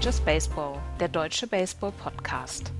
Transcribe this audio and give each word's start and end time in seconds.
Just 0.00 0.24
Baseball, 0.24 0.80
der 1.00 1.08
deutsche 1.08 1.48
Baseball-Podcast. 1.48 2.72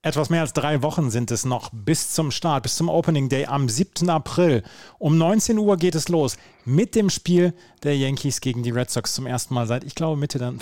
Etwas 0.00 0.30
mehr 0.30 0.42
als 0.42 0.52
drei 0.52 0.80
Wochen 0.82 1.10
sind 1.10 1.32
es 1.32 1.44
noch 1.44 1.70
bis 1.72 2.12
zum 2.12 2.30
Start, 2.30 2.62
bis 2.62 2.76
zum 2.76 2.88
Opening 2.88 3.28
Day 3.28 3.46
am 3.46 3.68
7. 3.68 4.08
April. 4.08 4.62
Um 4.98 5.18
19 5.18 5.58
Uhr 5.58 5.76
geht 5.76 5.96
es 5.96 6.08
los 6.08 6.38
mit 6.64 6.94
dem 6.94 7.10
Spiel 7.10 7.52
der 7.82 7.96
Yankees 7.96 8.40
gegen 8.40 8.62
die 8.62 8.70
Red 8.70 8.90
Sox 8.90 9.12
zum 9.12 9.26
ersten 9.26 9.54
Mal 9.54 9.66
seit, 9.66 9.82
ich 9.82 9.96
glaube, 9.96 10.16
Mitte 10.18 10.38
der, 10.38 10.54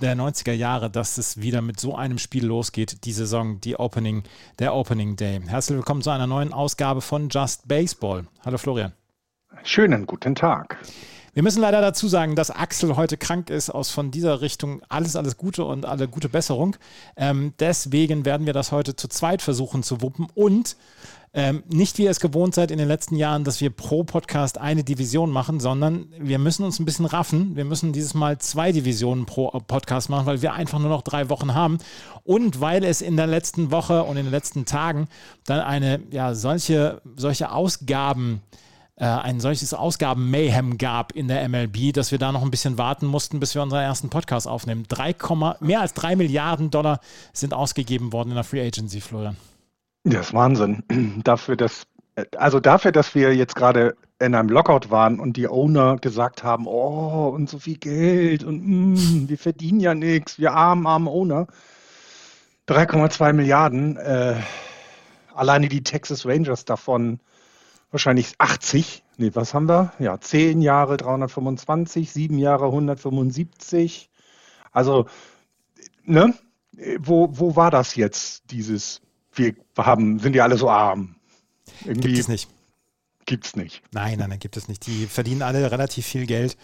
der 0.00 0.16
90er 0.16 0.52
Jahre, 0.52 0.90
dass 0.90 1.18
es 1.18 1.40
wieder 1.40 1.62
mit 1.62 1.78
so 1.78 1.94
einem 1.94 2.18
Spiel 2.18 2.44
losgeht, 2.44 3.04
die 3.04 3.12
Saison, 3.12 3.60
die 3.60 3.76
Opening, 3.76 4.22
der 4.58 4.74
Opening 4.74 5.16
Day. 5.16 5.40
Herzlich 5.46 5.76
willkommen 5.76 6.02
zu 6.02 6.10
einer 6.10 6.26
neuen 6.26 6.52
Ausgabe 6.52 7.00
von 7.00 7.28
Just 7.28 7.68
Baseball. 7.68 8.26
Hallo 8.44 8.58
Florian. 8.58 8.92
Schönen 9.62 10.06
guten 10.06 10.34
Tag. 10.34 10.78
Wir 11.34 11.42
müssen 11.42 11.60
leider 11.60 11.80
dazu 11.80 12.06
sagen, 12.06 12.36
dass 12.36 12.52
Axel 12.52 12.94
heute 12.94 13.16
krank 13.16 13.50
ist, 13.50 13.68
aus 13.68 13.90
von 13.90 14.12
dieser 14.12 14.40
Richtung 14.40 14.82
alles, 14.88 15.16
alles 15.16 15.36
Gute 15.36 15.64
und 15.64 15.84
alle 15.84 16.06
gute 16.06 16.28
Besserung. 16.28 16.76
Ähm, 17.16 17.54
deswegen 17.58 18.24
werden 18.24 18.46
wir 18.46 18.52
das 18.52 18.70
heute 18.70 18.94
zu 18.94 19.08
zweit 19.08 19.42
versuchen 19.42 19.82
zu 19.82 20.00
wuppen 20.00 20.28
und 20.36 20.76
ähm, 21.36 21.64
nicht 21.68 21.98
wie 21.98 22.04
ihr 22.04 22.12
es 22.12 22.20
gewohnt 22.20 22.54
seid 22.54 22.70
in 22.70 22.78
den 22.78 22.86
letzten 22.86 23.16
Jahren, 23.16 23.42
dass 23.42 23.60
wir 23.60 23.70
pro 23.70 24.04
Podcast 24.04 24.58
eine 24.58 24.84
Division 24.84 25.32
machen, 25.32 25.58
sondern 25.58 26.06
wir 26.20 26.38
müssen 26.38 26.62
uns 26.62 26.78
ein 26.78 26.84
bisschen 26.84 27.06
raffen. 27.06 27.56
Wir 27.56 27.64
müssen 27.64 27.92
dieses 27.92 28.14
Mal 28.14 28.38
zwei 28.38 28.70
Divisionen 28.70 29.26
pro 29.26 29.48
Podcast 29.66 30.10
machen, 30.10 30.26
weil 30.26 30.40
wir 30.40 30.52
einfach 30.52 30.78
nur 30.78 30.88
noch 30.88 31.02
drei 31.02 31.30
Wochen 31.30 31.52
haben 31.52 31.78
und 32.22 32.60
weil 32.60 32.84
es 32.84 33.02
in 33.02 33.16
der 33.16 33.26
letzten 33.26 33.72
Woche 33.72 34.04
und 34.04 34.16
in 34.16 34.26
den 34.26 34.30
letzten 34.30 34.66
Tagen 34.66 35.08
dann 35.44 35.58
eine, 35.58 36.00
ja, 36.12 36.36
solche, 36.36 37.02
solche 37.16 37.50
Ausgaben 37.50 38.40
äh, 38.52 38.73
ein 39.02 39.40
solches 39.40 39.74
Ausgaben-Mayhem 39.74 40.78
gab 40.78 41.12
in 41.12 41.26
der 41.26 41.48
MLB, 41.48 41.92
dass 41.92 42.12
wir 42.12 42.18
da 42.18 42.30
noch 42.30 42.42
ein 42.42 42.50
bisschen 42.50 42.78
warten 42.78 43.06
mussten, 43.06 43.40
bis 43.40 43.54
wir 43.54 43.62
unseren 43.62 43.82
ersten 43.82 44.08
Podcast 44.08 44.46
aufnehmen. 44.46 44.84
3, 44.88 45.16
mehr 45.60 45.80
als 45.80 45.94
3 45.94 46.14
Milliarden 46.14 46.70
Dollar 46.70 47.00
sind 47.32 47.54
ausgegeben 47.54 48.12
worden 48.12 48.30
in 48.30 48.34
der 48.36 48.44
Free 48.44 48.64
Agency, 48.64 49.00
Florian. 49.00 49.36
Das 50.04 50.28
ist 50.28 50.34
Wahnsinn. 50.34 50.84
Dafür, 51.24 51.56
dass, 51.56 51.86
also 52.36 52.60
dafür, 52.60 52.92
dass 52.92 53.14
wir 53.14 53.34
jetzt 53.34 53.56
gerade 53.56 53.96
in 54.20 54.34
einem 54.34 54.48
Lockout 54.48 54.90
waren 54.90 55.18
und 55.18 55.36
die 55.36 55.48
Owner 55.48 55.96
gesagt 55.96 56.44
haben, 56.44 56.66
oh, 56.68 57.32
und 57.34 57.50
so 57.50 57.58
viel 57.58 57.76
Geld 57.76 58.44
und 58.44 58.62
mm, 58.64 59.28
wir 59.28 59.38
verdienen 59.38 59.80
ja 59.80 59.94
nichts, 59.94 60.38
wir 60.38 60.52
armen, 60.52 60.86
armen 60.86 61.08
Owner. 61.08 61.48
3,2 62.68 63.32
Milliarden. 63.32 63.96
Äh, 63.96 64.36
alleine 65.34 65.68
die 65.68 65.82
Texas 65.82 66.24
Rangers 66.24 66.64
davon 66.64 67.18
wahrscheinlich 67.94 68.34
80. 68.38 69.04
Nee, 69.16 69.30
was 69.34 69.54
haben 69.54 69.68
wir? 69.68 69.92
Ja, 69.98 70.20
10 70.20 70.60
Jahre 70.60 70.96
325, 70.96 72.10
7 72.12 72.38
Jahre 72.38 72.66
175. 72.66 74.10
Also, 74.72 75.06
ne? 76.04 76.34
Wo, 76.98 77.28
wo 77.30 77.54
war 77.54 77.70
das 77.70 77.94
jetzt, 77.94 78.50
dieses, 78.50 79.00
wir 79.32 79.54
haben, 79.78 80.18
sind 80.18 80.32
die 80.32 80.40
alle 80.40 80.58
so 80.58 80.68
arm? 80.68 81.14
Irgendwie 81.84 82.08
Gibt 82.08 82.18
es 82.18 82.28
nicht. 82.28 82.48
Gibt 83.26 83.46
es 83.46 83.56
nicht. 83.56 83.80
Nein, 83.92 84.18
nein, 84.18 84.28
nein, 84.28 84.38
gibt 84.40 84.56
es 84.56 84.66
nicht. 84.68 84.86
Die 84.86 85.06
verdienen 85.06 85.42
alle 85.42 85.70
relativ 85.70 86.04
viel 86.04 86.26
Geld 86.26 86.56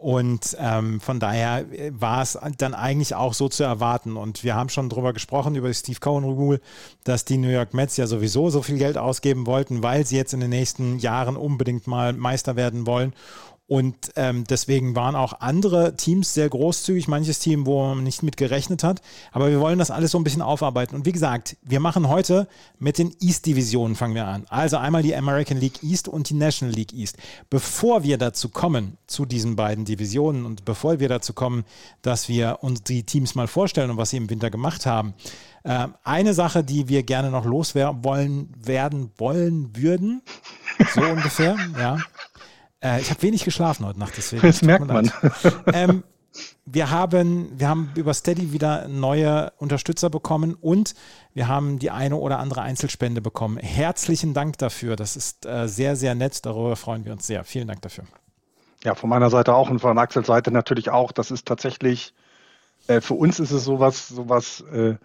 und 0.00 0.56
ähm, 0.60 1.00
von 1.00 1.18
daher 1.18 1.66
äh, 1.72 1.90
war 1.92 2.22
es 2.22 2.38
dann 2.56 2.72
eigentlich 2.72 3.16
auch 3.16 3.34
so 3.34 3.48
zu 3.48 3.64
erwarten. 3.64 4.16
Und 4.16 4.44
wir 4.44 4.54
haben 4.54 4.68
schon 4.68 4.88
darüber 4.88 5.12
gesprochen, 5.12 5.56
über 5.56 5.66
die 5.66 5.74
Steve 5.74 5.98
Cohen 5.98 6.22
Rule, 6.22 6.60
dass 7.02 7.24
die 7.24 7.36
New 7.36 7.48
York 7.48 7.74
Mets 7.74 7.96
ja 7.96 8.06
sowieso 8.06 8.48
so 8.48 8.62
viel 8.62 8.78
Geld 8.78 8.96
ausgeben 8.96 9.44
wollten, 9.44 9.82
weil 9.82 10.06
sie 10.06 10.16
jetzt 10.16 10.32
in 10.32 10.38
den 10.38 10.50
nächsten 10.50 11.00
Jahren 11.00 11.36
unbedingt 11.36 11.88
mal 11.88 12.12
Meister 12.12 12.54
werden 12.54 12.86
wollen. 12.86 13.12
Und 13.68 14.12
ähm, 14.16 14.44
deswegen 14.44 14.96
waren 14.96 15.14
auch 15.14 15.40
andere 15.40 15.94
Teams 15.94 16.32
sehr 16.32 16.48
großzügig, 16.48 17.06
manches 17.06 17.38
Team, 17.38 17.66
wo 17.66 17.88
man 17.88 18.02
nicht 18.02 18.22
mit 18.22 18.38
gerechnet 18.38 18.82
hat. 18.82 19.02
Aber 19.30 19.50
wir 19.50 19.60
wollen 19.60 19.78
das 19.78 19.90
alles 19.90 20.12
so 20.12 20.18
ein 20.18 20.24
bisschen 20.24 20.40
aufarbeiten. 20.40 20.96
Und 20.96 21.04
wie 21.04 21.12
gesagt, 21.12 21.58
wir 21.62 21.78
machen 21.78 22.08
heute 22.08 22.48
mit 22.78 22.96
den 22.96 23.14
East-Divisionen 23.20 23.94
fangen 23.94 24.14
wir 24.14 24.26
an. 24.26 24.46
Also 24.48 24.78
einmal 24.78 25.02
die 25.02 25.14
American 25.14 25.58
League 25.58 25.82
East 25.82 26.08
und 26.08 26.30
die 26.30 26.34
National 26.34 26.74
League 26.74 26.94
East. 26.94 27.18
Bevor 27.50 28.04
wir 28.04 28.16
dazu 28.16 28.48
kommen, 28.48 28.96
zu 29.06 29.26
diesen 29.26 29.54
beiden 29.54 29.84
Divisionen 29.84 30.46
und 30.46 30.64
bevor 30.64 30.98
wir 30.98 31.10
dazu 31.10 31.34
kommen, 31.34 31.64
dass 32.00 32.30
wir 32.30 32.60
uns 32.62 32.82
die 32.84 33.02
Teams 33.02 33.34
mal 33.34 33.48
vorstellen 33.48 33.90
und 33.90 33.98
was 33.98 34.10
sie 34.10 34.16
im 34.16 34.30
Winter 34.30 34.48
gemacht 34.48 34.86
haben, 34.86 35.12
äh, 35.64 35.88
eine 36.04 36.32
Sache, 36.32 36.64
die 36.64 36.88
wir 36.88 37.02
gerne 37.02 37.30
noch 37.30 37.44
loswerden 37.44 38.02
wollen, 38.02 38.48
werden 38.58 39.10
wollen 39.18 39.76
würden, 39.76 40.22
so 40.94 41.02
ungefähr, 41.02 41.56
ja, 41.78 41.98
äh, 42.82 43.00
ich 43.00 43.10
habe 43.10 43.22
wenig 43.22 43.44
geschlafen 43.44 43.86
heute 43.86 43.98
Nacht, 43.98 44.14
deswegen. 44.16 44.42
Das 44.46 44.62
merkt 44.62 44.86
man. 44.86 45.10
Ähm, 45.72 46.04
wir 46.66 46.90
haben, 46.90 47.58
wir 47.58 47.68
haben 47.68 47.90
über 47.94 48.12
Steady 48.14 48.52
wieder 48.52 48.86
neue 48.88 49.50
Unterstützer 49.56 50.10
bekommen 50.10 50.54
und 50.54 50.94
wir 51.34 51.48
haben 51.48 51.78
die 51.78 51.90
eine 51.90 52.16
oder 52.16 52.38
andere 52.38 52.62
Einzelspende 52.62 53.20
bekommen. 53.20 53.56
Herzlichen 53.56 54.34
Dank 54.34 54.58
dafür. 54.58 54.94
Das 54.94 55.16
ist 55.16 55.46
äh, 55.46 55.66
sehr, 55.66 55.96
sehr 55.96 56.14
nett. 56.14 56.44
Darüber 56.44 56.76
freuen 56.76 57.04
wir 57.04 57.12
uns 57.12 57.26
sehr. 57.26 57.44
Vielen 57.44 57.68
Dank 57.68 57.82
dafür. 57.82 58.04
Ja, 58.84 58.94
von 58.94 59.10
meiner 59.10 59.30
Seite 59.30 59.54
auch 59.54 59.70
und 59.70 59.80
von 59.80 59.98
Axels 59.98 60.26
Seite 60.26 60.50
natürlich 60.50 60.90
auch. 60.90 61.10
Das 61.10 61.30
ist 61.30 61.46
tatsächlich, 61.46 62.14
äh, 62.86 63.00
für 63.00 63.14
uns 63.14 63.40
ist 63.40 63.50
es 63.50 63.64
sowas, 63.64 64.08
sowas, 64.08 64.62
äh, 64.72 64.96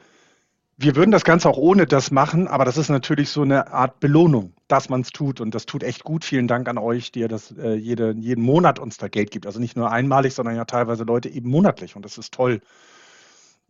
wir 0.77 0.95
würden 0.95 1.11
das 1.11 1.23
Ganze 1.23 1.49
auch 1.49 1.57
ohne 1.57 1.85
das 1.85 2.11
machen, 2.11 2.47
aber 2.47 2.65
das 2.65 2.77
ist 2.77 2.89
natürlich 2.89 3.29
so 3.29 3.43
eine 3.43 3.71
Art 3.71 3.99
Belohnung, 3.99 4.53
dass 4.67 4.89
man 4.89 5.01
es 5.01 5.09
tut. 5.11 5.39
Und 5.39 5.53
das 5.53 5.65
tut 5.65 5.83
echt 5.83 6.03
gut. 6.03 6.25
Vielen 6.25 6.47
Dank 6.47 6.67
an 6.67 6.77
euch, 6.77 7.11
die 7.11 7.19
ihr 7.19 7.27
das 7.27 7.51
äh, 7.57 7.73
jede, 7.75 8.13
jeden 8.17 8.43
Monat 8.43 8.79
uns 8.79 8.97
da 8.97 9.07
Geld 9.07 9.31
gibt. 9.31 9.45
Also 9.45 9.59
nicht 9.59 9.77
nur 9.77 9.91
einmalig, 9.91 10.33
sondern 10.33 10.55
ja 10.55 10.65
teilweise 10.65 11.03
Leute 11.03 11.29
eben 11.29 11.49
monatlich. 11.49 11.95
Und 11.95 12.03
das 12.03 12.17
ist 12.17 12.33
toll. 12.33 12.61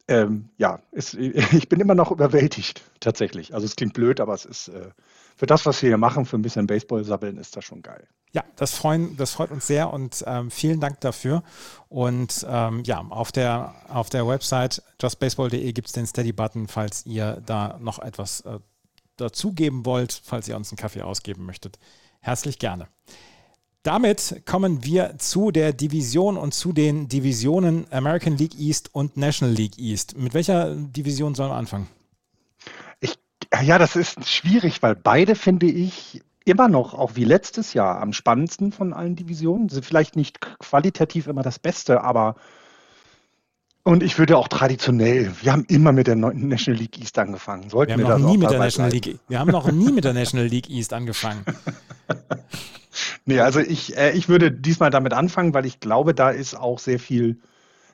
Ähm, 0.08 0.50
ja, 0.58 0.80
ist, 0.92 1.14
ich 1.16 1.68
bin 1.70 1.80
immer 1.82 1.96
noch 1.96 2.12
überwältigt, 2.12 2.84
tatsächlich. 3.00 3.54
Also 3.54 3.66
es 3.66 3.76
klingt 3.76 3.94
blöd, 3.94 4.20
aber 4.20 4.34
es 4.34 4.46
ist 4.46 4.70
äh, 4.70 4.90
für 5.36 5.46
das, 5.46 5.66
was 5.66 5.82
wir 5.82 5.90
hier 5.90 5.98
machen, 5.98 6.26
für 6.26 6.38
ein 6.38 6.42
bisschen 6.42 6.68
Baseball 6.68 7.04
sabbeln, 7.04 7.38
ist 7.38 7.58
das 7.58 7.66
schon 7.66 7.82
geil. 7.82 8.08
Ja, 8.34 8.44
das, 8.56 8.74
freuen, 8.74 9.16
das 9.16 9.32
freut 9.32 9.52
uns 9.52 9.68
sehr 9.68 9.94
und 9.94 10.24
ähm, 10.26 10.50
vielen 10.50 10.80
Dank 10.80 11.00
dafür. 11.02 11.44
Und 11.88 12.46
ähm, 12.50 12.84
ja, 12.84 13.00
auf 13.10 13.32
der, 13.32 13.76
auf 13.90 14.10
der 14.10 14.28
Website 14.28 14.82
justbaseball.de 15.00 15.72
gibt 15.72 15.88
es 15.88 15.94
den 15.94 16.08
Steady-Button, 16.08 16.68
falls 16.68 17.06
ihr 17.06 17.42
da 17.46 17.78
noch 17.80 18.00
etwas 18.00 18.42
äh, 18.42 18.58
dazugeben 19.18 19.86
wollt, 19.86 20.20
falls 20.24 20.48
ihr 20.48 20.56
uns 20.56 20.72
einen 20.72 20.78
Kaffee 20.78 21.04
ausgeben 21.04 21.46
möchtet. 21.46 21.78
Herzlich 22.22 22.58
gerne. 22.58 22.88
Damit 23.84 24.44
kommen 24.46 24.84
wir 24.84 25.20
zu 25.20 25.52
der 25.52 25.72
Division 25.72 26.38
und 26.38 26.56
zu 26.56 26.74
den 26.74 27.10
Divisionen 27.10 27.86
American 27.92 28.38
League 28.38 28.58
East 28.58 28.96
und 28.96 29.16
National 29.16 29.54
League 29.54 29.78
East. 29.78 30.18
Mit 30.18 30.34
welcher 30.34 30.74
Division 30.74 31.36
sollen 31.36 31.52
wir 31.52 31.58
anfangen? 31.58 31.88
Ich, 33.00 33.16
ja, 33.62 33.78
das 33.78 33.96
ist 33.96 34.28
schwierig, 34.28 34.82
weil 34.82 34.96
beide 34.96 35.36
finde 35.36 35.68
ich 35.68 36.24
immer 36.46 36.68
noch, 36.68 36.94
auch 36.94 37.16
wie 37.16 37.24
letztes 37.24 37.74
Jahr, 37.74 38.02
am 38.02 38.14
spannendsten 38.14 38.72
von 38.72 38.94
allen 38.94 39.16
Divisionen. 39.16 39.70
Sind 39.70 39.86
vielleicht 39.86 40.16
nicht 40.16 40.40
qualitativ 40.60 41.28
immer 41.28 41.44
das 41.44 41.60
Beste, 41.60 42.02
aber 42.02 42.36
und 43.86 44.02
ich 44.02 44.18
würde 44.18 44.38
auch 44.38 44.48
traditionell, 44.48 45.34
wir 45.42 45.52
haben 45.52 45.66
immer 45.68 45.92
mit 45.92 46.08
der 46.08 46.16
National 46.16 46.80
League 46.80 46.98
East 47.00 47.20
angefangen. 47.20 47.70
Sollten 47.70 47.98
wir 47.98 48.08
haben 48.08 48.22
wir 48.22 48.26
noch 48.26 48.32
nie 48.32 48.38
mit 48.38 48.50
der 48.50 48.60
National 48.60 48.92
League, 48.92 49.20
wir 49.28 49.40
haben 49.40 49.52
noch 49.52 49.70
nie 49.72 49.92
mit 49.92 50.06
der 50.06 50.14
National 50.14 50.48
League 50.48 50.70
East 50.70 50.94
angefangen. 50.94 51.44
nee, 53.26 53.42
also 53.42 53.60
ich, 53.60 53.98
äh, 53.98 54.12
ich 54.12 54.30
würde 54.30 54.52
diesmal 54.52 54.90
damit 54.90 55.12
anfangen, 55.12 55.54
weil 55.54 55.66
ich 55.66 55.82
glaube, 55.82 56.14
da 56.14 56.30
ist 56.30 56.56
auch 56.56 56.80
sehr 56.80 56.98
viel 56.98 57.42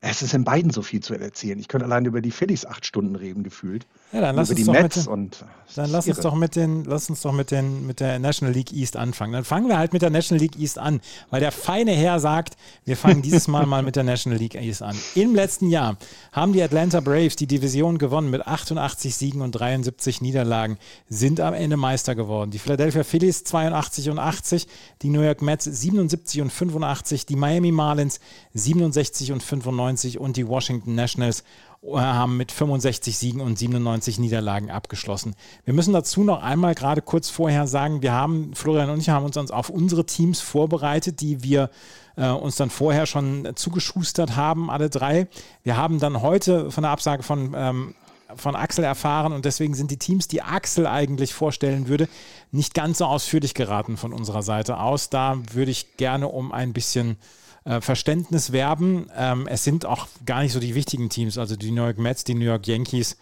es 0.02 0.22
ist 0.22 0.34
in 0.34 0.44
beiden 0.44 0.72
so 0.72 0.82
viel 0.82 1.02
zu 1.02 1.14
erzählen. 1.14 1.60
Ich 1.60 1.68
könnte 1.68 1.86
allein 1.86 2.06
über 2.06 2.22
die 2.22 2.32
Phillies 2.32 2.66
acht 2.66 2.86
Stunden 2.86 3.16
reden, 3.16 3.44
gefühlt. 3.44 3.86
Ja, 4.12 4.22
dann 4.22 4.36
lass 4.36 4.50
uns 4.50 4.66
doch 4.66 4.74
mit 4.74 4.96
den, 4.96 5.08
und 5.08 5.46
dann 5.76 5.92
lass 5.92 6.08
uns 6.08 6.20
doch 6.20 6.36
mit 6.36 6.56
den, 6.56 6.84
lass 6.86 7.10
uns 7.10 7.22
doch 7.22 7.32
mit 7.32 7.52
den, 7.52 7.86
mit 7.86 8.00
der 8.00 8.18
National 8.18 8.54
League 8.54 8.74
East 8.74 8.98
anfangen. 8.98 9.34
Dann 9.34 9.44
fangen 9.44 9.68
wir 9.68 9.78
halt 9.78 9.94
mit 9.94 10.02
der 10.02 10.10
National 10.10 10.42
League 10.42 10.60
East 10.60 10.80
an, 10.80 11.00
weil 11.30 11.42
der 11.42 11.52
feine 11.52 11.92
Herr 11.92 12.20
sagt, 12.20 12.56
wir 12.86 12.98
fangen 12.98 13.22
dieses 13.22 13.48
Mal 13.48 13.68
mal 13.68 13.84
mit 13.84 13.96
der 13.96 14.04
National 14.04 14.40
League 14.40 14.56
East 14.56 14.82
an. 14.82 14.98
Im 15.14 15.36
letzten 15.36 15.70
Jahr 15.70 15.98
haben 16.32 16.54
die 16.54 16.64
Atlanta 16.64 17.02
Braves 17.02 17.36
die 17.36 17.46
Division 17.48 18.00
gewonnen 18.00 18.32
mit 18.32 18.48
88 18.48 19.16
Siegen 19.16 19.42
und 19.42 19.52
73 19.52 20.22
Niederlagen, 20.22 20.78
sind 21.08 21.40
am 21.40 21.54
Ende 21.54 21.78
Meister 21.78 22.16
geworden. 22.16 22.50
Die 22.50 22.60
Philadelphia 22.60 23.04
Phillies 23.04 23.44
82 23.44 24.10
und 24.10 24.18
80, 24.18 24.68
die 25.04 25.10
New 25.10 25.22
York 25.22 25.42
Mets 25.44 25.66
77 25.66 26.42
und 26.42 26.52
85, 26.52 27.28
die 27.28 27.36
Miami 27.36 27.72
Marlins 27.72 28.20
67 28.54 29.32
und 29.32 29.44
95 29.44 29.80
95 29.90 30.20
und 30.20 30.38
die 30.38 30.48
Washington 30.48 30.96
Nationals 30.96 31.44
haben 31.84 32.38
mit 32.38 32.52
65 32.52 33.18
Siegen 33.18 33.42
und 33.42 33.58
97 33.58 34.20
Niederlagen 34.20 34.70
abgeschlossen. 34.70 35.36
Wir 35.64 35.74
müssen 35.74 35.94
dazu 35.94 36.24
noch 36.24 36.44
einmal 36.44 36.76
gerade 36.76 37.02
kurz 37.02 37.30
vorher 37.30 37.68
sagen, 37.68 38.02
wir 38.02 38.12
haben, 38.12 38.54
Florian 38.54 38.90
und 38.90 39.00
ich 39.00 39.10
haben 39.10 39.26
uns 39.26 39.38
auf 39.38 39.70
unsere 39.70 40.06
Teams 40.06 40.42
vorbereitet, 40.42 41.22
die 41.22 41.42
wir 41.42 41.70
äh, 42.18 42.30
uns 42.30 42.58
dann 42.58 42.70
vorher 42.70 43.06
schon 43.06 43.50
zugeschustert 43.56 44.36
haben, 44.36 44.70
alle 44.70 44.90
drei. 44.90 45.28
Wir 45.64 45.78
haben 45.78 46.00
dann 46.00 46.22
heute 46.22 46.70
von 46.70 46.84
der 46.84 46.92
Absage 46.92 47.24
von 47.24 47.54
ähm, 47.56 47.96
von 48.36 48.56
Axel 48.56 48.84
erfahren 48.84 49.34
und 49.34 49.46
deswegen 49.46 49.74
sind 49.74 49.90
die 49.90 49.98
Teams, 49.98 50.28
die 50.28 50.44
Axel 50.44 50.86
eigentlich 50.86 51.34
vorstellen 51.34 51.88
würde, 51.88 52.08
nicht 52.52 52.76
ganz 52.76 53.00
so 53.00 53.06
ausführlich 53.06 53.56
geraten 53.56 53.98
von 53.98 54.14
unserer 54.14 54.44
Seite 54.44 54.80
aus. 54.80 55.10
Da 55.10 55.40
würde 55.52 55.72
ich 55.72 55.98
gerne 55.98 56.28
um 56.28 56.52
ein 56.52 56.72
bisschen 56.72 57.18
äh, 57.66 57.82
Verständnis 57.82 58.52
werben. 58.52 59.10
Ähm, 59.16 59.48
es 59.48 59.64
sind 59.64 59.86
auch 59.86 60.08
gar 60.26 60.42
nicht 60.42 60.54
so 60.54 60.60
die 60.60 60.76
wichtigen 60.76 61.10
Teams, 61.10 61.38
also 61.38 61.56
die 61.56 61.72
New 61.72 61.84
York 61.84 61.98
Mets, 61.98 62.24
die 62.24 62.34
New 62.34 62.46
York 62.46 62.68
Yankees, 62.68 63.18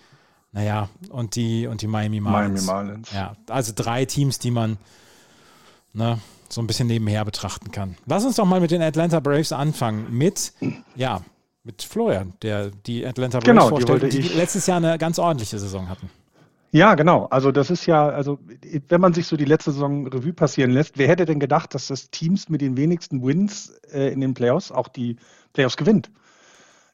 naja, 0.51 0.89
und 1.10 1.36
die, 1.36 1.68
und 1.68 1.81
die 1.81 1.88
Miami 1.88 2.19
Marlins. 2.19 2.66
Miami 2.66 2.88
Marlins. 2.88 3.12
Ja, 3.12 3.36
also 3.50 3.74
drei 3.75 4.06
Teams, 4.06 4.39
die 4.39 4.51
man 4.51 4.78
ne, 5.94 6.19
so 6.50 6.62
ein 6.62 6.68
bisschen 6.68 6.88
nebenher 6.88 7.25
betrachten 7.25 7.72
kann. 7.72 7.98
Lass 8.06 8.24
uns 8.25 8.38
doch 8.38 8.45
mal 8.45 8.62
mit 8.62 8.72
den 8.72 8.81
Atlanta 8.81 9.19
Braves 9.19 9.51
anfangen. 9.51 10.18
Mit, 10.18 10.54
ja, 10.95 11.22
mit 11.63 11.84
Florian, 11.84 12.34
der 12.42 12.72
die 12.72 13.06
Atlanta 13.06 13.39
Braves 13.39 13.48
genau, 13.48 13.69
vorstellt, 13.69 14.04
die, 14.13 14.22
die 14.22 14.28
letztes 14.30 14.66
Jahr 14.68 14.78
eine 14.78 14.98
ganz 14.98 15.19
ordentliche 15.19 15.60
Saison 15.60 15.89
hatten. 15.89 16.10
Ja, 16.71 16.95
genau. 16.95 17.25
Also 17.25 17.51
das 17.51 17.69
ist 17.69 17.85
ja, 17.85 18.09
also 18.09 18.39
wenn 18.89 19.01
man 19.01 19.13
sich 19.13 19.27
so 19.27 19.37
die 19.37 19.45
letzte 19.45 19.71
Saison 19.71 20.07
Revue 20.07 20.33
passieren 20.33 20.71
lässt, 20.71 20.97
wer 20.97 21.07
hätte 21.07 21.25
denn 21.25 21.39
gedacht, 21.39 21.73
dass 21.73 21.87
das 21.87 22.09
Teams 22.09 22.49
mit 22.49 22.61
den 22.61 22.75
wenigsten 22.75 23.25
Wins 23.25 23.69
äh, 23.91 24.11
in 24.11 24.19
den 24.19 24.33
Playoffs 24.33 24.71
auch 24.71 24.89
die 24.89 25.15
Playoffs 25.53 25.77
gewinnt? 25.77 26.11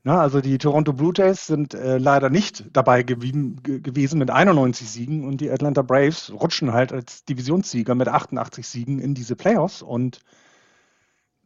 Na, 0.03 0.19
also 0.19 0.41
die 0.41 0.57
Toronto 0.57 0.91
Blue 0.93 1.13
Jays 1.15 1.47
sind 1.47 1.73
äh, 1.73 1.97
leider 1.97 2.29
nicht 2.29 2.65
dabei 2.73 3.03
gewesen, 3.03 3.63
gewesen 3.63 4.19
mit 4.19 4.29
91 4.29 4.89
Siegen 4.89 5.25
und 5.25 5.39
die 5.39 5.49
Atlanta 5.49 5.81
Braves 5.81 6.31
rutschen 6.33 6.73
halt 6.73 6.91
als 6.91 7.23
Divisionssieger 7.23 7.95
mit 7.95 8.09
88 8.09 8.67
Siegen 8.67 8.99
in 8.99 9.15
diese 9.15 9.35
Playoffs 9.35 9.81
und 9.81 10.19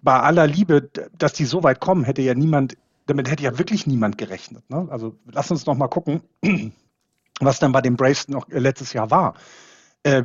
bei 0.01 0.19
aller 0.19 0.47
Liebe, 0.47 0.89
dass 1.18 1.33
die 1.33 1.45
so 1.45 1.63
weit 1.63 1.79
kommen, 1.79 2.03
hätte 2.03 2.24
ja 2.24 2.33
niemand, 2.33 2.77
damit 3.06 3.29
hätte 3.29 3.44
ja 3.44 3.57
wirklich 3.59 3.85
niemand 3.88 4.18
gerechnet. 4.18 4.68
Ne? 4.69 4.88
Also 4.89 5.15
lass 5.31 5.51
uns 5.51 5.65
noch 5.65 5.75
mal 5.75 5.88
gucken 5.88 6.21
was 7.39 7.60
dann 7.60 7.72
bei 7.72 7.81
den 7.81 7.95
Braves 7.95 8.28
noch 8.28 8.50
äh, 8.50 8.60
letztes 8.60 8.94
Jahr 8.94 9.12
war. 9.12 9.36
Äh, 10.04 10.24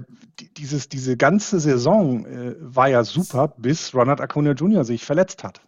dieses, 0.56 0.88
diese 0.88 1.16
ganze 1.16 1.60
Saison 1.60 2.24
äh, 2.26 2.54
war 2.58 2.88
ja 2.88 3.04
super, 3.04 3.48
bis 3.56 3.94
Ronald 3.94 4.20
Acuna 4.20 4.52
Jr. 4.52 4.84
sich 4.84 5.04
verletzt 5.04 5.44
hat. 5.44 5.60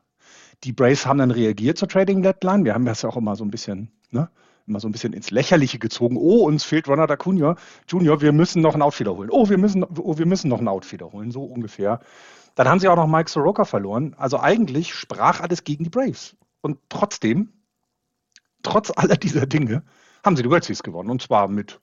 Die 0.65 0.73
Braves 0.73 1.07
haben 1.07 1.19
dann 1.19 1.31
reagiert 1.31 1.79
zur 1.79 1.89
Trading 1.89 2.23
Deadline. 2.23 2.65
Wir 2.65 2.75
haben 2.75 2.85
das 2.85 3.03
ja 3.03 3.09
auch 3.09 3.17
immer 3.17 3.37
so 3.37 3.45
ein 3.45 3.51
bisschen, 3.51 3.91
ne, 4.11 4.31
immer 4.67 4.81
so 4.81 4.89
ein 4.89 4.93
bisschen 4.93 5.13
ins 5.13 5.31
Lächerliche 5.31 5.79
gezogen. 5.79 6.17
Oh, 6.17 6.47
uns 6.47 6.65
fehlt 6.65 6.89
Ronald 6.89 7.11
Acuna 7.11 7.57
Jr., 7.89 8.21
wir 8.21 8.33
müssen 8.33 8.63
noch 8.63 8.73
einen 8.75 8.83
Outfielder 8.83 9.17
holen. 9.17 9.31
Oh, 9.31 9.49
wir 9.49 9.59
müssen, 9.59 9.85
oh, 9.85 10.17
wir 10.17 10.27
müssen 10.27 10.49
noch 10.49 10.59
einen 10.59 10.69
Outfielder 10.69 11.13
holen, 11.13 11.31
so 11.31 11.45
ungefähr. 11.45 12.01
Dann 12.55 12.69
haben 12.69 12.81
sie 12.81 12.89
auch 12.89 12.97
noch 12.97 13.09
Mike 13.09 13.31
Soroka 13.31 13.65
verloren. 13.65 14.15
Also 14.17 14.39
eigentlich 14.39 14.95
sprach 14.95 15.41
alles 15.41 15.65
gegen 15.65 15.85
die 15.85 15.91
Braves. 15.91 16.37
Und 16.61 16.79
trotzdem, 16.89 17.53
trotz 18.63 18.91
aller 18.95 19.17
dieser 19.17 19.47
Dinge, 19.47 19.83
haben 20.25 20.37
sie 20.37 20.43
die 20.43 20.51
World 20.51 20.65
Series 20.65 20.83
gewonnen. 20.83 21.11
Und 21.11 21.23
zwar 21.23 21.49
mit 21.49 21.81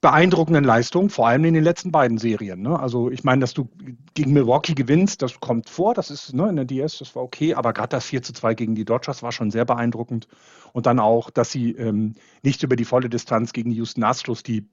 beeindruckenden 0.00 0.64
Leistungen, 0.64 1.10
vor 1.10 1.28
allem 1.28 1.44
in 1.44 1.54
den 1.54 1.62
letzten 1.62 1.92
beiden 1.92 2.18
Serien. 2.18 2.60
Ne? 2.60 2.78
Also 2.78 3.08
ich 3.08 3.22
meine, 3.22 3.40
dass 3.40 3.54
du 3.54 3.68
gegen 4.14 4.32
Milwaukee 4.32 4.74
gewinnst, 4.74 5.22
das 5.22 5.38
kommt 5.38 5.70
vor, 5.70 5.94
das 5.94 6.10
ist 6.10 6.34
ne, 6.34 6.48
in 6.48 6.56
der 6.56 6.64
DS, 6.64 6.98
das 6.98 7.14
war 7.14 7.22
okay, 7.22 7.54
aber 7.54 7.72
gerade 7.72 7.90
das 7.90 8.06
4 8.06 8.20
zu 8.22 8.32
2 8.32 8.54
gegen 8.54 8.74
die 8.74 8.84
Dodgers 8.84 9.22
war 9.22 9.30
schon 9.30 9.52
sehr 9.52 9.64
beeindruckend. 9.64 10.26
Und 10.72 10.86
dann 10.86 10.98
auch, 10.98 11.30
dass 11.30 11.52
sie 11.52 11.70
ähm, 11.72 12.16
nicht 12.42 12.64
über 12.64 12.74
die 12.74 12.84
volle 12.84 13.08
Distanz 13.08 13.52
gegen 13.52 13.70
Houston 13.70 14.02
Astros, 14.02 14.42
die 14.42 14.68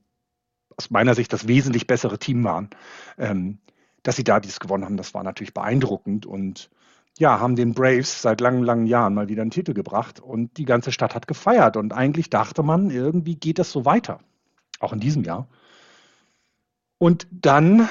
aus 0.77 0.89
meiner 0.89 1.13
Sicht 1.13 1.31
das 1.31 1.47
wesentlich 1.47 1.85
bessere 1.85 2.17
Team 2.17 2.43
waren, 2.43 2.71
ähm, 3.19 3.59
dass 4.01 4.15
sie 4.15 4.23
da 4.23 4.39
dies 4.39 4.59
gewonnen 4.59 4.85
haben, 4.85 4.97
das 4.97 5.13
war 5.13 5.23
natürlich 5.23 5.53
beeindruckend. 5.53 6.25
Und 6.25 6.71
ja, 7.19 7.39
haben 7.41 7.57
den 7.57 7.73
Braves 7.73 8.21
seit 8.21 8.39
langen, 8.39 8.63
langen 8.63 8.87
Jahren 8.87 9.13
mal 9.13 9.27
wieder 9.27 9.41
einen 9.41 9.51
Titel 9.51 9.73
gebracht 9.73 10.21
und 10.21 10.57
die 10.57 10.63
ganze 10.63 10.93
Stadt 10.93 11.15
hat 11.15 11.27
gefeiert. 11.27 11.75
Und 11.75 11.91
eigentlich 11.93 12.29
dachte 12.29 12.63
man, 12.63 12.89
irgendwie 12.89 13.35
geht 13.35 13.59
das 13.59 13.71
so 13.71 13.83
weiter. 13.83 14.19
Auch 14.79 14.93
in 14.93 15.01
diesem 15.01 15.23
Jahr. 15.23 15.49
Und 16.97 17.27
dann, 17.29 17.89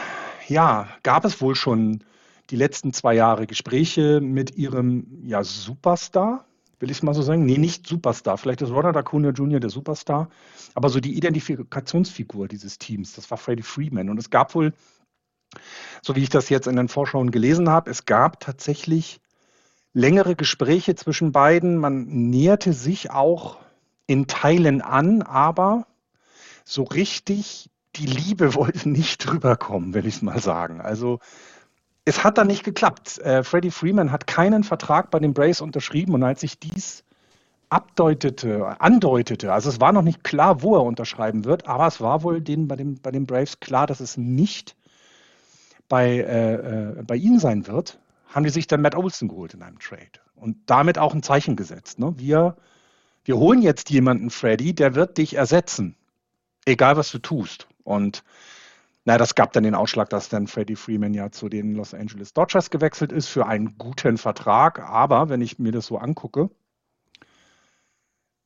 ja, 0.48 0.88
gab 1.02 1.26
es 1.26 1.42
wohl 1.42 1.54
schon 1.54 2.04
die 2.48 2.56
letzten 2.56 2.94
zwei 2.94 3.14
Jahre 3.14 3.46
Gespräche 3.46 4.22
mit 4.22 4.56
ihrem 4.56 5.06
ja, 5.22 5.44
Superstar, 5.44 6.46
will 6.80 6.90
ich 6.90 6.96
es 6.98 7.02
mal 7.02 7.12
so 7.12 7.20
sagen. 7.20 7.44
Nee, 7.44 7.58
nicht 7.58 7.86
Superstar. 7.86 8.38
Vielleicht 8.38 8.62
ist 8.62 8.70
Ronald 8.70 8.96
Acuna 8.96 9.30
Jr. 9.30 9.60
der 9.60 9.68
Superstar. 9.68 10.30
Aber 10.74 10.88
so 10.88 11.00
die 11.00 11.14
Identifikationsfigur 11.14 12.48
dieses 12.48 12.78
Teams, 12.78 13.12
das 13.12 13.30
war 13.30 13.36
Freddie 13.36 13.62
Freeman. 13.62 14.08
Und 14.08 14.16
es 14.16 14.30
gab 14.30 14.54
wohl 14.54 14.72
so 16.02 16.16
wie 16.16 16.22
ich 16.22 16.28
das 16.30 16.48
jetzt 16.48 16.66
in 16.66 16.76
den 16.76 16.88
Vorschauen 16.88 17.30
gelesen 17.30 17.68
habe, 17.68 17.90
es 17.90 18.04
gab 18.04 18.40
tatsächlich 18.40 19.20
längere 19.92 20.36
Gespräche 20.36 20.94
zwischen 20.94 21.32
beiden. 21.32 21.76
Man 21.78 22.04
näherte 22.06 22.72
sich 22.72 23.10
auch 23.10 23.58
in 24.06 24.26
Teilen 24.26 24.80
an, 24.80 25.22
aber 25.22 25.86
so 26.64 26.82
richtig 26.84 27.70
die 27.96 28.06
Liebe 28.06 28.54
wollte 28.54 28.88
nicht 28.88 29.18
drüber 29.18 29.56
kommen, 29.56 29.94
will 29.94 30.06
ich 30.06 30.16
es 30.16 30.22
mal 30.22 30.40
sagen. 30.40 30.80
Also 30.80 31.20
es 32.04 32.24
hat 32.24 32.38
dann 32.38 32.46
nicht 32.46 32.64
geklappt. 32.64 33.18
Äh, 33.18 33.42
Freddie 33.42 33.70
Freeman 33.70 34.12
hat 34.12 34.26
keinen 34.26 34.64
Vertrag 34.64 35.10
bei 35.10 35.18
den 35.18 35.34
Braves 35.34 35.60
unterschrieben 35.60 36.14
und 36.14 36.22
als 36.22 36.40
sich 36.40 36.58
dies 36.58 37.04
abdeutete, 37.70 38.80
andeutete, 38.80 39.52
also 39.52 39.68
es 39.68 39.78
war 39.78 39.92
noch 39.92 40.02
nicht 40.02 40.24
klar, 40.24 40.62
wo 40.62 40.76
er 40.76 40.84
unterschreiben 40.84 41.44
wird, 41.44 41.68
aber 41.68 41.86
es 41.86 42.00
war 42.00 42.22
wohl 42.22 42.40
den, 42.40 42.66
bei, 42.66 42.76
dem, 42.76 42.98
bei 43.00 43.10
den 43.10 43.26
Braves 43.26 43.60
klar, 43.60 43.86
dass 43.86 44.00
es 44.00 44.16
nicht 44.16 44.74
bei, 45.88 46.18
äh, 46.18 46.54
äh, 46.54 47.02
bei 47.02 47.16
ihnen 47.16 47.38
sein 47.38 47.66
wird, 47.66 47.98
haben 48.26 48.44
die 48.44 48.50
sich 48.50 48.66
dann 48.66 48.82
Matt 48.82 48.94
Olson 48.94 49.28
geholt 49.28 49.54
in 49.54 49.62
einem 49.62 49.78
Trade 49.78 50.20
und 50.34 50.56
damit 50.66 50.98
auch 50.98 51.14
ein 51.14 51.22
Zeichen 51.22 51.56
gesetzt. 51.56 51.98
Ne? 51.98 52.14
Wir, 52.16 52.56
wir 53.24 53.36
holen 53.36 53.62
jetzt 53.62 53.90
jemanden, 53.90 54.30
Freddy, 54.30 54.74
der 54.74 54.94
wird 54.94 55.18
dich 55.18 55.34
ersetzen, 55.34 55.96
egal 56.66 56.96
was 56.96 57.10
du 57.10 57.18
tust. 57.18 57.68
Und 57.84 58.22
na, 59.04 59.16
das 59.16 59.34
gab 59.34 59.54
dann 59.54 59.64
den 59.64 59.74
Ausschlag, 59.74 60.10
dass 60.10 60.28
dann 60.28 60.46
Freddie 60.46 60.76
Freeman 60.76 61.14
ja 61.14 61.30
zu 61.30 61.48
den 61.48 61.74
Los 61.74 61.94
Angeles 61.94 62.34
Dodgers 62.34 62.68
gewechselt 62.68 63.10
ist 63.10 63.28
für 63.28 63.46
einen 63.46 63.78
guten 63.78 64.18
Vertrag. 64.18 64.80
Aber 64.80 65.30
wenn 65.30 65.40
ich 65.40 65.58
mir 65.58 65.72
das 65.72 65.86
so 65.86 65.96
angucke, 65.96 66.50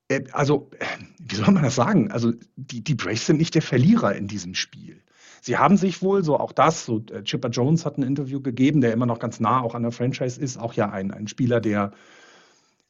äh, 0.09 0.25
also, 0.33 0.71
wie 1.19 1.35
soll 1.35 1.51
man 1.51 1.65
das 1.65 1.75
sagen? 1.75 2.13
Also, 2.13 2.33
die, 2.57 2.85
die 2.85 2.95
Braves 2.95 3.27
sind 3.27 3.39
nicht 3.39 3.55
der 3.55 3.63
Verlierer 3.63 4.15
in 4.15 4.29
diesem 4.29 4.55
Spiel. 4.55 5.03
Sie 5.45 5.59
haben 5.59 5.77
sich 5.77 6.03
wohl, 6.03 6.23
so 6.23 6.39
auch 6.39 6.53
das, 6.53 6.87
so 6.87 7.03
äh, 7.11 7.25
Chipper 7.25 7.49
Jones 7.49 7.85
hat 7.85 7.99
ein 7.99 8.05
Interview 8.05 8.41
gegeben, 8.41 8.81
der 8.81 8.93
immer 8.93 9.07
noch 9.07 9.19
ganz 9.19 9.41
nah 9.41 9.61
auch 9.61 9.75
an 9.75 9.83
der 9.83 9.91
Franchise 9.91 10.41
ist, 10.41 10.57
auch 10.57 10.73
ja 10.75 10.89
ein, 10.91 11.11
ein 11.11 11.27
Spieler, 11.27 11.61
der 11.61 11.91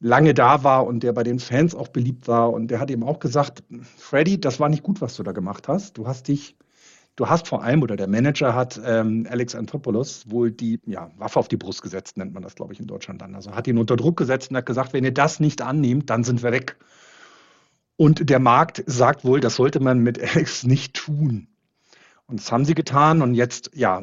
lange 0.01 0.35
da 0.35 0.63
war 0.63 0.87
und 0.87 1.03
der 1.03 1.15
bei 1.15 1.23
den 1.23 1.39
Fans 1.39 1.75
auch 1.75 1.89
beliebt 1.89 2.29
war. 2.29 2.53
Und 2.53 2.69
der 2.69 2.79
hat 2.79 2.91
eben 2.91 3.05
auch 3.05 3.21
gesagt, 3.21 3.65
Freddy, 3.97 4.39
das 4.39 4.61
war 4.61 4.69
nicht 4.69 4.83
gut, 4.83 5.01
was 5.01 5.17
du 5.17 5.23
da 5.23 5.33
gemacht 5.33 5.67
hast. 5.67 5.97
Du 5.97 6.07
hast 6.07 6.29
dich, 6.29 6.55
du 7.17 7.27
hast 7.27 7.49
vor 7.49 7.63
allem, 7.63 7.83
oder 7.83 7.97
der 7.97 8.07
Manager 8.07 8.55
hat 8.55 8.79
ähm, 8.85 9.27
Alex 9.31 9.55
Anthopoulos 9.55 10.31
wohl 10.31 10.51
die 10.51 10.79
ja, 10.85 11.11
Waffe 11.17 11.39
auf 11.39 11.49
die 11.49 11.57
Brust 11.57 11.81
gesetzt, 11.81 12.19
nennt 12.19 12.35
man 12.35 12.43
das, 12.43 12.55
glaube 12.55 12.75
ich, 12.75 12.81
in 12.81 12.87
Deutschland 12.87 13.23
dann. 13.23 13.35
Also 13.35 13.53
hat 13.53 13.67
ihn 13.67 13.79
unter 13.79 13.97
Druck 13.97 14.19
gesetzt 14.19 14.51
und 14.51 14.59
hat 14.59 14.67
gesagt, 14.67 14.93
wenn 14.93 15.05
ihr 15.05 15.15
das 15.15 15.41
nicht 15.41 15.63
annehmt, 15.63 16.11
dann 16.11 16.23
sind 16.23 16.43
wir 16.43 16.53
weg. 16.53 16.77
Und 17.97 18.29
der 18.29 18.41
Markt 18.41 18.85
sagt 18.87 19.25
wohl, 19.25 19.41
das 19.41 19.57
sollte 19.57 19.81
man 19.81 20.01
mit 20.01 20.21
Alex 20.21 20.65
nicht 20.65 20.93
tun. 20.93 21.49
Und 22.33 22.41
das 22.41 22.51
haben 22.51 22.65
sie 22.65 22.75
getan. 22.75 23.21
Und 23.21 23.35
jetzt, 23.35 23.71
ja, 23.75 24.03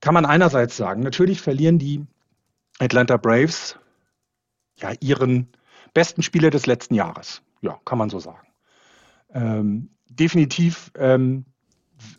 kann 0.00 0.14
man 0.14 0.24
einerseits 0.24 0.76
sagen, 0.76 1.02
natürlich 1.02 1.40
verlieren 1.40 1.80
die 1.80 2.06
Atlanta 2.78 3.16
Braves 3.16 3.76
ja 4.78 4.92
ihren 5.00 5.48
besten 5.94 6.22
Spieler 6.22 6.50
des 6.50 6.66
letzten 6.66 6.94
Jahres. 6.94 7.42
Ja, 7.60 7.80
kann 7.84 7.98
man 7.98 8.08
so 8.08 8.20
sagen. 8.20 8.46
Ähm, 9.30 9.90
definitiv 10.08 10.92
ähm, 10.96 11.44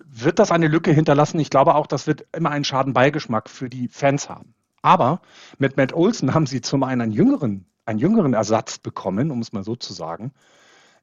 wird 0.06 0.38
das 0.38 0.52
eine 0.52 0.68
Lücke 0.68 0.92
hinterlassen. 0.92 1.40
Ich 1.40 1.50
glaube 1.50 1.76
auch, 1.76 1.88
das 1.88 2.06
wird 2.06 2.26
immer 2.36 2.52
einen 2.52 2.66
Schadenbeigeschmack 2.66 3.50
für 3.50 3.70
die 3.70 3.88
Fans 3.88 4.28
haben. 4.28 4.54
Aber 4.82 5.22
mit 5.60 5.78
Matt 5.78 5.94
Olson 5.94 6.34
haben 6.34 6.46
sie 6.46 6.60
zum 6.60 6.84
einen 6.84 7.00
einen 7.00 7.12
jüngeren, 7.14 7.68
einen 7.86 8.00
jüngeren 8.00 8.34
Ersatz 8.34 8.80
bekommen, 8.80 9.32
um 9.32 9.40
es 9.40 9.54
mal 9.54 9.64
so 9.64 9.78
zu 9.78 9.94
sagen, 9.94 10.34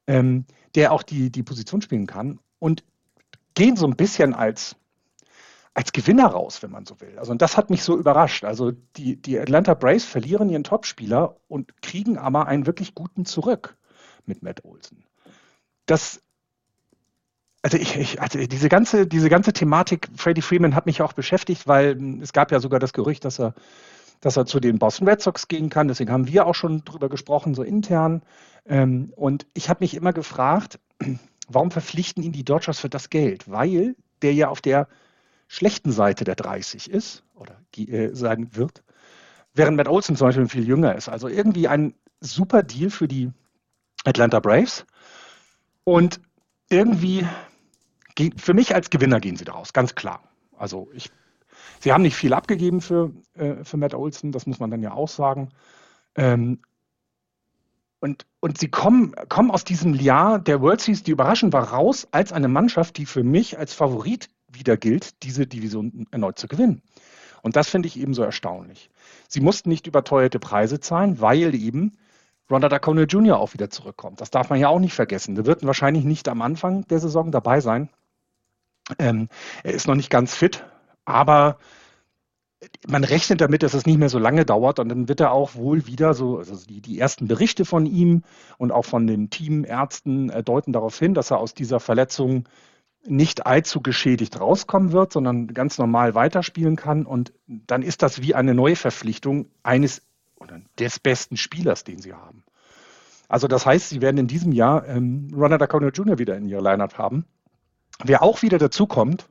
ähm, 0.05 0.45
der 0.75 0.91
auch 0.91 1.01
die, 1.01 1.31
die 1.31 1.41
Position 1.41 1.81
spielen 1.81 2.05
kann. 2.05 2.39
Und 2.59 2.83
gehen 3.55 3.75
so 3.75 3.87
ein 3.87 3.95
bisschen 3.95 4.33
als, 4.33 4.75
als 5.73 5.91
Gewinner 5.91 6.27
raus, 6.27 6.61
wenn 6.61 6.71
man 6.71 6.85
so 6.85 6.99
will. 7.01 7.17
Also 7.17 7.31
und 7.31 7.41
das 7.41 7.57
hat 7.57 7.69
mich 7.69 7.83
so 7.83 7.97
überrascht. 7.97 8.45
Also 8.45 8.71
die, 8.97 9.15
die 9.21 9.39
Atlanta 9.39 9.73
Braves 9.73 10.05
verlieren 10.05 10.49
ihren 10.49 10.63
Topspieler 10.63 11.37
und 11.47 11.81
kriegen 11.81 12.17
aber 12.17 12.47
einen 12.47 12.65
wirklich 12.65 12.93
guten 12.93 13.25
zurück 13.25 13.77
mit 14.25 14.43
Matt 14.43 14.63
Olsen. 14.63 15.03
Das 15.85 16.21
also 17.65 17.77
ich, 17.77 17.97
ich, 17.97 18.21
also 18.21 18.37
diese 18.45 18.69
ganze, 18.69 19.07
diese 19.07 19.27
ganze 19.27 19.51
Thematik, 19.51 20.07
Freddie 20.15 20.43
Freeman 20.43 20.75
hat 20.75 20.85
mich 20.85 21.01
auch 21.01 21.13
beschäftigt, 21.13 21.67
weil 21.67 22.21
es 22.21 22.31
gab 22.31 22.51
ja 22.51 22.59
sogar 22.59 22.79
das 22.79 22.93
Gerücht, 22.93 23.25
dass 23.25 23.39
er, 23.39 23.55
dass 24.21 24.37
er 24.37 24.45
zu 24.45 24.59
den 24.59 24.77
Boston 24.77 25.09
Red 25.09 25.19
Sox 25.19 25.47
gehen 25.47 25.71
kann. 25.71 25.87
Deswegen 25.87 26.11
haben 26.11 26.27
wir 26.27 26.45
auch 26.45 26.53
schon 26.53 26.85
drüber 26.85 27.09
gesprochen, 27.09 27.55
so 27.55 27.63
intern. 27.63 28.21
Ähm, 28.67 29.11
und 29.15 29.47
ich 29.55 29.67
habe 29.67 29.83
mich 29.83 29.95
immer 29.95 30.13
gefragt, 30.13 30.79
warum 31.47 31.71
verpflichten 31.71 32.23
ihn 32.23 32.31
die 32.31 32.43
Dodgers 32.43 32.79
für 32.79 32.89
das 32.89 33.09
Geld? 33.09 33.49
Weil 33.49 33.95
der 34.21 34.33
ja 34.33 34.49
auf 34.49 34.61
der 34.61 34.87
schlechten 35.47 35.91
Seite 35.91 36.23
der 36.23 36.35
30 36.35 36.89
ist 36.89 37.23
oder 37.35 37.61
äh, 37.77 38.13
sein 38.13 38.55
wird, 38.55 38.83
während 39.53 39.77
Matt 39.77 39.87
Olson 39.87 40.15
zum 40.15 40.27
Beispiel 40.27 40.47
viel 40.47 40.67
jünger 40.67 40.95
ist. 40.95 41.09
Also 41.09 41.27
irgendwie 41.27 41.67
ein 41.67 41.93
super 42.19 42.63
Deal 42.63 42.89
für 42.89 43.07
die 43.07 43.31
Atlanta 44.03 44.39
Braves. 44.39 44.85
Und 45.83 46.19
irgendwie, 46.69 47.25
für 48.37 48.53
mich 48.53 48.73
als 48.73 48.89
Gewinner 48.89 49.19
gehen 49.19 49.35
sie 49.35 49.45
daraus, 49.45 49.73
ganz 49.73 49.93
klar. 49.93 50.23
Also 50.57 50.89
ich, 50.93 51.11
sie 51.79 51.91
haben 51.93 52.01
nicht 52.01 52.15
viel 52.15 52.33
abgegeben 52.33 52.81
für, 52.81 53.11
äh, 53.35 53.63
für 53.63 53.77
Matt 53.77 53.93
Olsen, 53.93 54.31
das 54.31 54.47
muss 54.47 54.59
man 54.59 54.71
dann 54.71 54.81
ja 54.81 54.93
auch 54.93 55.09
sagen. 55.09 55.49
Ähm, 56.15 56.59
und, 58.05 58.27
und 58.39 58.59
sie 58.59 58.69
kommen, 58.69 59.15
kommen 59.29 59.49
aus 59.49 59.63
diesem 59.63 59.95
Jahr 59.95 60.37
der 60.37 60.61
World 60.61 60.79
Series, 60.79 61.01
die 61.01 61.09
überraschend 61.09 61.53
war, 61.53 61.71
raus 61.71 62.07
als 62.11 62.31
eine 62.31 62.47
Mannschaft, 62.47 62.97
die 62.97 63.07
für 63.07 63.23
mich 63.23 63.57
als 63.57 63.73
Favorit 63.73 64.29
wieder 64.47 64.77
gilt, 64.77 65.23
diese 65.23 65.47
Division 65.47 66.05
erneut 66.11 66.37
zu 66.37 66.47
gewinnen. 66.47 66.83
Und 67.41 67.55
das 67.55 67.67
finde 67.67 67.87
ich 67.87 67.99
eben 67.99 68.13
so 68.13 68.21
erstaunlich. 68.21 68.91
Sie 69.27 69.41
mussten 69.41 69.69
nicht 69.69 69.87
überteuerte 69.87 70.37
Preise 70.37 70.79
zahlen, 70.79 71.19
weil 71.19 71.55
eben 71.55 71.93
Ronda 72.47 72.69
Dacona 72.69 73.05
Jr. 73.05 73.39
auch 73.39 73.55
wieder 73.55 73.71
zurückkommt. 73.71 74.21
Das 74.21 74.29
darf 74.29 74.51
man 74.51 74.59
ja 74.59 74.67
auch 74.67 74.79
nicht 74.79 74.93
vergessen. 74.93 75.33
Der 75.33 75.47
wird 75.47 75.65
wahrscheinlich 75.65 76.03
nicht 76.05 76.29
am 76.29 76.43
Anfang 76.43 76.87
der 76.87 76.99
Saison 76.99 77.31
dabei 77.31 77.59
sein. 77.59 77.89
Ähm, 78.99 79.29
er 79.63 79.73
ist 79.73 79.87
noch 79.87 79.95
nicht 79.95 80.11
ganz 80.11 80.35
fit, 80.35 80.63
aber 81.05 81.57
man 82.87 83.03
rechnet 83.03 83.41
damit, 83.41 83.63
dass 83.63 83.73
es 83.73 83.85
nicht 83.85 83.97
mehr 83.97 84.09
so 84.09 84.19
lange 84.19 84.45
dauert 84.45 84.79
und 84.79 84.89
dann 84.89 85.07
wird 85.07 85.19
er 85.19 85.31
auch 85.31 85.55
wohl 85.55 85.87
wieder 85.87 86.13
so, 86.13 86.37
also 86.37 86.55
die, 86.65 86.81
die 86.81 86.99
ersten 86.99 87.27
Berichte 87.27 87.65
von 87.65 87.85
ihm 87.85 88.23
und 88.57 88.71
auch 88.71 88.85
von 88.85 89.07
den 89.07 89.29
Teamärzten 89.29 90.29
äh, 90.29 90.43
deuten 90.43 90.73
darauf 90.73 90.97
hin, 90.97 91.13
dass 91.13 91.31
er 91.31 91.39
aus 91.39 91.53
dieser 91.53 91.79
Verletzung 91.79 92.47
nicht 93.07 93.45
allzu 93.45 93.81
geschädigt 93.81 94.39
rauskommen 94.39 94.91
wird, 94.91 95.13
sondern 95.13 95.47
ganz 95.47 95.77
normal 95.77 96.15
weiterspielen 96.15 96.75
kann. 96.75 97.05
Und 97.05 97.33
dann 97.47 97.83
ist 97.83 98.01
das 98.01 98.21
wie 98.21 98.33
eine 98.33 98.55
Neuverpflichtung 98.55 99.47
eines 99.61 100.01
oder 100.37 100.59
des 100.79 100.99
besten 100.99 101.37
Spielers, 101.37 101.83
den 101.83 101.99
sie 101.99 102.13
haben. 102.13 102.43
Also 103.27 103.47
das 103.47 103.65
heißt, 103.65 103.89
sie 103.89 104.01
werden 104.01 104.17
in 104.17 104.27
diesem 104.27 104.51
Jahr 104.51 104.87
ähm, 104.87 105.29
Ronald 105.35 105.61
Acuna 105.61 105.89
Jr. 105.89 106.17
wieder 106.19 106.35
in 106.35 106.47
ihrer 106.47 106.61
Lineup 106.61 106.97
haben. 106.97 107.25
Wer 108.03 108.21
auch 108.21 108.41
wieder 108.41 108.57
dazukommt, 108.57 109.29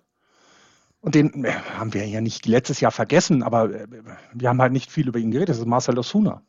und 1.05 1.15
den 1.15 1.45
äh, 1.45 1.53
haben 1.53 1.95
wir 1.95 2.07
ja 2.07 2.21
nicht 2.21 2.47
letztes 2.47 2.81
Jahr 2.81 2.91
vergessen, 2.91 3.43
aber 3.43 3.71
äh, 3.71 3.87
wir 4.33 4.49
haben 4.49 4.61
halt 4.61 4.73
nicht 4.73 4.91
viel 4.91 5.09
über 5.09 5.19
ihn 5.19 5.31
geredet, 5.31 5.51
das 5.51 5.59
ist 5.59 5.67
Marcel 5.67 5.99
Osuna. 5.99 6.43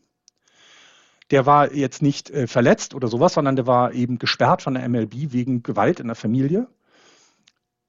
Der 1.31 1.45
war 1.45 1.73
jetzt 1.73 2.01
nicht 2.01 2.29
äh, 2.29 2.47
verletzt 2.47 2.93
oder 2.93 3.07
sowas, 3.07 3.33
sondern 3.33 3.55
der 3.55 3.67
war 3.67 3.93
eben 3.93 4.19
gesperrt 4.19 4.61
von 4.61 4.75
der 4.75 4.87
MLB 4.87 5.33
wegen 5.33 5.63
Gewalt 5.63 5.99
in 5.99 6.07
der 6.07 6.15
Familie 6.15 6.67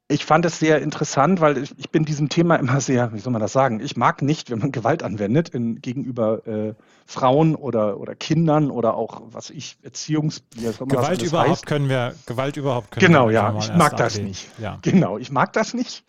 ich 0.09 0.25
fand 0.25 0.45
es 0.45 0.59
sehr 0.59 0.81
interessant, 0.83 1.41
weil 1.41 1.59
ich, 1.59 1.75
ich, 1.79 1.91
bin 1.91 2.05
diesem 2.05 2.29
Thema 2.29 2.57
immer 2.57 2.81
sehr, 2.81 3.13
wie 3.13 3.19
soll 3.19 3.33
man 3.33 3.43
das 3.43 3.53
sagen, 3.53 3.81
ich 3.81 3.97
mag 3.97 4.23
nicht, 4.23 4.51
wenn 4.51 4.61
man 4.61 4.71
Gewalt 4.71 5.03
anwendet 5.03 5.49
in, 5.49 5.81
gegenüber 5.81 6.47
äh, 6.47 6.75
Frauen 7.07 7.57
oder, 7.57 7.99
oder 7.99 8.15
Kindern 8.15 8.71
oder 8.71 8.95
auch, 8.95 9.23
was 9.27 9.51
ich, 9.51 9.79
Erziehungs... 9.83 10.45
Gewalt 10.55 11.23
überhaupt 11.23 11.51
heißt. 11.51 11.67
können 11.67 11.89
wir, 11.89 12.15
Gewalt 12.27 12.57
überhaupt 12.57 12.93
können 12.93 13.07
genau, 13.07 13.29
wir. 13.29 13.41
Genau, 13.41 13.53
ja, 13.55 13.59
ich 13.59 13.75
mag 13.75 13.97
das 13.97 14.19
nicht. 14.19 14.49
Ja. 14.59 14.79
Genau, 14.83 15.19
ich 15.19 15.33
mag 15.33 15.53
das 15.53 15.75
nicht. 15.75 16.05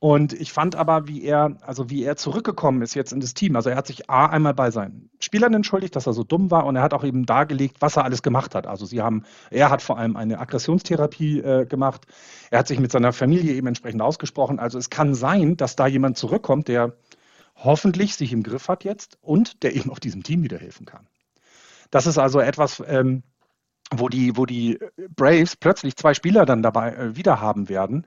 Und 0.00 0.32
ich 0.32 0.50
fand 0.50 0.76
aber, 0.76 1.08
wie 1.08 1.22
er, 1.22 1.58
also 1.60 1.90
wie 1.90 2.02
er 2.02 2.16
zurückgekommen 2.16 2.80
ist 2.80 2.94
jetzt 2.94 3.12
in 3.12 3.20
das 3.20 3.34
Team. 3.34 3.54
Also 3.54 3.68
er 3.68 3.76
hat 3.76 3.86
sich 3.86 4.08
A 4.08 4.24
einmal 4.24 4.54
bei 4.54 4.70
seinen 4.70 5.10
Spielern 5.20 5.52
entschuldigt, 5.52 5.94
dass 5.94 6.06
er 6.06 6.14
so 6.14 6.24
dumm 6.24 6.50
war 6.50 6.64
und 6.64 6.74
er 6.76 6.82
hat 6.82 6.94
auch 6.94 7.04
eben 7.04 7.26
dargelegt, 7.26 7.76
was 7.80 7.98
er 7.98 8.04
alles 8.04 8.22
gemacht 8.22 8.54
hat. 8.54 8.66
Also 8.66 8.86
sie 8.86 9.02
haben, 9.02 9.24
er 9.50 9.68
hat 9.68 9.82
vor 9.82 9.98
allem 9.98 10.16
eine 10.16 10.38
Aggressionstherapie 10.38 11.40
äh, 11.40 11.66
gemacht. 11.66 12.06
Er 12.50 12.60
hat 12.60 12.68
sich 12.68 12.80
mit 12.80 12.90
seiner 12.90 13.12
Familie 13.12 13.52
eben 13.52 13.66
entsprechend 13.66 14.00
ausgesprochen. 14.00 14.58
Also 14.58 14.78
es 14.78 14.88
kann 14.88 15.14
sein, 15.14 15.58
dass 15.58 15.76
da 15.76 15.86
jemand 15.86 16.16
zurückkommt, 16.16 16.68
der 16.68 16.94
hoffentlich 17.56 18.14
sich 18.14 18.32
im 18.32 18.42
Griff 18.42 18.68
hat 18.68 18.84
jetzt 18.84 19.18
und 19.20 19.62
der 19.62 19.76
eben 19.76 19.90
auch 19.90 19.98
diesem 19.98 20.22
Team 20.22 20.42
wieder 20.42 20.56
helfen 20.56 20.86
kann. 20.86 21.08
Das 21.90 22.06
ist 22.06 22.16
also 22.16 22.40
etwas, 22.40 22.82
ähm, 22.86 23.22
wo 23.94 24.08
die, 24.08 24.36
wo 24.38 24.46
die 24.46 24.78
Braves 25.14 25.56
plötzlich 25.56 25.96
zwei 25.96 26.14
Spieler 26.14 26.46
dann 26.46 26.62
dabei 26.62 26.94
äh, 26.94 27.16
wieder 27.16 27.42
haben 27.42 27.68
werden, 27.68 28.06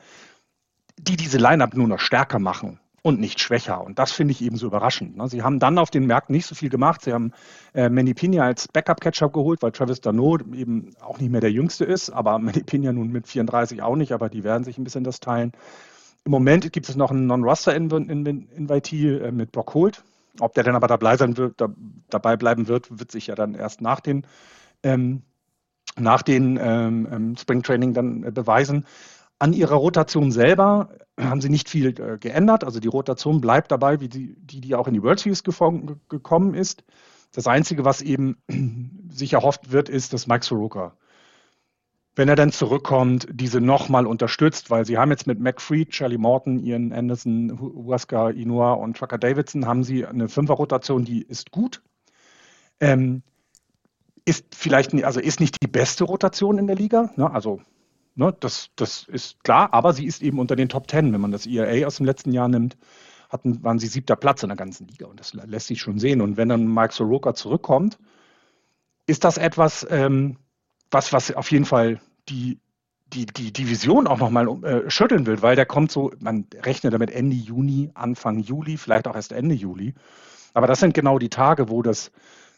die 0.98 1.18
diese 1.18 1.38
Line-Up 1.38 1.74
nur 1.76 1.88
noch 1.88 2.00
stärker 2.00 2.40
machen 2.40 2.80
und 3.04 3.20
nicht 3.20 3.42
schwächer. 3.42 3.84
Und 3.84 4.00
das 4.00 4.14
finde 4.14 4.32
ich 4.32 4.42
eben 4.42 4.56
so 4.56 4.68
überraschend. 4.68 5.18
Ne? 5.18 5.28
Sie 5.28 5.44
haben 5.44 5.60
dann 5.60 5.78
auf 5.78 5.92
den 5.92 6.08
Märkten 6.08 6.34
nicht 6.34 6.46
so 6.46 6.56
viel 6.56 6.70
gemacht. 6.70 7.02
Sie 7.02 7.12
haben 7.12 7.34
äh, 7.74 7.90
Manny 7.90 8.14
Pina 8.14 8.44
als 8.44 8.70
Backup-Catcher 8.70 9.30
geholt, 9.30 9.62
weil 9.62 9.74
Travis 9.74 10.00
Dano 10.00 10.38
eben 10.54 10.92
auch 11.02 11.20
nicht 11.20 11.30
mehr 11.30 11.42
der 11.42 11.52
Jüngste 11.52 11.84
ist, 11.84 12.10
aber 12.10 12.40
Manny 12.40 12.64
Pina 12.64 12.94
nun 12.94 13.12
mit 13.12 13.28
34 13.28 13.82
auch 13.82 13.98
nicht, 13.98 14.14
aber 14.14 14.30
die 14.30 14.44
werden 14.46 14.64
sich 14.64 14.78
ein 14.78 14.86
bisschen 14.86 15.04
das 15.04 15.20
teilen. 15.20 15.52
Im 16.26 16.32
Moment 16.32 16.72
gibt 16.72 16.88
es 16.88 16.96
noch 16.96 17.12
einen 17.12 17.28
Non-Roster-Invitee 17.28 19.18
äh, 19.18 19.32
mit 19.32 19.52
Brock 19.52 19.74
Holt. 19.74 20.04
Ob 20.40 20.54
der 20.54 20.64
dann 20.64 20.76
aber 20.76 20.88
dabei 20.88 21.18
sein 21.18 21.36
wird, 21.36 21.60
da, 21.60 21.68
dabei 22.10 22.38
bleiben 22.38 22.70
wird, 22.70 23.00
wird 23.00 23.12
sich 23.12 23.28
ja 23.28 23.36
dann 23.36 23.54
erst 23.54 23.82
nach 23.82 24.00
den, 24.00 24.26
ähm, 24.82 25.24
nach 25.98 26.22
den 26.22 26.58
ähm, 26.60 27.08
ähm 27.12 27.36
Spring-Training 27.36 27.94
dann 27.94 28.24
äh, 28.24 28.32
beweisen. 28.32 28.86
An 29.40 29.54
ihrer 29.54 29.75
Rotation 29.75 30.32
selber 30.32 30.90
haben 31.20 31.42
sie 31.42 31.50
nicht 31.50 31.70
viel 31.70 31.88
äh, 32.00 32.18
geändert. 32.18 32.63
Also 32.63 32.80
die 32.80 32.88
Rotation 32.88 33.42
bleibt 33.42 33.72
dabei, 33.72 34.00
wie 34.00 34.10
die, 34.10 34.36
die, 34.40 34.75
auch 34.75 34.88
in 34.88 34.94
die 34.94 35.04
World 35.04 35.20
Series 35.20 35.44
gekommen 35.44 36.54
ist. 36.54 36.84
Das 37.34 37.48
Einzige, 37.48 37.86
was 37.86 38.02
eben 38.02 38.38
sich 39.10 39.34
erhofft 39.34 39.72
wird, 39.72 39.90
ist, 39.90 40.13
dass 40.13 40.28
Mike 40.28 40.46
Soroka, 40.46 40.96
wenn 42.16 42.30
er 42.30 42.36
dann 42.36 42.52
zurückkommt, 42.52 43.28
diese 43.32 43.60
nochmal 43.60 44.06
unterstützt, 44.06 44.70
weil 44.70 44.86
sie 44.86 44.98
haben 44.98 45.10
jetzt 45.10 45.25
mit 45.25 45.40
McFreed, 45.40 45.90
Charlie 45.90 46.20
Morton, 46.20 46.60
Ian 46.60 46.94
Anderson, 46.94 47.60
Huasca 47.60 48.30
Inoa 48.30 48.74
und 48.74 48.98
Trucker 48.98 49.18
Davidson 49.18 49.66
haben 49.66 49.84
sie 49.84 50.06
eine 50.06 50.30
Fünferrotation, 50.30 51.06
die 51.06 51.24
ist 51.24 51.52
gut. 51.52 51.82
Ähm, 52.80 53.24
ist 54.25 54.56
vielleicht, 54.56 54.94
also 55.04 55.20
ist 55.20 55.40
nicht 55.40 55.62
die 55.62 55.68
beste 55.68 56.04
Rotation 56.04 56.58
in 56.58 56.68
der 56.68 56.75
Liga. 56.75 57.12
Ne? 57.16 57.30
Also 57.32 57.62
Ne, 58.15 58.36
das, 58.39 58.70
das 58.75 59.08
ist 59.08 59.43
klar, 59.43 59.74
aber 59.74 59.93
sie 59.93 60.05
ist 60.05 60.22
eben 60.22 60.39
unter 60.39 60.55
den 60.55 60.70
Top 60.70 60.88
Ten. 60.88 61.12
Wenn 61.13 61.22
man 61.22 61.32
das 61.32 61.48
ERA 61.48 61.88
aus 61.88 61.98
dem 61.98 62.05
letzten 62.05 62.32
Jahr 62.32 62.48
nimmt, 62.48 62.77
hatten, 63.29 63.63
waren 63.63 63.79
sie 63.79 63.88
siebter 63.88 64.15
Platz 64.15 64.43
in 64.43 64.50
der 64.50 64.55
ganzen 64.55 64.88
Liga 64.88 65.08
und 65.08 65.20
das 65.20 65.34
lässt 65.34 65.67
sich 65.67 65.82
schon 65.82 65.98
sehen. 65.98 66.22
Und 66.22 66.38
wenn 66.38 66.50
dann 66.50 66.72
Mike 66.72 66.93
Soroka 66.93 67.34
zurückkommt, 67.34 67.98
ist 69.08 69.24
das 69.24 69.38
etwas, 69.38 69.86
ähm, 69.89 70.38
was, 70.91 71.12
was 71.12 71.34
auf 71.34 71.51
jeden 71.51 71.65
Fall 71.65 72.00
die, 72.29 72.60
die, 73.08 73.25
die 73.25 73.51
Division 73.51 74.08
auch 74.08 74.20
nochmal 74.20 74.48
äh, 74.63 74.89
schütteln 74.89 75.25
will, 75.25 75.41
weil 75.41 75.55
der 75.55 75.65
kommt 75.65 75.91
so, 75.91 76.12
man 76.20 76.46
rechnet 76.62 76.93
damit 76.93 77.10
Ende 77.12 77.36
Juni, 77.36 77.89
Anfang 77.96 78.39
Juli, 78.39 78.77
vielleicht 78.77 79.08
auch 79.08 79.15
erst 79.15 79.32
Ende 79.32 79.55
Juli. 79.55 79.96
Aber 80.53 80.67
das 80.67 80.79
sind 80.79 80.93
genau 80.93 81.17
die 81.17 81.29
Tage, 81.29 81.70
wo 81.70 81.82
das, 81.82 82.12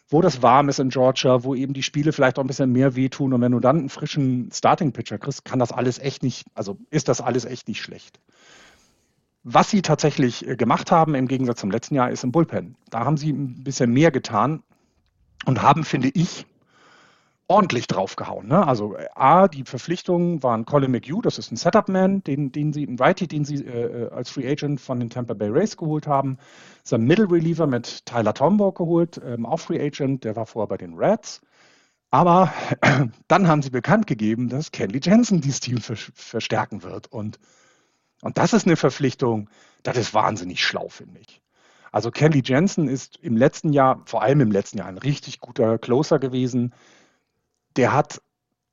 wo 0.07 0.21
das 0.21 0.41
warm 0.41 0.69
ist 0.69 0.79
in 0.79 0.89
Georgia, 0.89 1.43
wo 1.43 1.55
eben 1.55 1.73
die 1.73 1.83
Spiele 1.83 2.11
vielleicht 2.11 2.37
auch 2.37 2.43
ein 2.43 2.47
bisschen 2.47 2.71
mehr 2.71 2.95
wehtun. 2.95 3.33
Und 3.33 3.41
wenn 3.41 3.51
du 3.51 3.59
dann 3.59 3.79
einen 3.79 3.89
frischen 3.89 4.51
Starting-Pitcher 4.51 5.17
kriegst, 5.17 5.45
kann 5.45 5.59
das 5.59 5.71
alles 5.71 5.99
echt 5.99 6.21
nicht, 6.21 6.45
also 6.53 6.77
ist 6.91 7.07
das 7.07 7.21
alles 7.21 7.45
echt 7.45 7.67
nicht 7.67 7.81
schlecht. 7.81 8.19
Was 9.43 9.69
sie 9.69 9.81
tatsächlich 9.81 10.47
äh, 10.47 10.55
gemacht 10.55 10.91
haben, 10.91 11.15
im 11.15 11.27
Gegensatz 11.27 11.59
zum 11.59 11.71
letzten 11.71 11.95
Jahr, 11.95 12.09
ist 12.09 12.23
im 12.23 12.31
Bullpen. 12.31 12.75
Da 12.89 13.05
haben 13.05 13.17
sie 13.17 13.31
ein 13.31 13.63
bisschen 13.63 13.91
mehr 13.91 14.11
getan 14.11 14.63
und 15.45 15.61
haben, 15.61 15.83
finde 15.83 16.09
ich, 16.13 16.45
ordentlich 17.47 17.87
draufgehauen. 17.87 18.47
Ne? 18.47 18.65
Also 18.65 18.95
äh, 18.95 19.07
A, 19.13 19.47
die 19.47 19.63
Verpflichtungen 19.63 20.41
waren 20.41 20.65
Colin 20.65 20.91
McHugh, 20.91 21.21
das 21.21 21.37
ist 21.37 21.51
ein 21.51 21.57
Setup-Man, 21.57 22.23
den, 22.23 22.51
den 22.51 22.73
sie, 22.73 22.85
ein 22.85 22.97
Righty, 22.97 23.27
den 23.27 23.45
sie 23.45 23.63
äh, 23.63 24.03
äh, 24.03 24.09
als 24.09 24.29
Free 24.31 24.49
Agent 24.49 24.81
von 24.81 24.99
den 24.99 25.09
Tampa 25.09 25.33
Bay 25.33 25.49
Rays 25.49 25.77
geholt 25.77 26.07
haben. 26.07 26.37
Sein 26.83 27.03
Middle 27.03 27.29
Reliever 27.29 27.67
mit 27.67 28.05
Tyler 28.05 28.33
Tombaugh 28.33 28.73
geholt, 28.73 29.21
ähm, 29.23 29.45
auch 29.45 29.59
Free 29.59 29.79
Agent, 29.79 30.23
der 30.23 30.35
war 30.35 30.45
vorher 30.45 30.67
bei 30.67 30.77
den 30.77 30.95
Reds. 30.95 31.41
Aber 32.09 32.51
äh, 32.81 33.05
dann 33.27 33.47
haben 33.47 33.61
sie 33.61 33.69
bekannt 33.69 34.07
gegeben, 34.07 34.49
dass 34.49 34.71
Kenley 34.71 34.99
Jensen 35.03 35.41
dieses 35.41 35.59
Team 35.59 35.77
ver 35.77 35.95
verstärken 35.95 36.81
wird. 36.81 37.11
Und, 37.11 37.39
und 38.21 38.37
das 38.39 38.53
ist 38.53 38.65
eine 38.65 38.75
Verpflichtung, 38.75 39.49
das 39.83 39.97
ist 39.97 40.15
wahnsinnig 40.15 40.63
schlau, 40.63 40.89
finde 40.89 41.19
ich. 41.19 41.41
Also 41.91 42.09
Kenley 42.09 42.41
Jensen 42.43 42.87
ist 42.87 43.17
im 43.21 43.37
letzten 43.37 43.71
Jahr, 43.71 44.01
vor 44.05 44.23
allem 44.23 44.41
im 44.41 44.51
letzten 44.51 44.79
Jahr, 44.79 44.87
ein 44.87 44.97
richtig 44.97 45.39
guter 45.39 45.77
Closer 45.77 46.17
gewesen 46.17 46.73
der 47.77 47.93
hat, 47.93 48.21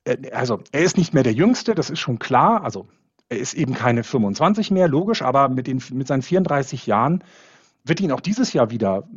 äh, 0.05 0.31
also 0.31 0.61
er 0.73 0.83
ist 0.83 0.97
nicht 0.97 1.15
mehr 1.15 1.23
der 1.23 1.33
Jüngste, 1.33 1.75
das 1.75 1.91
ist 1.91 2.01
schon 2.01 2.19
klar. 2.19 2.65
Also 2.65 2.89
er 3.29 3.39
ist 3.39 3.55
eben 3.55 3.75
keine 3.75 4.05
25 4.05 4.71
mehr, 4.71 4.89
logisch, 4.89 5.23
aber 5.23 5.49
mit, 5.49 5.67
den, 5.67 5.83
mit 5.93 6.07
seinen 6.07 6.23
34 6.23 6.87
Jahren 6.87 7.25
wird 7.85 8.01
ihn 8.01 8.13
auch 8.13 8.21
dieses 8.21 8.53
Jahr 8.53 8.71
wieder, 8.71 9.09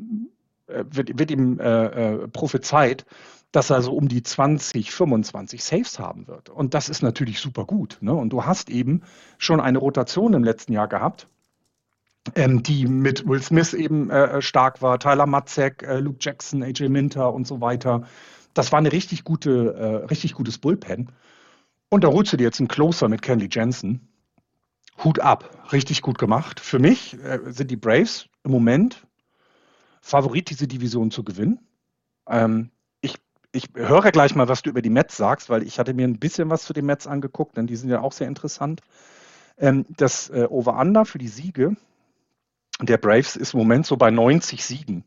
äh, 0.68 0.84
wird, 0.89 1.20
wird 1.20 1.32
ihm 1.32 1.60
äh, 1.60 1.86
äh, 1.86 2.27
prophezeit, 2.27 3.06
dass 3.51 3.70
er 3.70 3.82
so 3.82 3.94
um 3.94 4.08
die 4.08 4.24
20, 4.24 4.92
25 4.92 5.63
Saves 5.63 6.00
haben 6.00 6.27
wird. 6.27 6.50
Und 6.50 6.74
das 6.74 6.89
ist 6.89 7.01
natürlich 7.01 7.39
super 7.39 7.65
gut. 7.65 7.98
Ne? 8.01 8.13
Und 8.13 8.32
du 8.32 8.46
hast 8.46 8.70
eben 8.70 9.01
schon 9.38 9.62
eine 9.62 9.77
Rotation 9.77 10.34
im 10.34 10.44
letzten 10.44 10.74
Jahr 10.74 10.88
gehabt, 10.88 11.27
ähm, 12.36 12.63
die 12.63 12.86
mit 12.86 13.27
Will 13.27 13.42
Smith 13.42 13.74
eben 13.74 14.10
äh, 14.10 14.42
stark 14.42 14.82
war, 14.82 15.00
Tyler 15.00 15.25
Matzek, 15.25 15.84
äh, 15.84 16.00
Luke 16.00 16.18
Jackson, 16.20 16.63
AJ 16.63 16.89
Minter 16.89 17.34
und 17.34 17.48
so 17.48 17.62
weiter 17.62 18.04
das 18.55 18.71
war 18.71 18.79
eine 18.79 18.91
richtig 18.91 19.24
gute, 19.24 19.75
äh, 19.75 20.05
richtig 20.07 20.33
gutes 20.33 20.57
Bullpen. 20.57 21.12
Und 21.89 22.03
da 22.03 22.07
holst 22.07 22.33
du 22.33 22.38
dir 22.38 22.45
jetzt 22.45 22.59
einen 22.59 22.67
Closer 22.67 23.07
mit 23.07 23.21
Candy 23.21 23.47
Jensen. 23.51 24.07
Hut 25.03 25.19
ab, 25.19 25.71
richtig 25.71 26.01
gut 26.01 26.17
gemacht. 26.17 26.59
Für 26.59 26.79
mich 26.79 27.13
äh, 27.24 27.39
sind 27.45 27.69
die 27.69 27.75
Braves 27.75 28.27
im 28.43 28.51
Moment 28.51 29.05
Favorit, 30.01 30.50
diese 30.50 30.67
Division 30.67 31.12
zu 31.12 31.24
gewinnen. 31.24 31.59
Ähm, 32.27 32.71
ich 33.01 33.15
ich 33.51 33.69
höre 33.75 34.12
gleich 34.12 34.35
mal, 34.35 34.47
was 34.47 34.62
du 34.62 34.69
über 34.69 34.81
die 34.81 34.89
Mets 34.89 35.17
sagst, 35.17 35.50
weil 35.50 35.63
ich 35.63 35.79
hatte 35.79 35.93
mir 35.93 36.07
ein 36.07 36.19
bisschen 36.19 36.50
was 36.50 36.63
zu 36.63 36.74
den 36.74 36.85
Mets 36.85 37.07
angeguckt, 37.07 37.57
denn 37.57 37.67
die 37.67 37.75
sind 37.75 37.89
ja 37.89 38.01
auch 38.01 38.13
sehr 38.13 38.27
interessant. 38.27 38.81
Ähm, 39.57 39.85
das 39.89 40.29
äh, 40.29 40.47
Over-Under 40.50 41.05
für 41.05 41.17
die 41.17 41.27
Siege 41.27 41.75
der 42.81 42.97
Braves 42.97 43.35
ist 43.35 43.53
im 43.53 43.59
Moment 43.59 43.85
so 43.85 43.97
bei 43.97 44.12
90 44.12 44.65
Siegen. 44.65 45.03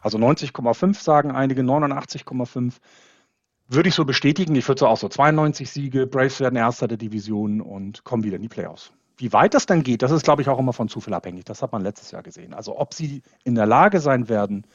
Also 0.00 0.18
90,5 0.18 1.02
sagen 1.02 1.30
einige, 1.30 1.62
89,5. 1.62 2.74
Würde 3.68 3.88
ich 3.88 3.94
so 3.94 4.04
bestätigen. 4.04 4.54
Ich 4.56 4.66
würde 4.66 4.80
so 4.80 4.86
auch 4.88 4.96
so 4.96 5.08
92 5.08 5.70
Siege, 5.70 6.06
Braves 6.06 6.40
werden 6.40 6.56
Erster 6.56 6.88
der 6.88 6.98
Division 6.98 7.60
und 7.60 8.02
kommen 8.02 8.24
wieder 8.24 8.36
in 8.36 8.42
die 8.42 8.48
Playoffs. 8.48 8.92
Wie 9.16 9.32
weit 9.32 9.54
das 9.54 9.66
dann 9.66 9.82
geht, 9.82 10.02
das 10.02 10.10
ist, 10.10 10.24
glaube 10.24 10.40
ich, 10.42 10.48
auch 10.48 10.58
immer 10.58 10.72
von 10.72 10.88
Zufall 10.88 11.14
abhängig. 11.14 11.44
Das 11.44 11.62
hat 11.62 11.72
man 11.72 11.82
letztes 11.82 12.10
Jahr 12.10 12.22
gesehen. 12.22 12.54
Also 12.54 12.78
ob 12.78 12.94
sie 12.94 13.22
in 13.44 13.54
der 13.54 13.66
Lage 13.66 14.00
sein 14.00 14.28
werden, 14.28 14.66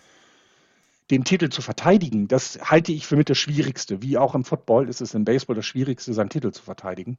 den 1.12 1.24
Titel 1.24 1.50
zu 1.50 1.62
verteidigen, 1.62 2.28
das 2.28 2.60
halte 2.64 2.92
ich 2.92 3.06
für 3.06 3.16
mit 3.16 3.30
das 3.30 3.38
Schwierigste. 3.38 4.02
Wie 4.02 4.18
auch 4.18 4.36
im 4.36 4.44
Football 4.44 4.88
ist 4.88 5.02
es 5.02 5.14
im 5.14 5.26
Baseball 5.26 5.56
das 5.56 5.66
Schwierigste, 5.66 6.14
seinen 6.14 6.30
Titel 6.30 6.52
zu 6.52 6.64
verteidigen. 6.64 7.18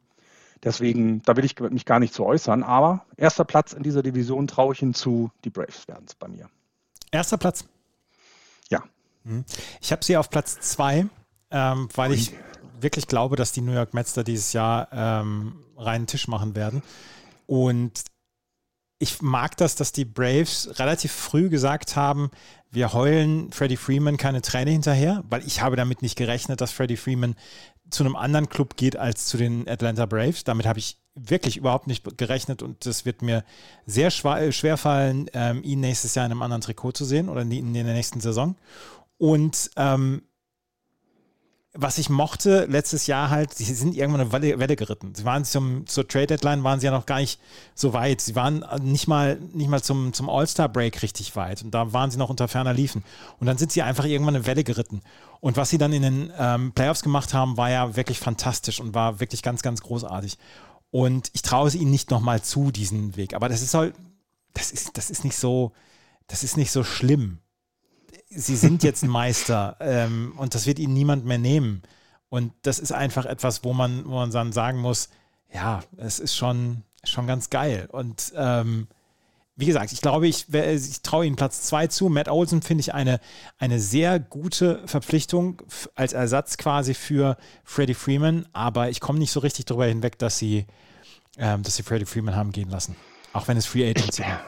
Deswegen, 0.63 1.21
da 1.23 1.37
will 1.37 1.45
ich 1.45 1.59
mich 1.59 1.85
gar 1.85 2.01
nicht 2.01 2.15
zu 2.15 2.25
äußern. 2.25 2.63
Aber 2.63 3.05
erster 3.17 3.45
Platz 3.45 3.73
in 3.73 3.83
dieser 3.83 4.03
Division 4.03 4.47
traue 4.47 4.73
ich 4.73 4.79
hinzu, 4.79 5.31
die 5.45 5.51
Braves 5.51 5.87
werden 5.89 6.05
es 6.07 6.15
bei 6.15 6.29
mir. 6.29 6.49
Erster 7.11 7.37
Platz? 7.37 7.65
Mhm. 9.27 9.45
Ich 9.81 9.93
habe 9.93 10.05
sie 10.05 10.17
auf 10.17 10.31
Platz 10.31 10.59
zwei, 10.61 11.07
ähm, 11.51 11.89
weil 11.95 12.13
ich 12.13 12.33
wirklich 12.81 13.07
glaube, 13.07 13.37
dass 13.37 13.53
die 13.53 13.61
New 13.61 13.73
York 13.73 13.95
Mets 13.95 14.15
da 14.15 14.23
dieses 14.23 14.53
Jahr 14.53 14.89
ähm, 14.93 15.65
reinen 15.77 16.07
Tisch 16.07 16.29
machen 16.29 16.55
werden. 16.55 16.83
Und 17.47 18.05
ich 18.99 19.21
mag 19.21 19.57
das, 19.57 19.77
dass 19.77 19.93
die 19.93 20.05
Braves 20.05 20.79
relativ 20.79 21.13
früh 21.13 21.49
gesagt 21.51 21.97
haben, 21.97 22.31
wir 22.71 22.93
heulen 22.93 23.53
Freddie 23.53 23.77
Freeman 23.77 24.17
keine 24.17 24.43
Träne 24.43 24.71
hinterher, 24.71 25.23
weil 25.29 25.47
ich 25.47 25.61
habe 25.61 25.77
damit 25.77 26.03
nicht 26.03 26.17
gerechnet, 26.17 26.61
dass 26.61 26.73
Freddie 26.73 26.97
Freeman 26.97 27.35
zu 27.91 28.05
einem 28.05 28.17
anderen 28.17 28.49
Club 28.49 28.77
geht 28.77 28.97
als 28.97 29.27
zu 29.27 29.37
den 29.37 29.69
Atlanta 29.69 30.07
Braves. 30.07 30.45
Damit 30.45 30.67
habe 30.67 30.79
ich 30.79 30.99
wirklich 31.15 31.57
überhaupt 31.57 31.87
nicht 31.87 32.19
gerechnet 32.19 32.63
und 32.63 32.85
es 32.85 33.05
wird 33.05 33.23
mir 33.23 33.45
sehr 33.87 34.11
schwer 34.11 34.77
fallen, 34.77 35.31
ähm, 35.33 35.63
ihn 35.63 35.81
nächstes 35.81 36.15
Jahr 36.15 36.27
in 36.27 36.33
einem 36.33 36.43
anderen 36.43 36.61
Trikot 36.61 36.93
zu 36.93 37.05
sehen 37.05 37.29
oder 37.29 37.43
in 37.43 37.73
der 37.73 37.85
nächsten 37.85 38.21
Saison. 38.21 38.57
Und 39.19 39.71
ähm, 39.77 40.23
was 41.79 41.99
ich 41.99 42.09
mochte 42.09 42.65
letztes 42.67 43.07
Jahr 43.07 43.31
halt, 43.31 43.55
sie 43.55 43.65
sind 43.65 43.95
irgendwann 43.95 44.23
eine 44.23 44.33
Welle, 44.33 44.59
Welle 44.59 44.77
geritten. 44.77 45.15
Sie 45.15 45.25
waren 45.25 45.45
zum, 45.45 45.87
zur 45.87 46.09
Trade 46.09 46.29
Deadline 46.29 46.65
waren 46.65 46.81
sie 46.81 46.87
ja 46.87 46.93
noch 46.93 47.07
gar 47.07 47.19
nicht 47.19 47.41
so 47.75 47.93
weit. 47.93 48.21
Sie 48.21 48.35
waren 48.35 48.65
nicht 48.81 49.09
mal, 49.09 49.39
nicht 49.53 49.69
mal 49.69 49.83
zum, 49.83 50.13
zum 50.13 50.31
All-Star-Break 50.31 51.03
richtig 51.03 51.37
weit. 51.37 51.63
Und 51.63 51.73
da 51.73 51.93
waren 51.93 52.11
sie 52.11 52.19
noch 52.19 52.31
unter 52.31 52.49
ferner 52.49 52.73
Liefen. 52.73 53.05
Und 53.39 53.47
dann 53.47 53.59
sind 53.59 53.73
sie 53.73 53.83
einfach 53.83 54.05
irgendwann 54.05 54.37
eine 54.37 54.47
Welle 54.47 54.65
geritten. 54.65 55.03
Und 55.41 55.57
was 55.57 55.71
sie 55.71 55.79
dann 55.79 55.93
in 55.93 56.03
den 56.03 56.33
ähm, 56.39 56.73
Playoffs 56.73 57.03
gemacht 57.03 57.35
haben, 57.35 57.57
war 57.57 57.71
ja 57.71 57.95
wirklich 57.95 58.19
fantastisch 58.19 58.81
und 58.81 58.95
war 58.95 59.21
wirklich 59.21 59.43
ganz, 59.43 59.63
ganz 59.63 59.83
großartig. 59.83 60.39
Und 60.91 61.31
ich 61.35 61.43
traue 61.43 61.69
es 61.69 61.75
ihnen 61.75 61.91
nicht 61.91 62.11
nochmal 62.11 62.41
zu, 62.43 62.71
diesen 62.71 63.17
Weg. 63.17 63.35
Aber 63.35 63.49
das 63.49 63.61
ist 63.61 63.75
halt, 63.75 63.95
das 64.55 64.71
ist, 64.71 64.97
das 64.97 65.11
ist 65.11 65.25
nicht 65.25 65.37
so, 65.37 65.73
das 66.27 66.43
ist 66.43 66.57
nicht 66.57 66.73
so 66.73 66.85
schlimm 66.85 67.41
sie 68.29 68.57
sind 68.57 68.83
jetzt 68.83 69.05
Meister 69.05 69.77
ähm, 69.81 70.35
und 70.37 70.55
das 70.55 70.67
wird 70.67 70.79
ihnen 70.79 70.95
niemand 70.95 71.25
mehr 71.25 71.39
nehmen. 71.39 71.83
Und 72.29 72.53
das 72.63 72.79
ist 72.79 72.93
einfach 72.93 73.25
etwas, 73.25 73.65
wo 73.65 73.73
man, 73.73 74.05
wo 74.05 74.17
man 74.17 74.31
dann 74.31 74.53
sagen 74.53 74.79
muss, 74.79 75.09
ja, 75.53 75.83
es 75.97 76.19
ist 76.19 76.37
schon, 76.37 76.83
schon 77.05 77.27
ganz 77.27 77.51
geil. 77.51 77.89
Und 77.91 78.33
ähm, 78.37 78.89
wie 79.55 79.67
gesagt, 79.67 79.93
ich 79.93 80.03
glaube, 80.03 80.27
ich, 80.27 80.53
ich 80.53 81.03
traue 81.03 81.25
ihnen 81.25 81.37
Platz 81.37 81.63
zwei 81.63 81.87
zu. 81.87 82.09
Matt 82.09 82.29
Olsen 82.29 82.63
finde 82.63 82.83
ich 82.83 82.93
eine, 82.93 83.21
eine 83.59 83.81
sehr 83.81 84.19
gute 84.19 84.87
Verpflichtung 84.87 85.63
als 85.95 86.13
Ersatz 86.13 86.59
quasi 86.59 86.95
für 86.95 87.39
Freddie 87.65 87.95
Freeman, 87.95 88.47
aber 88.53 88.91
ich 88.91 89.01
komme 89.01 89.19
nicht 89.19 89.31
so 89.31 89.41
richtig 89.41 89.65
darüber 89.65 89.87
hinweg, 89.87 90.19
dass 90.19 90.37
sie, 90.37 90.67
ähm, 91.39 91.63
dass 91.63 91.77
sie 91.77 91.85
Freddie 91.85 92.07
Freeman 92.07 92.37
haben 92.37 92.53
gehen 92.53 92.69
lassen. 92.69 92.97
Auch 93.33 93.49
wenn 93.49 93.57
es 93.57 93.67
Free 93.67 93.89
Agency 93.89 94.23
war 94.23 94.41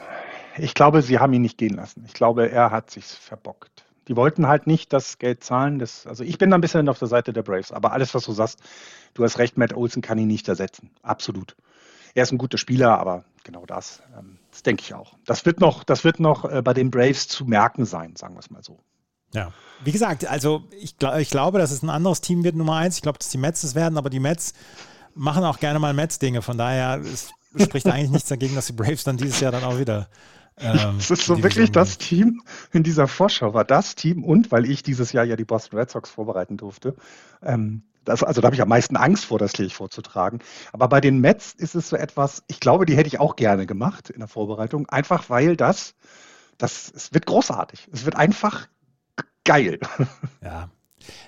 ich 0.59 0.73
glaube, 0.73 1.01
sie 1.01 1.19
haben 1.19 1.33
ihn 1.33 1.41
nicht 1.41 1.57
gehen 1.57 1.75
lassen. 1.75 2.03
Ich 2.05 2.13
glaube, 2.13 2.51
er 2.51 2.71
hat 2.71 2.91
sich 2.91 3.05
verbockt. 3.05 3.78
Die 4.09 4.15
wollten 4.15 4.47
halt 4.47 4.65
nicht 4.67 4.91
das 4.91 5.19
Geld 5.19 5.43
zahlen. 5.43 5.77
Das, 5.77 6.07
also 6.07 6.23
ich 6.23 6.37
bin 6.39 6.49
da 6.49 6.57
ein 6.57 6.61
bisschen 6.61 6.89
auf 6.89 6.97
der 6.97 7.07
Seite 7.07 7.31
der 7.31 7.43
Braves. 7.43 7.71
Aber 7.71 7.93
alles, 7.93 8.13
was 8.15 8.25
du 8.25 8.33
sagst, 8.33 8.59
du 9.13 9.23
hast 9.23 9.37
recht, 9.37 9.57
Matt 9.57 9.73
Olsen 9.73 10.01
kann 10.01 10.17
ihn 10.17 10.27
nicht 10.27 10.47
ersetzen. 10.49 10.89
Absolut. 11.03 11.55
Er 12.15 12.23
ist 12.23 12.31
ein 12.31 12.39
guter 12.39 12.57
Spieler, 12.57 12.97
aber 12.97 13.23
genau 13.43 13.67
das, 13.67 14.01
ähm, 14.17 14.39
das 14.49 14.63
denke 14.63 14.81
ich 14.81 14.95
auch. 14.95 15.13
Das 15.25 15.45
wird 15.45 15.59
noch, 15.59 15.83
das 15.83 16.03
wird 16.03 16.19
noch 16.19 16.43
äh, 16.45 16.63
bei 16.63 16.73
den 16.73 16.89
Braves 16.89 17.27
zu 17.27 17.45
merken 17.45 17.85
sein, 17.85 18.15
sagen 18.15 18.33
wir 18.33 18.39
es 18.39 18.49
mal 18.49 18.63
so. 18.63 18.79
Ja, 19.31 19.53
wie 19.83 19.91
gesagt, 19.91 20.25
also 20.25 20.63
ich, 20.71 20.95
ich 21.19 21.29
glaube, 21.29 21.59
dass 21.59 21.69
es 21.69 21.83
ein 21.83 21.89
anderes 21.91 22.21
Team 22.21 22.43
wird, 22.43 22.55
Nummer 22.55 22.77
eins. 22.77 22.95
Ich 22.95 23.03
glaube, 23.03 23.19
dass 23.19 23.29
die 23.29 23.37
Mets 23.37 23.63
es 23.63 23.75
werden, 23.75 23.99
aber 23.99 24.09
die 24.09 24.19
Mets 24.19 24.53
machen 25.13 25.43
auch 25.43 25.59
gerne 25.59 25.77
mal 25.77 25.93
Mets-Dinge. 25.93 26.41
Von 26.41 26.57
daher 26.57 26.99
es 26.99 27.29
spricht 27.61 27.85
eigentlich 27.87 28.09
nichts 28.09 28.29
dagegen, 28.29 28.55
dass 28.55 28.65
die 28.65 28.73
Braves 28.73 29.03
dann 29.03 29.17
dieses 29.17 29.39
Jahr 29.39 29.51
dann 29.51 29.63
auch 29.63 29.77
wieder 29.77 30.07
ähm, 30.59 30.95
das 30.97 31.11
ist 31.11 31.25
so 31.25 31.41
wirklich 31.43 31.71
das 31.71 31.97
Team 31.97 32.41
in 32.71 32.83
dieser 32.83 33.07
Vorschau, 33.07 33.53
war 33.53 33.65
das 33.65 33.95
Team 33.95 34.23
und 34.23 34.51
weil 34.51 34.69
ich 34.69 34.83
dieses 34.83 35.11
Jahr 35.11 35.25
ja 35.25 35.35
die 35.35 35.45
Boston 35.45 35.79
Red 35.79 35.89
Sox 35.89 36.09
vorbereiten 36.09 36.57
durfte, 36.57 36.95
ähm, 37.41 37.83
das, 38.05 38.23
also 38.23 38.41
da 38.41 38.47
habe 38.47 38.55
ich 38.55 38.61
am 38.61 38.69
meisten 38.69 38.97
Angst 38.97 39.25
vor, 39.25 39.37
das 39.39 39.57
Licht 39.57 39.75
vorzutragen. 39.75 40.39
Aber 40.71 40.87
bei 40.87 41.01
den 41.01 41.19
Mets 41.19 41.53
ist 41.53 41.75
es 41.75 41.89
so 41.89 41.95
etwas, 41.95 42.43
ich 42.47 42.59
glaube, 42.59 42.85
die 42.85 42.95
hätte 42.95 43.07
ich 43.07 43.19
auch 43.19 43.35
gerne 43.35 43.65
gemacht 43.65 44.09
in 44.09 44.19
der 44.19 44.27
Vorbereitung, 44.27 44.87
einfach 44.87 45.29
weil 45.29 45.55
das, 45.55 45.95
das, 46.57 46.91
es 46.95 47.13
wird 47.13 47.25
großartig. 47.25 47.87
Es 47.91 48.05
wird 48.05 48.15
einfach 48.15 48.67
geil. 49.43 49.79
Ja, 50.41 50.69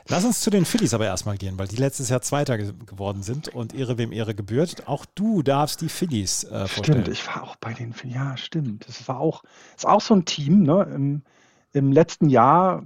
Lass 0.07 0.25
uns 0.25 0.41
zu 0.41 0.49
den 0.49 0.65
Phillies 0.65 0.93
aber 0.93 1.05
erstmal 1.05 1.37
gehen, 1.37 1.57
weil 1.57 1.67
die 1.67 1.75
letztes 1.75 2.09
Jahr 2.09 2.21
Zweiter 2.21 2.57
ge 2.57 2.73
geworden 2.85 3.23
sind 3.23 3.47
und 3.49 3.73
Ehre 3.73 3.97
wem 3.97 4.11
Ehre 4.11 4.35
gebührt. 4.35 4.87
Auch 4.87 5.05
du 5.05 5.41
darfst 5.41 5.81
die 5.81 5.89
Phillies 5.89 6.43
äh, 6.43 6.67
vorstellen. 6.67 7.01
Stimmt, 7.01 7.07
ich 7.07 7.27
war 7.27 7.43
auch 7.43 7.55
bei 7.55 7.73
den 7.73 7.93
Phillies. 7.93 8.15
Ja, 8.15 8.37
stimmt. 8.37 8.87
Das 8.87 9.07
war 9.07 9.19
auch, 9.19 9.43
ist 9.75 9.87
auch 9.87 10.01
so 10.01 10.13
ein 10.13 10.25
Team, 10.25 10.63
ne? 10.63 10.87
Im, 10.93 11.21
im 11.73 11.91
letzten 11.91 12.29
Jahr 12.29 12.83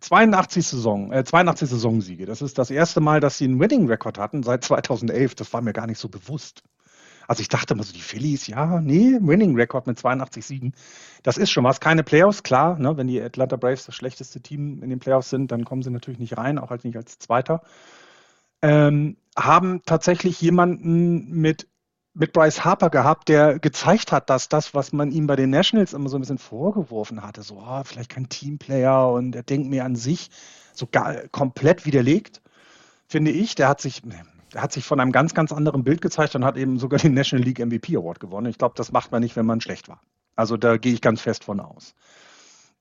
82 0.00 0.66
Saison, 0.66 1.12
äh, 1.12 1.24
82 1.24 1.68
Saisonsiege. 1.68 2.26
Das 2.26 2.42
ist 2.42 2.58
das 2.58 2.70
erste 2.70 3.00
Mal, 3.00 3.20
dass 3.20 3.38
sie 3.38 3.44
einen 3.44 3.60
Winning-Record 3.60 4.18
hatten 4.18 4.42
seit 4.42 4.64
2011. 4.64 5.34
Das 5.34 5.52
war 5.52 5.62
mir 5.62 5.72
gar 5.72 5.86
nicht 5.86 5.98
so 5.98 6.08
bewusst. 6.08 6.62
Also 7.26 7.40
ich 7.40 7.48
dachte 7.48 7.74
immer 7.74 7.82
so, 7.82 7.92
die 7.92 8.00
Phillies, 8.00 8.46
ja, 8.46 8.80
nee, 8.80 9.18
Winning-Record 9.20 9.86
mit 9.86 9.98
82 9.98 10.44
Siegen. 10.44 10.74
Das 11.22 11.38
ist 11.38 11.50
schon 11.50 11.64
was. 11.64 11.80
Keine 11.80 12.02
Playoffs, 12.02 12.42
klar. 12.42 12.78
Ne, 12.78 12.96
wenn 12.96 13.08
die 13.08 13.20
Atlanta 13.20 13.56
Braves 13.56 13.86
das 13.86 13.94
schlechteste 13.94 14.40
Team 14.40 14.82
in 14.82 14.90
den 14.90 14.98
Playoffs 14.98 15.30
sind, 15.30 15.50
dann 15.50 15.64
kommen 15.64 15.82
sie 15.82 15.90
natürlich 15.90 16.20
nicht 16.20 16.38
rein, 16.38 16.58
auch 16.58 16.70
als 16.70 16.84
nicht 16.84 16.96
als 16.96 17.18
Zweiter. 17.18 17.62
Ähm, 18.62 19.16
haben 19.36 19.82
tatsächlich 19.84 20.40
jemanden 20.40 21.30
mit, 21.30 21.68
mit 22.14 22.32
Bryce 22.32 22.64
Harper 22.64 22.90
gehabt, 22.90 23.28
der 23.28 23.58
gezeigt 23.58 24.12
hat, 24.12 24.30
dass 24.30 24.48
das, 24.48 24.72
was 24.74 24.92
man 24.92 25.10
ihm 25.10 25.26
bei 25.26 25.36
den 25.36 25.50
Nationals 25.50 25.92
immer 25.92 26.08
so 26.08 26.16
ein 26.16 26.20
bisschen 26.20 26.38
vorgeworfen 26.38 27.22
hatte, 27.22 27.42
so 27.42 27.62
oh, 27.66 27.82
vielleicht 27.84 28.10
kein 28.10 28.28
Teamplayer 28.28 29.10
und 29.12 29.36
er 29.36 29.42
denkt 29.42 29.68
mir 29.68 29.84
an 29.84 29.96
sich, 29.96 30.30
so 30.72 30.86
gar, 30.86 31.28
komplett 31.28 31.84
widerlegt, 31.84 32.40
finde 33.08 33.30
ich. 33.30 33.54
Der 33.54 33.68
hat 33.68 33.80
sich, 33.80 34.02
hat 34.54 34.72
sich 34.72 34.84
von 34.84 35.00
einem 35.00 35.12
ganz, 35.12 35.34
ganz 35.34 35.52
anderen 35.52 35.84
Bild 35.84 36.00
gezeigt 36.00 36.34
und 36.34 36.44
hat 36.44 36.56
eben 36.56 36.78
sogar 36.78 36.98
den 37.00 37.14
National 37.14 37.44
League 37.44 37.58
MVP 37.58 37.96
Award 37.96 38.20
gewonnen. 38.20 38.46
Ich 38.46 38.58
glaube, 38.58 38.74
das 38.76 38.92
macht 38.92 39.12
man 39.12 39.22
nicht, 39.22 39.36
wenn 39.36 39.46
man 39.46 39.60
schlecht 39.60 39.88
war. 39.88 40.00
Also 40.36 40.56
da 40.56 40.76
gehe 40.76 40.92
ich 40.92 41.00
ganz 41.00 41.20
fest 41.20 41.44
von 41.44 41.60
aus. 41.60 41.94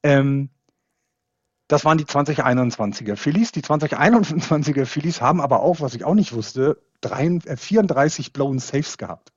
Ähm, 0.03 0.49
das 1.67 1.83
waren 1.83 1.97
die 1.97 2.05
2021er 2.05 3.15
Phillies. 3.15 3.51
Die 3.51 3.61
2021er 3.61 4.85
Phillies 4.85 5.21
haben 5.21 5.41
aber 5.41 5.61
auch, 5.61 5.81
was 5.81 5.95
ich 5.95 6.03
auch 6.03 6.13
nicht 6.13 6.33
wusste, 6.33 6.81
34 7.03 8.27
äh, 8.27 8.29
blown 8.31 8.59
Saves 8.59 8.97
gehabt. 8.97 9.31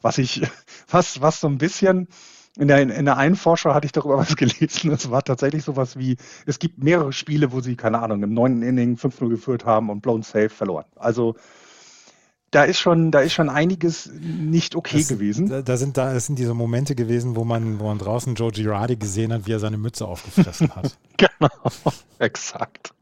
Was 0.00 0.18
ich, 0.18 0.42
was, 0.88 1.20
was 1.20 1.40
so 1.40 1.48
ein 1.48 1.58
bisschen, 1.58 2.08
in 2.56 2.68
der, 2.68 2.80
in 2.80 3.04
der 3.04 3.16
einen 3.16 3.36
Vorschau 3.36 3.74
hatte 3.74 3.86
ich 3.86 3.92
darüber 3.92 4.18
was 4.18 4.36
gelesen. 4.36 4.90
Es 4.90 5.10
war 5.10 5.22
tatsächlich 5.22 5.64
sowas 5.64 5.98
wie, 5.98 6.16
es 6.46 6.58
gibt 6.58 6.82
mehrere 6.82 7.12
Spiele, 7.12 7.52
wo 7.52 7.60
sie, 7.60 7.76
keine 7.76 8.00
Ahnung, 8.00 8.22
im 8.22 8.34
neunten 8.34 8.62
Inning 8.62 8.96
5-0 8.96 9.28
geführt 9.28 9.64
haben 9.64 9.90
und 9.90 10.00
blown 10.00 10.22
Save 10.22 10.48
verloren. 10.48 10.86
Also 10.96 11.36
da 12.50 12.64
ist 12.64 12.78
schon, 12.78 13.10
da 13.10 13.20
ist 13.20 13.34
schon 13.34 13.48
einiges 13.48 14.10
nicht 14.12 14.76
okay 14.76 14.98
das, 14.98 15.08
gewesen. 15.08 15.48
Da, 15.48 15.62
da, 15.62 15.76
sind 15.76 15.96
da, 15.96 16.14
das 16.14 16.26
sind 16.26 16.38
diese 16.38 16.54
Momente 16.54 16.94
gewesen, 16.94 17.36
wo 17.36 17.44
man, 17.44 17.80
wo 17.80 17.84
man 17.84 17.98
draußen 17.98 18.34
Joe 18.34 18.52
Girardi 18.52 18.96
gesehen 18.96 19.32
hat, 19.32 19.46
wie 19.46 19.52
er 19.52 19.58
seine 19.58 19.76
Mütze 19.76 20.06
aufgefressen 20.06 20.74
hat. 20.74 20.96
genau, 21.16 21.50
exakt. 22.18 22.92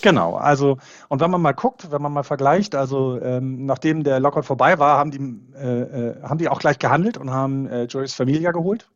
Genau, 0.00 0.36
also 0.36 0.78
und 1.08 1.20
wenn 1.20 1.30
man 1.30 1.40
mal 1.40 1.52
guckt, 1.52 1.90
wenn 1.90 2.02
man 2.02 2.12
mal 2.12 2.22
vergleicht, 2.22 2.74
also 2.74 3.20
ähm, 3.20 3.66
nachdem 3.66 4.02
der 4.04 4.20
Lockout 4.20 4.42
vorbei 4.42 4.78
war, 4.78 4.98
haben 4.98 5.10
die, 5.10 5.56
äh, 5.56 6.10
äh, 6.10 6.22
haben 6.22 6.38
die 6.38 6.48
auch 6.48 6.58
gleich 6.58 6.78
gehandelt 6.78 7.18
und 7.18 7.30
haben 7.30 7.66
äh, 7.66 7.84
Joyce 7.84 8.14
Familia 8.14 8.52
geholt. 8.52 8.88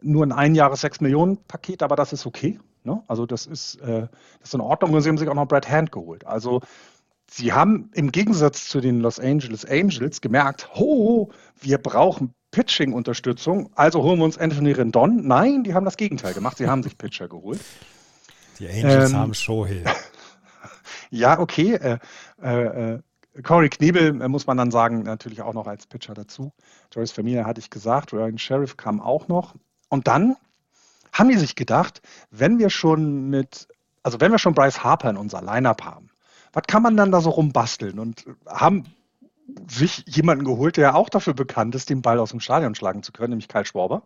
Nur 0.00 0.24
ein 0.24 0.32
Einjahres 0.32 0.82
6 0.82 1.00
Millionen 1.00 1.38
Paket, 1.44 1.82
aber 1.82 1.96
das 1.96 2.12
ist 2.12 2.26
okay. 2.26 2.60
Ne? 2.84 3.02
Also 3.08 3.26
das 3.26 3.46
ist, 3.46 3.76
äh, 3.76 4.08
das 4.40 4.48
ist 4.48 4.54
in 4.54 4.60
Ordnung 4.60 4.94
und 4.94 5.00
sie 5.00 5.08
haben 5.08 5.18
sich 5.18 5.28
auch 5.28 5.34
noch 5.34 5.48
Brad 5.48 5.68
Hand 5.68 5.92
geholt. 5.92 6.26
Also 6.26 6.60
sie 7.30 7.52
haben 7.52 7.90
im 7.94 8.12
Gegensatz 8.12 8.68
zu 8.68 8.80
den 8.80 9.00
Los 9.00 9.18
Angeles 9.18 9.64
Angels 9.64 10.20
gemerkt, 10.20 10.68
ho, 10.74 11.30
wir 11.60 11.78
brauchen 11.78 12.32
Pitching-Unterstützung, 12.50 13.70
also 13.74 14.02
holen 14.02 14.18
wir 14.18 14.24
uns 14.24 14.38
Anthony 14.38 14.72
Rendon. 14.72 15.26
Nein, 15.26 15.64
die 15.64 15.74
haben 15.74 15.84
das 15.84 15.96
Gegenteil 15.96 16.32
gemacht. 16.32 16.56
Sie 16.56 16.68
haben 16.68 16.82
sich 16.82 16.96
Pitcher 16.96 17.28
geholt. 17.28 17.60
Die 18.58 18.68
Angels 18.68 19.10
ähm, 19.10 19.16
haben 19.16 19.34
Shohei. 19.34 19.84
ja, 21.10 21.38
okay. 21.38 21.74
Äh, 21.74 21.98
äh, 22.42 22.94
äh 22.94 23.02
Corey 23.42 23.68
Knebel 23.68 24.20
äh, 24.20 24.28
muss 24.28 24.46
man 24.46 24.56
dann 24.56 24.70
sagen, 24.70 25.02
natürlich 25.02 25.42
auch 25.42 25.54
noch 25.54 25.66
als 25.66 25.86
Pitcher 25.86 26.14
dazu. 26.14 26.52
Joyce 26.92 27.12
Familia 27.12 27.44
hatte 27.44 27.60
ich 27.60 27.70
gesagt, 27.70 28.12
Ryan 28.12 28.38
Sheriff 28.38 28.76
kam 28.76 29.00
auch 29.00 29.28
noch. 29.28 29.54
Und 29.88 30.08
dann 30.08 30.36
haben 31.12 31.28
die 31.28 31.36
sich 31.36 31.54
gedacht, 31.54 32.02
wenn 32.30 32.58
wir 32.58 32.70
schon 32.70 33.30
mit, 33.30 33.68
also 34.02 34.20
wenn 34.20 34.32
wir 34.32 34.38
schon 34.38 34.54
Bryce 34.54 34.82
Harper 34.82 35.10
in 35.10 35.16
unser 35.16 35.42
Lineup 35.42 35.84
haben, 35.84 36.10
was 36.52 36.64
kann 36.66 36.82
man 36.82 36.96
dann 36.96 37.12
da 37.12 37.20
so 37.20 37.30
rumbasteln? 37.30 37.98
Und 37.98 38.24
haben 38.46 38.84
sich 39.68 40.04
jemanden 40.06 40.44
geholt, 40.44 40.76
der 40.76 40.94
auch 40.94 41.08
dafür 41.08 41.34
bekannt 41.34 41.74
ist, 41.74 41.90
den 41.90 42.02
Ball 42.02 42.18
aus 42.18 42.30
dem 42.30 42.40
Stadion 42.40 42.74
schlagen 42.74 43.02
zu 43.02 43.12
können, 43.12 43.30
nämlich 43.30 43.48
Kyle 43.48 43.64
Schwarber. 43.64 44.02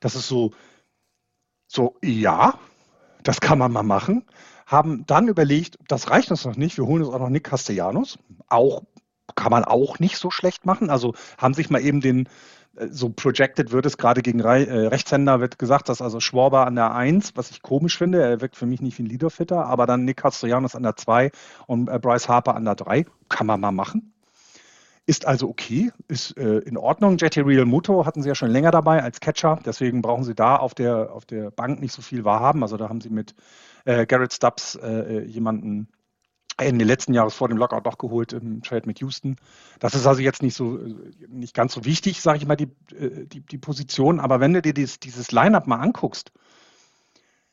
Das 0.00 0.14
ist 0.14 0.28
so, 0.28 0.52
so, 1.66 1.96
ja, 2.02 2.58
das 3.22 3.40
kann 3.40 3.58
man 3.58 3.72
mal 3.72 3.82
machen. 3.82 4.24
Haben 4.66 5.04
dann 5.06 5.28
überlegt, 5.28 5.78
das 5.88 6.10
reicht 6.10 6.30
uns 6.30 6.44
noch 6.44 6.56
nicht, 6.56 6.76
wir 6.76 6.86
holen 6.86 7.02
uns 7.02 7.12
auch 7.12 7.18
noch 7.18 7.28
Nick 7.28 7.44
Castellanos. 7.44 8.18
Auch 8.48 8.82
kann 9.34 9.50
man 9.50 9.64
auch 9.64 9.98
nicht 9.98 10.16
so 10.16 10.30
schlecht 10.30 10.66
machen. 10.66 10.90
Also 10.90 11.14
haben 11.38 11.54
sich 11.54 11.70
mal 11.70 11.80
eben 11.80 12.00
den, 12.00 12.28
äh, 12.76 12.88
so 12.90 13.10
projected 13.10 13.72
wird 13.72 13.86
es 13.86 13.96
gerade 13.96 14.22
gegen 14.22 14.40
Re 14.40 14.66
äh, 14.66 14.86
Rechtshänder, 14.88 15.40
wird 15.40 15.58
gesagt, 15.58 15.88
dass 15.88 16.02
also 16.02 16.20
Schwarber 16.20 16.66
an 16.66 16.76
der 16.76 16.94
1, 16.94 17.36
was 17.36 17.50
ich 17.50 17.62
komisch 17.62 17.98
finde, 17.98 18.22
er 18.22 18.40
wirkt 18.40 18.56
für 18.56 18.66
mich 18.66 18.80
nicht 18.80 18.98
wie 18.98 19.04
ein 19.04 19.06
Leaderfitter, 19.06 19.66
aber 19.66 19.86
dann 19.86 20.04
Nick 20.04 20.18
Castellanos 20.18 20.74
an 20.74 20.82
der 20.82 20.96
2 20.96 21.30
und 21.66 21.88
äh, 21.88 21.98
Bryce 21.98 22.28
Harper 22.28 22.54
an 22.54 22.64
der 22.64 22.74
3. 22.74 23.06
Kann 23.28 23.46
man 23.46 23.60
mal 23.60 23.72
machen. 23.72 24.12
Ist 25.06 25.26
also 25.26 25.48
okay, 25.48 25.90
ist 26.08 26.36
äh, 26.36 26.58
in 26.58 26.76
Ordnung. 26.76 27.16
Jetty 27.18 27.40
Real 27.40 27.64
Muto 27.64 28.06
hatten 28.06 28.22
sie 28.22 28.28
ja 28.28 28.34
schon 28.34 28.50
länger 28.50 28.70
dabei 28.70 29.02
als 29.02 29.18
Catcher, 29.20 29.58
deswegen 29.64 30.02
brauchen 30.02 30.24
sie 30.24 30.34
da 30.34 30.56
auf 30.56 30.74
der, 30.74 31.12
auf 31.12 31.24
der 31.24 31.50
Bank 31.50 31.80
nicht 31.80 31.92
so 31.92 32.02
viel 32.02 32.24
wahrhaben. 32.24 32.62
Also 32.62 32.76
da 32.76 32.88
haben 32.88 33.00
sie 33.00 33.10
mit 33.10 33.34
äh, 33.86 34.06
Garrett 34.06 34.32
Stubbs 34.32 34.76
äh, 34.76 35.24
jemanden 35.24 35.88
Ende 36.60 36.84
letzten 36.84 37.14
Jahres 37.14 37.34
vor 37.34 37.48
dem 37.48 37.56
Lockout 37.56 37.86
doch 37.86 37.98
geholt 37.98 38.32
im 38.32 38.62
Trade 38.62 38.86
mit 38.86 39.00
Houston. 39.00 39.36
Das 39.78 39.94
ist 39.94 40.06
also 40.06 40.20
jetzt 40.20 40.42
nicht 40.42 40.54
so 40.54 40.78
nicht 41.28 41.54
ganz 41.54 41.72
so 41.72 41.84
wichtig, 41.84 42.20
sage 42.20 42.38
ich 42.38 42.46
mal, 42.46 42.56
die, 42.56 42.70
äh, 42.94 43.26
die, 43.26 43.40
die 43.40 43.58
Position. 43.58 44.20
Aber 44.20 44.40
wenn 44.40 44.52
du 44.52 44.62
dir 44.62 44.74
dieses, 44.74 45.00
dieses 45.00 45.32
Line-up 45.32 45.66
mal 45.66 45.80
anguckst, 45.80 46.32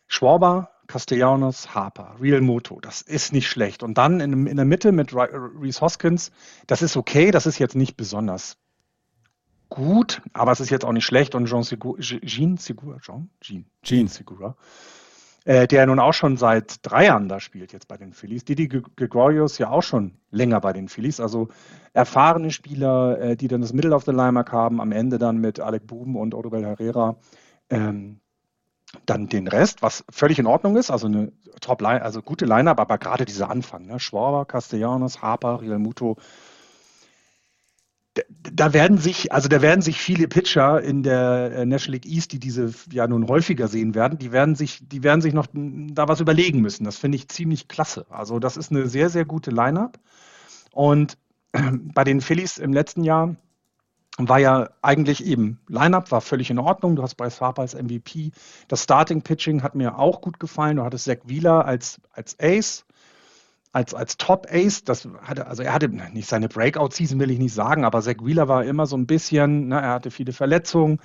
Schwarber, 0.07 0.71
Castellanos, 0.87 1.75
Harper, 1.75 2.15
Real 2.19 2.41
Moto, 2.41 2.79
das 2.79 3.01
ist 3.01 3.33
nicht 3.33 3.47
schlecht. 3.47 3.83
Und 3.83 3.97
dann 3.97 4.19
in, 4.19 4.47
in 4.47 4.55
der 4.55 4.65
Mitte 4.65 4.91
mit 4.91 5.13
Reese 5.13 5.81
Hoskins, 5.81 6.31
das 6.65 6.81
ist 6.81 6.97
okay, 6.97 7.31
das 7.31 7.45
ist 7.45 7.59
jetzt 7.59 7.75
nicht 7.75 7.97
besonders 7.97 8.57
gut, 9.69 10.21
aber 10.33 10.51
es 10.51 10.59
ist 10.59 10.69
jetzt 10.69 10.85
auch 10.85 10.93
nicht 10.93 11.05
schlecht. 11.05 11.35
Und 11.35 11.45
Jean 11.45 11.63
Segura, 11.63 11.99
Jean 11.99 12.57
Segura, 12.57 12.99
Jean? 12.99 13.29
Jean, 13.41 13.65
Jean 13.83 14.07
Segura, 14.07 14.55
äh, 15.45 15.67
der 15.67 15.85
nun 15.85 15.99
auch 15.99 16.13
schon 16.13 16.37
seit 16.37 16.85
drei 16.85 17.05
Jahren 17.05 17.27
da 17.29 17.39
spielt, 17.39 17.73
jetzt 17.73 17.87
bei 17.87 17.97
den 17.97 18.13
Phillies. 18.13 18.45
Didi 18.45 18.67
Gregorius 18.67 19.57
ja 19.57 19.69
auch 19.69 19.83
schon 19.83 20.13
länger 20.31 20.61
bei 20.61 20.73
den 20.73 20.87
Phillies. 20.87 21.19
Also 21.19 21.49
erfahrene 21.93 22.51
Spieler, 22.51 23.19
äh, 23.19 23.35
die 23.35 23.47
dann 23.47 23.61
das 23.61 23.73
Middle 23.73 23.95
of 23.95 24.05
the 24.05 24.11
Lineback 24.11 24.51
haben, 24.51 24.81
am 24.81 24.91
Ende 24.91 25.17
dann 25.17 25.37
mit 25.37 25.59
Alec 25.59 25.85
Buben 25.87 26.15
und 26.15 26.33
Odubel 26.33 26.65
Herrera. 26.65 27.17
Ähm, 27.69 28.19
dann 29.05 29.27
den 29.27 29.47
Rest, 29.47 29.81
was 29.81 30.03
völlig 30.09 30.39
in 30.39 30.47
Ordnung 30.47 30.77
ist, 30.77 30.91
also 30.91 31.07
eine 31.07 31.31
Top 31.61 31.83
also 31.83 32.21
gute 32.21 32.45
Line-Up, 32.45 32.79
aber 32.79 32.97
gerade 32.97 33.25
dieser 33.25 33.49
Anfang, 33.49 33.85
ne? 33.85 33.99
Schwaber, 33.99 34.45
Castellanos, 34.45 35.21
Harper, 35.21 35.61
Real 35.61 35.79
Muto, 35.79 36.17
da 38.29 38.73
werden 38.73 38.97
sich, 38.97 39.31
also 39.31 39.47
da 39.47 39.61
werden 39.61 39.81
sich 39.81 39.99
viele 39.99 40.27
Pitcher 40.27 40.81
in 40.81 41.03
der 41.03 41.51
äh, 41.53 41.65
National 41.65 41.99
League 41.99 42.11
East, 42.11 42.31
die 42.31 42.39
diese 42.39 42.73
ja 42.91 43.07
nun 43.07 43.27
häufiger 43.27 43.67
sehen 43.67 43.95
werden, 43.95 44.17
die 44.17 44.31
werden 44.31 44.55
sich, 44.55 44.87
die 44.87 45.03
werden 45.03 45.21
sich 45.21 45.33
noch 45.33 45.47
da 45.53 46.07
was 46.07 46.19
überlegen 46.19 46.61
müssen. 46.61 46.83
Das 46.83 46.97
finde 46.97 47.17
ich 47.17 47.27
ziemlich 47.27 47.67
klasse. 47.67 48.05
Also 48.09 48.39
das 48.39 48.57
ist 48.57 48.71
eine 48.71 48.87
sehr, 48.87 49.09
sehr 49.09 49.25
gute 49.25 49.51
Line-up. 49.51 49.99
Und 50.71 51.17
bei 51.93 52.03
den 52.03 52.21
Phillies 52.21 52.57
im 52.57 52.73
letzten 52.73 53.03
Jahr 53.03 53.35
war 54.17 54.39
ja 54.39 54.69
eigentlich 54.81 55.25
eben 55.25 55.59
Line-up 55.67 56.11
war 56.11 56.21
völlig 56.21 56.49
in 56.49 56.57
Ordnung. 56.57 56.95
Du 56.95 57.03
hast 57.03 57.15
Bryce 57.15 57.39
Harper 57.39 57.61
als 57.61 57.75
MVP. 57.75 58.31
Das 58.67 58.83
Starting 58.83 59.21
Pitching 59.21 59.61
hat 59.61 59.75
mir 59.75 59.99
auch 59.99 60.21
gut 60.21 60.39
gefallen. 60.39 60.77
Du 60.77 60.83
hattest 60.83 61.05
Zach 61.05 61.17
Wheeler 61.25 61.65
als, 61.65 62.01
als 62.13 62.35
Ace 62.39 62.85
als, 63.77 63.93
als 63.93 64.17
Top-Ace, 64.17 64.85
das 64.85 65.07
hatte, 65.21 65.45
also 65.45 65.61
er 65.61 65.71
hatte 65.71 65.87
nicht 65.87 66.27
seine 66.27 66.49
Breakout-Season, 66.49 67.19
will 67.19 67.29
ich 67.29 67.37
nicht 67.37 67.53
sagen, 67.53 67.85
aber 67.85 68.01
Zach 68.01 68.15
Wheeler 68.23 68.47
war 68.47 68.65
immer 68.65 68.87
so 68.87 68.97
ein 68.97 69.05
bisschen, 69.05 69.67
ne, 69.67 69.79
er 69.79 69.91
hatte 69.91 70.09
viele 70.09 70.33
Verletzungen. 70.33 70.99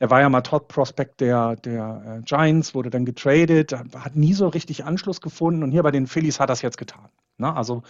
Er 0.00 0.10
war 0.10 0.20
ja 0.20 0.28
mal 0.28 0.40
Top-Prospect 0.40 1.20
der, 1.20 1.54
der 1.54 2.18
äh, 2.18 2.22
Giants, 2.24 2.74
wurde 2.74 2.90
dann 2.90 3.04
getradet, 3.04 3.72
hat 3.72 4.16
nie 4.16 4.32
so 4.34 4.48
richtig 4.48 4.84
Anschluss 4.84 5.20
gefunden 5.20 5.62
und 5.62 5.70
hier 5.70 5.84
bei 5.84 5.92
den 5.92 6.08
Phillies 6.08 6.40
hat 6.40 6.50
er 6.50 6.54
es 6.54 6.62
jetzt 6.62 6.78
getan. 6.78 7.08
Ne? 7.38 7.54
Also 7.54 7.84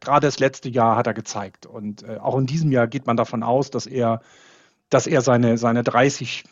gerade 0.00 0.26
das 0.26 0.38
letzte 0.38 0.68
Jahr 0.68 0.96
hat 0.96 1.06
er 1.06 1.14
gezeigt 1.14 1.64
und 1.64 2.02
äh, 2.02 2.18
auch 2.18 2.36
in 2.36 2.44
diesem 2.44 2.70
Jahr 2.72 2.86
geht 2.86 3.06
man 3.06 3.16
davon 3.16 3.42
aus, 3.42 3.70
dass 3.70 3.86
er, 3.86 4.20
dass 4.90 5.06
er 5.06 5.22
seine, 5.22 5.56
seine 5.56 5.84
30 5.84 6.44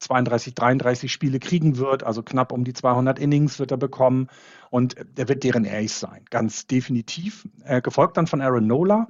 32, 0.00 0.54
33 0.54 1.12
Spiele 1.12 1.38
kriegen 1.38 1.76
wird, 1.76 2.02
also 2.02 2.22
knapp 2.22 2.52
um 2.52 2.64
die 2.64 2.72
200 2.72 3.18
Innings 3.18 3.58
wird 3.58 3.70
er 3.70 3.76
bekommen 3.76 4.28
und 4.70 4.96
er 5.16 5.28
wird 5.28 5.44
deren 5.44 5.66
Ace 5.66 6.00
sein, 6.00 6.24
ganz 6.30 6.66
definitiv. 6.66 7.46
Äh, 7.64 7.82
gefolgt 7.82 8.16
dann 8.16 8.26
von 8.26 8.40
Aaron 8.40 8.66
Nola. 8.66 9.08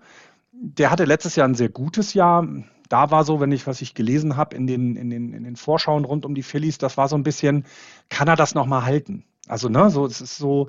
Der 0.53 0.91
hatte 0.91 1.05
letztes 1.05 1.37
Jahr 1.37 1.49
ein 1.49 1.55
sehr 1.55 1.69
gutes 1.69 2.13
Jahr. 2.13 2.47
Da 2.89 3.11
war 3.11 3.25
so, 3.25 3.41
wenn 3.41 3.53
ich, 3.53 3.67
was 3.67 3.81
ich 3.83 3.95
gelesen 3.95 4.37
habe 4.37 4.57
in 4.57 4.67
den, 4.67 4.97
in, 4.97 5.11
den, 5.11 5.33
in 5.33 5.45
den 5.45 5.57
Vorschauen 5.57 6.05
rund 6.05 6.27
um 6.27 6.35
die 6.35 6.43
Phillies, 6.43 6.79
das 6.79 6.97
war 6.97 7.09
so 7.09 7.17
ein 7.17 7.23
bisschen, 7.23 7.65
kann 8.09 8.29
er 8.29 8.37
das 8.37 8.55
nochmal 8.55 8.85
halten? 8.85 9.25
Also, 9.47 9.69
ne, 9.69 9.91
so, 9.91 10.07
es 10.07 10.21
ist 10.21 10.37
so, 10.37 10.69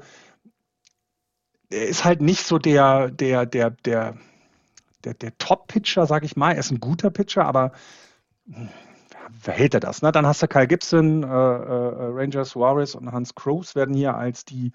er 1.72 1.88
ist 1.88 2.06
halt 2.06 2.22
nicht 2.22 2.46
so 2.46 2.60
der, 2.60 3.10
der, 3.10 3.46
der, 3.48 3.72
der, 3.72 4.18
der, 5.04 5.14
der 5.16 5.38
Top-Pitcher, 5.40 6.06
sag 6.06 6.24
ich 6.24 6.36
mal. 6.36 6.52
Er 6.52 6.60
ist 6.60 6.72
ein 6.72 6.80
guter 6.80 7.10
Pitcher, 7.10 7.46
aber 7.46 7.72
verhält 9.40 9.74
er 9.74 9.80
das. 9.80 10.02
Ne? 10.02 10.12
Dann 10.12 10.26
hast 10.26 10.42
du 10.42 10.48
Kyle 10.48 10.68
Gibson, 10.68 11.24
äh, 11.24 11.28
äh, 11.28 11.30
Ranger 11.30 12.46
Suarez 12.46 12.96
und 12.96 13.12
Hans 13.12 13.36
Kroos 13.36 13.76
werden 13.76 13.96
hier 13.96 14.16
als 14.16 14.46
die, 14.46 14.72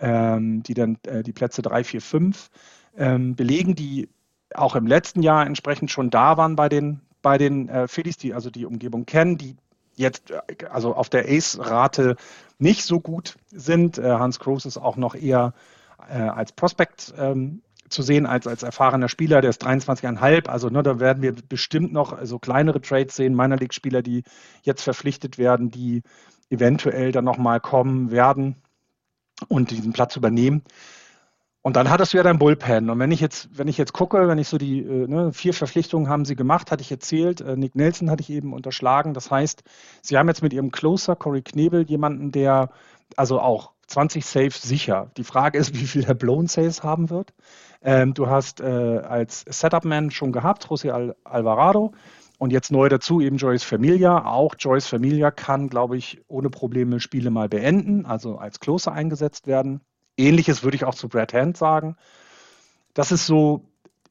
ähm, 0.00 0.62
die 0.62 0.74
dann 0.74 0.98
äh, 1.06 1.22
die 1.22 1.32
Plätze 1.32 1.62
3, 1.62 1.84
4, 1.84 2.00
5 2.00 2.50
ähm, 2.96 3.34
belegen, 3.36 3.74
die 3.74 4.08
auch 4.54 4.76
im 4.76 4.86
letzten 4.86 5.22
Jahr 5.22 5.46
entsprechend 5.46 5.90
schon 5.90 6.10
da 6.10 6.36
waren 6.36 6.56
bei 6.56 6.68
den, 6.68 7.00
bei 7.22 7.38
den 7.38 7.68
äh, 7.68 7.88
Phillies, 7.88 8.16
die 8.16 8.34
also 8.34 8.50
die 8.50 8.66
Umgebung 8.66 9.06
kennen, 9.06 9.38
die 9.38 9.56
jetzt 9.94 10.30
äh, 10.30 10.66
also 10.70 10.94
auf 10.94 11.08
der 11.08 11.28
Ace-Rate 11.28 12.16
nicht 12.58 12.84
so 12.84 13.00
gut 13.00 13.36
sind. 13.50 13.98
Äh, 13.98 14.10
Hans 14.10 14.38
Kroos 14.38 14.64
ist 14.66 14.78
auch 14.78 14.96
noch 14.96 15.14
eher 15.14 15.54
als 16.08 16.52
Prospect 16.52 17.14
ähm, 17.18 17.62
zu 17.88 18.02
sehen 18.02 18.26
als, 18.26 18.46
als 18.46 18.62
erfahrener 18.62 19.08
Spieler, 19.08 19.40
der 19.40 19.50
ist 19.50 19.64
23,5. 19.64 20.48
Also 20.48 20.68
ne, 20.68 20.82
da 20.82 21.00
werden 21.00 21.22
wir 21.22 21.32
bestimmt 21.32 21.92
noch 21.92 22.18
so 22.24 22.38
kleinere 22.38 22.80
Trades 22.80 23.16
sehen, 23.16 23.34
Minor 23.34 23.58
League-Spieler, 23.58 24.02
die 24.02 24.22
jetzt 24.62 24.82
verpflichtet 24.82 25.38
werden, 25.38 25.70
die 25.70 26.02
eventuell 26.50 27.12
dann 27.12 27.24
nochmal 27.24 27.60
kommen 27.60 28.10
werden 28.10 28.56
und 29.48 29.70
diesen 29.70 29.92
Platz 29.92 30.16
übernehmen. 30.16 30.62
Und 31.66 31.74
dann 31.74 31.90
hattest 31.90 32.12
du 32.12 32.18
ja 32.18 32.22
dein 32.22 32.38
Bullpen. 32.38 32.90
Und 32.90 33.00
wenn 33.00 33.10
ich 33.10 33.20
jetzt, 33.20 33.48
wenn 33.58 33.66
ich 33.66 33.76
jetzt 33.76 33.92
gucke, 33.92 34.28
wenn 34.28 34.38
ich 34.38 34.46
so 34.46 34.56
die 34.56 34.82
äh, 34.82 35.08
ne, 35.08 35.32
vier 35.32 35.52
Verpflichtungen 35.52 36.08
haben 36.08 36.24
sie 36.24 36.36
gemacht, 36.36 36.70
hatte 36.70 36.82
ich 36.82 36.92
erzählt, 36.92 37.40
äh, 37.40 37.56
Nick 37.56 37.74
Nelson 37.74 38.08
hatte 38.08 38.20
ich 38.20 38.30
eben 38.30 38.52
unterschlagen. 38.52 39.14
Das 39.14 39.32
heißt, 39.32 39.64
sie 40.00 40.16
haben 40.16 40.28
jetzt 40.28 40.44
mit 40.44 40.52
ihrem 40.52 40.70
Closer, 40.70 41.16
Corey 41.16 41.42
Knebel, 41.42 41.82
jemanden, 41.82 42.30
der 42.30 42.70
also 43.16 43.40
auch 43.40 43.72
20 43.88 44.24
Saves 44.24 44.62
sicher. 44.62 45.10
Die 45.16 45.24
Frage 45.24 45.58
ist, 45.58 45.74
wie 45.74 45.86
viel 45.86 46.04
er 46.04 46.14
Blown 46.14 46.46
Saves 46.46 46.84
haben 46.84 47.10
wird. 47.10 47.34
Ähm, 47.86 48.14
du 48.14 48.28
hast 48.28 48.60
äh, 48.60 48.64
als 48.64 49.44
Setup-Man 49.48 50.10
schon 50.10 50.32
gehabt, 50.32 50.66
José 50.66 50.90
Al 50.90 51.14
Alvarado. 51.22 51.92
Und 52.36 52.52
jetzt 52.52 52.72
neu 52.72 52.88
dazu 52.88 53.20
eben 53.20 53.36
Joyce 53.36 53.62
Familia. 53.62 54.26
Auch 54.26 54.56
Joyce 54.58 54.88
Familia 54.88 55.30
kann, 55.30 55.68
glaube 55.68 55.96
ich, 55.96 56.20
ohne 56.26 56.50
Probleme 56.50 56.98
Spiele 56.98 57.30
mal 57.30 57.48
beenden, 57.48 58.04
also 58.04 58.38
als 58.38 58.58
Closer 58.58 58.92
eingesetzt 58.92 59.46
werden. 59.46 59.80
Ähnliches 60.16 60.64
würde 60.64 60.74
ich 60.74 60.84
auch 60.84 60.96
zu 60.96 61.08
Brad 61.08 61.32
Hand 61.32 61.56
sagen. 61.56 61.96
Das 62.92 63.12
ist 63.12 63.24
so, 63.24 63.68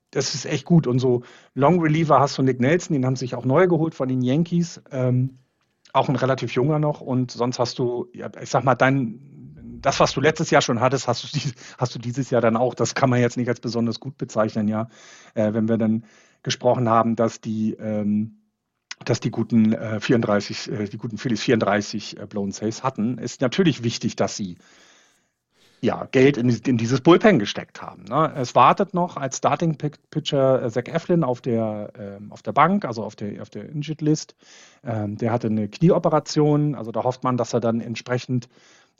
das 0.10 0.34
ist 0.36 0.46
echt 0.46 0.64
gut. 0.64 0.88
Und 0.88 1.00
so 1.00 1.24
Long 1.54 1.82
Reliever 1.82 2.22
hast 2.22 2.38
du 2.38 2.44
Nick 2.44 2.62
Nelson, 2.62 2.94
den 2.94 3.06
haben 3.06 3.18
sich 3.18 3.36
auch 3.36 3.46
neu 3.46 3.68
geholt 3.68 3.94
von 3.94 4.08
den 4.08 4.22
Yankees. 4.22 4.82
Ähm, 4.90 5.38
auch 5.92 6.08
ein 6.08 6.16
relativ 6.16 6.54
junger 6.54 6.80
noch. 6.80 7.02
Und 7.02 7.32
sonst 7.32 7.60
hast 7.60 7.78
du, 7.78 8.08
ja, 8.14 8.30
ich 8.42 8.50
sag 8.50 8.64
mal, 8.64 8.76
dein 8.76 9.20
das, 9.82 10.00
was 10.00 10.14
du 10.14 10.22
letztes 10.22 10.50
Jahr 10.50 10.62
schon 10.62 10.80
hattest, 10.80 11.08
hast 11.08 11.24
du, 11.24 11.40
hast 11.78 11.96
du 11.96 12.00
dieses 12.00 12.30
Jahr 12.30 12.42
dann 12.42 12.58
auch. 12.58 12.74
Das 12.74 12.96
kann 12.96 13.10
man 13.10 13.20
jetzt 13.20 13.38
nicht 13.38 13.50
als 13.50 13.60
besonders 13.60 14.00
gut 14.00 14.18
bezeichnen, 14.18 14.68
ja. 14.68 14.90
Äh, 15.34 15.54
wenn 15.54 15.68
wir 15.68 15.78
dann 15.78 16.06
gesprochen 16.44 16.90
haben, 16.90 17.16
dass 17.16 17.42
die, 17.42 17.74
ähm, 17.74 18.42
dass 19.04 19.20
die 19.20 19.32
guten 19.32 19.74
äh, 19.74 20.00
34, 20.00 20.72
äh, 20.72 20.86
die 20.86 20.98
guten 20.98 21.18
Phillies 21.18 21.42
34 21.42 22.20
äh, 22.20 22.26
Blown 22.28 22.52
Saves 22.52 22.84
hatten, 22.84 23.18
ist 23.18 23.42
natürlich 23.42 23.84
wichtig, 23.84 24.16
dass 24.16 24.36
sie 24.36 24.58
ja, 25.82 26.08
Geld 26.12 26.38
in, 26.38 26.50
in, 26.50 26.78
dieses 26.78 27.02
Bullpen 27.02 27.38
gesteckt 27.38 27.82
haben. 27.82 28.06
Ne? 28.06 28.34
Es 28.36 28.56
wartet 28.56 28.94
noch 28.94 29.18
als 29.18 29.38
Starting 29.38 29.78
Pitcher 29.78 30.64
äh, 30.64 30.70
Zach 30.72 30.88
Eflin 30.88 31.24
auf 31.24 31.42
der, 31.42 31.92
ähm, 31.98 32.32
auf 32.32 32.42
der 32.42 32.54
Bank, 32.54 32.86
also 32.86 33.04
auf 33.04 33.16
der, 33.16 33.42
auf 33.42 33.50
der 33.50 33.70
Injured 33.70 34.02
List. 34.02 34.36
Ähm, 34.84 35.18
der 35.18 35.32
hatte 35.32 35.48
eine 35.48 35.68
Knieoperation, 35.68 36.76
also 36.76 36.92
da 36.92 37.04
hofft 37.04 37.24
man, 37.24 37.38
dass 37.38 37.54
er 37.54 37.60
dann 37.60 37.82
entsprechend 37.82 38.48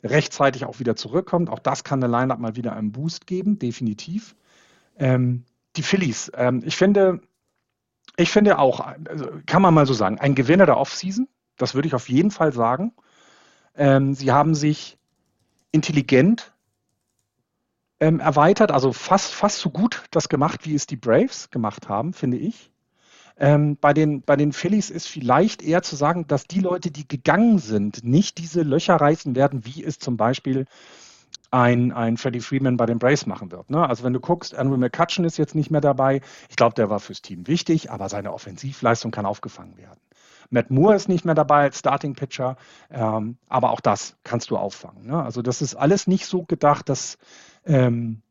rechtzeitig 0.02 0.64
auch 0.64 0.78
wieder 0.78 0.96
zurückkommt. 0.96 1.50
Auch 1.50 1.58
das 1.58 1.84
kann 1.84 2.00
der 2.00 2.08
Lineup 2.08 2.38
mal 2.38 2.56
wieder 2.56 2.74
einen 2.74 2.92
Boost 2.92 3.26
geben, 3.26 3.58
definitiv. 3.58 4.36
Ähm, 4.98 5.44
die 5.76 5.82
Phillies, 5.82 6.30
ähm, 6.34 6.62
ich 6.64 6.76
finde, 6.76 7.20
ich 8.16 8.30
finde 8.30 8.58
auch, 8.58 8.80
also 8.80 9.30
kann 9.46 9.62
man 9.62 9.74
mal 9.74 9.86
so 9.86 9.94
sagen, 9.94 10.18
ein 10.18 10.34
Gewinner 10.34 10.66
der 10.66 10.78
Offseason, 10.78 11.28
das 11.56 11.74
würde 11.74 11.88
ich 11.88 11.94
auf 11.94 12.08
jeden 12.08 12.30
Fall 12.30 12.52
sagen. 12.52 12.92
Ähm, 13.74 14.14
sie 14.14 14.32
haben 14.32 14.54
sich 14.54 14.98
intelligent 15.72 16.54
ähm, 18.00 18.20
erweitert, 18.20 18.72
also 18.72 18.92
fast, 18.92 19.34
fast 19.34 19.58
so 19.58 19.70
gut 19.70 20.04
das 20.10 20.28
gemacht, 20.28 20.64
wie 20.64 20.74
es 20.74 20.86
die 20.86 20.96
Braves 20.96 21.50
gemacht 21.50 21.88
haben, 21.88 22.12
finde 22.12 22.38
ich. 22.38 22.70
Ähm, 23.38 23.76
bei, 23.78 23.92
den, 23.92 24.22
bei 24.22 24.36
den 24.36 24.52
Phillies 24.52 24.90
ist 24.90 25.08
vielleicht 25.08 25.62
eher 25.62 25.82
zu 25.82 25.94
sagen, 25.94 26.26
dass 26.26 26.44
die 26.44 26.60
Leute, 26.60 26.90
die 26.90 27.06
gegangen 27.06 27.58
sind, 27.58 28.02
nicht 28.02 28.38
diese 28.38 28.62
Löcher 28.62 28.96
reißen 28.96 29.36
werden, 29.36 29.66
wie 29.66 29.84
es 29.84 29.98
zum 29.98 30.16
Beispiel 30.16 30.66
ein, 31.50 31.92
ein 31.92 32.16
Freddie 32.16 32.40
Freeman 32.40 32.76
bei 32.76 32.86
den 32.86 32.98
Braves 32.98 33.26
machen 33.26 33.52
wird. 33.52 33.70
Ne? 33.70 33.86
Also 33.86 34.04
wenn 34.04 34.12
du 34.12 34.20
guckst, 34.20 34.54
Andrew 34.54 34.76
McCutcheon 34.76 35.24
ist 35.24 35.36
jetzt 35.36 35.54
nicht 35.54 35.70
mehr 35.70 35.80
dabei. 35.80 36.20
Ich 36.48 36.56
glaube, 36.56 36.74
der 36.74 36.90
war 36.90 36.98
fürs 36.98 37.22
Team 37.22 37.46
wichtig, 37.46 37.90
aber 37.90 38.08
seine 38.08 38.32
Offensivleistung 38.32 39.10
kann 39.10 39.26
aufgefangen 39.26 39.76
werden. 39.76 40.00
Matt 40.50 40.70
Moore 40.70 40.94
ist 40.94 41.08
nicht 41.08 41.24
mehr 41.24 41.34
dabei 41.34 41.62
als 41.62 41.78
Starting 41.78 42.14
Pitcher, 42.14 42.56
ähm, 42.90 43.36
aber 43.48 43.70
auch 43.70 43.80
das 43.80 44.16
kannst 44.22 44.50
du 44.50 44.56
auffangen. 44.56 45.06
Ne? 45.06 45.22
Also 45.22 45.42
das 45.42 45.60
ist 45.60 45.74
alles 45.74 46.06
nicht 46.06 46.26
so 46.26 46.44
gedacht, 46.44 46.88
dass 46.88 47.18
ähm, 47.64 48.22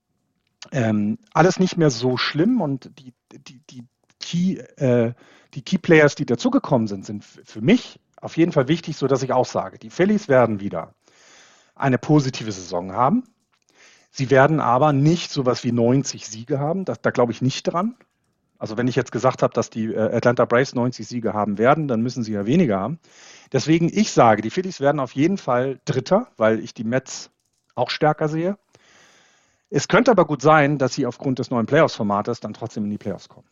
ähm, 0.72 1.20
alles 1.34 1.60
nicht 1.60 1.78
mehr 1.78 1.90
so 1.90 2.18
schlimm 2.18 2.62
und 2.62 2.90
die, 3.00 3.14
die, 3.32 3.60
die, 3.70 3.84
Key, 4.26 4.58
äh, 4.78 5.14
die 5.54 5.62
Key 5.62 5.78
Players, 5.78 6.16
die 6.16 6.26
dazugekommen 6.26 6.88
sind, 6.88 7.06
sind 7.06 7.24
für 7.24 7.62
mich 7.62 8.00
auf 8.20 8.38
jeden 8.38 8.52
Fall 8.52 8.68
wichtig, 8.68 8.98
so 8.98 9.06
dass 9.06 9.22
ich 9.22 9.32
auch 9.32 9.46
sage, 9.46 9.78
die 9.78 9.92
Phillies 9.92 10.28
werden 10.28 10.60
wieder 10.60 10.96
eine 11.76 11.98
positive 11.98 12.52
Saison 12.52 12.94
haben. 12.94 13.24
Sie 14.10 14.30
werden 14.32 14.60
aber 14.60 14.94
nicht 14.94 15.32
sowas 15.32 15.64
wie 15.64 15.72
90 15.72 16.26
Siege 16.26 16.58
haben. 16.58 16.86
Da, 16.86 16.96
da 17.00 17.12
glaube 17.12 17.34
ich 17.34 17.42
nicht 17.42 17.64
dran. 17.64 17.96
Also 18.58 18.78
wenn 18.78 18.88
ich 18.88 18.96
jetzt 18.96 19.12
gesagt 19.12 19.44
habe, 19.44 19.54
dass 19.54 19.70
die 19.70 19.94
äh, 19.94 20.16
Atlanta 20.16 20.46
Braves 20.46 20.74
90 20.74 21.06
Siege 21.06 21.34
haben 21.34 21.58
werden, 21.58 21.88
dann 21.88 22.02
müssen 22.02 22.24
sie 22.24 22.32
ja 22.32 22.46
weniger 22.46 22.80
haben. 22.80 23.00
Deswegen 23.52 23.90
ich 23.94 24.12
sage, 24.12 24.42
die 24.42 24.50
Phillies 24.50 24.80
werden 24.80 25.00
auf 25.00 25.12
jeden 25.12 25.38
Fall 25.38 25.80
Dritter, 25.86 26.30
weil 26.38 26.60
ich 26.60 26.74
die 26.74 26.86
Mets 26.86 27.30
auch 27.76 27.90
stärker 27.90 28.30
sehe. 28.30 28.58
Es 29.70 29.88
könnte 29.88 30.12
aber 30.12 30.26
gut 30.26 30.42
sein, 30.42 30.78
dass 30.78 30.94
sie 30.94 31.06
aufgrund 31.06 31.40
des 31.40 31.52
neuen 31.52 31.66
Playoffs-Formates 31.66 32.40
dann 32.40 32.54
trotzdem 32.54 32.86
in 32.86 32.92
die 32.92 32.98
Playoffs 32.98 33.28
kommen. 33.28 33.48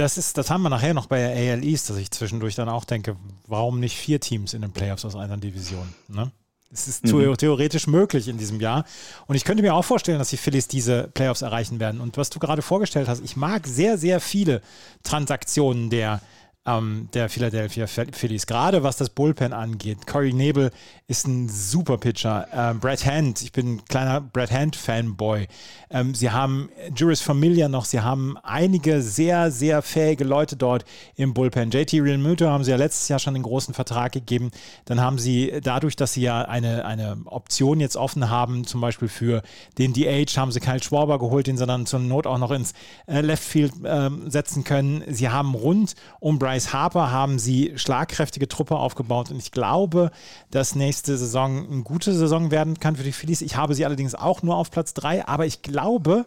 Das, 0.00 0.16
ist, 0.16 0.38
das 0.38 0.48
haben 0.48 0.62
wir 0.62 0.70
nachher 0.70 0.94
noch 0.94 1.06
bei 1.06 1.18
der 1.18 1.52
AL 1.52 1.62
East, 1.62 1.90
dass 1.90 1.98
ich 1.98 2.10
zwischendurch 2.10 2.54
dann 2.54 2.70
auch 2.70 2.86
denke, 2.86 3.16
warum 3.46 3.80
nicht 3.80 3.98
vier 3.98 4.18
Teams 4.18 4.54
in 4.54 4.62
den 4.62 4.72
Playoffs 4.72 5.04
aus 5.04 5.14
einer 5.14 5.36
Division? 5.36 5.86
Ne? 6.08 6.32
Es 6.72 6.88
ist 6.88 7.04
mhm. 7.04 7.36
theoretisch 7.36 7.86
möglich 7.86 8.26
in 8.26 8.38
diesem 8.38 8.60
Jahr. 8.60 8.86
Und 9.26 9.36
ich 9.36 9.44
könnte 9.44 9.62
mir 9.62 9.74
auch 9.74 9.84
vorstellen, 9.84 10.18
dass 10.18 10.30
die 10.30 10.38
Phillies 10.38 10.68
diese 10.68 11.08
Playoffs 11.08 11.42
erreichen 11.42 11.80
werden. 11.80 12.00
Und 12.00 12.16
was 12.16 12.30
du 12.30 12.38
gerade 12.38 12.62
vorgestellt 12.62 13.08
hast, 13.08 13.22
ich 13.22 13.36
mag 13.36 13.66
sehr, 13.66 13.98
sehr 13.98 14.20
viele 14.20 14.62
Transaktionen 15.02 15.90
der 15.90 16.22
ähm, 16.66 17.08
der 17.14 17.30
Philadelphia 17.30 17.86
Phillies, 17.86 18.46
gerade 18.46 18.82
was 18.82 18.96
das 18.96 19.08
Bullpen 19.08 19.52
angeht. 19.54 20.06
Corey 20.06 20.32
Nebel 20.32 20.70
ist 21.08 21.26
ein 21.26 21.48
super 21.48 21.96
Pitcher. 21.96 22.46
Ähm, 22.52 22.80
Brad 22.80 23.04
Hand, 23.06 23.40
ich 23.40 23.52
bin 23.52 23.76
ein 23.76 23.84
kleiner 23.86 24.20
Brad 24.20 24.50
Hand-Fanboy. 24.50 25.48
Ähm, 25.90 26.14
sie 26.14 26.30
haben 26.30 26.68
Juris 26.94 27.22
Familia 27.22 27.68
noch, 27.68 27.86
sie 27.86 28.00
haben 28.00 28.36
einige 28.42 29.00
sehr, 29.00 29.50
sehr 29.50 29.80
fähige 29.80 30.24
Leute 30.24 30.56
dort 30.56 30.84
im 31.16 31.32
Bullpen. 31.32 31.70
JT 31.70 31.94
Realmuto 31.94 32.46
haben 32.46 32.62
sie 32.62 32.72
ja 32.72 32.76
letztes 32.76 33.08
Jahr 33.08 33.18
schon 33.18 33.34
einen 33.34 33.42
großen 33.42 33.72
Vertrag 33.72 34.12
gegeben. 34.12 34.50
Dann 34.84 35.00
haben 35.00 35.18
sie 35.18 35.60
dadurch, 35.62 35.96
dass 35.96 36.12
sie 36.12 36.22
ja 36.22 36.42
eine, 36.42 36.84
eine 36.84 37.16
Option 37.24 37.80
jetzt 37.80 37.96
offen 37.96 38.28
haben, 38.28 38.66
zum 38.66 38.82
Beispiel 38.82 39.08
für 39.08 39.42
den 39.78 39.94
DH, 39.94 40.36
haben 40.36 40.52
sie 40.52 40.60
Kyle 40.60 40.82
Schwarber 40.82 41.18
geholt, 41.18 41.46
den 41.46 41.56
sie 41.56 41.66
dann 41.66 41.86
zur 41.86 42.00
Not 42.00 42.26
auch 42.26 42.38
noch 42.38 42.50
ins 42.50 42.74
äh, 43.06 43.22
Left 43.22 43.42
Field 43.42 43.72
äh, 43.82 44.10
setzen 44.26 44.62
können. 44.62 45.02
Sie 45.08 45.30
haben 45.30 45.54
rund 45.54 45.94
um 46.20 46.38
Brian 46.38 46.49
Bryce 46.50 46.72
Harper 46.72 47.12
haben 47.12 47.38
sie 47.38 47.74
schlagkräftige 47.76 48.48
Truppe 48.48 48.74
aufgebaut 48.74 49.30
und 49.30 49.38
ich 49.38 49.52
glaube, 49.52 50.10
dass 50.50 50.74
nächste 50.74 51.16
Saison 51.16 51.64
eine 51.70 51.82
gute 51.82 52.12
Saison 52.12 52.50
werden 52.50 52.80
kann 52.80 52.96
für 52.96 53.04
die 53.04 53.12
Phillies. 53.12 53.40
Ich 53.40 53.54
habe 53.54 53.76
sie 53.76 53.84
allerdings 53.84 54.16
auch 54.16 54.42
nur 54.42 54.56
auf 54.56 54.72
Platz 54.72 54.92
3, 54.94 55.28
aber 55.28 55.46
ich 55.46 55.62
glaube, 55.62 56.26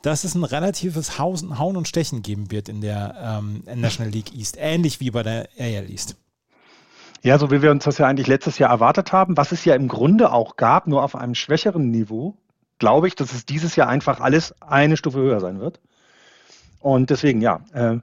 dass 0.00 0.24
es 0.24 0.34
ein 0.34 0.44
relatives 0.44 1.18
Hauen 1.18 1.76
und 1.76 1.86
Stechen 1.86 2.22
geben 2.22 2.50
wird 2.50 2.70
in 2.70 2.80
der 2.80 3.40
ähm, 3.42 3.62
National 3.78 4.10
League 4.10 4.34
East, 4.34 4.56
ähnlich 4.58 5.00
wie 5.00 5.10
bei 5.10 5.22
der 5.22 5.50
AL 5.58 5.90
East. 5.90 6.16
Ja, 7.22 7.38
so 7.38 7.50
wie 7.50 7.60
wir 7.60 7.70
uns 7.70 7.84
das 7.84 7.98
ja 7.98 8.06
eigentlich 8.06 8.26
letztes 8.26 8.56
Jahr 8.56 8.70
erwartet 8.70 9.12
haben, 9.12 9.36
was 9.36 9.52
es 9.52 9.66
ja 9.66 9.74
im 9.74 9.88
Grunde 9.88 10.32
auch 10.32 10.56
gab, 10.56 10.86
nur 10.86 11.04
auf 11.04 11.14
einem 11.14 11.34
schwächeren 11.34 11.90
Niveau, 11.90 12.38
glaube 12.78 13.06
ich, 13.06 13.16
dass 13.16 13.34
es 13.34 13.44
dieses 13.44 13.76
Jahr 13.76 13.90
einfach 13.90 14.20
alles 14.20 14.54
eine 14.62 14.96
Stufe 14.96 15.18
höher 15.18 15.40
sein 15.40 15.60
wird. 15.60 15.78
Und 16.80 17.10
deswegen, 17.10 17.42
ja, 17.42 17.60
äh, 17.74 17.98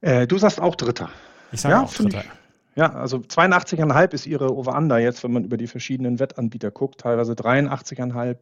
äh, 0.00 0.26
du 0.26 0.38
sagst 0.38 0.60
auch 0.60 0.76
Dritter. 0.76 1.10
Ich 1.52 1.60
sage 1.60 1.74
ja, 1.74 1.82
auch 1.82 1.92
Dritter. 1.92 2.20
Ich, 2.20 2.76
ja, 2.76 2.92
also 2.92 3.18
82,5 3.18 4.14
ist 4.14 4.26
ihre 4.26 4.54
Over-Under 4.54 4.98
jetzt, 4.98 5.24
wenn 5.24 5.32
man 5.32 5.44
über 5.44 5.56
die 5.56 5.66
verschiedenen 5.66 6.18
Wettanbieter 6.18 6.70
guckt, 6.70 7.00
teilweise 7.00 7.32
83,5. 7.32 8.36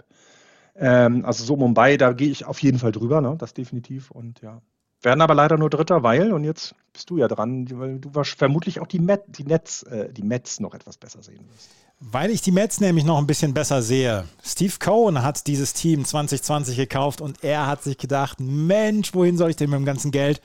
Ähm, 0.77 1.25
also 1.25 1.45
so 1.45 1.57
Mumbai, 1.57 1.97
da 1.97 2.13
gehe 2.13 2.31
ich 2.31 2.45
auf 2.45 2.61
jeden 2.63 2.79
Fall 2.79 2.93
drüber, 2.93 3.21
ne? 3.21 3.37
das 3.39 3.55
definitiv. 3.55 4.11
Und 4.11 4.41
ja, 4.43 4.61
werden 5.03 5.21
aber 5.21 5.35
leider 5.35 5.57
nur 5.57 5.71
Dritter, 5.71 6.03
weil, 6.03 6.33
und 6.33 6.45
jetzt 6.45 6.75
bist 6.93 7.11
du 7.11 7.19
ja 7.19 7.29
dran, 7.29 7.67
weil 7.79 7.99
du 7.99 8.11
vermutlich 8.23 8.81
auch 8.81 8.87
die, 8.87 9.01
Met, 9.01 9.23
die, 9.27 9.45
Netz, 9.45 9.83
äh, 9.85 10.13
die 10.13 10.23
Mets 10.23 10.61
noch 10.61 10.75
etwas 10.75 10.99
besser 10.99 11.23
sehen 11.23 11.49
wirst. 11.49 11.71
Weil 12.01 12.31
ich 12.31 12.43
die 12.43 12.53
Mets 12.53 12.79
nämlich 12.79 13.05
noch 13.05 13.19
ein 13.19 13.27
bisschen 13.27 13.55
besser 13.55 13.83
sehe. 13.83 14.25
Steve 14.45 14.75
Cohen 14.79 15.21
hat 15.25 15.49
dieses 15.49 15.73
Team 15.73 16.05
2020 16.05 16.77
gekauft 16.77 17.21
und 17.21 17.43
er 17.43 17.67
hat 17.67 17.83
sich 17.83 17.99
gedacht, 17.99 18.39
Mensch, 18.39 19.15
wohin 19.15 19.37
soll 19.37 19.51
ich 19.51 19.57
denn 19.57 19.69
mit 19.69 19.81
dem 19.81 19.85
ganzen 19.85 20.13
Geld? 20.13 20.41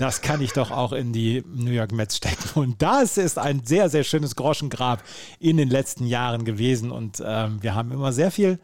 Das 0.00 0.20
kann 0.20 0.40
ich 0.40 0.52
doch 0.52 0.72
auch 0.72 0.92
in 0.92 1.12
die 1.12 1.44
New 1.46 1.70
York 1.70 1.92
Mets 1.92 2.16
stecken. 2.16 2.58
Und 2.58 2.82
das 2.82 3.18
ist 3.18 3.38
ein 3.38 3.64
sehr, 3.64 3.88
sehr 3.88 4.02
schönes 4.02 4.34
Groschengrab 4.34 5.04
in 5.38 5.58
den 5.58 5.70
letzten 5.70 6.06
Jahren 6.06 6.44
gewesen. 6.44 6.90
Und 6.90 7.22
ähm, 7.24 7.62
wir 7.62 7.76
haben 7.76 7.92
immer 7.92 8.12
sehr 8.12 8.32
viel 8.32 8.58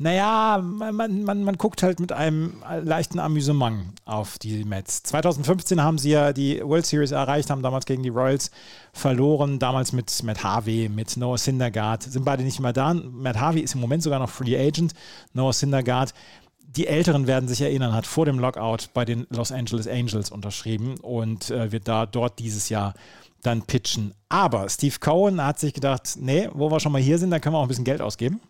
naja, 0.00 0.62
man, 0.62 1.24
man, 1.24 1.44
man 1.44 1.56
guckt 1.56 1.82
halt 1.82 2.00
mit 2.00 2.10
einem 2.10 2.62
leichten 2.82 3.18
Amüsement 3.18 3.92
auf 4.06 4.38
die 4.38 4.64
Mets. 4.64 5.02
2015 5.02 5.82
haben 5.82 5.98
sie 5.98 6.10
ja 6.10 6.32
die 6.32 6.62
World 6.62 6.86
Series 6.86 7.10
erreicht, 7.10 7.50
haben 7.50 7.62
damals 7.62 7.84
gegen 7.84 8.02
die 8.02 8.08
Royals 8.08 8.50
verloren, 8.94 9.58
damals 9.58 9.92
mit 9.92 10.22
Matt 10.22 10.42
Harvey, 10.42 10.88
mit 10.88 11.18
Noah 11.18 11.36
Syndergaard, 11.36 12.04
sind 12.04 12.24
beide 12.24 12.42
nicht 12.42 12.60
mehr 12.60 12.72
da. 12.72 12.94
Matt 12.94 13.38
Harvey 13.38 13.60
ist 13.60 13.74
im 13.74 13.80
Moment 13.82 14.02
sogar 14.02 14.18
noch 14.18 14.30
Free 14.30 14.56
Agent, 14.56 14.94
Noah 15.34 15.52
Syndergaard. 15.52 16.14
Die 16.62 16.86
Älteren 16.86 17.26
werden 17.26 17.48
sich 17.48 17.60
erinnern, 17.60 17.92
hat 17.92 18.06
vor 18.06 18.24
dem 18.24 18.38
Lockout 18.38 18.88
bei 18.94 19.04
den 19.04 19.26
Los 19.28 19.52
Angeles 19.52 19.86
Angels 19.86 20.30
unterschrieben 20.30 20.94
und 21.02 21.50
äh, 21.50 21.72
wird 21.72 21.88
da 21.88 22.06
dort 22.06 22.38
dieses 22.38 22.70
Jahr 22.70 22.94
dann 23.42 23.62
pitchen. 23.62 24.14
Aber 24.30 24.68
Steve 24.70 24.96
Cohen 24.98 25.44
hat 25.44 25.58
sich 25.58 25.74
gedacht, 25.74 26.16
nee, 26.18 26.48
wo 26.54 26.70
wir 26.70 26.80
schon 26.80 26.92
mal 26.92 27.02
hier 27.02 27.18
sind, 27.18 27.30
da 27.30 27.38
können 27.38 27.54
wir 27.54 27.58
auch 27.58 27.62
ein 27.64 27.68
bisschen 27.68 27.84
Geld 27.84 28.00
ausgeben 28.00 28.40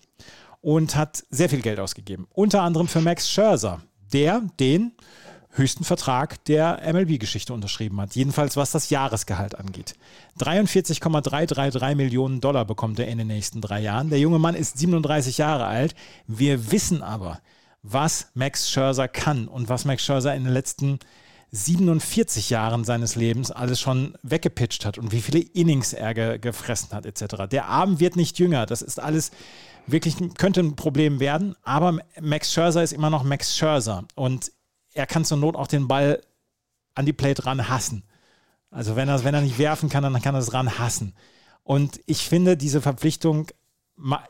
und 0.61 0.96
hat 0.96 1.25
sehr 1.31 1.49
viel 1.49 1.62
Geld 1.62 1.81
ausgegeben. 1.81 2.27
Unter 2.33 2.62
anderem 2.62 2.88
für 2.88 3.01
Max 3.01 3.31
Scherzer, 3.31 3.83
der 4.12 4.42
den 4.59 4.92
höchsten 5.53 5.85
Vertrag 5.85 6.44
der 6.44 6.81
MLB-Geschichte 6.92 7.53
unterschrieben 7.53 8.01
hat. 8.01 8.14
Jedenfalls 8.14 8.57
was 8.57 8.70
das 8.70 8.90
Jahresgehalt 8.90 9.59
angeht. 9.59 9.94
43,333 10.38 11.96
Millionen 11.96 12.40
Dollar 12.40 12.64
bekommt 12.64 12.99
er 12.99 13.09
in 13.09 13.18
den 13.18 13.27
nächsten 13.27 13.61
drei 13.61 13.81
Jahren. 13.81 14.11
Der 14.11 14.20
junge 14.20 14.38
Mann 14.38 14.55
ist 14.55 14.79
37 14.79 15.38
Jahre 15.38 15.66
alt. 15.66 15.94
Wir 16.27 16.70
wissen 16.70 17.03
aber, 17.03 17.40
was 17.83 18.29
Max 18.35 18.70
Scherzer 18.70 19.09
kann 19.09 19.49
und 19.49 19.68
was 19.68 19.85
Max 19.85 20.05
Scherzer 20.05 20.35
in 20.35 20.44
den 20.44 20.53
letzten 20.53 21.01
47 21.53 22.51
Jahren 22.51 22.85
seines 22.85 23.16
Lebens 23.16 23.51
alles 23.51 23.81
schon 23.81 24.14
weggepitcht 24.23 24.85
hat 24.85 24.99
und 24.99 25.11
wie 25.11 25.20
viele 25.20 25.40
Innings 25.40 25.92
er 25.92 26.14
ge 26.14 26.38
gefressen 26.38 26.90
hat 26.92 27.07
etc. 27.07 27.49
Der 27.51 27.66
Abend 27.66 27.99
wird 27.99 28.14
nicht 28.14 28.38
jünger. 28.38 28.66
Das 28.66 28.83
ist 28.83 29.01
alles 29.01 29.33
wirklich 29.87 30.16
könnte 30.37 30.61
ein 30.61 30.77
Problem 30.77 31.21
werden, 31.21 31.55
aber 31.62 31.99
Max 32.21 32.53
Scherzer 32.53 32.83
ist 32.83 32.93
immer 32.93 33.11
noch 33.11 33.25
Max 33.25 33.57
Scherzer 33.57 34.05
und 34.14 34.53
er 34.93 35.07
kann 35.07 35.25
zur 35.25 35.38
Not 35.38 35.57
auch 35.57 35.66
den 35.66 35.88
Ball 35.88 36.21
an 36.95 37.07
die 37.07 37.12
Plate 37.12 37.47
ran 37.47 37.69
hassen. 37.69 38.05
Also 38.71 38.97
wenn 38.97 39.09
er, 39.09 39.25
wenn 39.25 39.35
er 39.35 39.40
nicht 39.40 39.59
werfen 39.59 39.88
kann, 39.88 40.03
dann 40.03 40.21
kann 40.23 40.35
er 40.35 40.40
es 40.40 40.53
ran 40.53 40.79
hassen. 40.79 41.14
Und 41.62 42.01
ich 42.07 42.29
finde, 42.29 42.57
diese 42.57 42.81
Verpflichtung 42.81 43.49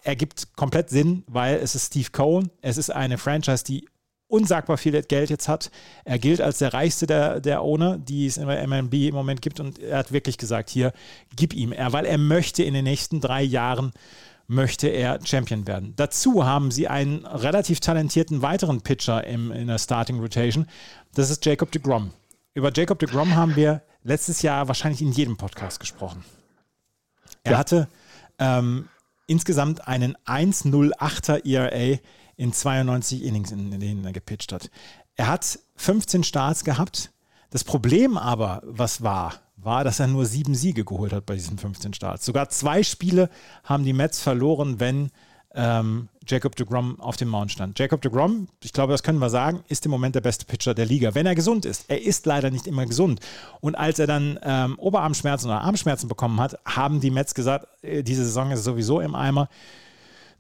ergibt 0.02 0.56
komplett 0.56 0.90
Sinn, 0.90 1.24
weil 1.26 1.56
es 1.56 1.74
ist 1.74 1.86
Steve 1.86 2.10
Cohen, 2.10 2.50
es 2.60 2.76
ist 2.76 2.90
eine 2.90 3.18
Franchise, 3.18 3.64
die 3.64 3.86
unsagbar 4.30 4.78
viel 4.78 5.02
Geld 5.02 5.28
jetzt 5.28 5.48
hat. 5.48 5.70
Er 6.04 6.18
gilt 6.18 6.40
als 6.40 6.58
der 6.58 6.72
reichste 6.72 7.06
der, 7.06 7.40
der 7.40 7.62
Owner, 7.62 7.98
die 7.98 8.26
es 8.26 8.36
in 8.36 8.46
der 8.46 8.66
MLB 8.66 8.94
im 9.08 9.14
Moment 9.14 9.42
gibt. 9.42 9.58
Und 9.58 9.78
er 9.80 9.98
hat 9.98 10.12
wirklich 10.12 10.38
gesagt, 10.38 10.70
hier, 10.70 10.92
gib 11.34 11.52
ihm 11.52 11.72
er, 11.72 11.92
weil 11.92 12.06
er 12.06 12.18
möchte 12.18 12.62
in 12.62 12.74
den 12.74 12.84
nächsten 12.84 13.20
drei 13.20 13.42
Jahren 13.42 13.92
möchte 14.50 14.88
er 14.88 15.20
Champion 15.24 15.68
werden. 15.68 15.94
Dazu 15.94 16.44
haben 16.44 16.72
sie 16.72 16.88
einen 16.88 17.24
relativ 17.24 17.78
talentierten 17.78 18.42
weiteren 18.42 18.80
Pitcher 18.80 19.24
im, 19.24 19.52
in 19.52 19.68
der 19.68 19.78
Starting 19.78 20.18
Rotation. 20.18 20.66
Das 21.14 21.30
ist 21.30 21.46
Jacob 21.46 21.70
de 21.70 21.80
Grom. 21.80 22.10
Über 22.54 22.72
Jacob 22.74 22.98
de 22.98 23.08
Grom 23.08 23.36
haben 23.36 23.54
wir 23.54 23.82
letztes 24.02 24.42
Jahr 24.42 24.66
wahrscheinlich 24.66 25.02
in 25.02 25.12
jedem 25.12 25.36
Podcast 25.36 25.78
gesprochen. 25.78 26.24
Er 27.44 27.52
ja. 27.52 27.58
hatte 27.58 27.86
ähm, 28.40 28.88
insgesamt 29.28 29.86
einen 29.86 30.16
1,08er 30.26 31.46
ERA 31.46 32.00
in 32.36 32.52
92 32.52 33.22
Innings, 33.22 33.52
in, 33.52 33.70
in 33.70 33.78
denen 33.78 34.04
er 34.04 34.12
gepitcht 34.12 34.52
hat. 34.52 34.68
Er 35.14 35.28
hat 35.28 35.60
15 35.76 36.24
Starts 36.24 36.64
gehabt. 36.64 37.12
Das 37.50 37.62
Problem 37.62 38.18
aber, 38.18 38.62
was 38.64 39.02
war, 39.02 39.34
war, 39.64 39.84
dass 39.84 40.00
er 40.00 40.06
nur 40.06 40.26
sieben 40.26 40.54
Siege 40.54 40.84
geholt 40.84 41.12
hat 41.12 41.26
bei 41.26 41.34
diesen 41.34 41.58
15 41.58 41.94
Starts. 41.94 42.24
Sogar 42.24 42.48
zwei 42.48 42.82
Spiele 42.82 43.30
haben 43.64 43.84
die 43.84 43.92
Mets 43.92 44.20
verloren, 44.20 44.80
wenn 44.80 45.10
ähm, 45.54 46.08
Jacob 46.26 46.54
de 46.54 46.64
Grom 46.64 47.00
auf 47.00 47.16
dem 47.16 47.28
Mount 47.28 47.50
stand. 47.50 47.78
Jacob 47.78 48.00
de 48.02 48.10
Grom, 48.10 48.48
ich 48.62 48.72
glaube, 48.72 48.92
das 48.92 49.02
können 49.02 49.18
wir 49.18 49.30
sagen, 49.30 49.64
ist 49.68 49.84
im 49.84 49.90
Moment 49.90 50.14
der 50.14 50.20
beste 50.20 50.44
Pitcher 50.44 50.74
der 50.74 50.86
Liga, 50.86 51.14
wenn 51.14 51.26
er 51.26 51.34
gesund 51.34 51.64
ist. 51.64 51.86
Er 51.88 52.00
ist 52.00 52.24
leider 52.26 52.50
nicht 52.50 52.66
immer 52.66 52.86
gesund. 52.86 53.20
Und 53.60 53.74
als 53.74 53.98
er 53.98 54.06
dann 54.06 54.38
ähm, 54.42 54.78
Oberarmschmerzen 54.78 55.48
oder 55.50 55.60
Armschmerzen 55.62 56.08
bekommen 56.08 56.40
hat, 56.40 56.58
haben 56.64 57.00
die 57.00 57.10
Mets 57.10 57.34
gesagt, 57.34 57.66
äh, 57.82 58.02
diese 58.02 58.24
Saison 58.24 58.52
ist 58.52 58.62
sowieso 58.62 59.00
im 59.00 59.14
Eimer. 59.14 59.48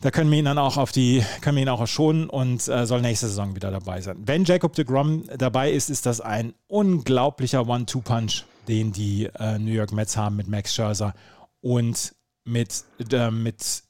Da 0.00 0.10
können 0.10 0.30
wir 0.30 0.38
ihn 0.38 0.46
dann 0.46 0.58
auch 0.58 0.78
auf 0.78 0.92
die, 0.92 1.22
können 1.42 1.56
wir 1.56 1.62
ihn 1.62 1.68
auch 1.68 1.86
schonen 1.86 2.30
und 2.30 2.66
äh, 2.68 2.86
soll 2.86 3.02
nächste 3.02 3.26
Saison 3.26 3.54
wieder 3.54 3.70
dabei 3.70 4.00
sein. 4.00 4.16
Wenn 4.24 4.44
Jacob 4.44 4.74
de 4.74 4.84
Grom 4.84 5.24
dabei 5.36 5.72
ist, 5.72 5.90
ist 5.90 6.06
das 6.06 6.20
ein 6.22 6.54
unglaublicher 6.68 7.68
One-Two-Punch, 7.68 8.44
den 8.68 8.92
die 8.92 9.26
äh, 9.38 9.58
New 9.58 9.72
York 9.72 9.92
Mets 9.92 10.16
haben 10.16 10.36
mit 10.36 10.48
Max 10.48 10.74
Scherzer 10.74 11.14
und 11.60 12.14
mit, 12.44 12.84
äh, 13.12 13.30
mit 13.30 13.82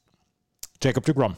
Jacob 0.81 1.05
de 1.05 1.15
Grom. 1.15 1.37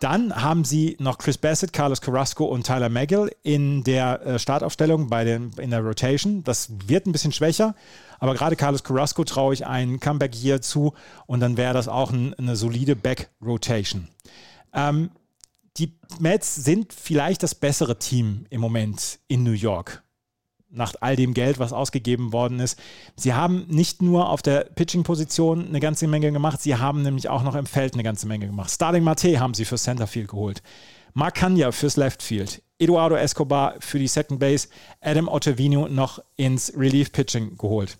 Dann 0.00 0.34
haben 0.34 0.64
sie 0.64 0.96
noch 0.98 1.18
Chris 1.18 1.38
Bassett, 1.38 1.72
Carlos 1.72 2.00
Carrasco 2.00 2.44
und 2.44 2.66
Tyler 2.66 2.88
Magill 2.88 3.30
in 3.42 3.84
der 3.84 4.20
äh, 4.26 4.38
Startaufstellung 4.38 5.08
bei 5.08 5.24
den, 5.24 5.52
in 5.58 5.70
der 5.70 5.80
Rotation. 5.80 6.42
Das 6.44 6.68
wird 6.86 7.06
ein 7.06 7.12
bisschen 7.12 7.32
schwächer, 7.32 7.74
aber 8.18 8.34
gerade 8.34 8.56
Carlos 8.56 8.84
Carrasco 8.84 9.24
traue 9.24 9.54
ich 9.54 9.66
ein 9.66 10.00
Comeback 10.00 10.34
hier 10.34 10.60
zu 10.60 10.94
und 11.26 11.40
dann 11.40 11.56
wäre 11.56 11.74
das 11.74 11.88
auch 11.88 12.12
ein, 12.12 12.34
eine 12.34 12.56
solide 12.56 12.96
Back-Rotation. 12.96 14.08
Ähm, 14.72 15.10
die 15.76 15.96
Mets 16.18 16.54
sind 16.54 16.92
vielleicht 16.92 17.42
das 17.42 17.54
bessere 17.54 17.98
Team 17.98 18.46
im 18.50 18.60
Moment 18.60 19.18
in 19.26 19.42
New 19.42 19.52
York 19.52 20.03
nach 20.74 20.94
all 21.00 21.16
dem 21.16 21.34
Geld, 21.34 21.58
was 21.58 21.72
ausgegeben 21.72 22.32
worden 22.32 22.60
ist. 22.60 22.78
Sie 23.16 23.34
haben 23.34 23.66
nicht 23.68 24.02
nur 24.02 24.28
auf 24.28 24.42
der 24.42 24.64
Pitching-Position 24.74 25.68
eine 25.68 25.80
ganze 25.80 26.06
Menge 26.06 26.32
gemacht, 26.32 26.60
sie 26.60 26.76
haben 26.76 27.02
nämlich 27.02 27.28
auch 27.28 27.42
noch 27.42 27.54
im 27.54 27.66
Feld 27.66 27.94
eine 27.94 28.02
ganze 28.02 28.26
Menge 28.26 28.46
gemacht. 28.46 28.70
Starling 28.70 29.04
Mate 29.04 29.40
haben 29.40 29.54
sie 29.54 29.64
für 29.64 29.76
Centerfield 29.76 30.28
geholt. 30.28 30.62
Mark 31.12 31.36
Kanya 31.36 31.70
fürs 31.70 31.96
Left 31.96 32.22
Field. 32.22 32.60
Eduardo 32.78 33.14
Escobar 33.14 33.76
für 33.78 34.00
die 34.00 34.08
Second 34.08 34.40
Base. 34.40 34.68
Adam 35.00 35.28
Ottavino 35.28 35.86
noch 35.88 36.20
ins 36.36 36.72
Relief 36.76 37.12
Pitching 37.12 37.56
geholt. 37.56 37.96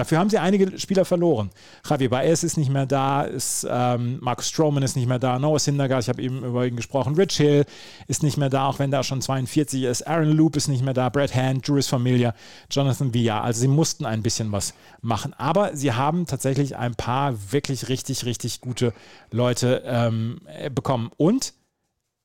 Dafür 0.00 0.18
haben 0.18 0.30
sie 0.30 0.38
einige 0.38 0.78
Spieler 0.78 1.04
verloren. 1.04 1.50
Javier 1.86 2.08
Baez 2.08 2.42
ist 2.42 2.56
nicht 2.56 2.70
mehr 2.70 2.86
da, 2.86 3.20
ist, 3.20 3.66
ähm, 3.68 4.16
Marcus 4.22 4.48
Stroman 4.48 4.82
ist 4.82 4.96
nicht 4.96 5.06
mehr 5.06 5.18
da, 5.18 5.38
Noah 5.38 5.58
Syndergaard, 5.58 6.04
ich 6.04 6.08
habe 6.08 6.22
eben 6.22 6.42
über 6.42 6.66
ihn 6.66 6.74
gesprochen, 6.74 7.16
Rich 7.16 7.36
Hill 7.36 7.66
ist 8.08 8.22
nicht 8.22 8.38
mehr 8.38 8.48
da, 8.48 8.64
auch 8.64 8.78
wenn 8.78 8.90
der 8.90 9.02
schon 9.02 9.20
42 9.20 9.82
ist, 9.82 10.06
Aaron 10.06 10.30
Loop 10.30 10.56
ist 10.56 10.68
nicht 10.68 10.82
mehr 10.82 10.94
da, 10.94 11.10
Brad 11.10 11.34
Hand, 11.34 11.68
Juris 11.68 11.86
Familia, 11.86 12.34
Jonathan 12.70 13.12
Villa. 13.12 13.42
Also 13.42 13.60
sie 13.60 13.68
mussten 13.68 14.06
ein 14.06 14.22
bisschen 14.22 14.50
was 14.52 14.72
machen. 15.02 15.34
Aber 15.34 15.76
sie 15.76 15.92
haben 15.92 16.24
tatsächlich 16.24 16.78
ein 16.78 16.94
paar 16.94 17.52
wirklich 17.52 17.90
richtig, 17.90 18.24
richtig 18.24 18.62
gute 18.62 18.94
Leute 19.30 19.82
ähm, 19.84 20.40
bekommen. 20.74 21.10
Und 21.18 21.52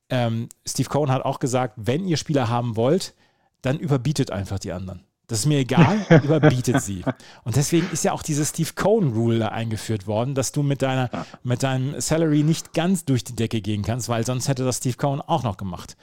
ähm, 0.08 0.48
Steve 0.66 0.88
Cohen 0.88 1.10
hat 1.10 1.26
auch 1.26 1.40
gesagt, 1.40 1.74
wenn 1.76 2.08
ihr 2.08 2.16
Spieler 2.16 2.48
haben 2.48 2.74
wollt, 2.76 3.12
dann 3.60 3.78
überbietet 3.78 4.30
einfach 4.30 4.58
die 4.58 4.72
anderen. 4.72 5.05
Das 5.28 5.40
ist 5.40 5.46
mir 5.46 5.58
egal, 5.58 5.98
überbietet 6.24 6.82
sie. 6.82 7.02
Und 7.44 7.56
deswegen 7.56 7.88
ist 7.92 8.04
ja 8.04 8.12
auch 8.12 8.22
dieses 8.22 8.50
Steve 8.50 8.70
Cohen 8.74 9.12
Rule 9.12 9.38
da 9.40 9.48
eingeführt 9.48 10.06
worden, 10.06 10.34
dass 10.34 10.52
du 10.52 10.62
mit 10.62 10.82
deiner, 10.82 11.10
mit 11.42 11.62
deinem 11.62 12.00
Salary 12.00 12.42
nicht 12.42 12.74
ganz 12.74 13.04
durch 13.04 13.24
die 13.24 13.34
Decke 13.34 13.60
gehen 13.60 13.82
kannst, 13.82 14.08
weil 14.08 14.24
sonst 14.24 14.48
hätte 14.48 14.64
das 14.64 14.78
Steve 14.78 14.96
Cohen 14.96 15.20
auch 15.20 15.42
noch 15.42 15.56
gemacht. 15.56 15.96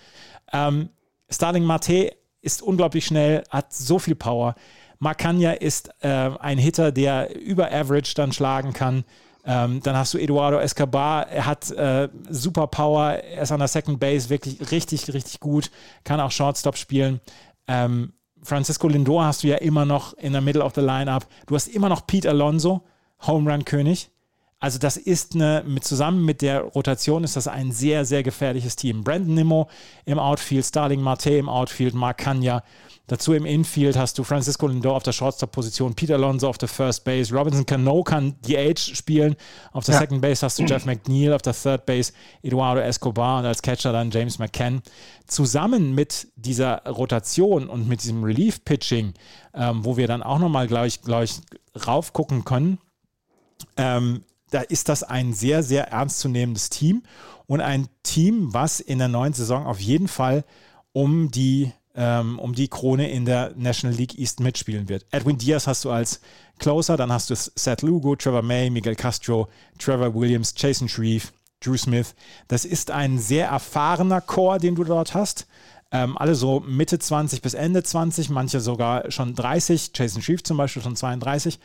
Ähm, 0.51 0.89
Starling 1.29 1.63
Marte 1.63 2.15
ist 2.41 2.61
unglaublich 2.61 3.05
schnell, 3.05 3.43
hat 3.49 3.73
so 3.73 3.97
viel 3.97 4.15
Power. 4.15 4.55
Marcania 4.99 5.51
ist 5.51 5.89
äh, 6.01 6.07
ein 6.07 6.57
Hitter, 6.57 6.91
der 6.91 7.35
über 7.39 7.71
Average 7.71 8.13
dann 8.15 8.33
schlagen 8.33 8.73
kann. 8.73 9.05
Ähm, 9.45 9.81
dann 9.83 9.97
hast 9.97 10.13
du 10.13 10.17
Eduardo 10.17 10.57
Escobar, 10.57 11.27
er 11.27 11.45
hat 11.45 11.69
äh, 11.71 12.07
super 12.29 12.67
Power, 12.67 13.11
er 13.11 13.43
ist 13.43 13.51
an 13.51 13.59
der 13.59 13.67
Second 13.67 13.99
Base 13.99 14.29
wirklich 14.29 14.71
richtig, 14.71 15.13
richtig 15.13 15.41
gut, 15.41 15.69
kann 16.05 16.21
auch 16.21 16.31
Shortstop 16.31 16.77
spielen. 16.77 17.19
Ähm, 17.67 18.13
Francisco 18.43 18.87
Lindor 18.87 19.25
hast 19.25 19.43
du 19.43 19.47
ja 19.47 19.57
immer 19.57 19.85
noch 19.85 20.13
in 20.13 20.33
der 20.33 20.41
Middle 20.41 20.63
of 20.63 20.73
the 20.75 20.81
Lineup. 20.81 21.25
Du 21.47 21.55
hast 21.55 21.67
immer 21.67 21.89
noch 21.89 22.05
Pete 22.05 22.29
Alonso, 22.29 22.83
Home 23.25 23.51
Run 23.51 23.65
König. 23.65 24.09
Also 24.59 24.79
das 24.79 24.95
ist 24.95 25.35
eine, 25.35 25.63
mit, 25.67 25.83
zusammen 25.83 26.23
mit 26.23 26.41
der 26.41 26.61
Rotation 26.61 27.25
ist 27.25 27.35
das 27.35 27.49
ein 27.49 27.73
sehr, 27.73 28.05
sehr 28.05 28.23
gefährliches 28.23 28.77
Team. 28.77 29.03
Brandon 29.03 29.33
Nimmo 29.33 29.69
im 30.05 30.19
Outfield, 30.19 30.65
Starling 30.65 31.01
Marte 31.01 31.31
im 31.31 31.49
Outfield, 31.49 31.93
Mark 31.93 32.19
Kanya 32.19 32.63
Dazu 33.07 33.33
im 33.33 33.45
Infield 33.45 33.97
hast 33.97 34.17
du 34.17 34.23
Francisco 34.23 34.65
Lindor 34.65 34.95
auf 34.95 35.03
der 35.03 35.11
Shortstop-Position, 35.11 35.93
Peter 35.93 36.13
Alonso 36.13 36.47
auf 36.47 36.57
der 36.57 36.69
First 36.69 37.03
Base, 37.03 37.35
Robinson 37.35 37.65
Cano 37.65 38.01
kann 38.01 38.35
die 38.47 38.57
Age 38.57 38.95
spielen. 38.95 39.35
Auf 39.73 39.83
der 39.83 39.95
ja. 39.95 39.99
Second 40.01 40.21
Base 40.21 40.45
hast 40.45 40.57
du 40.57 40.63
Jeff 40.63 40.85
McNeil, 40.85 41.33
auf 41.33 41.41
der 41.41 41.53
Third 41.53 41.85
Base 41.85 42.13
Eduardo 42.43 42.79
Escobar 42.79 43.39
und 43.39 43.45
als 43.45 43.61
Catcher 43.61 43.91
dann 43.91 44.09
James 44.09 44.39
McCann. 44.39 44.81
Zusammen 45.27 45.93
mit 45.93 46.29
dieser 46.37 46.83
Rotation 46.85 47.67
und 47.67 47.89
mit 47.89 48.03
diesem 48.03 48.23
Relief-Pitching, 48.23 49.13
ähm, 49.53 49.83
wo 49.83 49.97
wir 49.97 50.07
dann 50.07 50.23
auch 50.23 50.39
nochmal, 50.39 50.67
glaube 50.67 50.87
ich, 50.87 51.01
glaub 51.01 51.23
ich, 51.23 51.41
raufgucken 51.85 52.45
können, 52.45 52.77
ähm, 53.75 54.23
da 54.49 54.61
ist 54.61 54.87
das 54.87 55.03
ein 55.03 55.33
sehr, 55.33 55.61
sehr 55.61 55.89
ernstzunehmendes 55.89 56.69
Team 56.69 57.03
und 57.47 57.59
ein 57.59 57.89
Team, 58.03 58.53
was 58.53 58.79
in 58.79 58.99
der 58.99 59.09
neuen 59.09 59.33
Saison 59.33 59.65
auf 59.65 59.81
jeden 59.81 60.07
Fall 60.07 60.45
um 60.93 61.31
die 61.31 61.73
ähm, 61.95 62.39
um 62.39 62.53
die 62.53 62.67
Krone 62.67 63.09
in 63.09 63.25
der 63.25 63.53
National 63.55 63.95
League 63.95 64.17
East 64.17 64.39
mitspielen 64.39 64.89
wird. 64.89 65.05
Edwin 65.11 65.37
Diaz 65.37 65.67
hast 65.67 65.85
du 65.85 65.91
als 65.91 66.21
Closer, 66.59 66.97
dann 66.97 67.11
hast 67.11 67.29
du 67.29 67.35
Seth 67.35 67.81
Lugo, 67.81 68.15
Trevor 68.15 68.41
May, 68.41 68.69
Miguel 68.69 68.95
Castro, 68.95 69.47
Trevor 69.77 70.13
Williams, 70.13 70.53
Jason 70.57 70.87
Shreve, 70.87 71.27
Drew 71.59 71.77
Smith. 71.77 72.15
Das 72.47 72.65
ist 72.65 72.91
ein 72.91 73.19
sehr 73.19 73.47
erfahrener 73.47 74.21
Chor, 74.21 74.59
den 74.59 74.75
du 74.75 74.83
dort 74.83 75.13
hast. 75.13 75.47
Ähm, 75.91 76.17
alle 76.17 76.35
so 76.35 76.59
Mitte 76.61 76.97
20 76.97 77.41
bis 77.41 77.53
Ende 77.53 77.83
20, 77.83 78.29
manche 78.29 78.59
sogar 78.59 79.11
schon 79.11 79.35
30. 79.35 79.91
Jason 79.93 80.21
Shreve 80.21 80.43
zum 80.43 80.57
Beispiel 80.57 80.81
schon 80.81 80.95
32. 80.95 81.59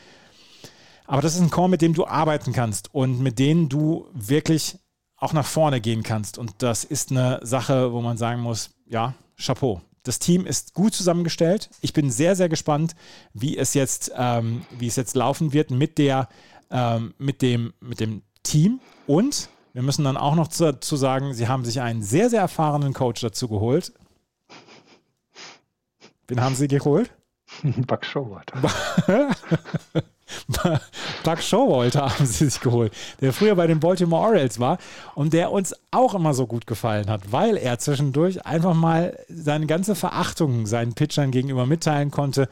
Aber 1.07 1.23
das 1.23 1.35
ist 1.35 1.41
ein 1.41 1.51
Chor, 1.51 1.69
mit 1.69 1.81
dem 1.81 1.95
du 1.95 2.07
arbeiten 2.07 2.53
kannst 2.53 2.95
und 2.95 3.21
mit 3.21 3.39
denen 3.39 3.71
du 3.71 4.07
wirklich 4.13 4.79
auch 5.17 5.33
nach 5.33 5.47
vorne 5.47 5.81
gehen 5.81 6.03
kannst. 6.03 6.37
Und 6.37 6.57
das 6.59 6.85
ist 6.85 7.11
eine 7.11 7.41
Sache, 7.43 7.93
wo 7.93 8.03
man 8.03 8.19
sagen 8.19 8.43
muss, 8.43 8.71
ja, 8.87 9.15
Chapeau. 9.37 9.81
Das 10.09 10.19
Team 10.19 10.47
ist 10.47 10.73
gut 10.73 10.95
zusammengestellt. 10.95 11.69
Ich 11.83 11.93
bin 11.93 12.11
sehr, 12.11 12.35
sehr 12.35 12.49
gespannt, 12.49 12.95
wie 13.35 13.59
es 13.59 13.75
jetzt, 13.75 14.11
ähm, 14.17 14.63
wie 14.79 14.87
es 14.87 14.97
jetzt 14.97 15.15
laufen 15.15 15.53
wird 15.53 15.71
mit, 15.71 15.99
der, 15.99 16.31
ähm, 16.71 17.13
mit, 17.19 17.43
dem, 17.43 17.75
mit 17.81 18.01
dem 18.01 18.23
Team. 18.43 18.81
Und 19.07 19.51
wir 19.75 19.83
müssen 19.83 20.05
dann 20.05 20.17
auch 20.17 20.35
noch 20.35 20.49
dazu 20.49 20.97
sagen, 20.97 21.35
sie 21.35 21.47
haben 21.47 21.63
sich 21.67 21.83
einen 21.83 22.03
sehr, 22.03 22.31
sehr 22.31 22.41
erfahrenen 22.41 22.95
Coach 22.95 23.21
dazu 23.21 23.49
geholt. 23.49 23.93
Wen 26.27 26.41
haben 26.41 26.55
sie 26.55 26.69
geholt? 26.69 27.11
Buck 27.63 28.07
Showalter. 28.07 28.63
Buck 31.25 31.43
Showalter 31.43 32.03
haben 32.19 32.27
sie 32.27 32.49
sich 32.49 32.61
geholt, 32.61 32.93
der 33.21 33.33
früher 33.33 33.55
bei 33.55 33.67
den 33.67 33.81
Baltimore 33.81 34.29
Orioles 34.29 34.59
war 34.59 34.79
und 35.15 35.33
der 35.33 35.51
uns 35.53 35.75
auch 35.91 36.15
immer 36.15 36.35
so 36.35 36.47
gut 36.47 36.67
gefallen 36.67 37.09
hat, 37.09 37.33
weil 37.33 37.57
er 37.57 37.79
zwischendurch 37.79 38.45
einfach 38.47 38.75
mal 38.75 39.19
seine 39.29 39.67
ganze 39.67 39.95
Verachtung 39.95 40.67
seinen 40.67 40.95
Pitchern 40.95 41.31
gegenüber 41.31 41.67
mitteilen 41.67 42.11
konnte, 42.11 42.49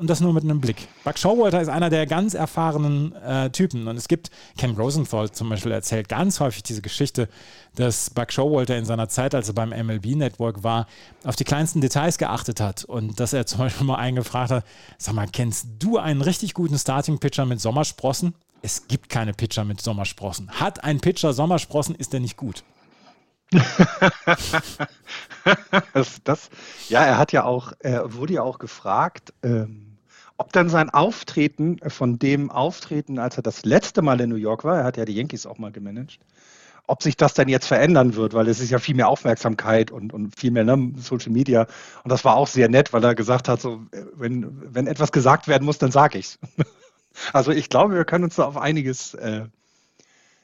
und 0.00 0.08
das 0.08 0.20
nur 0.20 0.32
mit 0.32 0.44
einem 0.44 0.60
Blick. 0.60 0.88
Buck 1.04 1.18
Showalter 1.18 1.60
ist 1.60 1.68
einer 1.68 1.90
der 1.90 2.06
ganz 2.06 2.32
erfahrenen 2.32 3.14
äh, 3.16 3.50
Typen. 3.50 3.86
Und 3.86 3.96
es 3.96 4.08
gibt, 4.08 4.30
Ken 4.56 4.74
Rosenthal 4.74 5.30
zum 5.30 5.50
Beispiel 5.50 5.72
erzählt 5.72 6.08
ganz 6.08 6.40
häufig 6.40 6.62
diese 6.62 6.80
Geschichte, 6.80 7.28
dass 7.76 8.08
Buck 8.08 8.32
Showalter 8.32 8.78
in 8.78 8.86
seiner 8.86 9.08
Zeit, 9.08 9.34
als 9.34 9.48
er 9.48 9.54
beim 9.54 9.70
MLB-Network 9.70 10.64
war, 10.64 10.86
auf 11.24 11.36
die 11.36 11.44
kleinsten 11.44 11.82
Details 11.82 12.16
geachtet 12.16 12.60
hat. 12.60 12.84
Und 12.84 13.20
dass 13.20 13.34
er 13.34 13.44
zum 13.50 13.58
Beispiel 13.58 13.86
mal 13.86 13.96
einen 13.96 14.16
gefragt 14.16 14.50
hat, 14.50 14.64
sag 14.96 15.14
mal, 15.14 15.28
kennst 15.30 15.66
du 15.78 15.98
einen 15.98 16.22
richtig 16.22 16.54
guten 16.54 16.78
Starting-Pitcher 16.78 17.44
mit 17.44 17.60
Sommersprossen? 17.60 18.34
Es 18.62 18.88
gibt 18.88 19.10
keine 19.10 19.34
Pitcher 19.34 19.64
mit 19.64 19.82
Sommersprossen. 19.82 20.50
Hat 20.50 20.82
ein 20.82 21.00
Pitcher 21.00 21.34
Sommersprossen, 21.34 21.94
ist 21.94 22.14
er 22.14 22.20
nicht 22.20 22.38
gut. 22.38 22.64
das, 25.92 26.22
das, 26.22 26.50
ja, 26.88 27.04
er 27.04 27.18
hat 27.18 27.32
ja 27.32 27.44
auch, 27.44 27.72
er 27.80 28.14
wurde 28.14 28.34
ja 28.34 28.42
auch 28.42 28.58
gefragt, 28.58 29.34
ähm, 29.42 29.89
ob 30.40 30.54
dann 30.54 30.70
sein 30.70 30.88
Auftreten 30.88 31.76
von 31.86 32.18
dem 32.18 32.50
Auftreten, 32.50 33.18
als 33.18 33.36
er 33.36 33.42
das 33.42 33.66
letzte 33.66 34.00
Mal 34.00 34.22
in 34.22 34.30
New 34.30 34.36
York 34.36 34.64
war, 34.64 34.78
er 34.78 34.84
hat 34.84 34.96
ja 34.96 35.04
die 35.04 35.14
Yankees 35.14 35.44
auch 35.44 35.58
mal 35.58 35.70
gemanagt, 35.70 36.18
ob 36.86 37.02
sich 37.02 37.18
das 37.18 37.34
dann 37.34 37.46
jetzt 37.48 37.66
verändern 37.66 38.14
wird, 38.14 38.32
weil 38.32 38.48
es 38.48 38.58
ist 38.58 38.70
ja 38.70 38.78
viel 38.78 38.94
mehr 38.94 39.08
Aufmerksamkeit 39.08 39.90
und, 39.90 40.14
und 40.14 40.40
viel 40.40 40.50
mehr 40.50 40.64
ne, 40.64 40.94
Social 40.96 41.30
Media. 41.30 41.66
Und 42.04 42.10
das 42.10 42.24
war 42.24 42.36
auch 42.36 42.46
sehr 42.46 42.70
nett, 42.70 42.94
weil 42.94 43.04
er 43.04 43.14
gesagt 43.14 43.48
hat, 43.48 43.60
so, 43.60 43.82
wenn, 44.14 44.74
wenn 44.74 44.86
etwas 44.86 45.12
gesagt 45.12 45.46
werden 45.46 45.64
muss, 45.64 45.76
dann 45.76 45.92
sage 45.92 46.18
ich's. 46.18 46.38
Also 47.32 47.50
ich 47.50 47.68
glaube, 47.68 47.94
wir 47.94 48.04
können 48.04 48.22
uns 48.22 48.36
da 48.36 48.44
auf 48.44 48.56
einiges, 48.56 49.14
äh, 49.14 49.44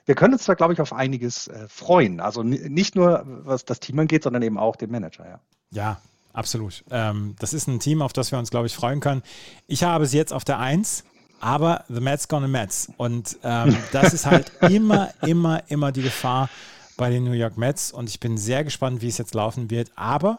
wir 0.05 0.14
können 0.16 0.34
uns 0.34 0.44
da, 0.44 0.55
glaube 0.55 0.72
ich, 0.72 0.80
auf 0.80 0.92
einiges 0.92 1.47
äh, 1.47 1.68
freuen. 1.68 2.20
Also 2.20 2.42
nicht 2.42 2.97
nur, 2.97 3.22
was 3.24 3.64
das 3.64 3.78
Team 3.78 4.01
angeht, 4.01 4.24
sondern 4.24 4.42
eben 4.42 4.59
auch 4.59 4.74
den 4.74 4.90
Manager, 4.90 5.26
ja. 5.26 5.40
Ja, 5.70 6.01
absolut. 6.37 6.84
Ähm, 6.91 7.34
das 7.39 7.53
ist 7.53 7.66
ein 7.66 7.80
Team, 7.80 8.03
auf 8.03 8.12
das 8.12 8.32
wir 8.32 8.39
uns, 8.39 8.51
glaube 8.51 8.66
ich, 8.66 8.74
freuen 8.74 9.01
können. 9.01 9.22
Ich 9.66 9.82
habe 9.82 10.07
sie 10.07 10.16
jetzt 10.16 10.32
auf 10.32 10.45
der 10.45 10.59
Eins, 10.59 11.05
aber 11.41 11.84
the 11.89 12.01
Mets 12.01 12.28
gonna 12.28 12.49
Mets. 12.49 12.91
Und 12.97 13.39
ähm, 13.43 13.76
das 13.93 14.14
ist 14.14 14.26
halt 14.26 14.53
immer, 14.62 15.11
immer, 15.22 15.62
immer 15.68 15.93
die 15.93 16.03
Gefahr 16.03 16.49
bei 16.97 17.11
den 17.11 17.24
New 17.24 17.32
York 17.32 17.57
Mets. 17.57 17.93
Und 17.93 18.09
ich 18.09 18.20
bin 18.20 18.39
sehr 18.39 18.64
gespannt, 18.64 19.03
wie 19.03 19.09
es 19.09 19.18
jetzt 19.18 19.34
laufen 19.34 19.70
wird. 19.70 19.91
Aber 19.97 20.39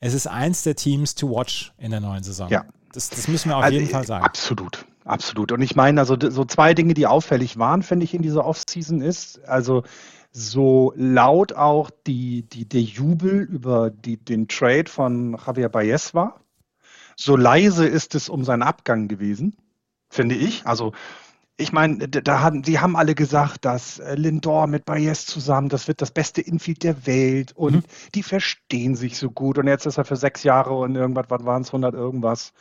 es 0.00 0.14
ist 0.14 0.26
eins 0.26 0.62
der 0.62 0.76
Teams 0.76 1.14
to 1.14 1.28
watch 1.28 1.72
in 1.78 1.90
der 1.90 2.00
neuen 2.00 2.22
Saison. 2.22 2.48
Ja. 2.48 2.64
Das, 2.92 3.10
das 3.10 3.28
müssen 3.28 3.50
wir 3.50 3.56
auf 3.56 3.64
also, 3.64 3.78
jeden 3.78 3.90
Fall 3.90 4.06
sagen. 4.06 4.24
Absolut. 4.24 4.86
Absolut. 5.04 5.52
Und 5.52 5.62
ich 5.62 5.74
meine, 5.74 6.00
also 6.00 6.16
so 6.20 6.44
zwei 6.44 6.74
Dinge, 6.74 6.92
die 6.92 7.06
auffällig 7.06 7.58
waren, 7.58 7.82
finde 7.82 8.04
ich, 8.04 8.12
in 8.12 8.20
dieser 8.20 8.44
Offseason 8.44 9.00
ist, 9.00 9.42
also 9.48 9.82
so 10.38 10.92
laut 10.96 11.52
auch 11.52 11.90
die, 12.06 12.42
die, 12.42 12.68
der 12.68 12.82
Jubel 12.82 13.42
über 13.42 13.90
die, 13.90 14.16
den 14.16 14.48
Trade 14.48 14.88
von 14.88 15.36
Javier 15.44 15.68
Baez 15.68 16.14
war, 16.14 16.40
so 17.16 17.36
leise 17.36 17.86
ist 17.86 18.14
es 18.14 18.28
um 18.28 18.44
seinen 18.44 18.62
Abgang 18.62 19.08
gewesen, 19.08 19.56
finde 20.08 20.36
ich. 20.36 20.66
Also 20.66 20.92
ich 21.56 21.72
meine, 21.72 22.08
da 22.08 22.40
haben, 22.40 22.62
sie 22.62 22.78
haben 22.78 22.94
alle 22.94 23.16
gesagt, 23.16 23.64
dass 23.64 23.98
äh, 23.98 24.14
Lindor 24.14 24.68
mit 24.68 24.84
Baez 24.84 25.26
zusammen, 25.26 25.68
das 25.68 25.88
wird 25.88 26.00
das 26.00 26.12
beste 26.12 26.40
Infield 26.40 26.84
der 26.84 27.06
Welt 27.06 27.52
und 27.56 27.74
mhm. 27.74 27.82
die 28.14 28.22
verstehen 28.22 28.94
sich 28.94 29.18
so 29.18 29.32
gut. 29.32 29.58
Und 29.58 29.66
jetzt 29.66 29.84
ist 29.84 29.98
er 29.98 30.04
für 30.04 30.14
sechs 30.14 30.44
Jahre 30.44 30.74
und 30.74 30.94
irgendwas, 30.94 31.26
was 31.28 31.44
waren 31.44 31.62
es, 31.62 31.68
100 31.70 31.94
irgendwas, 31.94 32.52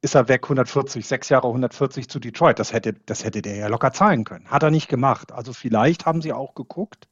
ist 0.00 0.16
er 0.16 0.26
weg 0.26 0.42
140, 0.42 1.06
sechs 1.06 1.28
Jahre 1.28 1.46
140 1.46 2.08
zu 2.08 2.18
Detroit. 2.18 2.58
Das 2.58 2.72
hätte, 2.72 2.94
das 3.06 3.22
hätte 3.22 3.42
der 3.42 3.54
ja 3.54 3.68
locker 3.68 3.92
zahlen 3.92 4.24
können. 4.24 4.48
Hat 4.48 4.64
er 4.64 4.72
nicht 4.72 4.88
gemacht. 4.88 5.30
Also 5.30 5.52
vielleicht 5.52 6.04
haben 6.04 6.20
sie 6.20 6.32
auch 6.32 6.56
geguckt, 6.56 7.06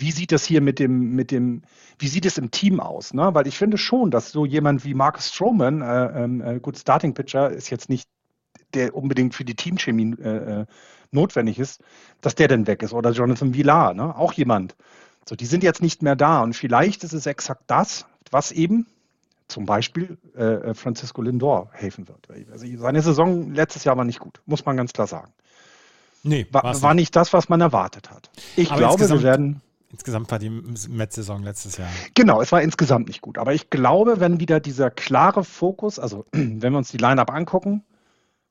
wie 0.00 0.12
sieht 0.12 0.32
das 0.32 0.44
hier 0.44 0.60
mit 0.60 0.78
dem, 0.78 1.14
mit 1.14 1.30
dem, 1.30 1.62
wie 1.98 2.08
sieht 2.08 2.26
es 2.26 2.38
im 2.38 2.50
Team 2.50 2.80
aus? 2.80 3.14
Ne? 3.14 3.30
Weil 3.34 3.46
ich 3.46 3.58
finde 3.58 3.78
schon, 3.78 4.10
dass 4.10 4.32
so 4.32 4.46
jemand 4.46 4.84
wie 4.84 4.94
Marcus 4.94 5.28
Stroman, 5.28 5.82
äh, 5.82 6.24
ähm, 6.24 6.40
äh, 6.40 6.60
gut, 6.60 6.78
Starting 6.78 7.14
Pitcher 7.14 7.50
ist 7.50 7.70
jetzt 7.70 7.88
nicht 7.88 8.08
der 8.74 8.94
unbedingt 8.94 9.34
für 9.34 9.44
die 9.44 9.56
Teamchemie 9.56 10.14
äh, 10.22 10.60
äh, 10.60 10.66
notwendig 11.10 11.58
ist, 11.58 11.82
dass 12.20 12.34
der 12.34 12.48
denn 12.48 12.66
weg 12.66 12.82
ist. 12.82 12.92
Oder 12.92 13.10
Jonathan 13.10 13.54
Villar, 13.54 13.94
ne? 13.94 14.16
auch 14.16 14.32
jemand. 14.32 14.76
So, 15.28 15.36
die 15.36 15.46
sind 15.46 15.62
jetzt 15.62 15.82
nicht 15.82 16.02
mehr 16.02 16.16
da. 16.16 16.42
Und 16.42 16.54
vielleicht 16.54 17.04
ist 17.04 17.12
es 17.12 17.26
exakt 17.26 17.64
das, 17.66 18.06
was 18.30 18.52
eben 18.52 18.86
zum 19.48 19.66
Beispiel 19.66 20.16
äh, 20.36 20.44
äh, 20.44 20.74
Francisco 20.74 21.20
Lindor 21.22 21.68
helfen 21.72 22.08
wird. 22.08 22.28
Also 22.52 22.66
seine 22.76 23.02
Saison 23.02 23.52
letztes 23.52 23.84
Jahr 23.84 23.96
war 23.96 24.04
nicht 24.04 24.20
gut, 24.20 24.40
muss 24.46 24.64
man 24.64 24.76
ganz 24.76 24.92
klar 24.92 25.06
sagen. 25.06 25.32
Nee, 26.22 26.46
war, 26.52 26.80
war 26.82 26.94
nicht 26.94 27.16
das, 27.16 27.32
was 27.32 27.48
man 27.48 27.60
erwartet 27.60 28.10
hat. 28.10 28.30
Ich 28.54 28.70
aber 28.70 28.78
glaube, 28.78 29.08
wir 29.08 29.22
werden. 29.22 29.62
Insgesamt 29.90 30.30
war 30.30 30.38
die 30.38 30.50
Met-Saison 30.50 31.42
letztes 31.42 31.76
Jahr. 31.76 31.88
Genau, 32.14 32.40
es 32.40 32.52
war 32.52 32.62
insgesamt 32.62 33.08
nicht 33.08 33.22
gut. 33.22 33.38
Aber 33.38 33.54
ich 33.54 33.70
glaube, 33.70 34.20
wenn 34.20 34.38
wieder 34.38 34.60
dieser 34.60 34.90
klare 34.90 35.44
Fokus, 35.44 35.98
also 35.98 36.26
wenn 36.32 36.60
wir 36.60 36.78
uns 36.78 36.90
die 36.90 36.98
Line-Up 36.98 37.30
angucken, 37.32 37.82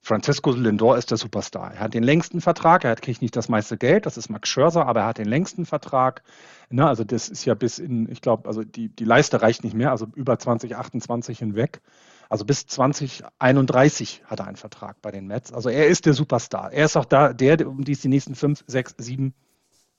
Francisco 0.01 0.51
Lindor 0.51 0.97
ist 0.97 1.11
der 1.11 1.17
Superstar. 1.17 1.73
Er 1.73 1.81
hat 1.81 1.93
den 1.93 2.03
längsten 2.03 2.41
Vertrag, 2.41 2.83
er 2.83 2.95
kriegt 2.95 3.21
nicht 3.21 3.35
das 3.35 3.49
meiste 3.49 3.77
Geld, 3.77 4.05
das 4.05 4.17
ist 4.17 4.29
Max 4.29 4.47
Scherzer, 4.47 4.85
aber 4.85 5.01
er 5.01 5.07
hat 5.07 5.17
den 5.17 5.27
längsten 5.27 5.65
Vertrag. 5.65 6.23
Ne, 6.69 6.87
also 6.87 7.03
das 7.03 7.27
ist 7.29 7.45
ja 7.45 7.53
bis 7.53 7.79
in, 7.79 8.09
ich 8.09 8.21
glaube, 8.21 8.47
also 8.47 8.63
die, 8.63 8.89
die 8.89 9.03
Leiste 9.03 9.41
reicht 9.41 9.63
nicht 9.63 9.73
mehr, 9.73 9.91
also 9.91 10.07
über 10.15 10.39
2028 10.39 11.39
hinweg. 11.39 11.81
Also 12.29 12.45
bis 12.45 12.65
2031 12.67 14.23
hat 14.25 14.39
er 14.39 14.47
einen 14.47 14.55
Vertrag 14.55 15.01
bei 15.01 15.11
den 15.11 15.27
Mets. 15.27 15.51
Also 15.51 15.69
er 15.69 15.87
ist 15.87 16.05
der 16.05 16.13
Superstar. 16.13 16.71
Er 16.71 16.85
ist 16.85 16.95
auch 16.95 17.05
da, 17.05 17.33
der, 17.33 17.67
um 17.67 17.83
die 17.83 17.93
es 17.93 18.01
die 18.01 18.07
nächsten 18.07 18.35
fünf, 18.35 18.63
sechs, 18.67 18.95
sieben, 18.97 19.33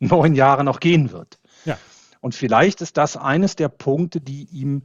neun 0.00 0.34
Jahre 0.34 0.64
noch 0.64 0.80
gehen 0.80 1.12
wird. 1.12 1.38
Ja. 1.64 1.78
Und 2.20 2.34
vielleicht 2.34 2.80
ist 2.80 2.96
das 2.96 3.16
eines 3.16 3.56
der 3.56 3.68
Punkte, 3.68 4.20
die 4.20 4.44
ihm 4.50 4.82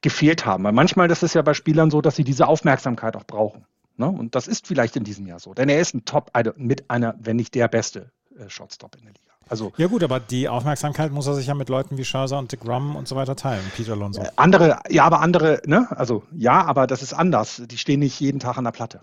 gefehlt 0.00 0.46
haben. 0.46 0.64
Weil 0.64 0.72
manchmal 0.72 1.10
ist 1.10 1.22
es 1.22 1.34
ja 1.34 1.42
bei 1.42 1.54
Spielern 1.54 1.90
so, 1.90 2.00
dass 2.00 2.16
sie 2.16 2.24
diese 2.24 2.46
Aufmerksamkeit 2.46 3.16
auch 3.16 3.24
brauchen. 3.24 3.66
Ne? 3.96 4.08
Und 4.08 4.34
das 4.34 4.46
ist 4.46 4.66
vielleicht 4.66 4.96
in 4.96 5.04
diesem 5.04 5.26
Jahr 5.26 5.40
so. 5.40 5.54
Denn 5.54 5.68
er 5.68 5.80
ist 5.80 5.94
ein 5.94 6.04
Top, 6.04 6.30
also 6.32 6.52
mit 6.56 6.88
einer, 6.88 7.16
wenn 7.18 7.36
nicht 7.36 7.54
der 7.54 7.68
beste 7.68 8.10
äh, 8.38 8.48
Shotstop 8.48 8.94
in 8.96 9.02
der 9.02 9.12
Liga. 9.12 9.28
Also, 9.48 9.72
ja 9.76 9.86
gut, 9.86 10.04
aber 10.04 10.20
die 10.20 10.48
Aufmerksamkeit 10.48 11.10
muss 11.10 11.26
er 11.26 11.34
sich 11.34 11.46
ja 11.46 11.54
mit 11.54 11.68
Leuten 11.68 11.96
wie 11.96 12.04
Scherzer 12.04 12.38
und 12.38 12.52
DeGrom 12.52 12.96
und 12.96 13.08
so 13.08 13.16
weiter 13.16 13.34
teilen, 13.34 13.64
Peter 13.74 13.92
Alonso. 13.92 14.22
Äh, 14.22 14.30
andere, 14.36 14.80
ja, 14.90 15.04
aber 15.04 15.20
andere, 15.20 15.62
ne? 15.64 15.88
Also 15.90 16.22
ja, 16.32 16.64
aber 16.64 16.86
das 16.86 17.02
ist 17.02 17.14
anders. 17.14 17.62
Die 17.66 17.78
stehen 17.78 18.00
nicht 18.00 18.20
jeden 18.20 18.40
Tag 18.40 18.58
an 18.58 18.64
der 18.64 18.72
Platte. 18.72 19.00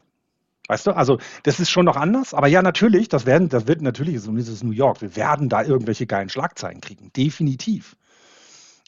Weißt 0.68 0.88
du, 0.88 0.92
also 0.92 1.20
das 1.44 1.60
ist 1.60 1.70
schon 1.70 1.86
noch 1.86 1.96
anders, 1.96 2.34
aber 2.34 2.48
ja, 2.48 2.62
natürlich, 2.62 3.08
das 3.08 3.26
werden, 3.26 3.50
das 3.50 3.68
wird 3.68 3.82
natürlich, 3.82 4.20
so 4.22 4.36
ist 4.36 4.64
New 4.64 4.72
York, 4.72 5.02
wir 5.02 5.16
werden 5.16 5.48
da 5.48 5.64
irgendwelche 5.64 6.08
geilen 6.08 6.30
Schlagzeilen 6.30 6.82
kriegen, 6.82 7.12
definitiv. 7.16 7.96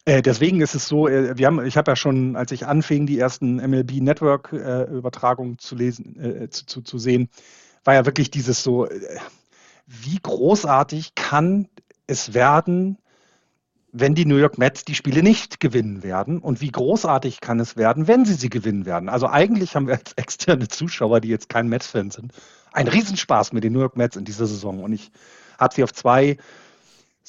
Äh, 0.05 0.21
deswegen 0.21 0.61
ist 0.61 0.73
es 0.73 0.87
so, 0.87 1.07
äh, 1.07 1.37
wir 1.37 1.45
haben, 1.45 1.63
ich 1.65 1.77
habe 1.77 1.91
ja 1.91 1.95
schon, 1.95 2.35
als 2.35 2.51
ich 2.51 2.65
anfing, 2.65 3.05
die 3.05 3.19
ersten 3.19 3.57
MLB 3.57 4.01
Network 4.01 4.53
äh, 4.53 4.83
Übertragungen 4.83 5.59
zu 5.59 5.75
lesen, 5.75 6.19
äh, 6.19 6.49
zu, 6.49 6.65
zu, 6.65 6.81
zu, 6.81 6.97
sehen, 6.97 7.29
war 7.83 7.93
ja 7.93 8.05
wirklich 8.05 8.31
dieses 8.31 8.63
so, 8.63 8.87
äh, 8.87 9.19
wie 9.85 10.17
großartig 10.21 11.13
kann 11.13 11.67
es 12.07 12.33
werden, 12.33 12.97
wenn 13.99 14.15
die 14.15 14.25
New 14.25 14.37
York 14.37 14.57
Mets 14.57 14.85
die 14.85 14.95
Spiele 14.95 15.23
nicht 15.23 15.59
gewinnen 15.59 16.03
werden 16.03 16.39
und 16.39 16.61
wie 16.61 16.71
großartig 16.71 17.41
kann 17.41 17.59
es 17.59 17.77
werden, 17.77 18.07
wenn 18.07 18.25
sie 18.25 18.33
sie 18.33 18.49
gewinnen 18.49 18.85
werden. 18.85 19.09
Also 19.09 19.27
eigentlich 19.27 19.75
haben 19.75 19.87
wir 19.87 19.95
als 19.95 20.13
externe 20.13 20.67
Zuschauer, 20.67 21.21
die 21.21 21.29
jetzt 21.29 21.49
kein 21.49 21.67
Mets-Fan 21.67 22.11
sind, 22.11 22.33
einen 22.71 22.89
Riesenspaß 22.89 23.53
mit 23.53 23.63
den 23.63 23.73
New 23.73 23.79
York 23.79 23.97
Mets 23.97 24.15
in 24.15 24.25
dieser 24.25 24.47
Saison 24.47 24.83
und 24.83 24.93
ich 24.93 25.11
habe 25.57 25.73
sie 25.73 25.83
auf 25.83 25.93
zwei 25.93 26.37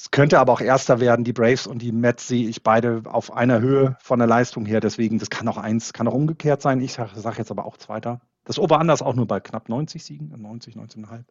es 0.01 0.11
könnte 0.11 0.39
aber 0.39 0.53
auch 0.53 0.61
Erster 0.61 1.01
werden. 1.01 1.25
Die 1.25 1.33
Braves 1.33 1.67
und 1.67 1.81
die 1.81 1.91
Mets 1.91 2.25
sehe 2.25 2.47
ich 2.47 2.63
beide 2.63 3.01
auf 3.03 3.33
einer 3.33 3.59
Höhe 3.59 3.97
von 3.99 4.17
der 4.17 4.29
Leistung 4.29 4.65
her. 4.65 4.79
Deswegen, 4.79 5.19
das 5.19 5.29
kann 5.29 5.45
auch 5.49 5.57
eins, 5.57 5.91
kann 5.91 6.07
auch 6.07 6.13
umgekehrt 6.13 6.61
sein. 6.61 6.79
Ich 6.79 6.93
sage 6.93 7.19
sag 7.19 7.37
jetzt 7.37 7.51
aber 7.51 7.65
auch 7.65 7.75
Zweiter. 7.75 8.21
Das 8.45 8.57
Ober-Anders 8.57 9.01
auch 9.01 9.13
nur 9.13 9.27
bei 9.27 9.41
knapp 9.41 9.67
90 9.67 10.01
Siegen, 10.01 10.33
90, 10.41 10.75
19,5. 10.75 11.25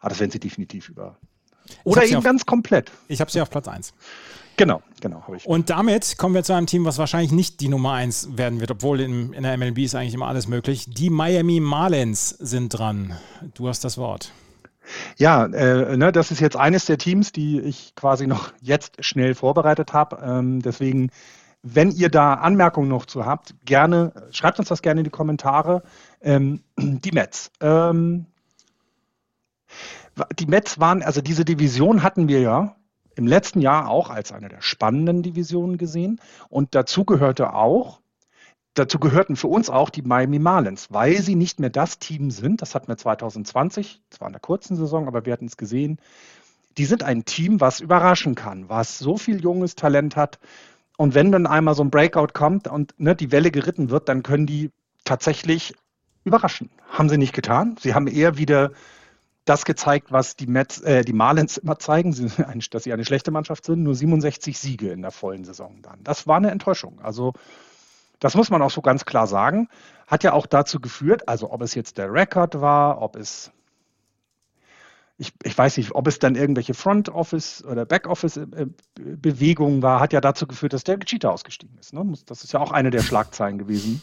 Aber 0.00 0.08
das 0.10 0.20
werden 0.20 0.30
sie 0.30 0.40
definitiv 0.40 0.90
über. 0.90 1.16
Oder 1.84 2.04
eben 2.04 2.16
auf, 2.16 2.24
ganz 2.24 2.44
komplett. 2.44 2.92
Ich 3.08 3.22
habe 3.22 3.30
sie 3.30 3.40
auf 3.40 3.48
Platz 3.48 3.66
1. 3.66 3.94
Genau, 4.62 4.80
genau. 5.00 5.24
ich. 5.34 5.44
Und 5.44 5.70
damit 5.70 6.18
kommen 6.18 6.36
wir 6.36 6.44
zu 6.44 6.52
einem 6.52 6.68
Team, 6.68 6.84
was 6.84 6.96
wahrscheinlich 6.96 7.32
nicht 7.32 7.58
die 7.58 7.68
Nummer 7.68 7.94
1 7.94 8.36
werden 8.36 8.60
wird, 8.60 8.70
obwohl 8.70 9.00
in, 9.00 9.32
in 9.32 9.42
der 9.42 9.56
MLB 9.56 9.78
ist 9.78 9.96
eigentlich 9.96 10.14
immer 10.14 10.28
alles 10.28 10.46
möglich. 10.46 10.86
Die 10.88 11.10
Miami 11.10 11.58
Marlins 11.58 12.28
sind 12.28 12.68
dran. 12.68 13.18
Du 13.54 13.66
hast 13.66 13.82
das 13.82 13.98
Wort. 13.98 14.30
Ja, 15.16 15.46
äh, 15.46 15.96
ne, 15.96 16.12
das 16.12 16.30
ist 16.30 16.38
jetzt 16.38 16.56
eines 16.56 16.84
der 16.84 16.96
Teams, 16.96 17.32
die 17.32 17.58
ich 17.58 17.96
quasi 17.96 18.28
noch 18.28 18.52
jetzt 18.60 19.04
schnell 19.04 19.34
vorbereitet 19.34 19.92
habe. 19.92 20.20
Ähm, 20.24 20.62
deswegen, 20.62 21.10
wenn 21.64 21.90
ihr 21.90 22.08
da 22.08 22.34
Anmerkungen 22.34 22.88
noch 22.88 23.06
zu 23.06 23.26
habt, 23.26 23.56
gerne, 23.64 24.12
schreibt 24.30 24.60
uns 24.60 24.68
das 24.68 24.80
gerne 24.80 25.00
in 25.00 25.04
die 25.04 25.10
Kommentare. 25.10 25.82
Ähm, 26.20 26.62
die 26.78 27.10
Mets. 27.10 27.50
Ähm, 27.60 28.26
die 30.38 30.46
Mets 30.46 30.78
waren, 30.78 31.02
also 31.02 31.20
diese 31.20 31.44
Division 31.44 32.04
hatten 32.04 32.28
wir 32.28 32.40
ja 32.40 32.76
im 33.16 33.26
letzten 33.26 33.60
Jahr 33.60 33.88
auch 33.88 34.10
als 34.10 34.32
eine 34.32 34.48
der 34.48 34.62
spannenden 34.62 35.22
Divisionen 35.22 35.78
gesehen. 35.78 36.20
Und 36.48 36.74
dazu 36.74 37.04
gehörte 37.04 37.54
auch, 37.54 38.00
dazu 38.74 38.98
gehörten 38.98 39.36
für 39.36 39.48
uns 39.48 39.70
auch 39.70 39.90
die 39.90 40.02
Miami 40.02 40.38
Marlins, 40.38 40.88
weil 40.90 41.20
sie 41.20 41.34
nicht 41.34 41.60
mehr 41.60 41.70
das 41.70 41.98
Team 41.98 42.30
sind. 42.30 42.62
Das 42.62 42.74
hatten 42.74 42.88
wir 42.88 42.96
2020, 42.96 44.02
zwar 44.10 44.28
in 44.28 44.32
der 44.32 44.40
kurzen 44.40 44.76
Saison, 44.76 45.06
aber 45.06 45.26
wir 45.26 45.32
hatten 45.32 45.46
es 45.46 45.56
gesehen. 45.56 45.98
Die 46.78 46.86
sind 46.86 47.02
ein 47.02 47.24
Team, 47.24 47.60
was 47.60 47.80
überraschen 47.80 48.34
kann, 48.34 48.68
was 48.68 48.98
so 48.98 49.16
viel 49.16 49.42
junges 49.42 49.74
Talent 49.74 50.16
hat. 50.16 50.38
Und 50.96 51.14
wenn 51.14 51.32
dann 51.32 51.46
einmal 51.46 51.74
so 51.74 51.82
ein 51.82 51.90
Breakout 51.90 52.32
kommt 52.32 52.68
und 52.68 52.94
ne, 52.98 53.14
die 53.14 53.32
Welle 53.32 53.50
geritten 53.50 53.90
wird, 53.90 54.08
dann 54.08 54.22
können 54.22 54.46
die 54.46 54.70
tatsächlich 55.04 55.74
überraschen. 56.24 56.70
Haben 56.88 57.08
sie 57.08 57.18
nicht 57.18 57.34
getan. 57.34 57.76
Sie 57.78 57.94
haben 57.94 58.06
eher 58.06 58.38
wieder 58.38 58.72
das 59.44 59.64
gezeigt, 59.64 60.12
was 60.12 60.36
die, 60.36 60.46
Mets, 60.46 60.80
äh, 60.82 61.04
die 61.04 61.12
Marlins 61.12 61.56
immer 61.56 61.78
zeigen, 61.78 62.12
dass 62.70 62.84
sie 62.84 62.92
eine 62.92 63.04
schlechte 63.04 63.30
Mannschaft 63.30 63.64
sind. 63.64 63.82
Nur 63.82 63.94
67 63.94 64.58
Siege 64.58 64.92
in 64.92 65.02
der 65.02 65.10
vollen 65.10 65.44
Saison 65.44 65.80
dann. 65.82 66.02
Das 66.04 66.26
war 66.26 66.36
eine 66.36 66.50
Enttäuschung. 66.50 67.00
Also 67.00 67.32
das 68.20 68.36
muss 68.36 68.50
man 68.50 68.62
auch 68.62 68.70
so 68.70 68.82
ganz 68.82 69.04
klar 69.04 69.26
sagen. 69.26 69.68
Hat 70.06 70.22
ja 70.22 70.32
auch 70.32 70.46
dazu 70.46 70.78
geführt, 70.78 71.28
also 71.28 71.50
ob 71.50 71.60
es 71.62 71.74
jetzt 71.74 71.98
der 71.98 72.12
Rekord 72.12 72.60
war, 72.60 73.02
ob 73.02 73.16
es, 73.16 73.50
ich, 75.18 75.32
ich 75.42 75.58
weiß 75.58 75.76
nicht, 75.76 75.92
ob 75.92 76.06
es 76.06 76.20
dann 76.20 76.36
irgendwelche 76.36 76.74
Front 76.74 77.08
Office 77.08 77.64
oder 77.64 77.84
Back 77.84 78.06
Office 78.06 78.36
äh, 78.36 78.66
Bewegungen 78.94 79.82
war, 79.82 79.98
hat 79.98 80.12
ja 80.12 80.20
dazu 80.20 80.46
geführt, 80.46 80.72
dass 80.72 80.84
der 80.84 81.00
Cheetah 81.00 81.30
ausgestiegen 81.30 81.76
ist. 81.78 81.92
Ne? 81.92 82.12
Das 82.26 82.44
ist 82.44 82.52
ja 82.52 82.60
auch 82.60 82.70
eine 82.70 82.90
der 82.90 83.02
Schlagzeilen 83.02 83.58
gewesen. 83.58 84.02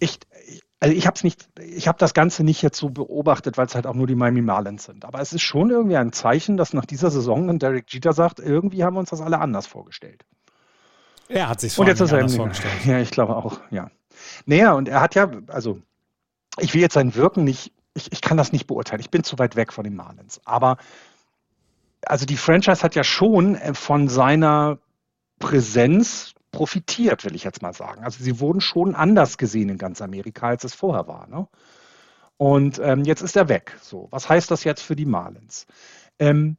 Ich, 0.00 0.18
also 0.80 0.94
ich 0.94 1.06
habe 1.06 1.16
es 1.16 1.24
nicht, 1.24 1.48
ich 1.58 1.88
habe 1.88 1.98
das 1.98 2.14
Ganze 2.14 2.44
nicht 2.44 2.62
jetzt 2.62 2.78
so 2.78 2.90
beobachtet, 2.90 3.58
weil 3.58 3.66
es 3.66 3.74
halt 3.74 3.86
auch 3.86 3.94
nur 3.94 4.06
die 4.06 4.14
Miami 4.14 4.42
Marlins 4.42 4.84
sind. 4.84 5.04
Aber 5.04 5.20
es 5.20 5.32
ist 5.32 5.42
schon 5.42 5.70
irgendwie 5.70 5.96
ein 5.96 6.12
Zeichen, 6.12 6.56
dass 6.56 6.72
nach 6.72 6.84
dieser 6.84 7.10
Saison 7.10 7.48
dann 7.48 7.58
Derek 7.58 7.92
Jeter 7.92 8.12
sagt, 8.12 8.38
irgendwie 8.38 8.84
haben 8.84 8.94
wir 8.94 9.00
uns 9.00 9.10
das 9.10 9.20
alle 9.20 9.40
anders 9.40 9.66
vorgestellt. 9.66 10.24
Er 11.28 11.48
hat 11.48 11.60
sich 11.60 11.74
vor 11.74 11.86
er 11.86 11.96
vorgestellt. 11.96 12.74
Ja, 12.84 13.00
ich 13.00 13.10
glaube 13.10 13.36
auch, 13.36 13.60
ja. 13.70 13.90
Naja, 14.46 14.72
und 14.72 14.88
er 14.88 15.00
hat 15.00 15.14
ja, 15.14 15.30
also 15.48 15.80
ich 16.58 16.74
will 16.74 16.80
jetzt 16.80 16.94
sein 16.94 17.14
Wirken 17.14 17.44
nicht, 17.44 17.72
ich, 17.94 18.12
ich 18.12 18.20
kann 18.20 18.36
das 18.36 18.52
nicht 18.52 18.66
beurteilen. 18.66 19.00
Ich 19.00 19.10
bin 19.10 19.24
zu 19.24 19.38
weit 19.38 19.56
weg 19.56 19.72
von 19.72 19.84
den 19.84 19.96
Marlins. 19.96 20.40
Aber 20.44 20.76
also 22.06 22.24
die 22.24 22.36
Franchise 22.36 22.82
hat 22.82 22.94
ja 22.94 23.04
schon 23.04 23.56
äh, 23.56 23.74
von 23.74 24.08
seiner 24.08 24.78
Präsenz 25.40 26.34
profitiert, 26.50 27.24
will 27.24 27.34
ich 27.34 27.44
jetzt 27.44 27.62
mal 27.62 27.72
sagen. 27.72 28.04
Also 28.04 28.22
sie 28.22 28.40
wurden 28.40 28.60
schon 28.60 28.94
anders 28.94 29.38
gesehen 29.38 29.68
in 29.68 29.78
ganz 29.78 30.00
Amerika, 30.00 30.48
als 30.48 30.64
es 30.64 30.74
vorher 30.74 31.06
war. 31.06 31.28
Ne? 31.28 31.46
Und 32.36 32.80
ähm, 32.82 33.04
jetzt 33.04 33.22
ist 33.22 33.36
er 33.36 33.48
weg. 33.48 33.76
So, 33.82 34.08
was 34.10 34.28
heißt 34.28 34.50
das 34.50 34.64
jetzt 34.64 34.82
für 34.82 34.96
die 34.96 35.04
Marlins? 35.04 35.66
Ähm, 36.18 36.56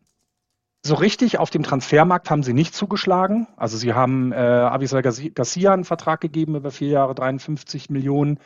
so 0.86 0.96
richtig 0.96 1.40
auf 1.40 1.50
dem 1.50 1.64
Transfermarkt 1.64 2.30
haben 2.30 2.44
sie 2.44 2.54
nicht 2.54 2.74
zugeschlagen. 2.74 3.48
Also 3.58 3.78
sie 3.78 3.94
haben 3.94 4.32
äh, 4.32 4.36
Avisal 4.36 5.02
Garcia 5.02 5.74
einen 5.74 5.84
Vertrag 5.84 6.22
gegeben 6.22 6.56
über 6.56 6.72
vier 6.72 6.90
Jahre 6.90 7.16
53 7.16 7.90
Millionen, 7.90 8.40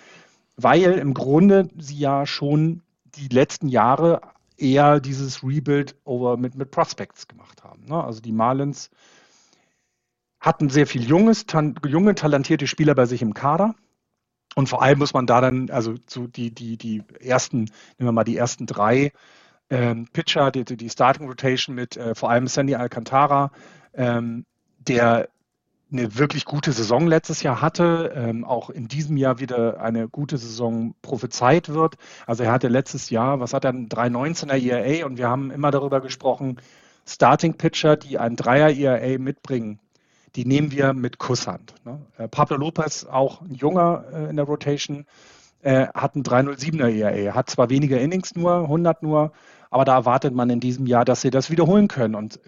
weil 0.55 0.93
im 0.93 1.13
Grunde 1.13 1.69
sie 1.77 1.97
ja 1.97 2.25
schon 2.25 2.81
die 3.15 3.27
letzten 3.27 3.67
Jahre 3.67 4.21
eher 4.57 4.99
dieses 4.99 5.43
Rebuild 5.43 5.95
over 6.05 6.37
mit, 6.37 6.55
mit 6.55 6.71
Prospects 6.71 7.27
gemacht 7.27 7.63
haben. 7.63 7.85
Ne? 7.85 8.03
Also 8.03 8.21
die 8.21 8.31
Marlins 8.31 8.89
hatten 10.43 10.69
sehr 10.69 10.85
viel 10.85 11.03
junges, 11.03 11.45
tan 11.45 11.75
junge, 11.87 12.15
talentierte 12.15 12.67
Spieler 12.67 12.93
bei 12.93 13.05
sich 13.05 13.21
im 13.21 13.33
Kader. 13.33 13.75
Und 14.55 14.69
vor 14.69 14.83
allem 14.83 14.99
muss 14.99 15.13
man 15.13 15.25
da 15.25 15.41
dann, 15.41 15.71
also 15.71 15.95
so 16.05 16.27
die, 16.27 16.53
die, 16.53 16.77
die 16.77 17.01
ersten, 17.21 17.59
nehmen 17.97 18.09
wir 18.09 18.11
mal 18.11 18.25
die 18.25 18.37
ersten 18.37 18.67
drei 18.67 19.13
ähm, 19.69 20.07
Pitcher, 20.11 20.51
die, 20.51 20.65
die 20.65 20.89
Starting 20.89 21.27
Rotation 21.27 21.75
mit 21.75 21.95
äh, 21.97 22.13
vor 22.13 22.29
allem 22.29 22.47
Sandy 22.47 22.75
Alcantara, 22.75 23.51
ähm, 23.93 24.45
der 24.77 25.29
eine 25.91 26.17
wirklich 26.17 26.43
gute 26.43 26.73
Saison 26.73 27.07
letztes 27.07 27.41
Jahr 27.41 27.61
hatte, 27.61 28.11
ähm, 28.13 28.43
auch 28.43 28.69
in 28.69 28.87
diesem 28.89 29.15
Jahr 29.15 29.39
wieder 29.39 29.79
eine 29.79 30.09
gute 30.09 30.37
Saison 30.37 30.93
prophezeit 31.01 31.69
wird. 31.69 31.95
Also 32.27 32.43
er 32.43 32.51
hatte 32.51 32.67
letztes 32.67 33.09
Jahr, 33.09 33.39
was 33.39 33.53
hat 33.53 33.63
er, 33.63 33.71
ein 33.71 33.87
3,19er 33.87 34.57
ERA 34.57 35.05
und 35.05 35.17
wir 35.17 35.29
haben 35.29 35.51
immer 35.51 35.71
darüber 35.71 36.01
gesprochen, 36.01 36.57
Starting 37.05 37.53
Pitcher, 37.55 37.95
die 37.95 38.17
ein 38.17 38.35
Dreier 38.35 38.71
ERA 38.71 39.17
mitbringen, 39.19 39.79
die 40.35 40.45
nehmen 40.45 40.71
wir 40.71 40.93
mit 40.93 41.19
Kusshand. 41.19 41.75
Ne? 41.85 42.01
Äh, 42.17 42.27
Pablo 42.27 42.57
Lopez, 42.57 43.05
auch 43.05 43.41
ein 43.41 43.53
junger 43.53 44.05
äh, 44.11 44.29
in 44.29 44.35
der 44.35 44.45
Rotation, 44.45 45.05
äh, 45.61 45.87
hat 45.93 46.15
ein 46.15 46.23
307er 46.23 46.89
ERA, 46.89 47.35
hat 47.35 47.49
zwar 47.49 47.69
weniger 47.69 47.99
Innings 47.99 48.35
nur, 48.35 48.63
100 48.63 49.03
nur, 49.03 49.31
aber 49.69 49.85
da 49.85 49.95
erwartet 49.95 50.33
man 50.33 50.49
in 50.49 50.59
diesem 50.59 50.85
Jahr, 50.85 51.05
dass 51.05 51.21
sie 51.21 51.29
das 51.29 51.49
wiederholen 51.49 51.87
können. 51.87 52.15
Und 52.15 52.39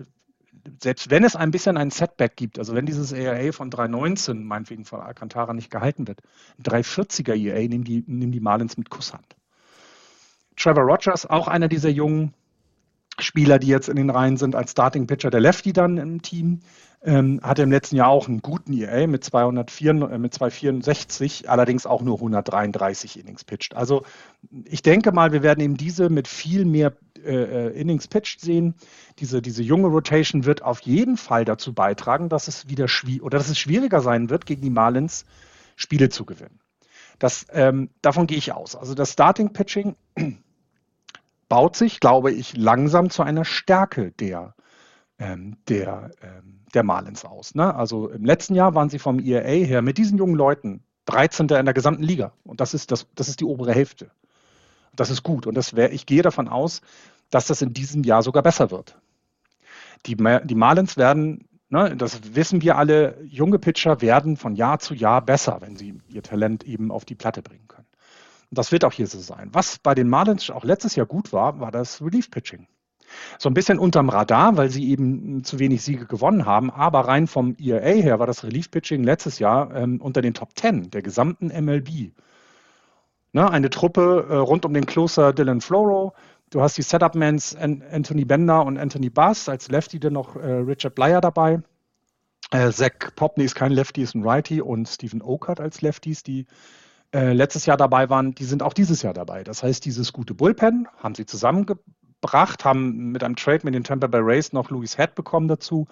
selbst 0.82 1.10
wenn 1.10 1.24
es 1.24 1.36
ein 1.36 1.52
bisschen 1.52 1.78
ein 1.78 1.92
Setback 1.92 2.36
gibt, 2.36 2.60
also 2.60 2.74
wenn 2.76 2.86
dieses 2.86 3.12
ERA 3.12 3.52
von 3.52 3.70
3,19 3.70 4.34
meinetwegen 4.44 4.86
von 4.86 5.02
Alcantara 5.02 5.54
nicht 5.54 5.70
gehalten 5.70 6.08
wird, 6.08 6.22
ein 6.58 6.64
340er 6.64 7.36
ERA 7.36 7.68
nehmen 7.68 7.84
die, 7.84 8.04
nehmen 8.08 8.32
die 8.32 8.40
Marlins 8.40 8.78
mit 8.78 8.90
Kusshand. 8.90 9.36
Trevor 10.58 10.84
Rogers, 10.84 11.26
auch 11.26 11.48
einer 11.48 11.68
dieser 11.68 11.90
jungen 11.90 12.34
Spieler, 13.20 13.60
die 13.60 13.68
jetzt 13.68 13.90
in 13.90 13.96
den 13.96 14.10
Reihen 14.10 14.38
sind, 14.38 14.56
als 14.56 14.72
Starting 14.72 15.08
Pitcher 15.08 15.30
der 15.30 15.40
Lefty 15.40 15.74
dann 15.74 15.98
im 15.98 16.22
Team, 16.22 16.60
ähm, 17.06 17.40
hatte 17.44 17.62
im 17.62 17.72
letzten 17.72 17.96
Jahr 17.96 18.08
auch 18.08 18.28
einen 18.28 18.42
guten 18.42 18.74
ERA 18.74 19.06
mit, 19.06 19.24
204, 19.24 19.92
äh, 19.92 20.18
mit 20.18 20.34
264, 20.34 21.50
allerdings 21.50 21.86
auch 21.86 22.02
nur 22.02 22.16
133 22.16 23.20
Innings 23.20 23.44
pitched. 23.44 23.76
Also 23.76 24.04
ich 24.66 24.82
denke 24.82 25.12
mal, 25.12 25.32
wir 25.32 25.44
werden 25.44 25.62
eben 25.62 25.78
diese 25.78 26.10
mit 26.10 26.28
viel 26.28 26.66
mehr 26.66 26.94
äh, 27.24 27.68
äh, 27.68 27.80
Innings 27.80 28.08
pitched 28.08 28.42
sehen. 28.42 28.74
Diese, 29.20 29.42
diese 29.42 29.62
junge 29.62 29.88
Rotation 29.88 30.46
wird 30.46 30.64
auf 30.64 30.82
jeden 30.82 31.16
Fall 31.16 31.46
dazu 31.46 31.74
beitragen, 31.74 32.28
dass 32.28 32.48
es 32.48 32.70
wieder 32.70 32.88
schwierig 32.88 33.22
oder 33.22 33.38
dass 33.38 33.50
es 33.50 33.60
schwieriger 33.60 34.02
sein 34.02 34.32
wird, 34.32 34.48
gegen 34.48 34.62
die 34.62 34.72
Marlins 34.72 35.26
Spiele 35.76 36.10
zu 36.10 36.26
gewinnen. 36.26 36.60
Das, 37.20 37.46
ähm, 37.52 37.92
davon 38.02 38.26
gehe 38.26 38.38
ich 38.38 38.52
aus. 38.52 38.76
Also 38.76 38.96
das 38.96 39.12
Starting 39.12 39.54
Pitching 39.54 39.96
baut 41.50 41.76
sich, 41.76 42.00
glaube 42.00 42.32
ich, 42.32 42.58
langsam 42.58 43.12
zu 43.12 43.22
einer 43.22 43.46
Stärke 43.46 44.12
der, 44.12 44.55
der, 45.20 46.12
ähm, 46.22 46.62
der 46.74 46.84
Marlins 46.84 47.24
aus. 47.26 47.56
Ne? 47.56 47.74
Also 47.74 48.10
im 48.10 48.26
letzten 48.26 48.56
Jahr 48.56 48.76
waren 48.76 48.90
sie 48.90 49.00
vom 49.00 49.20
ERA 49.20 49.48
her 49.48 49.82
mit 49.82 49.98
diesen 49.98 50.18
jungen 50.18 50.36
Leuten 50.36 50.84
13. 51.06 51.48
in 51.48 51.66
der 51.66 51.74
gesamten 51.74 52.04
Liga. 52.04 52.34
Und 52.44 52.62
das 52.62 52.74
ist, 52.74 52.92
das, 52.92 53.08
das 53.16 53.30
ist 53.30 53.40
die 53.40 53.46
obere 53.46 53.74
Hälfte. 53.74 54.12
Das 54.96 55.10
ist 55.10 55.24
gut. 55.24 55.48
Und 55.48 55.56
das 55.56 55.76
wär, 55.76 55.94
ich 55.94 56.06
gehe 56.06 56.22
davon 56.22 56.48
aus, 56.48 56.82
dass 57.30 57.48
das 57.48 57.62
in 57.62 57.74
diesem 57.74 58.04
Jahr 58.04 58.24
sogar 58.24 58.44
besser 58.44 58.72
wird. 58.72 58.98
Die, 60.06 60.16
die 60.16 60.56
Marlins 60.56 60.98
werden, 60.98 61.48
ne, 61.70 61.96
das 61.96 62.36
wissen 62.36 62.62
wir 62.62 62.78
alle, 62.78 63.18
junge 63.24 63.60
Pitcher 63.60 64.02
werden 64.02 64.38
von 64.38 64.56
Jahr 64.56 64.80
zu 64.80 64.94
Jahr 64.94 65.22
besser, 65.22 65.58
wenn 65.62 65.76
sie 65.76 66.00
ihr 66.10 66.24
Talent 66.24 66.64
eben 66.64 66.92
auf 66.92 67.06
die 67.06 67.16
Platte 67.16 67.42
bringen 67.42 67.68
können. 67.68 67.88
Und 68.50 68.58
das 68.58 68.72
wird 68.72 68.86
auch 68.86 68.94
hier 68.94 69.08
so 69.08 69.20
sein. 69.20 69.50
Was 69.54 69.80
bei 69.80 69.96
den 69.96 70.08
Marlins 70.08 70.50
auch 70.50 70.64
letztes 70.64 70.96
Jahr 70.96 71.08
gut 71.08 71.34
war, 71.34 71.60
war 71.60 71.72
das 71.72 72.02
Relief-Pitching. 72.02 72.68
So 73.40 73.50
ein 73.50 73.54
bisschen 73.54 73.80
unterm 73.80 74.10
Radar, 74.10 74.58
weil 74.58 74.70
sie 74.70 74.90
eben 74.90 75.44
zu 75.44 75.60
wenig 75.60 75.84
Siege 75.84 76.06
gewonnen 76.06 76.46
haben. 76.46 76.72
Aber 76.72 77.02
rein 77.02 77.28
vom 77.28 77.56
ERA 77.60 78.02
her 78.02 78.20
war 78.20 78.28
das 78.28 78.44
Relief-Pitching 78.44 79.04
letztes 79.04 79.40
Jahr 79.40 79.76
ähm, 79.76 80.02
unter 80.02 80.22
den 80.22 80.34
Top 80.34 80.50
10 80.56 80.92
der 80.92 81.02
gesamten 81.02 81.48
MLB. 81.48 82.12
Ne, 83.34 83.52
eine 83.52 83.70
Truppe 83.70 84.28
äh, 84.30 84.36
rund 84.36 84.66
um 84.66 84.74
den 84.74 84.86
Closer 84.86 85.34
Dylan 85.34 85.62
Floro, 85.62 86.14
Du 86.52 86.62
hast 86.62 86.78
die 86.78 86.84
Setup-Mans 86.84 87.56
Anthony 87.56 88.24
Bender 88.24 88.64
und 88.66 88.78
Anthony 88.78 89.10
Bass, 89.10 89.50
als 89.50 89.68
Lefty 89.70 90.00
dann 90.00 90.14
noch 90.14 90.36
äh, 90.36 90.46
Richard 90.46 90.96
Blyer 90.96 91.20
dabei. 91.20 91.62
Äh, 92.52 92.72
Zach 92.72 93.14
Popney 93.16 93.46
ist 93.46 93.56
kein 93.56 93.72
Lefty, 93.72 94.04
ist 94.04 94.16
ein 94.16 94.24
Righty 94.24 94.62
und 94.62 94.88
Stephen 94.88 95.22
Oakert 95.22 95.60
als 95.60 95.82
Lefties, 95.82 96.24
die 96.24 96.46
äh, 97.14 97.34
letztes 97.34 97.66
Jahr 97.66 97.78
dabei 97.78 98.10
waren, 98.10 98.36
die 98.36 98.46
sind 98.46 98.62
auch 98.62 98.74
dieses 98.74 99.02
Jahr 99.02 99.14
dabei. 99.14 99.44
Das 99.44 99.64
heißt, 99.64 99.84
dieses 99.84 100.14
gute 100.14 100.34
Bullpen 100.34 100.88
haben 100.98 101.16
sie 101.16 101.26
zusammengebracht, 102.26 102.66
haben 102.66 103.12
mit 103.12 103.24
einem 103.24 103.36
Trade 103.36 103.62
mit 103.64 103.74
den 103.74 103.84
Tampa 103.84 104.08
Bay 104.08 104.22
Rays 104.22 104.54
noch 104.54 104.70
Louis 104.70 104.98
Head 104.98 105.16
bekommen 105.16 105.48
dazu. 105.48 105.88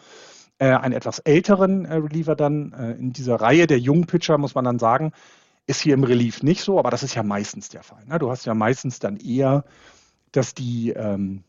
Äh, 0.59 0.67
einen 0.67 0.93
etwas 0.93 1.19
älteren 1.19 1.85
äh, 1.85 1.95
Reliever 1.95 2.35
dann 2.35 2.73
äh, 2.73 2.91
in 2.91 3.11
dieser 3.11 3.35
Reihe 3.35 3.67
der 3.67 3.79
jungen 3.79 4.05
Pitcher, 4.05 4.37
muss 4.37 4.55
man 4.55 4.65
dann 4.65 4.79
sagen, 4.79 5.11
ist 5.65 5.81
hier 5.81 5.93
im 5.93 6.03
Relief 6.03 6.43
nicht 6.43 6.61
so, 6.61 6.77
aber 6.77 6.91
das 6.91 7.03
ist 7.03 7.15
ja 7.15 7.23
meistens 7.23 7.69
der 7.69 7.83
Fall. 7.83 8.05
Ne? 8.05 8.19
Du 8.19 8.29
hast 8.29 8.45
ja 8.45 8.53
meistens 8.53 8.99
dann 8.99 9.17
eher 9.17 9.63
dass 10.33 10.53
die, 10.53 10.89
ähm, 10.89 11.43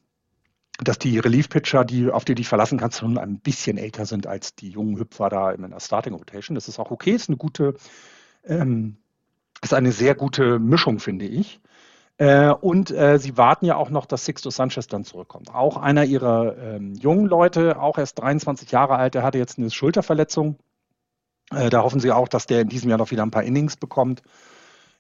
dass 0.79 0.99
die 0.99 1.19
Relief-Pitcher, 1.19 1.85
die, 1.85 2.11
auf 2.11 2.25
die 2.25 2.33
du 2.33 2.37
dich 2.37 2.49
verlassen 2.49 2.79
kannst, 2.79 2.99
schon 2.99 3.19
ein 3.19 3.41
bisschen 3.41 3.79
älter 3.79 4.07
sind 4.07 4.27
als 4.27 4.55
die 4.55 4.69
jungen 4.69 4.99
Hüpfer 4.99 5.29
da 5.29 5.51
in 5.51 5.69
der 5.69 5.81
Starting 5.81 6.15
Rotation. 6.15 6.55
Das 6.55 6.69
ist 6.69 6.79
auch 6.79 6.91
okay, 6.91 7.13
ist 7.13 7.29
eine 7.29 7.37
gute, 7.37 7.75
ähm, 8.45 8.99
ist 9.63 9.75
eine 9.75 9.91
sehr 9.91 10.15
gute 10.15 10.59
Mischung, 10.59 11.01
finde 11.01 11.25
ich. 11.25 11.61
Äh, 12.17 12.51
und 12.51 12.91
äh, 12.91 13.19
sie 13.19 13.37
warten 13.37 13.67
ja 13.67 13.77
auch 13.77 13.91
noch, 13.91 14.07
dass 14.07 14.25
Sixto 14.25 14.51
Sanchez 14.51 14.87
dann 14.87 15.05
zurückkommt. 15.05 15.53
Auch 15.53 15.77
einer 15.77 16.05
ihrer 16.05 16.57
ähm, 16.59 16.95
jungen 16.95 17.27
Leute, 17.27 17.81
auch 17.81 17.99
erst 17.99 18.21
23 18.21 18.71
Jahre 18.71 18.97
alt, 18.97 19.15
der 19.15 19.23
hatte 19.23 19.39
jetzt 19.39 19.59
eine 19.59 19.71
Schulterverletzung. 19.71 20.57
Äh, 21.51 21.71
da 21.71 21.83
hoffen 21.83 22.01
sie 22.01 22.13
auch, 22.13 22.29
dass 22.29 22.47
der 22.47 22.61
in 22.61 22.69
diesem 22.69 22.89
Jahr 22.89 22.99
noch 22.99 23.11
wieder 23.11 23.25
ein 23.25 23.33
paar 23.33 23.43
Innings 23.43 23.77
bekommt 23.77 24.23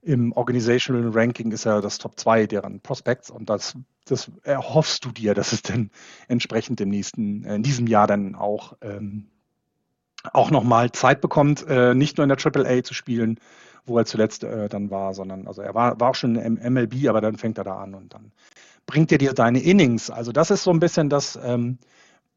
im 0.05 0.33
Organizational 0.33 1.11
Ranking 1.12 1.51
ist 1.53 1.65
er 1.65 1.81
das 1.81 1.99
Top 1.99 2.19
2 2.19 2.47
deren 2.47 2.81
Prospects 2.81 3.31
und 3.31 3.49
das, 3.49 3.77
das 4.05 4.31
erhoffst 4.43 5.05
du 5.05 5.11
dir, 5.11 5.35
dass 5.35 5.53
es 5.53 5.62
dann 5.62 5.91
entsprechend 6.29 6.81
im 6.81 6.91
nächsten, 6.91 7.45
äh, 7.45 7.57
in 7.57 7.62
diesem 7.62 7.87
Jahr 7.87 8.07
dann 8.07 8.35
auch, 8.35 8.77
ähm, 8.83 9.29
auch 10.33 10.51
nochmal 10.51 10.93
Zeit 10.93 11.21
bekommt, 11.21 11.67
äh, 11.69 11.95
nicht 11.95 12.17
nur 12.17 12.25
in 12.25 12.29
der 12.29 12.39
AAA 12.39 12.83
zu 12.83 12.95
spielen, 12.95 13.39
wo 13.87 13.99
er 13.99 14.07
zuletzt 14.07 14.45
äh, 14.45 14.68
dann 14.68 14.91
war, 14.91 15.14
sondern 15.14 15.47
also 15.47 15.62
er 15.62 15.74
war, 15.74 15.99
war 16.01 16.11
auch 16.11 16.14
schon 16.14 16.37
im 16.37 16.55
MLB, 16.55 17.09
aber 17.09 17.20
dann 17.20 17.37
fängt 17.37 17.59
er 17.59 17.64
da 17.64 17.78
an 17.78 17.95
und 17.95 18.14
dann 18.14 18.32
bringt 18.87 19.12
er 19.12 19.18
dir 19.18 19.32
deine 19.32 19.61
Innings. 19.61 20.11
Also 20.11 20.32
das 20.32 20.51
ist 20.51 20.64
so 20.64 20.70
ein 20.70 20.80
bisschen 20.80 21.09
das, 21.09 21.39
ähm, 21.43 21.78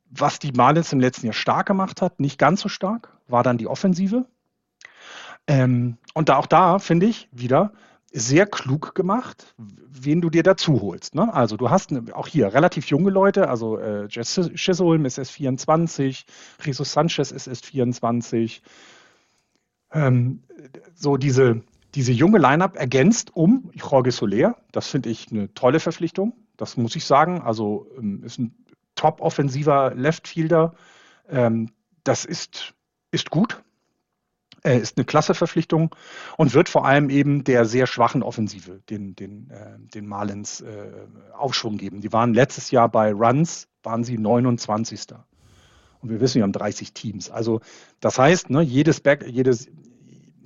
was 0.10 0.40
die 0.40 0.52
Marlins 0.52 0.94
im 0.94 1.00
letzten 1.00 1.26
Jahr 1.26 1.34
stark 1.34 1.68
gemacht 1.68 2.02
hat. 2.02 2.20
Nicht 2.20 2.40
ganz 2.40 2.62
so 2.62 2.70
stark 2.70 3.18
war 3.28 3.44
dann 3.44 3.58
die 3.58 3.68
Offensive. 3.68 4.26
Ähm, 5.48 5.98
und 6.14 6.30
da 6.30 6.38
auch 6.38 6.46
da 6.46 6.80
finde 6.80 7.06
ich 7.06 7.30
wieder 7.32 7.72
sehr 8.12 8.46
klug 8.46 8.96
gemacht, 8.96 9.54
wen 9.58 10.22
du 10.22 10.30
dir 10.30 10.44
dazu 10.44 10.82
holst. 10.82 11.14
Ne? 11.16 11.34
Also 11.34 11.58
du 11.58 11.70
hast 11.70 11.92
ne, 11.92 12.04
auch 12.14 12.28
hier 12.28 12.54
relativ 12.54 12.88
junge 12.88 13.10
Leute, 13.10 13.50
also 13.50 13.78
äh, 13.78 14.08
Jess 14.10 14.40
Chisholm 14.56 15.06
ist 15.06 15.18
s 15.18 15.30
24, 15.30 16.26
Jesus 16.64 16.94
Sanchez 16.94 17.32
ist 17.32 17.48
s 17.48 17.62
24. 17.62 18.62
Ähm, 19.92 20.44
so 20.96 21.18
diese, 21.18 21.62
diese 21.96 22.12
junge 22.12 22.38
Lineup 22.38 22.76
ergänzt 22.76 23.36
um 23.36 23.72
Jorge 23.74 24.12
Soler. 24.12 24.58
Das 24.72 24.88
finde 24.88 25.10
ich 25.10 25.32
eine 25.32 25.54
tolle 25.54 25.80
Verpflichtung. 25.80 26.34
Das 26.58 26.78
muss 26.78 26.96
ich 26.96 27.06
sagen. 27.06 27.42
Also 27.42 27.88
ähm, 27.98 28.24
ist 28.24 28.40
ein 28.40 28.56
top-offensiver 28.96 29.94
Leftfielder. 29.96 30.74
Ähm, 31.30 31.72
das 32.04 32.26
ist, 32.26 32.74
ist 33.12 33.30
gut. 33.30 33.62
Äh, 34.64 34.80
ist 34.80 34.98
eine 34.98 35.06
klasse 35.06 35.34
Verpflichtung 35.34 35.96
und 36.36 36.54
wird 36.54 36.68
vor 36.68 36.86
allem 36.86 37.10
eben 37.10 37.44
der 37.44 37.66
sehr 37.66 37.88
schwachen 37.88 38.24
Offensive 38.24 38.82
den, 38.90 39.16
den, 39.16 39.50
äh, 39.50 39.78
den 39.80 40.08
Marlins 40.08 40.62
äh, 40.62 40.92
Aufschwung 41.34 41.78
geben. 41.78 42.02
Die 42.02 42.12
waren 42.12 42.34
letztes 42.34 42.72
Jahr 42.72 42.90
bei 42.90 43.14
Runs, 43.14 43.68
waren 43.84 44.04
sie 44.04 44.18
29. 44.18 45.02
Und 46.02 46.10
wir 46.10 46.22
wissen, 46.22 46.36
wir 46.36 46.44
haben 46.44 46.52
30 46.52 46.94
Teams. 46.94 47.30
Also 47.30 47.62
das 48.00 48.20
heißt, 48.20 48.50
ne, 48.50 48.62
jedes, 48.62 49.02
Back, 49.02 49.26
jedes, 49.28 49.68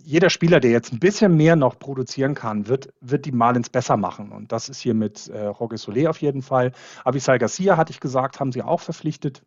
jeder 0.03 0.29
Spieler, 0.29 0.59
der 0.59 0.71
jetzt 0.71 0.91
ein 0.93 0.99
bisschen 0.99 1.35
mehr 1.35 1.55
noch 1.55 1.79
produzieren 1.79 2.35
kann, 2.35 2.67
wird, 2.67 2.93
wird 3.01 3.25
die 3.25 3.31
Marlins 3.31 3.69
besser 3.69 3.97
machen. 3.97 4.31
Und 4.31 4.51
das 4.51 4.69
ist 4.69 4.79
hier 4.79 4.93
mit 4.93 5.27
äh, 5.29 5.45
Jorge 5.45 5.77
Soler 5.77 6.09
auf 6.09 6.21
jeden 6.21 6.41
Fall. 6.41 6.71
Avisal 7.03 7.39
Garcia, 7.39 7.77
hatte 7.77 7.91
ich 7.91 7.99
gesagt, 7.99 8.39
haben 8.39 8.51
sie 8.51 8.63
auch 8.63 8.79
verpflichtet 8.79 9.43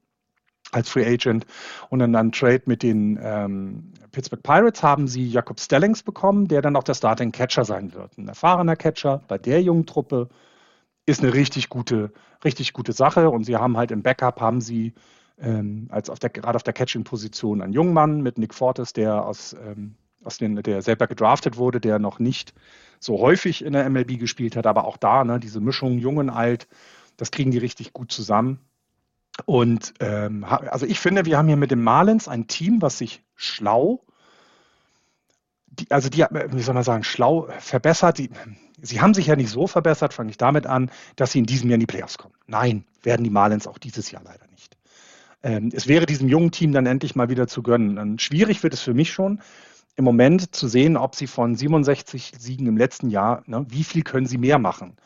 als 0.73 0.89
Free 0.89 1.07
Agent. 1.07 1.47
Und 1.91 2.01
dann 2.01 2.15
einen 2.15 2.33
Trade 2.33 2.63
mit 2.67 2.83
den 2.83 3.19
ähm, 3.23 3.93
Pittsburgh 4.13 4.43
Pirates 4.43 4.83
haben 4.83 5.09
sie 5.09 5.29
Jakob 5.29 5.61
Stellings 5.61 6.03
bekommen, 6.03 6.49
der 6.49 6.63
dann 6.63 6.77
auch 6.77 6.83
der 6.83 6.95
Starting 6.95 7.33
Catcher 7.33 7.65
sein 7.65 7.95
wird. 7.95 8.19
Ein 8.19 8.29
erfahrener 8.29 8.77
Catcher 8.77 9.23
bei 9.29 9.39
der 9.39 9.63
jungen 9.63 9.87
Truppe 9.87 10.29
ist 11.07 11.23
eine 11.23 11.35
richtig 11.35 11.69
gute, 11.69 12.13
richtig 12.45 12.73
gute 12.73 12.93
Sache. 12.93 13.31
Und 13.31 13.45
sie 13.45 13.57
haben 13.57 13.77
halt 13.77 13.91
im 13.91 14.03
Backup 14.03 14.41
haben 14.41 14.61
sie 14.61 14.95
ähm, 15.39 15.89
als 15.91 16.11
auf 16.11 16.19
der, 16.19 16.31
gerade 16.31 16.57
auf 16.57 16.63
der 16.63 16.73
Catching-Position 16.73 17.63
einen 17.63 17.73
jungen 17.73 17.93
Mann 17.93 18.21
mit 18.23 18.39
Nick 18.39 18.55
Fortes, 18.55 18.93
der 18.93 19.25
aus, 19.25 19.55
ähm, 19.55 19.97
aus 20.23 20.39
den, 20.39 20.57
der 20.57 20.83
selber 20.83 21.07
gedraftet 21.07 21.57
wurde, 21.57 21.81
der 21.81 21.99
noch 21.99 22.19
nicht 22.19 22.55
so 23.01 23.21
häufig 23.21 23.65
in 23.65 23.73
der 23.73 23.89
MLB 23.89 24.19
gespielt 24.19 24.57
hat, 24.57 24.67
aber 24.67 24.85
auch 24.85 24.97
da, 24.97 25.25
ne, 25.25 25.41
diese 25.41 25.61
Mischung 25.61 25.99
jung 25.99 26.17
und 26.17 26.31
alt, 26.31 26.69
das 27.17 27.31
kriegen 27.31 27.51
die 27.51 27.59
richtig 27.59 27.93
gut 27.93 28.11
zusammen. 28.13 28.61
Und 29.47 29.95
ähm, 30.01 30.45
also 30.45 30.87
ich 30.87 31.01
finde, 31.01 31.25
wir 31.27 31.37
haben 31.37 31.49
hier 31.49 31.57
mit 31.57 31.71
dem 31.71 31.83
Marlins 31.83 32.29
ein 32.29 32.47
Team, 32.47 32.81
was 32.81 32.99
sich 32.99 33.23
schlau, 33.35 34.05
die, 35.79 35.91
also 35.91 36.09
die, 36.09 36.25
wie 36.31 36.63
soll 36.63 36.75
man 36.75 36.85
sagen, 36.85 37.05
schlau 37.05 37.49
verbessert. 37.59 38.19
Die, 38.19 38.31
sie 38.81 39.01
haben 39.01 39.15
sich 39.15 39.27
ja 39.27 39.37
nicht 39.37 39.51
so 39.51 39.67
verbessert, 39.67 40.15
fange 40.15 40.31
ich 40.31 40.37
damit 40.37 40.67
an, 40.67 40.91
dass 41.17 41.33
sie 41.33 41.41
in 41.41 41.47
diesem 41.47 41.69
Jahr 41.69 41.75
in 41.75 41.81
die 41.81 41.87
Playoffs 41.87 42.19
kommen. 42.19 42.35
Nein, 42.47 42.85
werden 43.03 43.25
die 43.25 43.31
Marlins 43.31 43.67
auch 43.67 43.79
dieses 43.79 44.11
Jahr 44.11 44.23
leider 44.25 44.47
nicht. 44.49 44.54
Ähm, 45.45 45.71
es 45.73 45.87
wäre 45.87 46.07
diesem 46.07 46.29
jungen 46.29 46.51
Team 46.51 46.73
dann 46.73 46.87
endlich 46.87 47.15
mal 47.15 47.29
wieder 47.29 47.47
zu 47.47 47.63
gönnen. 47.63 47.99
Und 47.99 48.21
schwierig 48.21 48.65
wird 48.65 48.75
es 48.75 48.81
für 48.81 48.95
mich 48.95 49.13
schon, 49.13 49.41
im 49.95 50.05
Moment 50.05 50.57
zu 50.57 50.67
sehen, 50.67 50.97
ob 50.97 51.15
sie 51.15 51.29
von 51.29 51.55
67 51.55 52.33
Siegen 52.37 52.67
im 52.67 52.77
letzten 52.77 53.11
Jahr, 53.11 53.45
ne, 53.47 53.65
wie 53.69 53.85
viel 53.85 54.03
können 54.03 54.27
sie 54.27 54.39
mehr 54.39 54.59
machen 54.59 54.97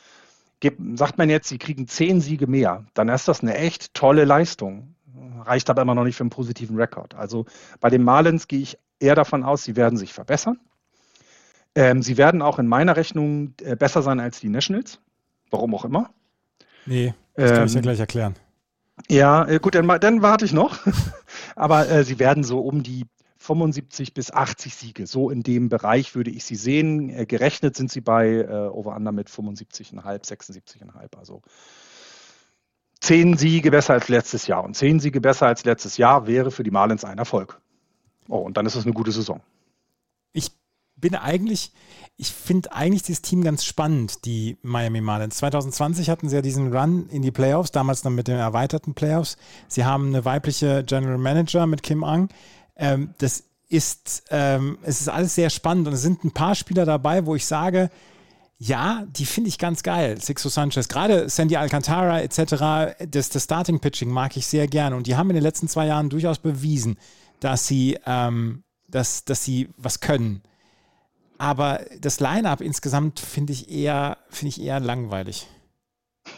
sagt 0.95 1.18
man 1.18 1.30
jetzt, 1.30 1.49
sie 1.49 1.59
kriegen 1.59 1.86
zehn 1.86 2.20
Siege 2.20 2.47
mehr, 2.47 2.84
dann 2.95 3.09
ist 3.09 3.28
das 3.28 3.43
eine 3.43 3.57
echt 3.57 3.95
tolle 3.95 4.24
Leistung. 4.24 4.95
Reicht 5.45 5.70
aber 5.70 5.82
immer 5.82 5.95
noch 5.95 6.05
nicht 6.05 6.16
für 6.16 6.24
einen 6.24 6.30
positiven 6.30 6.76
Rekord. 6.76 7.14
Also 7.14 7.47
bei 7.80 7.91
den 7.91 8.03
Marlins 8.03 8.49
gehe 8.49 8.61
ich 8.61 8.76
eher 8.99 9.14
davon 9.14 9.45
aus, 9.45 9.62
sie 9.62 9.76
werden 9.76 9.97
sich 9.97 10.12
verbessern. 10.12 10.59
Ähm, 11.74 12.03
sie 12.03 12.16
werden 12.16 12.43
auch 12.43 12.59
in 12.59 12.66
meiner 12.66 12.97
Rechnung 12.97 13.55
äh, 13.62 13.76
besser 13.76 14.03
sein 14.03 14.18
als 14.18 14.41
die 14.41 14.49
Nationals. 14.49 15.01
Warum 15.51 15.74
auch 15.74 15.84
immer. 15.84 16.11
Nee, 16.86 17.14
das 17.34 17.51
kann 17.53 17.61
ähm, 17.61 17.66
ich 17.66 17.72
dir 17.74 17.82
gleich 17.82 18.01
erklären. 18.01 18.34
Ja, 19.09 19.46
äh, 19.46 19.59
gut, 19.61 19.74
dann, 19.74 19.86
dann 20.01 20.22
warte 20.22 20.44
ich 20.44 20.53
noch. 20.53 20.78
aber 21.57 21.88
äh, 21.88 22.05
sie 22.05 22.18
werden 22.18 22.44
so 22.44 22.61
um 22.61 22.82
die 22.82 23.05
75 23.38 24.14
bis 24.14 24.30
80 24.30 24.74
Siege. 24.74 25.07
So 25.07 25.30
in 25.30 25.42
dem 25.42 25.68
Bereich 25.68 26.14
würde 26.14 26.30
ich 26.30 26.44
sie 26.44 26.57
sehen. 26.57 27.11
Äh, 27.11 27.26
gerechnet 27.26 27.76
sind 27.76 27.90
sie 27.90 28.01
bei 28.01 28.28
äh, 28.28 28.68
Over-Under 28.68 29.12
mit 29.12 29.28
75,5, 29.28 30.03
76,5. 30.03 31.16
Also 31.16 31.42
zehn 33.01 33.36
Siege 33.36 33.70
besser 33.70 33.94
als 33.94 34.09
letztes 34.09 34.46
Jahr. 34.46 34.64
Und 34.64 34.74
zehn 34.74 35.01
Siege 35.01 35.20
besser 35.20 35.46
als 35.46 35.64
letztes 35.64 35.96
Jahr 35.96 36.26
wäre 36.26 36.51
für 36.51 36.62
die 36.62 36.70
Marlins 36.70 37.05
ein 37.05 37.18
Erfolg. 37.18 37.61
Oh, 38.28 38.38
und 38.38 38.57
dann 38.57 38.66
ist 38.66 38.74
es 38.74 38.84
eine 38.84 38.92
gute 38.92 39.12
Saison. 39.12 39.40
Ich 40.32 40.51
bin 40.96 41.14
eigentlich, 41.14 41.72
ich 42.21 42.33
finde 42.33 42.73
eigentlich 42.73 43.05
das 43.05 43.23
Team 43.23 43.45
ganz 43.45 43.64
spannend, 43.64 44.25
die 44.25 44.59
Miami 44.62 45.01
Marlins. 45.01 45.37
2020 45.37 46.11
hatten 46.11 46.29
sie 46.29 46.35
ja 46.35 46.43
diesen 46.43 46.77
Run 46.77 47.09
in 47.11 47.23
die 47.23 47.31
Playoffs, 47.31 47.71
damals 47.71 48.03
dann 48.03 48.16
mit 48.16 48.27
den 48.27 48.37
erweiterten 48.37 48.93
Playoffs. 48.93 49.37
Sie 49.69 49.85
haben 49.85 50.09
eine 50.09 50.25
weibliche 50.25 50.83
General 50.83 51.16
Manager 51.16 51.66
mit 51.69 51.85
Kim 51.85 52.03
Ang. 52.03 52.29
Ähm, 52.75 53.14
das 53.19 53.45
ist, 53.69 54.25
ähm, 54.31 54.79
es 54.83 55.01
ist 55.01 55.09
alles 55.09 55.37
sehr 55.37 55.49
spannend 55.49 55.87
und 55.87 55.95
es 55.95 56.03
sind 56.03 56.25
ein 56.25 56.33
paar 56.33 56.57
Spieler 56.57 56.85
dabei, 56.85 57.25
wo 57.25 57.37
ich 57.37 57.47
sage, 57.47 57.89
ja, 58.59 59.05
die 59.09 59.25
finde 59.25 59.49
ich 59.49 59.59
ganz 59.59 59.85
geil. 59.85 60.21
Sixto 60.21 60.49
Sanchez, 60.49 60.89
gerade 60.89 61.29
Sandy 61.29 61.57
Alcantara 61.57 62.21
etc., 62.21 62.97
das, 63.09 63.29
das 63.29 63.45
Starting-Pitching 63.45 64.11
mag 64.11 64.37
ich 64.37 64.49
sehr 64.49 64.66
gerne 64.66 64.97
und 64.97 65.07
die 65.07 65.14
haben 65.14 65.31
in 65.31 65.35
den 65.35 65.45
letzten 65.45 65.69
zwei 65.69 65.87
Jahren 65.87 66.11
durchaus 66.11 66.41
bewiesen, 66.41 66.99
dass 67.39 67.69
sie, 67.69 67.97
ähm, 68.07 68.64
dass, 68.89 69.25
dass 69.25 69.45
sie 69.45 69.69
was 69.77 70.01
können. 70.01 70.43
Aber 71.39 71.80
das 72.01 72.20
Line-Up 72.20 72.61
insgesamt 72.61 73.20
finde 73.20 73.53
ich 73.53 73.70
eher, 73.70 74.18
finde 74.28 74.51
ich 74.51 74.61
eher 74.61 74.80
langweilig. 74.80 75.49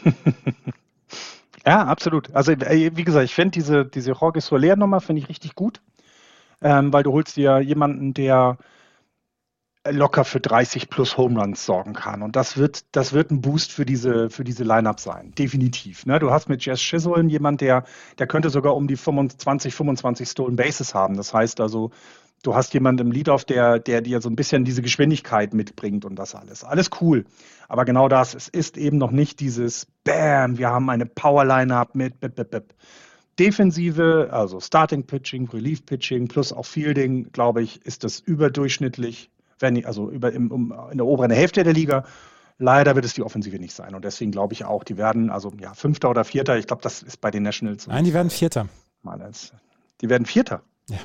ja, 1.66 1.84
absolut. 1.84 2.34
Also, 2.34 2.52
äh, 2.52 2.90
wie 2.94 3.04
gesagt, 3.04 3.24
ich 3.24 3.34
finde 3.34 3.52
diese, 3.52 3.84
diese 3.84 4.12
Jorge 4.12 4.40
Soler-Nummer 4.40 5.00
finde 5.00 5.22
ich 5.22 5.28
richtig 5.28 5.54
gut 5.54 5.80
ähm, 6.62 6.92
weil 6.92 7.02
du 7.02 7.12
holst 7.12 7.36
dir 7.36 7.60
jemanden, 7.60 8.14
der 8.14 8.58
locker 9.88 10.24
für 10.24 10.40
30 10.40 10.90
plus 10.90 11.16
Home 11.16 11.40
Runs 11.40 11.64
sorgen 11.64 11.94
kann. 11.94 12.20
Und 12.22 12.36
das 12.36 12.58
wird, 12.58 12.84
das 12.92 13.14
wird 13.14 13.30
ein 13.30 13.40
Boost 13.40 13.72
für 13.72 13.86
diese, 13.86 14.28
für 14.28 14.44
diese 14.44 14.62
Lineup 14.62 15.00
sein. 15.00 15.32
Definitiv. 15.36 16.04
Ne? 16.04 16.18
Du 16.18 16.30
hast 16.30 16.50
mit 16.50 16.64
Jess 16.64 16.80
Chisholm 16.80 17.30
jemand, 17.30 17.62
der, 17.62 17.84
der 18.18 18.26
könnte 18.26 18.50
sogar 18.50 18.76
um 18.76 18.86
die 18.88 18.96
25, 18.96 19.74
25 19.74 20.28
Stolen 20.28 20.56
Bases 20.56 20.94
haben. 20.94 21.16
Das 21.16 21.32
heißt 21.32 21.60
also, 21.62 21.92
du 22.42 22.54
hast 22.54 22.74
jemanden 22.74 23.08
im 23.08 23.12
Leadoff, 23.12 23.44
der, 23.44 23.78
der 23.78 24.00
dir 24.00 24.20
so 24.20 24.28
ein 24.28 24.36
bisschen 24.36 24.64
diese 24.64 24.82
Geschwindigkeit 24.82 25.54
mitbringt 25.54 26.04
und 26.04 26.16
das 26.16 26.34
alles. 26.34 26.64
Alles 26.64 26.90
cool. 27.00 27.24
Aber 27.68 27.84
genau 27.84 28.08
das, 28.08 28.34
es 28.34 28.48
ist 28.48 28.76
eben 28.76 28.98
noch 28.98 29.10
nicht 29.10 29.40
dieses 29.40 29.86
Bam, 30.04 30.58
wir 30.58 30.70
haben 30.70 30.88
eine 30.90 31.06
Power-Lineup 31.06 31.94
mit 31.94 32.20
bip, 32.20 32.34
bip, 32.34 32.50
bip. 32.50 32.74
Defensive, 33.38 34.28
also 34.32 34.60
Starting 34.60 35.06
Pitching, 35.06 35.48
Relief 35.48 35.86
Pitching 35.86 36.28
plus 36.28 36.52
auch 36.52 36.66
Fielding, 36.66 37.32
glaube 37.32 37.62
ich, 37.62 37.84
ist 37.86 38.04
das 38.04 38.20
überdurchschnittlich, 38.20 39.30
wenn 39.58 39.82
also 39.86 40.10
über 40.10 40.32
im, 40.32 40.50
um, 40.50 40.74
in 40.90 40.98
der 40.98 41.06
oberen 41.06 41.30
Hälfte 41.30 41.62
der 41.62 41.72
Liga. 41.72 42.04
Leider 42.58 42.94
wird 42.94 43.06
es 43.06 43.14
die 43.14 43.22
Offensive 43.22 43.58
nicht 43.58 43.74
sein. 43.74 43.94
Und 43.94 44.04
deswegen 44.04 44.30
glaube 44.30 44.52
ich 44.52 44.66
auch, 44.66 44.84
die 44.84 44.98
werden, 44.98 45.30
also 45.30 45.50
ja, 45.58 45.72
Fünfter 45.72 46.10
oder 46.10 46.24
Vierter, 46.24 46.58
ich 46.58 46.66
glaube, 46.66 46.82
das 46.82 47.02
ist 47.02 47.22
bei 47.22 47.30
den 47.30 47.42
Nationals. 47.42 47.86
Nein, 47.86 48.04
die 48.04 48.12
werden 48.12 48.28
Vierter. 48.28 48.68
Marlins. 49.02 49.54
Die 50.02 50.10
werden 50.10 50.26
Vierter. 50.26 50.60
Ja. 50.90 50.98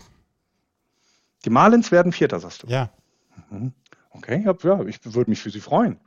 Die 1.45 1.49
Marlins 1.49 1.91
werden 1.91 2.11
Vierter, 2.11 2.39
sagst 2.39 2.63
du. 2.63 2.67
Ja. 2.67 2.89
Mhm. 3.49 3.73
Okay, 4.09 4.43
ja, 4.43 4.81
ich 4.85 4.99
würde 5.03 5.29
mich 5.29 5.41
für 5.41 5.51
sie 5.51 5.59
freuen. 5.59 5.99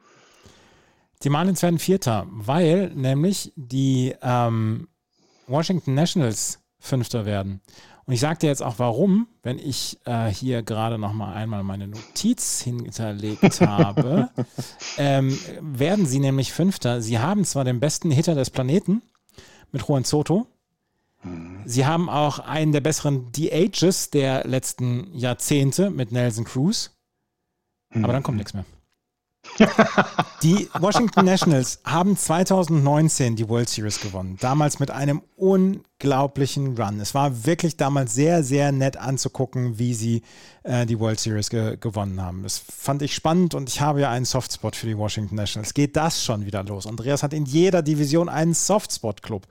Die 1.22 1.30
Marlins 1.30 1.62
werden 1.62 1.78
Vierter, 1.78 2.26
weil 2.30 2.90
nämlich 2.94 3.52
die 3.56 4.14
ähm, 4.22 4.88
Washington 5.46 5.94
Nationals 5.94 6.60
Fünfter 6.80 7.26
werden. 7.26 7.60
Und 8.06 8.14
ich 8.14 8.20
sage 8.20 8.38
dir 8.38 8.46
jetzt 8.46 8.62
auch 8.62 8.78
warum, 8.78 9.28
wenn 9.42 9.58
ich 9.58 9.98
äh, 10.06 10.28
hier 10.28 10.62
gerade 10.62 10.96
noch 10.96 11.12
mal 11.12 11.34
einmal 11.34 11.62
meine 11.62 11.88
Notiz 11.88 12.62
hinterlegt 12.62 13.60
habe, 13.60 14.30
ähm, 14.96 15.38
werden 15.60 16.06
sie 16.06 16.18
nämlich 16.18 16.52
Fünfter. 16.52 17.02
Sie 17.02 17.18
haben 17.18 17.44
zwar 17.44 17.64
den 17.64 17.80
besten 17.80 18.10
Hitter 18.10 18.34
des 18.34 18.48
Planeten 18.48 19.02
mit 19.72 19.86
Juan 19.86 20.04
Soto. 20.04 20.46
Mhm. 21.22 21.62
Sie 21.64 21.86
haben 21.86 22.08
auch 22.08 22.38
einen 22.38 22.72
der 22.72 22.80
besseren 22.80 23.32
DHs 23.32 24.10
der 24.10 24.46
letzten 24.46 25.12
Jahrzehnte 25.16 25.90
mit 25.90 26.12
Nelson 26.12 26.44
Cruz. 26.44 26.90
Aber 27.94 28.12
dann 28.12 28.22
kommt 28.22 28.36
mhm. 28.36 28.38
nichts 28.38 28.54
mehr. 28.54 28.64
Die 30.42 30.68
Washington 30.78 31.24
Nationals 31.24 31.80
haben 31.84 32.16
2019 32.16 33.36
die 33.36 33.48
World 33.48 33.68
Series 33.68 34.00
gewonnen. 34.00 34.36
Damals 34.40 34.78
mit 34.78 34.90
einem 34.90 35.22
unglaublichen 35.36 36.76
Run. 36.76 37.00
Es 37.00 37.14
war 37.14 37.44
wirklich 37.46 37.76
damals 37.76 38.14
sehr, 38.14 38.42
sehr 38.42 38.72
nett 38.72 38.96
anzugucken, 38.96 39.78
wie 39.78 39.94
sie 39.94 40.22
äh, 40.62 40.86
die 40.86 40.98
World 40.98 41.18
Series 41.18 41.50
ge 41.50 41.76
gewonnen 41.76 42.20
haben. 42.20 42.42
Das 42.42 42.58
fand 42.58 43.02
ich 43.02 43.14
spannend 43.14 43.54
und 43.54 43.68
ich 43.68 43.80
habe 43.80 44.00
ja 44.00 44.10
einen 44.10 44.24
Softspot 44.24 44.76
für 44.76 44.86
die 44.86 44.98
Washington 44.98 45.36
Nationals. 45.36 45.74
Geht 45.74 45.96
das 45.96 46.22
schon 46.22 46.46
wieder 46.46 46.62
los? 46.62 46.86
Andreas 46.86 47.22
hat 47.22 47.32
in 47.32 47.44
jeder 47.44 47.82
Division 47.82 48.28
einen 48.28 48.54
Softspot-Club. 48.54 49.46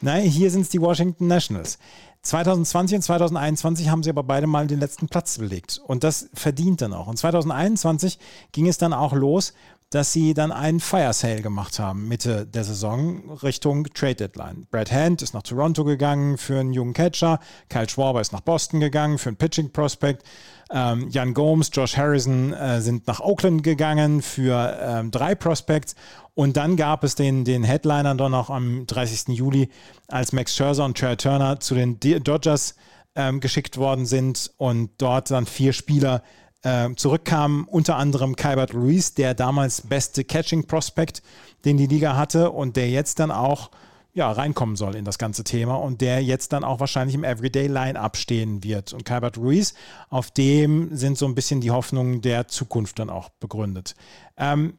Nein, 0.00 0.24
hier 0.24 0.50
sind 0.50 0.62
es 0.62 0.68
die 0.68 0.80
Washington 0.80 1.26
Nationals. 1.26 1.78
2020 2.22 2.96
und 2.96 3.02
2021 3.02 3.88
haben 3.88 4.02
sie 4.02 4.10
aber 4.10 4.22
beide 4.22 4.46
mal 4.46 4.66
den 4.66 4.80
letzten 4.80 5.08
Platz 5.08 5.38
belegt. 5.38 5.80
Und 5.86 6.04
das 6.04 6.28
verdient 6.34 6.82
dann 6.82 6.92
auch. 6.92 7.06
Und 7.06 7.16
2021 7.16 8.18
ging 8.52 8.66
es 8.66 8.78
dann 8.78 8.92
auch 8.92 9.12
los, 9.12 9.54
dass 9.90 10.12
sie 10.12 10.34
dann 10.34 10.52
einen 10.52 10.80
Fire 10.80 11.14
Sale 11.14 11.40
gemacht 11.40 11.78
haben, 11.78 12.08
Mitte 12.08 12.46
der 12.46 12.64
Saison 12.64 13.30
Richtung 13.42 13.84
Trade 13.94 14.16
Deadline. 14.16 14.66
Brad 14.70 14.92
Hand 14.92 15.22
ist 15.22 15.32
nach 15.32 15.42
Toronto 15.42 15.82
gegangen 15.84 16.36
für 16.36 16.60
einen 16.60 16.74
jungen 16.74 16.92
Catcher, 16.92 17.40
Kyle 17.70 17.88
Schwarber 17.88 18.20
ist 18.20 18.32
nach 18.32 18.42
Boston 18.42 18.80
gegangen 18.80 19.16
für 19.16 19.30
einen 19.30 19.38
Pitching 19.38 19.72
Prospect, 19.72 20.24
ähm, 20.70 21.08
Jan 21.08 21.32
Gomes, 21.32 21.70
Josh 21.72 21.96
Harrison 21.96 22.52
äh, 22.52 22.82
sind 22.82 23.06
nach 23.06 23.20
Oakland 23.20 23.62
gegangen 23.62 24.20
für 24.20 24.78
ähm, 24.78 25.10
drei 25.10 25.34
Prospects 25.34 25.94
und 26.38 26.56
dann 26.56 26.76
gab 26.76 27.02
es 27.02 27.16
den, 27.16 27.44
den 27.44 27.64
Headliner 27.64 28.14
dann 28.14 28.30
noch 28.30 28.48
am 28.48 28.86
30. 28.86 29.36
Juli, 29.36 29.70
als 30.06 30.32
Max 30.32 30.54
Scherzer 30.54 30.84
und 30.84 30.96
Trey 30.96 31.16
Turner 31.16 31.58
zu 31.58 31.74
den 31.74 31.98
Dodgers 31.98 32.76
ähm, 33.16 33.40
geschickt 33.40 33.76
worden 33.76 34.06
sind 34.06 34.52
und 34.56 34.92
dort 34.98 35.32
dann 35.32 35.46
vier 35.46 35.72
Spieler 35.72 36.22
äh, 36.62 36.94
zurückkamen, 36.94 37.64
unter 37.64 37.96
anderem 37.96 38.36
Kybert 38.36 38.72
Ruiz, 38.72 39.14
der 39.14 39.34
damals 39.34 39.80
beste 39.80 40.22
Catching 40.22 40.68
Prospect, 40.68 41.24
den 41.64 41.76
die 41.76 41.88
Liga 41.88 42.14
hatte 42.14 42.52
und 42.52 42.76
der 42.76 42.88
jetzt 42.88 43.18
dann 43.18 43.32
auch 43.32 43.72
ja, 44.14 44.30
reinkommen 44.30 44.76
soll 44.76 44.94
in 44.94 45.04
das 45.04 45.18
ganze 45.18 45.42
Thema 45.42 45.74
und 45.74 46.00
der 46.00 46.22
jetzt 46.22 46.52
dann 46.52 46.62
auch 46.62 46.78
wahrscheinlich 46.78 47.16
im 47.16 47.24
Everyday 47.24 47.66
Line-Up 47.66 48.16
stehen 48.16 48.62
wird. 48.62 48.92
Und 48.92 49.04
Calvert 49.04 49.38
Ruiz, 49.38 49.74
auf 50.08 50.30
dem 50.30 50.94
sind 50.96 51.18
so 51.18 51.26
ein 51.26 51.34
bisschen 51.34 51.60
die 51.60 51.72
Hoffnungen 51.72 52.20
der 52.20 52.46
Zukunft 52.46 53.00
dann 53.00 53.10
auch 53.10 53.28
begründet. 53.28 53.96
Ähm, 54.36 54.78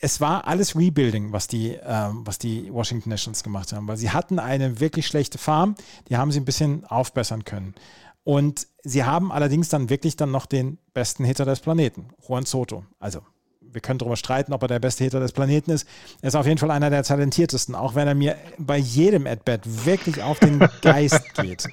es 0.00 0.20
war 0.20 0.46
alles 0.46 0.76
Rebuilding, 0.76 1.32
was 1.32 1.48
die, 1.48 1.78
ähm, 1.84 2.22
was 2.24 2.38
die 2.38 2.72
Washington 2.72 3.10
Nationals 3.10 3.42
gemacht 3.42 3.72
haben, 3.72 3.88
weil 3.88 3.96
sie 3.96 4.10
hatten 4.10 4.38
eine 4.38 4.80
wirklich 4.80 5.06
schlechte 5.06 5.38
Farm, 5.38 5.74
die 6.08 6.16
haben 6.16 6.30
sie 6.30 6.40
ein 6.40 6.44
bisschen 6.44 6.84
aufbessern 6.86 7.44
können. 7.44 7.74
Und 8.22 8.66
sie 8.82 9.04
haben 9.04 9.32
allerdings 9.32 9.68
dann 9.70 9.90
wirklich 9.90 10.16
dann 10.16 10.30
noch 10.30 10.46
den 10.46 10.78
besten 10.92 11.24
Hitter 11.24 11.44
des 11.44 11.60
Planeten, 11.60 12.08
Juan 12.26 12.44
Soto. 12.44 12.84
Also 12.98 13.20
wir 13.60 13.80
können 13.80 13.98
darüber 13.98 14.16
streiten, 14.16 14.52
ob 14.52 14.62
er 14.62 14.68
der 14.68 14.78
beste 14.78 15.04
Hitter 15.04 15.20
des 15.20 15.32
Planeten 15.32 15.70
ist. 15.70 15.86
Er 16.22 16.28
ist 16.28 16.34
auf 16.34 16.46
jeden 16.46 16.58
Fall 16.58 16.70
einer 16.70 16.90
der 16.90 17.02
talentiertesten, 17.02 17.74
auch 17.74 17.94
wenn 17.94 18.08
er 18.08 18.14
mir 18.14 18.36
bei 18.58 18.78
jedem 18.78 19.26
At-Bat 19.26 19.86
wirklich 19.86 20.22
auf 20.22 20.38
den 20.38 20.58
Geist 20.82 21.34
geht. 21.34 21.68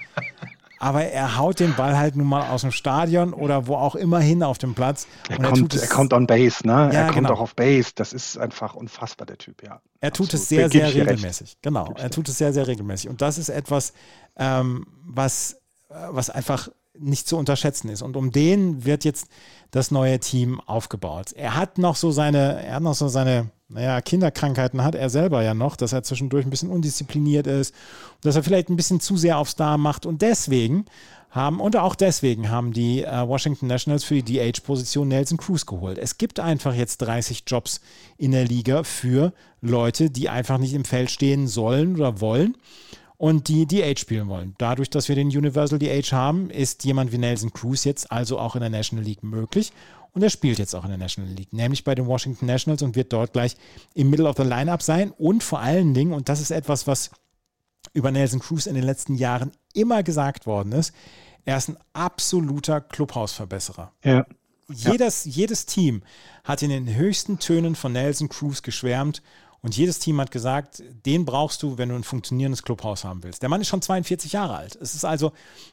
Aber 0.80 1.04
er 1.04 1.38
haut 1.38 1.60
den 1.60 1.76
Ball 1.76 1.98
halt 1.98 2.16
nun 2.16 2.28
mal 2.28 2.50
aus 2.50 2.62
dem 2.62 2.72
Stadion 2.72 3.34
oder 3.34 3.68
wo 3.68 3.76
auch 3.76 3.96
immer 3.96 4.20
hin 4.20 4.44
auf 4.44 4.58
dem 4.58 4.74
Platz. 4.74 5.08
Er, 5.30 5.40
kommt, 5.40 5.74
er, 5.74 5.82
er 5.82 5.88
kommt 5.88 6.14
on 6.14 6.28
Base, 6.28 6.66
ne? 6.66 6.74
Ja, 6.74 6.90
er 6.92 7.06
kommt 7.06 7.28
genau. 7.28 7.34
auch 7.34 7.40
auf 7.40 7.56
Base. 7.56 7.92
Das 7.96 8.14
ist 8.14 8.38
einfach 8.38 8.76
unfassbar, 8.76 9.26
der 9.26 9.38
Typ, 9.38 9.64
ja. 9.64 9.82
Er 10.02 10.12
tut 10.12 10.28
Absolut. 10.28 10.34
es 10.34 10.50
sehr, 10.50 10.70
sehr 10.70 10.94
regelmäßig. 10.94 11.48
Recht. 11.48 11.62
Genau, 11.62 11.94
er 11.98 12.10
tut 12.10 12.30
es 12.30 12.38
sehr, 12.38 12.54
sehr 12.54 12.68
regelmäßig. 12.68 13.10
Und 13.10 13.22
das 13.22 13.38
ist 13.38 13.50
etwas, 13.50 13.94
ähm, 14.38 14.86
was, 15.04 15.58
was 15.90 16.30
einfach 16.30 16.70
nicht 16.98 17.28
zu 17.28 17.38
unterschätzen 17.38 17.90
ist. 17.90 18.02
Und 18.02 18.16
um 18.16 18.32
den 18.32 18.86
wird 18.86 19.04
jetzt 19.04 19.28
das 19.76 19.92
neue 19.92 20.22
Team 20.22 20.62
aufgebaut. 20.62 21.34
Er 21.34 21.58
hat 21.58 21.78
noch 21.78 21.98
so 21.98 22.10
seine, 22.10 22.64
er 22.64 22.76
hat 22.76 22.84
noch 22.84 22.94
so 22.94 23.10
seine, 23.10 23.50
naja, 23.68 24.00
Kinderkrankheiten 24.00 24.82
hat 24.86 24.96
er 24.96 25.10
selber 25.10 25.44
ja 25.44 25.54
noch, 25.54 25.76
dass 25.76 25.92
er 25.92 26.02
zwischendurch 26.02 26.46
ein 26.46 26.50
bisschen 26.50 26.70
undiszipliniert 26.70 27.46
ist, 27.46 27.76
dass 28.22 28.38
er 28.38 28.44
vielleicht 28.44 28.70
ein 28.70 28.78
bisschen 28.78 29.02
zu 29.02 29.18
sehr 29.18 29.38
auf 29.38 29.50
Star 29.50 29.78
macht. 29.78 30.06
Und 30.06 30.22
deswegen 30.22 30.86
haben, 31.30 31.60
und 31.60 31.76
auch 31.76 31.96
deswegen 31.96 32.50
haben 32.50 32.72
die 32.72 33.04
äh, 33.04 33.28
Washington 33.28 33.68
Nationals 33.68 34.06
für 34.06 34.24
die 34.24 34.40
DH-Position 34.40 35.10
Nelson 35.10 35.38
Cruz 35.38 35.66
geholt. 35.66 35.98
Es 35.98 36.18
gibt 36.18 36.40
einfach 36.40 36.74
jetzt 36.74 37.00
30 37.00 37.44
Jobs 37.46 37.82
in 38.18 38.32
der 38.32 38.46
Liga 38.46 38.84
für 38.84 39.34
Leute, 39.60 40.10
die 40.10 40.30
einfach 40.30 40.58
nicht 40.58 40.74
im 40.74 40.86
Feld 40.86 41.12
stehen 41.12 41.48
sollen 41.48 41.96
oder 41.96 42.22
wollen 42.22 42.56
und 43.26 43.48
die 43.48 43.66
DH 43.66 43.98
spielen 43.98 44.28
wollen. 44.28 44.54
Dadurch, 44.60 44.92
dass 44.92 45.10
wir 45.10 45.16
den 45.16 45.30
Universal 45.30 45.80
DH 45.80 46.12
haben, 46.12 46.52
ist 46.52 46.84
jemand 46.84 47.12
wie 47.12 47.18
Nelson 47.18 47.52
Cruz 47.52 47.84
jetzt 47.84 48.12
also 48.12 48.38
auch 48.38 48.54
in 48.54 48.62
der 48.62 48.70
National 48.70 49.04
League 49.04 49.24
möglich. 49.24 49.74
Und 50.12 50.22
er 50.22 50.30
spielt 50.30 50.60
jetzt 50.60 50.76
auch 50.76 50.84
in 50.84 50.92
der 50.92 51.00
National 51.00 51.34
League, 51.34 51.52
nämlich 51.52 51.84
bei 51.84 51.96
den 51.96 52.06
Washington 52.06 52.46
Nationals 52.46 52.84
und 52.84 52.96
wird 52.96 53.12
dort 53.12 53.34
gleich 53.34 53.56
im 53.96 54.12
Middle 54.12 54.30
of 54.30 54.38
the 54.38 54.44
Lineup 54.44 54.84
sein. 54.84 55.10
Und 55.10 55.42
vor 55.42 55.60
allen 55.60 55.96
Dingen, 55.96 56.14
und 56.14 56.30
das 56.30 56.40
ist 56.40 56.52
etwas, 56.52 56.86
was 56.86 57.10
über 57.94 58.12
Nelson 58.12 58.42
Cruz 58.42 58.68
in 58.68 58.76
den 58.76 58.84
letzten 58.84 59.16
Jahren 59.16 59.52
immer 59.74 60.04
gesagt 60.04 60.46
worden 60.46 60.74
ist, 60.74 60.94
er 61.46 61.58
ist 61.58 61.70
ein 61.70 61.78
absoluter 61.94 62.80
Clubhausverbesserer. 62.80 63.92
Ja. 64.04 64.28
Jedes, 64.72 65.26
jedes 65.26 65.66
Team 65.66 66.04
hat 66.44 66.62
in 66.62 66.70
den 66.70 66.94
höchsten 66.94 67.40
Tönen 67.40 67.74
von 67.74 67.92
Nelson 67.92 68.30
Cruz 68.30 68.62
geschwärmt 68.62 69.24
und 69.66 69.76
jedes 69.76 69.98
Team 69.98 70.22
hat 70.22 70.30
gesagt, 70.30 70.84
den 71.08 71.26
brauchst 71.26 71.64
du, 71.64 71.80
wenn 71.80 71.90
du 71.90 71.96
ein 71.96 72.04
funktionierendes 72.04 72.62
Clubhaus 72.62 73.04
haben 73.04 73.24
willst. 73.24 73.42
Der 73.42 73.50
Mann 73.50 73.62
ist 73.62 73.68
schon 73.68 73.82
42 73.82 74.32
Jahre 74.32 74.58
alt. 74.58 74.76
Es 74.80 74.94
ist 74.94 75.04
also, 75.04 75.32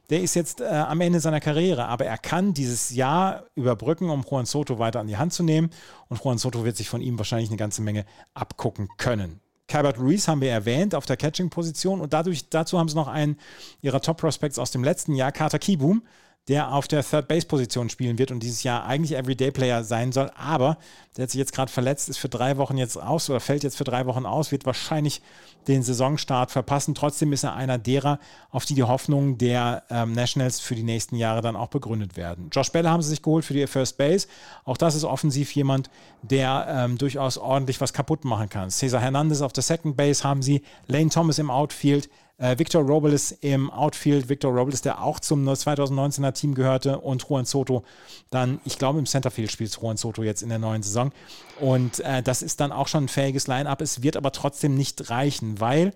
der 0.08 0.22
ist 0.22 0.34
jetzt 0.34 0.62
äh, 0.62 0.64
am 0.64 1.02
Ende 1.02 1.20
seiner 1.20 1.40
Karriere, 1.40 1.84
aber 1.88 2.06
er 2.06 2.16
kann 2.16 2.54
dieses 2.54 2.88
Jahr 2.88 3.44
überbrücken, 3.54 4.08
um 4.08 4.24
Juan 4.28 4.46
Soto 4.46 4.78
weiter 4.78 4.98
an 4.98 5.08
die 5.08 5.18
Hand 5.18 5.34
zu 5.34 5.42
nehmen. 5.42 5.68
Und 6.08 6.24
Juan 6.24 6.38
Soto 6.38 6.64
wird 6.64 6.78
sich 6.78 6.88
von 6.88 7.02
ihm 7.02 7.18
wahrscheinlich 7.18 7.50
eine 7.50 7.58
ganze 7.58 7.82
Menge 7.82 8.06
abgucken 8.32 8.88
können. 8.96 9.40
Calvert 9.68 9.98
Ruiz 9.98 10.26
haben 10.26 10.40
wir 10.40 10.50
erwähnt 10.50 10.94
auf 10.94 11.04
der 11.04 11.18
Catching-Position 11.18 12.00
und 12.00 12.14
dadurch, 12.14 12.48
dazu 12.48 12.78
haben 12.78 12.88
sie 12.88 12.96
noch 12.96 13.08
einen 13.08 13.36
ihrer 13.82 14.00
Top-Prospects 14.00 14.58
aus 14.58 14.70
dem 14.70 14.84
letzten 14.84 15.14
Jahr, 15.14 15.32
Carter 15.32 15.58
Kieboom, 15.58 16.02
der 16.48 16.72
auf 16.72 16.88
der 16.88 17.04
Third-Base-Position 17.04 17.88
spielen 17.88 18.18
wird 18.18 18.32
und 18.32 18.42
dieses 18.42 18.64
Jahr 18.64 18.84
eigentlich 18.84 19.16
Everyday-Player 19.16 19.84
sein 19.84 20.10
soll. 20.10 20.30
Aber 20.34 20.76
der 21.16 21.24
hat 21.24 21.30
sich 21.30 21.38
jetzt 21.38 21.52
gerade 21.52 21.70
verletzt, 21.70 22.08
ist 22.08 22.18
für 22.18 22.28
drei 22.28 22.56
Wochen 22.56 22.76
jetzt 22.78 22.96
aus 22.96 23.30
oder 23.30 23.38
fällt 23.38 23.62
jetzt 23.62 23.76
für 23.76 23.84
drei 23.84 24.06
Wochen 24.06 24.26
aus, 24.26 24.50
wird 24.50 24.66
wahrscheinlich 24.66 25.22
den 25.68 25.84
Saisonstart 25.84 26.50
verpassen. 26.50 26.96
Trotzdem 26.96 27.32
ist 27.32 27.44
er 27.44 27.54
einer 27.54 27.78
derer, 27.78 28.18
auf 28.50 28.64
die 28.64 28.74
die 28.74 28.82
Hoffnungen 28.82 29.38
der 29.38 29.84
ähm, 29.88 30.14
Nationals 30.14 30.58
für 30.58 30.74
die 30.74 30.82
nächsten 30.82 31.14
Jahre 31.14 31.42
dann 31.42 31.54
auch 31.54 31.68
begründet 31.68 32.16
werden. 32.16 32.48
Josh 32.50 32.70
Bell 32.72 32.88
haben 32.88 33.02
sie 33.02 33.10
sich 33.10 33.22
geholt 33.22 33.44
für 33.44 33.54
die 33.54 33.68
First 33.68 33.96
Base. 33.96 34.26
Auch 34.64 34.76
das 34.76 34.96
ist 34.96 35.04
offensiv 35.04 35.54
jemand, 35.54 35.90
der 36.22 36.66
ähm, 36.68 36.98
durchaus 36.98 37.38
ordentlich 37.38 37.80
was 37.80 37.92
kaputt 37.92 38.24
machen 38.24 38.48
kann. 38.48 38.70
Cesar 38.70 39.00
Hernandez 39.00 39.42
auf 39.42 39.52
der 39.52 39.62
Second 39.62 39.96
Base 39.96 40.24
haben 40.24 40.42
sie, 40.42 40.62
Lane 40.88 41.10
Thomas 41.10 41.38
im 41.38 41.50
Outfield, 41.50 42.10
äh, 42.42 42.58
Victor 42.58 42.82
Robles 42.82 43.32
im 43.40 43.70
Outfield, 43.70 44.28
Victor 44.28 44.52
Robles, 44.52 44.82
der 44.82 45.02
auch 45.02 45.20
zum 45.20 45.48
2019er 45.48 46.32
Team 46.32 46.54
gehörte 46.54 46.98
und 46.98 47.24
Juan 47.28 47.44
Soto 47.44 47.84
dann, 48.30 48.60
ich 48.64 48.78
glaube 48.78 48.98
im 48.98 49.06
Centerfield 49.06 49.50
spielt 49.50 49.78
Juan 49.80 49.96
Soto 49.96 50.24
jetzt 50.24 50.42
in 50.42 50.48
der 50.48 50.58
neuen 50.58 50.82
Saison 50.82 51.12
und 51.60 52.00
äh, 52.00 52.22
das 52.22 52.42
ist 52.42 52.60
dann 52.60 52.72
auch 52.72 52.88
schon 52.88 53.04
ein 53.04 53.08
fähiges 53.08 53.46
Line-Up. 53.46 53.80
Es 53.80 54.02
wird 54.02 54.16
aber 54.16 54.32
trotzdem 54.32 54.74
nicht 54.74 55.08
reichen, 55.08 55.60
weil 55.60 55.92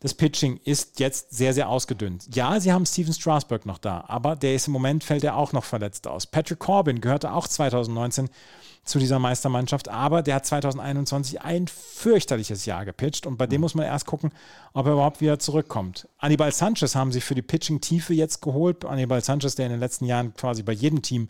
das 0.00 0.14
Pitching 0.14 0.58
ist 0.64 1.00
jetzt 1.00 1.34
sehr, 1.34 1.52
sehr 1.52 1.68
ausgedünnt. 1.68 2.34
Ja, 2.34 2.58
sie 2.60 2.72
haben 2.72 2.86
Steven 2.86 3.12
Strasburg 3.12 3.66
noch 3.66 3.78
da, 3.78 4.04
aber 4.08 4.36
der 4.36 4.54
ist 4.54 4.66
im 4.66 4.72
Moment, 4.72 5.04
fällt 5.04 5.24
er 5.24 5.36
auch 5.36 5.52
noch 5.52 5.64
verletzt 5.64 6.06
aus. 6.06 6.26
Patrick 6.26 6.58
Corbin 6.60 7.02
gehörte 7.02 7.32
auch 7.32 7.46
2019 7.46 8.30
zu 8.84 8.98
dieser 8.98 9.18
Meistermannschaft, 9.18 9.88
aber 9.88 10.22
der 10.22 10.36
hat 10.36 10.46
2021 10.46 11.40
ein 11.42 11.66
fürchterliches 11.68 12.66
Jahr 12.66 12.84
gepitcht 12.84 13.26
und 13.26 13.38
bei 13.38 13.46
dem 13.46 13.58
mhm. 13.58 13.62
muss 13.62 13.74
man 13.74 13.86
erst 13.86 14.06
gucken, 14.06 14.30
ob 14.72 14.86
er 14.86 14.92
überhaupt 14.92 15.20
wieder 15.20 15.38
zurückkommt. 15.38 16.06
Anibal 16.18 16.52
Sanchez 16.52 16.94
haben 16.94 17.10
sie 17.10 17.20
für 17.20 17.34
die 17.34 17.42
Pitching-Tiefe 17.42 18.12
jetzt 18.12 18.42
geholt. 18.42 18.84
Anibal 18.84 19.22
Sanchez, 19.22 19.54
der 19.54 19.66
in 19.66 19.72
den 19.72 19.80
letzten 19.80 20.04
Jahren 20.04 20.34
quasi 20.34 20.62
bei 20.62 20.72
jedem 20.72 21.02
Team 21.02 21.28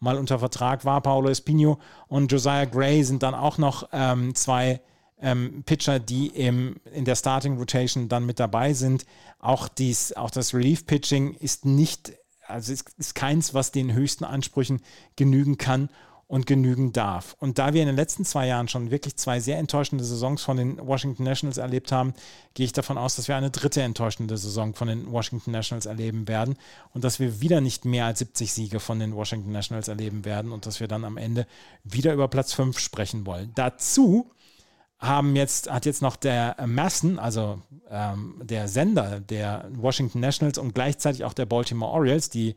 mal 0.00 0.18
unter 0.18 0.38
Vertrag 0.38 0.84
war. 0.84 1.00
Paolo 1.00 1.28
Espino 1.30 1.78
und 2.08 2.30
Josiah 2.32 2.64
Gray 2.64 3.02
sind 3.04 3.22
dann 3.22 3.34
auch 3.34 3.58
noch 3.58 3.88
ähm, 3.92 4.34
zwei 4.34 4.80
ähm, 5.20 5.62
Pitcher, 5.64 5.98
die 5.98 6.26
im, 6.28 6.76
in 6.92 7.04
der 7.04 7.16
Starting 7.16 7.56
Rotation 7.56 8.08
dann 8.08 8.26
mit 8.26 8.40
dabei 8.40 8.74
sind. 8.74 9.06
Auch, 9.38 9.68
dies, 9.68 10.12
auch 10.12 10.30
das 10.30 10.54
Relief-Pitching 10.54 11.34
ist 11.34 11.64
nicht, 11.64 12.12
also 12.46 12.72
ist, 12.72 12.90
ist 12.98 13.14
keins, 13.14 13.54
was 13.54 13.70
den 13.70 13.92
höchsten 13.92 14.24
Ansprüchen 14.24 14.82
genügen 15.14 15.56
kann 15.56 15.88
und 16.28 16.46
genügen 16.46 16.92
darf. 16.92 17.36
Und 17.38 17.58
da 17.58 17.72
wir 17.72 17.82
in 17.82 17.86
den 17.86 17.96
letzten 17.96 18.24
zwei 18.24 18.48
Jahren 18.48 18.66
schon 18.66 18.90
wirklich 18.90 19.16
zwei 19.16 19.38
sehr 19.38 19.58
enttäuschende 19.58 20.02
Saisons 20.02 20.42
von 20.42 20.56
den 20.56 20.84
Washington 20.84 21.22
Nationals 21.22 21.56
erlebt 21.56 21.92
haben, 21.92 22.14
gehe 22.54 22.66
ich 22.66 22.72
davon 22.72 22.98
aus, 22.98 23.14
dass 23.14 23.28
wir 23.28 23.36
eine 23.36 23.50
dritte 23.50 23.82
enttäuschende 23.82 24.36
Saison 24.36 24.74
von 24.74 24.88
den 24.88 25.12
Washington 25.12 25.52
Nationals 25.52 25.86
erleben 25.86 26.26
werden 26.26 26.56
und 26.92 27.04
dass 27.04 27.20
wir 27.20 27.40
wieder 27.40 27.60
nicht 27.60 27.84
mehr 27.84 28.06
als 28.06 28.18
70 28.18 28.52
Siege 28.52 28.80
von 28.80 28.98
den 28.98 29.14
Washington 29.14 29.52
Nationals 29.52 29.86
erleben 29.86 30.24
werden 30.24 30.50
und 30.50 30.66
dass 30.66 30.80
wir 30.80 30.88
dann 30.88 31.04
am 31.04 31.16
Ende 31.16 31.46
wieder 31.84 32.12
über 32.12 32.26
Platz 32.26 32.52
5 32.54 32.76
sprechen 32.78 33.24
wollen. 33.24 33.52
Dazu 33.54 34.32
haben 34.98 35.36
jetzt, 35.36 35.70
hat 35.70 35.86
jetzt 35.86 36.02
noch 36.02 36.16
der 36.16 36.56
Massen, 36.66 37.20
also 37.20 37.62
ähm, 37.88 38.40
der 38.42 38.66
Sender 38.66 39.20
der 39.20 39.68
Washington 39.74 40.20
Nationals 40.20 40.58
und 40.58 40.74
gleichzeitig 40.74 41.22
auch 41.24 41.34
der 41.34 41.46
Baltimore 41.46 41.92
Orioles, 41.92 42.30
die 42.30 42.56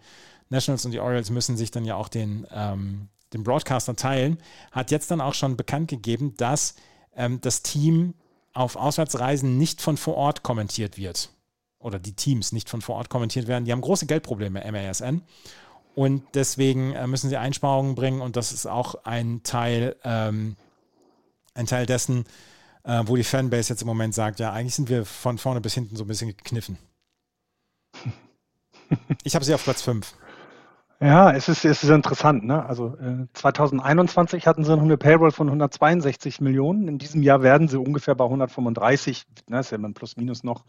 Nationals 0.50 0.86
und 0.86 0.92
die 0.92 1.00
Orioles 1.00 1.30
müssen 1.30 1.56
sich 1.56 1.70
dann 1.70 1.86
ja 1.86 1.96
auch 1.96 2.08
den 2.08 2.48
ähm, 2.52 3.10
dem 3.34 3.44
Broadcaster 3.44 3.96
teilen, 3.96 4.38
hat 4.72 4.92
jetzt 4.92 5.12
dann 5.12 5.22
auch 5.22 5.34
schon 5.34 5.58
bekannt 5.58 5.90
gegeben, 5.90 6.36
dass 6.38 6.76
ähm, 7.16 7.42
das 7.42 7.62
Team 7.62 8.14
auf 8.54 8.76
Auswärtsreisen 8.76 9.58
nicht 9.58 9.82
von 9.82 9.98
vor 9.98 10.16
Ort 10.16 10.44
kommentiert 10.44 10.98
wird. 10.98 11.30
Oder 11.80 12.00
die 12.00 12.14
Teams 12.14 12.52
nicht 12.52 12.70
von 12.70 12.82
vor 12.82 12.96
Ort 12.96 13.10
kommentiert 13.10 13.48
werden. 13.48 13.66
Die 13.66 13.72
haben 13.72 13.82
große 13.82 14.06
Geldprobleme, 14.06 14.70
MASN. 14.72 15.22
Und 15.96 16.24
deswegen 16.34 16.94
äh, 16.94 17.08
müssen 17.08 17.30
sie 17.30 17.38
Einsparungen 17.38 17.96
bringen. 17.96 18.22
Und 18.22 18.36
das 18.36 18.52
ist 18.52 18.66
auch 18.66 18.96
ein 19.06 19.44
Teil, 19.44 19.96
ähm, 20.04 20.56
ein 21.54 21.68
Teil 21.68 21.86
dessen, 21.86 22.26
äh, 22.84 23.04
wo 23.06 23.16
die 23.16 23.24
Fanbase 23.24 23.74
jetzt 23.74 23.82
im 23.82 23.88
Moment 23.88 24.14
sagt, 24.14 24.40
ja, 24.40 24.52
eigentlich 24.52 24.76
sind 24.76 24.90
wir 24.90 25.06
von 25.06 25.38
vorne 25.38 25.62
bis 25.62 25.74
hinten 25.74 25.96
so 25.96 26.04
ein 26.04 26.08
bisschen 26.08 26.30
gekniffen. 26.30 26.78
Ich 29.24 29.36
habe 29.36 29.46
sie 29.46 29.54
auf 29.54 29.64
Platz 29.64 29.82
5. 29.82 30.14
Ja, 31.02 31.32
es 31.32 31.48
ist, 31.48 31.64
es 31.64 31.82
ist 31.82 31.90
interessant. 31.90 32.44
Ne? 32.44 32.66
Also 32.66 32.98
äh, 32.98 33.26
2021 33.34 34.46
hatten 34.46 34.66
sie 34.66 34.74
eine 34.74 34.98
Payroll 34.98 35.32
von 35.32 35.48
162 35.48 36.42
Millionen. 36.42 36.90
In 36.90 36.98
diesem 36.98 37.24
Jahr 37.24 37.42
werden 37.42 37.70
sie 37.70 37.80
ungefähr 37.80 38.16
bei 38.16 38.26
135. 38.26 39.26
Ne? 39.48 39.60
Ist 39.60 39.72
ja 39.72 39.78
immer 39.78 39.92
plus 39.94 40.18
minus 40.18 40.44
noch. 40.44 40.66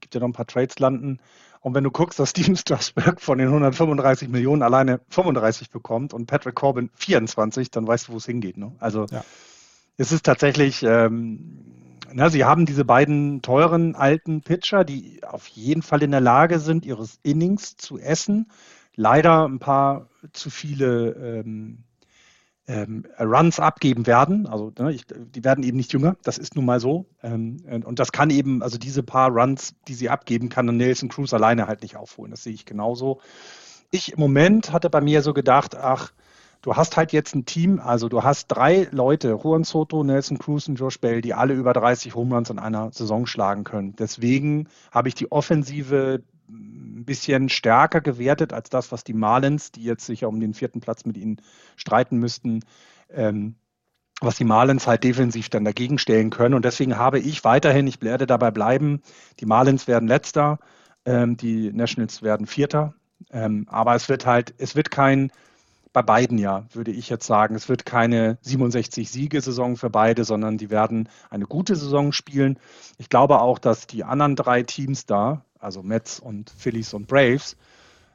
Gibt 0.00 0.14
ja 0.14 0.20
noch 0.20 0.28
ein 0.28 0.32
paar 0.32 0.46
Trades 0.46 0.78
landen. 0.78 1.18
Und 1.60 1.74
wenn 1.74 1.84
du 1.84 1.90
guckst, 1.90 2.18
dass 2.18 2.30
Steven 2.30 2.56
Strasberg 2.56 3.20
von 3.20 3.36
den 3.36 3.48
135 3.48 4.30
Millionen 4.30 4.62
alleine 4.62 5.00
35 5.10 5.70
bekommt 5.70 6.14
und 6.14 6.26
Patrick 6.26 6.54
Corbin 6.54 6.88
24, 6.94 7.70
dann 7.70 7.86
weißt 7.86 8.08
du, 8.08 8.12
wo 8.12 8.16
es 8.16 8.24
hingeht. 8.24 8.56
Ne? 8.56 8.72
Also 8.78 9.04
ja. 9.10 9.24
es 9.98 10.10
ist 10.10 10.24
tatsächlich, 10.24 10.84
ähm, 10.84 11.64
na, 12.14 12.30
sie 12.30 12.46
haben 12.46 12.64
diese 12.64 12.86
beiden 12.86 13.42
teuren 13.42 13.94
alten 13.94 14.40
Pitcher, 14.40 14.84
die 14.84 15.20
auf 15.22 15.46
jeden 15.48 15.82
Fall 15.82 16.02
in 16.02 16.12
der 16.12 16.22
Lage 16.22 16.60
sind, 16.60 16.86
ihres 16.86 17.18
Innings 17.22 17.76
zu 17.76 17.98
essen 17.98 18.46
leider 18.96 19.46
ein 19.46 19.58
paar 19.58 20.08
zu 20.32 20.50
viele 20.50 21.10
ähm, 21.12 21.84
ähm, 22.66 23.06
Runs 23.20 23.60
abgeben 23.60 24.06
werden. 24.06 24.46
Also 24.46 24.72
ne, 24.78 24.92
ich, 24.92 25.04
die 25.06 25.44
werden 25.44 25.62
eben 25.62 25.76
nicht 25.76 25.92
jünger, 25.92 26.16
das 26.22 26.38
ist 26.38 26.56
nun 26.56 26.64
mal 26.64 26.80
so. 26.80 27.06
Ähm, 27.22 27.58
und 27.84 27.98
das 27.98 28.12
kann 28.12 28.30
eben, 28.30 28.62
also 28.62 28.78
diese 28.78 29.02
paar 29.02 29.30
Runs, 29.30 29.74
die 29.86 29.94
sie 29.94 30.10
abgeben, 30.10 30.48
kann 30.48 30.66
Nelson 30.66 31.08
Cruz 31.08 31.32
alleine 31.32 31.68
halt 31.68 31.82
nicht 31.82 31.96
aufholen. 31.96 32.32
Das 32.32 32.42
sehe 32.42 32.54
ich 32.54 32.64
genauso. 32.64 33.20
Ich 33.90 34.14
im 34.14 34.20
Moment 34.20 34.72
hatte 34.72 34.90
bei 34.90 35.00
mir 35.00 35.22
so 35.22 35.32
gedacht, 35.32 35.76
ach, 35.76 36.12
du 36.62 36.74
hast 36.74 36.96
halt 36.96 37.12
jetzt 37.12 37.36
ein 37.36 37.46
Team, 37.46 37.78
also 37.78 38.08
du 38.08 38.24
hast 38.24 38.48
drei 38.48 38.88
Leute, 38.90 39.38
Juan 39.42 39.62
Soto, 39.62 40.02
Nelson 40.02 40.38
Cruz 40.38 40.66
und 40.66 40.74
Josh 40.74 41.00
Bell, 41.00 41.20
die 41.20 41.34
alle 41.34 41.54
über 41.54 41.72
30 41.72 42.16
Home 42.16 42.34
Runs 42.34 42.50
in 42.50 42.58
einer 42.58 42.90
Saison 42.90 43.26
schlagen 43.26 43.62
können. 43.62 43.94
Deswegen 43.94 44.68
habe 44.90 45.08
ich 45.08 45.14
die 45.14 45.30
Offensive 45.30 46.24
ein 46.48 47.04
bisschen 47.04 47.48
stärker 47.48 48.00
gewertet 48.00 48.52
als 48.52 48.70
das, 48.70 48.92
was 48.92 49.04
die 49.04 49.14
Marlins, 49.14 49.72
die 49.72 49.82
jetzt 49.82 50.06
sicher 50.06 50.28
um 50.28 50.40
den 50.40 50.54
vierten 50.54 50.80
Platz 50.80 51.04
mit 51.04 51.16
ihnen 51.16 51.40
streiten 51.76 52.18
müssten, 52.18 52.60
ähm, 53.10 53.56
was 54.20 54.36
die 54.36 54.44
Marlins 54.44 54.86
halt 54.86 55.04
defensiv 55.04 55.48
dann 55.48 55.64
dagegen 55.64 55.98
stellen 55.98 56.30
können. 56.30 56.54
Und 56.54 56.64
deswegen 56.64 56.96
habe 56.96 57.18
ich 57.18 57.44
weiterhin, 57.44 57.86
ich 57.86 58.00
werde 58.00 58.26
dabei 58.26 58.50
bleiben, 58.50 59.02
die 59.40 59.46
Marlins 59.46 59.86
werden 59.86 60.08
letzter, 60.08 60.58
ähm, 61.04 61.36
die 61.36 61.72
Nationals 61.72 62.22
werden 62.22 62.46
vierter. 62.46 62.94
Ähm, 63.30 63.66
aber 63.68 63.94
es 63.94 64.08
wird 64.08 64.26
halt, 64.26 64.54
es 64.58 64.74
wird 64.76 64.90
kein, 64.90 65.30
bei 65.92 66.02
beiden 66.02 66.38
ja, 66.38 66.66
würde 66.72 66.90
ich 66.90 67.08
jetzt 67.08 67.26
sagen, 67.26 67.54
es 67.54 67.68
wird 67.68 67.86
keine 67.86 68.38
67 68.42 69.10
Siege-Saison 69.10 69.76
für 69.76 69.90
beide, 69.90 70.24
sondern 70.24 70.58
die 70.58 70.70
werden 70.70 71.08
eine 71.30 71.46
gute 71.46 71.76
Saison 71.76 72.12
spielen. 72.12 72.58
Ich 72.98 73.08
glaube 73.08 73.40
auch, 73.40 73.58
dass 73.58 73.86
die 73.86 74.04
anderen 74.04 74.36
drei 74.36 74.62
Teams 74.62 75.06
da, 75.06 75.44
also 75.66 75.82
Mets 75.82 76.18
und 76.20 76.48
Phillies 76.48 76.94
und 76.94 77.08
Braves, 77.08 77.56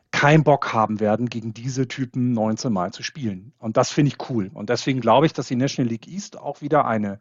keinen 0.10 0.43
Bock 0.43 0.74
haben 0.74 0.99
werden, 0.99 1.30
gegen 1.30 1.54
diese 1.54 1.88
Typen 1.88 2.34
19 2.34 2.74
Mal 2.74 2.91
zu 2.91 3.04
spielen. 3.04 3.54
Und 3.60 3.78
das 3.78 3.91
finde 3.91 4.10
ich 4.10 4.30
cool. 4.30 4.49
Und 4.54 4.70
deswegen 4.70 5.02
glaube 5.02 5.26
ich, 5.26 5.34
dass 5.34 5.47
die 5.47 5.56
National 5.56 5.89
League 5.89 6.08
East 6.08 6.38
auch 6.38 6.62
wieder 6.62 6.86
eine, 6.86 7.20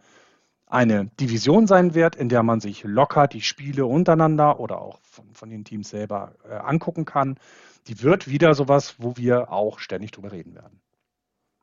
eine 0.66 1.06
Division 1.20 1.66
sein 1.66 1.94
wird, 1.94 2.16
in 2.16 2.28
der 2.28 2.42
man 2.42 2.60
sich 2.60 2.82
locker 2.84 3.28
die 3.28 3.42
Spiele 3.42 3.86
untereinander 3.86 4.58
oder 4.60 4.80
auch 4.80 5.00
von, 5.02 5.26
von 5.34 5.50
den 5.50 5.64
Teams 5.64 5.90
selber 5.90 6.34
äh, 6.48 6.54
angucken 6.54 7.04
kann. 7.04 7.38
Die 7.86 8.02
wird 8.02 8.28
wieder 8.28 8.54
sowas, 8.54 8.96
wo 8.98 9.16
wir 9.16 9.52
auch 9.52 9.78
ständig 9.78 10.12
drüber 10.12 10.32
reden 10.32 10.54
werden. 10.54 10.80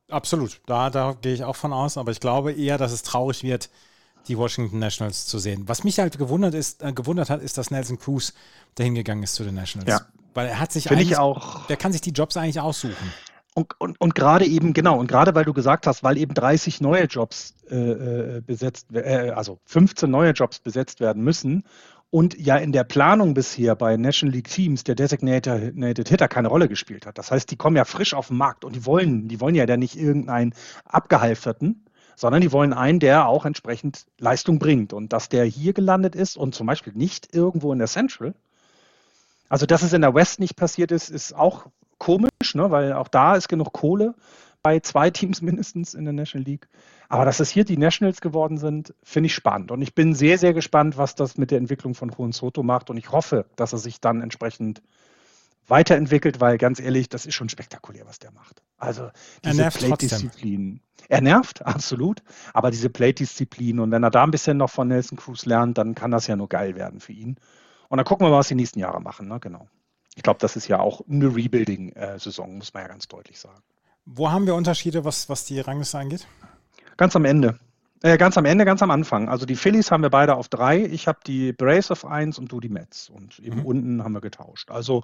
Absolut, 0.09 0.61
da, 0.65 0.89
da 0.89 1.15
gehe 1.22 1.34
ich 1.34 1.43
auch 1.43 1.57
von 1.57 1.74
aus, 1.74 1.97
aber 1.97 2.11
ich 2.11 2.22
glaube 2.22 2.53
eher, 2.53 2.78
dass 2.78 2.93
es 2.93 3.03
traurig 3.03 3.43
wird, 3.43 3.70
die 4.28 4.38
Washington 4.38 4.80
Nationals 4.80 5.25
zu 5.25 5.39
sehen. 5.39 5.63
Was 5.67 5.84
mich 5.84 5.99
halt 5.99 6.17
gewundert, 6.17 6.53
ist, 6.53 6.84
äh, 6.84 6.93
gewundert 6.93 7.30
hat, 7.30 7.41
ist, 7.41 7.57
dass 7.57 7.71
Nelson 7.71 7.99
Cruz 7.99 8.34
dahin 8.75 8.95
gegangen 8.95 9.23
ist 9.23 9.36
zu 9.36 9.43
den 9.43 9.55
Nationals. 9.55 9.89
Ja. 9.89 10.01
Weil 10.34 10.47
er 10.47 10.59
hat 10.59 10.71
sich 10.71 10.84
Find 10.84 10.99
eigentlich, 10.99 11.11
ich 11.11 11.17
auch, 11.17 11.65
der 11.65 11.78
kann 11.78 11.91
sich 11.91 12.01
die 12.01 12.11
Jobs 12.11 12.38
eigentlich 12.38 12.59
aussuchen. 12.59 13.13
Und, 13.55 13.73
und, 13.80 13.99
und 13.99 14.13
gerade 14.13 14.45
eben, 14.45 14.73
genau, 14.73 14.99
und 14.99 15.07
gerade 15.07 15.34
weil 15.34 15.45
du 15.45 15.51
gesagt 15.51 15.88
hast, 15.88 16.03
weil 16.03 16.17
eben 16.17 16.36
30 16.36 16.80
neue 16.80 17.05
Jobs 17.05 17.55
äh, 17.71 17.75
äh 17.75 18.41
besetzt, 18.41 18.86
äh, 18.93 19.32
also 19.36 19.57
15 19.65 20.11
neue 20.11 20.32
Jobs 20.32 20.59
besetzt 20.59 20.99
werden 20.99 21.23
müssen 21.23 21.63
und 22.09 22.38
ja 22.38 22.55
in 22.57 22.71
der 22.71 22.84
Planung 22.84 23.34
bisher 23.34 23.75
bei 23.75 23.97
National 23.97 24.36
League 24.36 24.47
Teams 24.47 24.84
der 24.84 24.95
Designated 24.95 26.07
Hitter 26.07 26.28
keine 26.28 26.49
Rolle 26.49 26.67
gespielt 26.67 27.05
hat. 27.05 27.17
Das 27.17 27.32
heißt, 27.32 27.49
die 27.49 27.55
kommen 27.55 27.75
ja 27.75 27.86
frisch 27.86 28.13
auf 28.13 28.28
den 28.28 28.38
Markt 28.38 28.63
und 28.63 28.75
die 28.75 28.86
wollen, 28.86 29.28
die 29.28 29.41
wollen 29.41 29.55
ja 29.55 29.65
dann 29.65 29.80
nicht 29.80 29.97
irgendeinen 29.97 30.53
abgehalfterten, 30.86 31.84
sondern 32.18 32.41
die 32.41 32.51
wollen 32.51 32.74
einen, 32.74 32.99
der 32.99 33.28
auch 33.28 33.45
entsprechend 33.45 34.07
Leistung 34.18 34.59
bringt. 34.59 34.91
Und 34.91 35.13
dass 35.13 35.30
der 35.30 35.45
hier 35.45 35.72
gelandet 35.72 36.15
ist 36.15 36.36
und 36.36 36.55
zum 36.55 36.68
Beispiel 36.68 36.91
nicht 36.93 37.34
irgendwo 37.34 37.72
in 37.72 37.80
der 37.80 37.88
Central, 37.88 38.34
also, 39.49 39.65
dass 39.65 39.82
es 39.82 39.93
in 39.93 40.01
der 40.01 40.13
West 40.13 40.39
nicht 40.39 40.55
passiert 40.55 40.91
ist, 40.91 41.09
ist 41.09 41.34
auch 41.34 41.68
komisch, 41.97 42.53
ne? 42.53 42.70
weil 42.70 42.93
auch 42.93 43.07
da 43.07 43.36
ist 43.36 43.47
genug 43.47 43.72
Kohle 43.72 44.13
bei 44.61 44.80
zwei 44.80 45.09
Teams 45.09 45.41
mindestens 45.43 45.93
in 45.93 46.03
der 46.03 46.13
National 46.13 46.45
League. 46.45 46.68
Aber 47.07 47.24
dass 47.24 47.39
es 47.39 47.49
hier 47.49 47.63
die 47.63 47.78
Nationals 47.78 48.20
geworden 48.20 48.57
sind, 48.57 48.93
finde 49.03 49.28
ich 49.28 49.34
spannend. 49.34 49.72
Und 49.72 49.82
ich 49.82 49.95
bin 49.95 50.13
sehr, 50.13 50.38
sehr 50.38 50.53
gespannt, 50.53 50.97
was 50.97 51.15
das 51.15 51.38
mit 51.38 51.51
der 51.51 51.59
Entwicklung 51.59 51.93
von 51.93 52.11
Juan 52.11 52.34
Soto 52.34 52.63
macht. 52.63 52.89
Und 52.89 52.97
ich 52.97 53.11
hoffe, 53.11 53.45
dass 53.55 53.72
er 53.72 53.80
sich 53.80 54.01
dann 54.01 54.22
entsprechend 54.22 54.82
weiterentwickelt, 55.68 56.39
weil 56.39 56.57
ganz 56.57 56.80
ehrlich, 56.80 57.09
das 57.09 57.26
ist 57.26 57.36
schon 57.36 57.49
spektakulär, 57.49 58.05
was 58.05 58.20
der 58.20 58.32
macht. 58.32 58.61
Also 58.78 59.09
diese 59.43 59.70
Plate-Disziplin. 59.70 60.82
Er 61.09 61.22
nervt, 61.22 61.61
absolut. 61.65 62.22
Aber 62.53 62.72
diese 62.72 62.89
Plate-Disziplin 62.89 63.80
und 63.80 63.91
wenn 63.91 64.03
er 64.03 64.11
da 64.11 64.24
ein 64.24 64.32
bisschen 64.32 64.57
noch 64.57 64.70
von 64.70 64.88
Nelson 64.88 65.18
Cruz 65.18 65.45
lernt, 65.45 65.78
dann 65.78 65.95
kann 65.95 66.11
das 66.11 66.28
ja 66.28 66.36
nur 66.36 66.49
geil 66.49 66.76
werden 66.76 66.99
für 66.99 67.13
ihn. 67.13 67.38
Und 67.89 67.97
dann 67.97 68.05
gucken 68.05 68.26
wir 68.26 68.32
mal, 68.32 68.39
was 68.39 68.49
die 68.49 68.55
nächsten 68.55 68.80
Jahre 68.80 69.01
machen. 69.01 69.28
Ne? 69.28 69.39
Genau. 69.39 69.68
Ich 70.15 70.24
glaube, 70.24 70.39
das 70.39 70.55
ist 70.55 70.68
ja 70.68 70.80
auch 70.80 71.01
eine 71.09 71.34
Rebuilding-Saison, 71.34 72.57
muss 72.57 72.74
man 72.74 72.84
ja 72.84 72.89
ganz 72.89 73.07
deutlich 73.07 73.39
sagen. 73.39 73.61
Wo 74.05 74.32
haben 74.32 74.45
wir 74.45 74.55
Unterschiede, 74.55 75.05
was, 75.05 75.30
was 75.30 75.45
die 75.45 75.59
Rangliste 75.59 75.99
angeht? 75.99 76.28
Ganz 76.95 77.15
am 77.15 77.26
Ende. 77.26 77.59
Äh, 78.04 78.18
ganz 78.18 78.38
am 78.38 78.45
Ende, 78.45 78.66
ganz 78.66 78.84
am 78.84 78.91
Anfang. 78.91 79.28
Also 79.28 79.45
die 79.45 79.56
Phillies 79.56 79.91
haben 79.91 80.04
wir 80.04 80.10
beide 80.10 80.36
auf 80.36 80.50
drei. 80.50 80.86
Ich 80.86 81.08
habe 81.08 81.20
die 81.26 81.52
Brace 81.54 81.91
auf 81.91 82.06
eins 82.06 82.38
und 82.38 82.52
du 82.52 82.60
die 82.60 82.70
Mets. 82.70 83.10
Und 83.10 83.39
eben 83.39 83.60
mhm. 83.60 83.66
unten 83.66 84.04
haben 84.04 84.14
wir 84.14 84.22
getauscht. 84.22 84.70
Also 84.70 85.04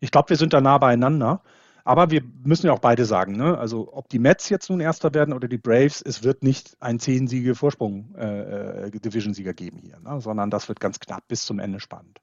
ich 0.00 0.10
glaube, 0.10 0.30
wir 0.30 0.36
sind 0.36 0.52
da 0.52 0.60
nah 0.60 0.78
beieinander. 0.78 1.42
Aber 1.84 2.10
wir 2.10 2.22
müssen 2.44 2.66
ja 2.66 2.72
auch 2.72 2.78
beide 2.78 3.04
sagen, 3.04 3.36
ne? 3.36 3.58
also 3.58 3.92
ob 3.92 4.08
die 4.08 4.20
Mets 4.20 4.48
jetzt 4.48 4.70
nun 4.70 4.80
Erster 4.80 5.14
werden 5.14 5.34
oder 5.34 5.48
die 5.48 5.58
Braves, 5.58 6.00
es 6.00 6.22
wird 6.22 6.44
nicht 6.44 6.76
ein 6.80 7.00
zehn 7.00 7.26
Siege 7.26 7.56
Vorsprung 7.56 8.14
äh, 8.14 8.86
äh, 8.86 8.90
Division-Sieger 8.90 9.52
geben 9.52 9.78
hier, 9.78 9.98
ne? 9.98 10.20
sondern 10.20 10.48
das 10.48 10.68
wird 10.68 10.78
ganz 10.78 11.00
knapp 11.00 11.26
bis 11.26 11.44
zum 11.44 11.58
Ende 11.58 11.80
spannend. 11.80 12.20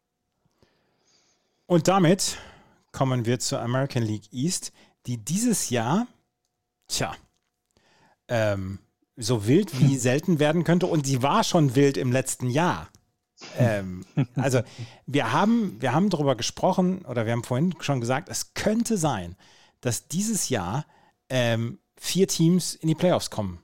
Und 1.66 1.90
damit 1.90 2.38
kommen 2.94 3.26
wir 3.26 3.40
zur 3.40 3.62
American 3.62 4.04
League 4.04 4.32
East, 4.32 4.72
die 5.06 5.18
dieses 5.18 5.70
Jahr, 5.70 6.08
tja, 6.88 7.14
ähm, 8.30 8.80
so 9.20 9.48
wild 9.48 9.80
wie 9.80 9.98
selten 9.98 10.40
werden 10.40 10.64
könnte 10.64 10.88
und 10.88 11.06
sie 11.06 11.22
war 11.22 11.44
schon 11.44 11.76
wild 11.76 11.98
im 11.98 12.12
letzten 12.12 12.50
Jahr. 12.50 12.90
ähm, 13.58 14.06
also 14.36 14.62
wir 15.06 15.32
haben, 15.32 15.78
wir 15.80 15.94
haben 15.94 16.10
darüber 16.10 16.36
gesprochen 16.36 17.06
oder 17.06 17.26
wir 17.26 17.34
haben 17.34 17.44
vorhin 17.44 17.74
schon 17.80 18.02
gesagt, 18.02 18.30
es 18.30 18.54
könnte 18.54 18.98
sein, 18.98 19.36
dass 19.82 20.08
dieses 20.08 20.50
Jahr 20.50 20.86
ähm, 21.30 21.80
vier 21.96 22.28
Teams 22.28 22.76
in 22.76 22.88
die 22.88 22.96
Playoffs 22.96 23.30
kommen, 23.30 23.60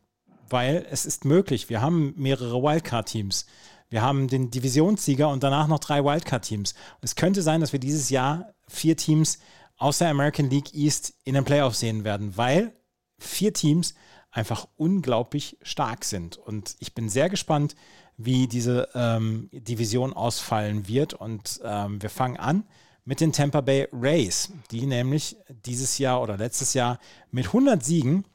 weil 0.49 0.85
es 0.89 1.05
ist 1.05 1.25
möglich. 1.25 1.69
Wir 1.69 1.81
haben 1.81 2.13
mehrere 2.17 2.61
Wildcard-Teams. 2.61 3.45
Wir 3.89 4.01
haben 4.01 4.27
den 4.27 4.51
Divisionssieger 4.51 5.29
und 5.29 5.43
danach 5.43 5.67
noch 5.67 5.79
drei 5.79 6.03
Wildcard-Teams. 6.03 6.73
Es 7.01 7.15
könnte 7.15 7.41
sein, 7.41 7.61
dass 7.61 7.71
wir 7.71 7.79
dieses 7.79 8.09
Jahr 8.09 8.53
vier 8.67 8.97
Teams 8.97 9.39
aus 9.77 9.97
der 9.97 10.09
American 10.09 10.49
League 10.49 10.73
East 10.73 11.13
in 11.23 11.35
den 11.35 11.43
Playoffs 11.43 11.79
sehen 11.79 12.03
werden, 12.03 12.37
weil 12.37 12.73
vier 13.17 13.53
Teams 13.53 13.93
einfach 14.35 14.67
unglaublich 14.75 15.57
stark 15.61 16.03
sind. 16.03 16.37
Und 16.37 16.75
ich 16.79 16.93
bin 16.93 17.07
sehr 17.07 17.29
gespannt, 17.29 17.75
wie 18.17 18.47
diese 18.47 18.89
ähm, 18.93 19.49
Division 19.53 20.11
ausfallen 20.11 20.89
wird. 20.89 21.13
Und 21.13 21.61
ähm, 21.63 22.01
wir 22.01 22.09
fangen 22.09 22.35
an 22.35 22.65
mit 23.05 23.21
den 23.21 23.31
Tampa 23.31 23.61
Bay 23.61 23.87
Rays, 23.93 24.51
die 24.71 24.85
nämlich 24.85 25.37
dieses 25.65 25.97
Jahr 25.99 26.21
oder 26.21 26.35
letztes 26.35 26.73
Jahr 26.73 26.99
mit 27.31 27.47
100 27.47 27.81
Siegen 27.83 28.25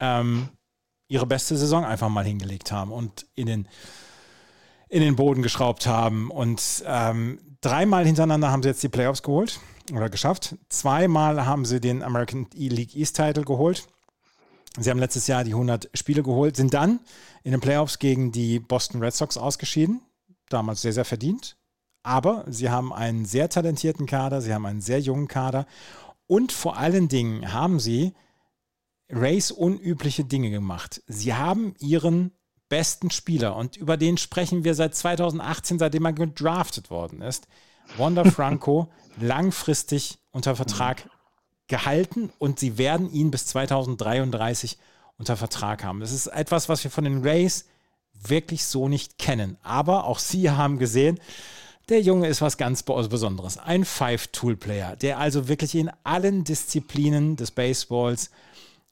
ähm, 0.00 0.48
ihre 1.06 1.26
beste 1.26 1.56
Saison 1.56 1.84
einfach 1.84 2.08
mal 2.08 2.24
hingelegt 2.24 2.72
haben 2.72 2.90
und 2.90 3.26
in 3.36 3.46
den, 3.46 3.68
in 4.88 5.00
den 5.00 5.14
Boden 5.14 5.42
geschraubt 5.42 5.86
haben. 5.86 6.32
Und 6.32 6.82
ähm, 6.86 7.38
dreimal 7.60 8.04
hintereinander 8.04 8.50
haben 8.50 8.64
sie 8.64 8.70
jetzt 8.70 8.82
die 8.82 8.88
Playoffs 8.88 9.22
geholt 9.22 9.60
oder 9.92 10.08
geschafft. 10.08 10.56
Zweimal 10.70 11.46
haben 11.46 11.64
sie 11.64 11.80
den 11.80 12.02
American 12.02 12.48
League 12.52 12.96
East 12.96 13.14
Title 13.14 13.44
geholt. 13.44 13.86
Sie 14.78 14.88
haben 14.90 15.00
letztes 15.00 15.26
Jahr 15.26 15.44
die 15.44 15.52
100 15.52 15.90
Spiele 15.94 16.22
geholt, 16.22 16.56
sind 16.56 16.74
dann 16.74 17.00
in 17.42 17.50
den 17.50 17.60
Playoffs 17.60 17.98
gegen 17.98 18.30
die 18.30 18.60
Boston 18.60 19.02
Red 19.02 19.14
Sox 19.14 19.36
ausgeschieden. 19.36 20.02
Damals 20.48 20.82
sehr, 20.82 20.92
sehr 20.92 21.04
verdient. 21.04 21.56
Aber 22.02 22.44
sie 22.48 22.70
haben 22.70 22.92
einen 22.92 23.24
sehr 23.24 23.48
talentierten 23.48 24.06
Kader, 24.06 24.40
sie 24.40 24.54
haben 24.54 24.66
einen 24.66 24.80
sehr 24.80 25.00
jungen 25.00 25.28
Kader 25.28 25.66
und 26.26 26.52
vor 26.52 26.76
allen 26.76 27.08
Dingen 27.08 27.52
haben 27.52 27.80
sie 27.80 28.14
Rays 29.10 29.50
unübliche 29.50 30.24
Dinge 30.24 30.50
gemacht. 30.50 31.02
Sie 31.08 31.34
haben 31.34 31.74
ihren 31.78 32.32
besten 32.68 33.10
Spieler 33.10 33.56
und 33.56 33.76
über 33.76 33.96
den 33.96 34.16
sprechen 34.16 34.64
wir 34.64 34.74
seit 34.74 34.94
2018, 34.94 35.78
seitdem 35.78 36.06
er 36.06 36.12
gedraftet 36.12 36.90
worden 36.90 37.20
ist. 37.20 37.48
Wanda 37.98 38.24
Franco 38.30 38.90
langfristig 39.20 40.20
unter 40.30 40.54
Vertrag 40.54 41.10
gehalten 41.70 42.30
und 42.38 42.58
sie 42.58 42.76
werden 42.76 43.10
ihn 43.10 43.30
bis 43.30 43.46
2033 43.46 44.76
unter 45.16 45.38
Vertrag 45.38 45.82
haben. 45.82 46.00
Das 46.00 46.12
ist 46.12 46.26
etwas, 46.26 46.68
was 46.68 46.84
wir 46.84 46.90
von 46.90 47.04
den 47.04 47.22
Rays 47.22 47.64
wirklich 48.12 48.64
so 48.64 48.88
nicht 48.88 49.18
kennen. 49.18 49.56
Aber 49.62 50.04
auch 50.04 50.18
sie 50.18 50.50
haben 50.50 50.78
gesehen, 50.78 51.18
der 51.88 52.02
Junge 52.02 52.28
ist 52.28 52.42
was 52.42 52.58
ganz 52.58 52.82
Besonderes. 52.82 53.58
Ein 53.58 53.84
Five-Tool-Player, 53.84 54.96
der 54.96 55.18
also 55.18 55.48
wirklich 55.48 55.74
in 55.74 55.90
allen 56.04 56.44
Disziplinen 56.44 57.36
des 57.36 57.50
Baseballs 57.50 58.30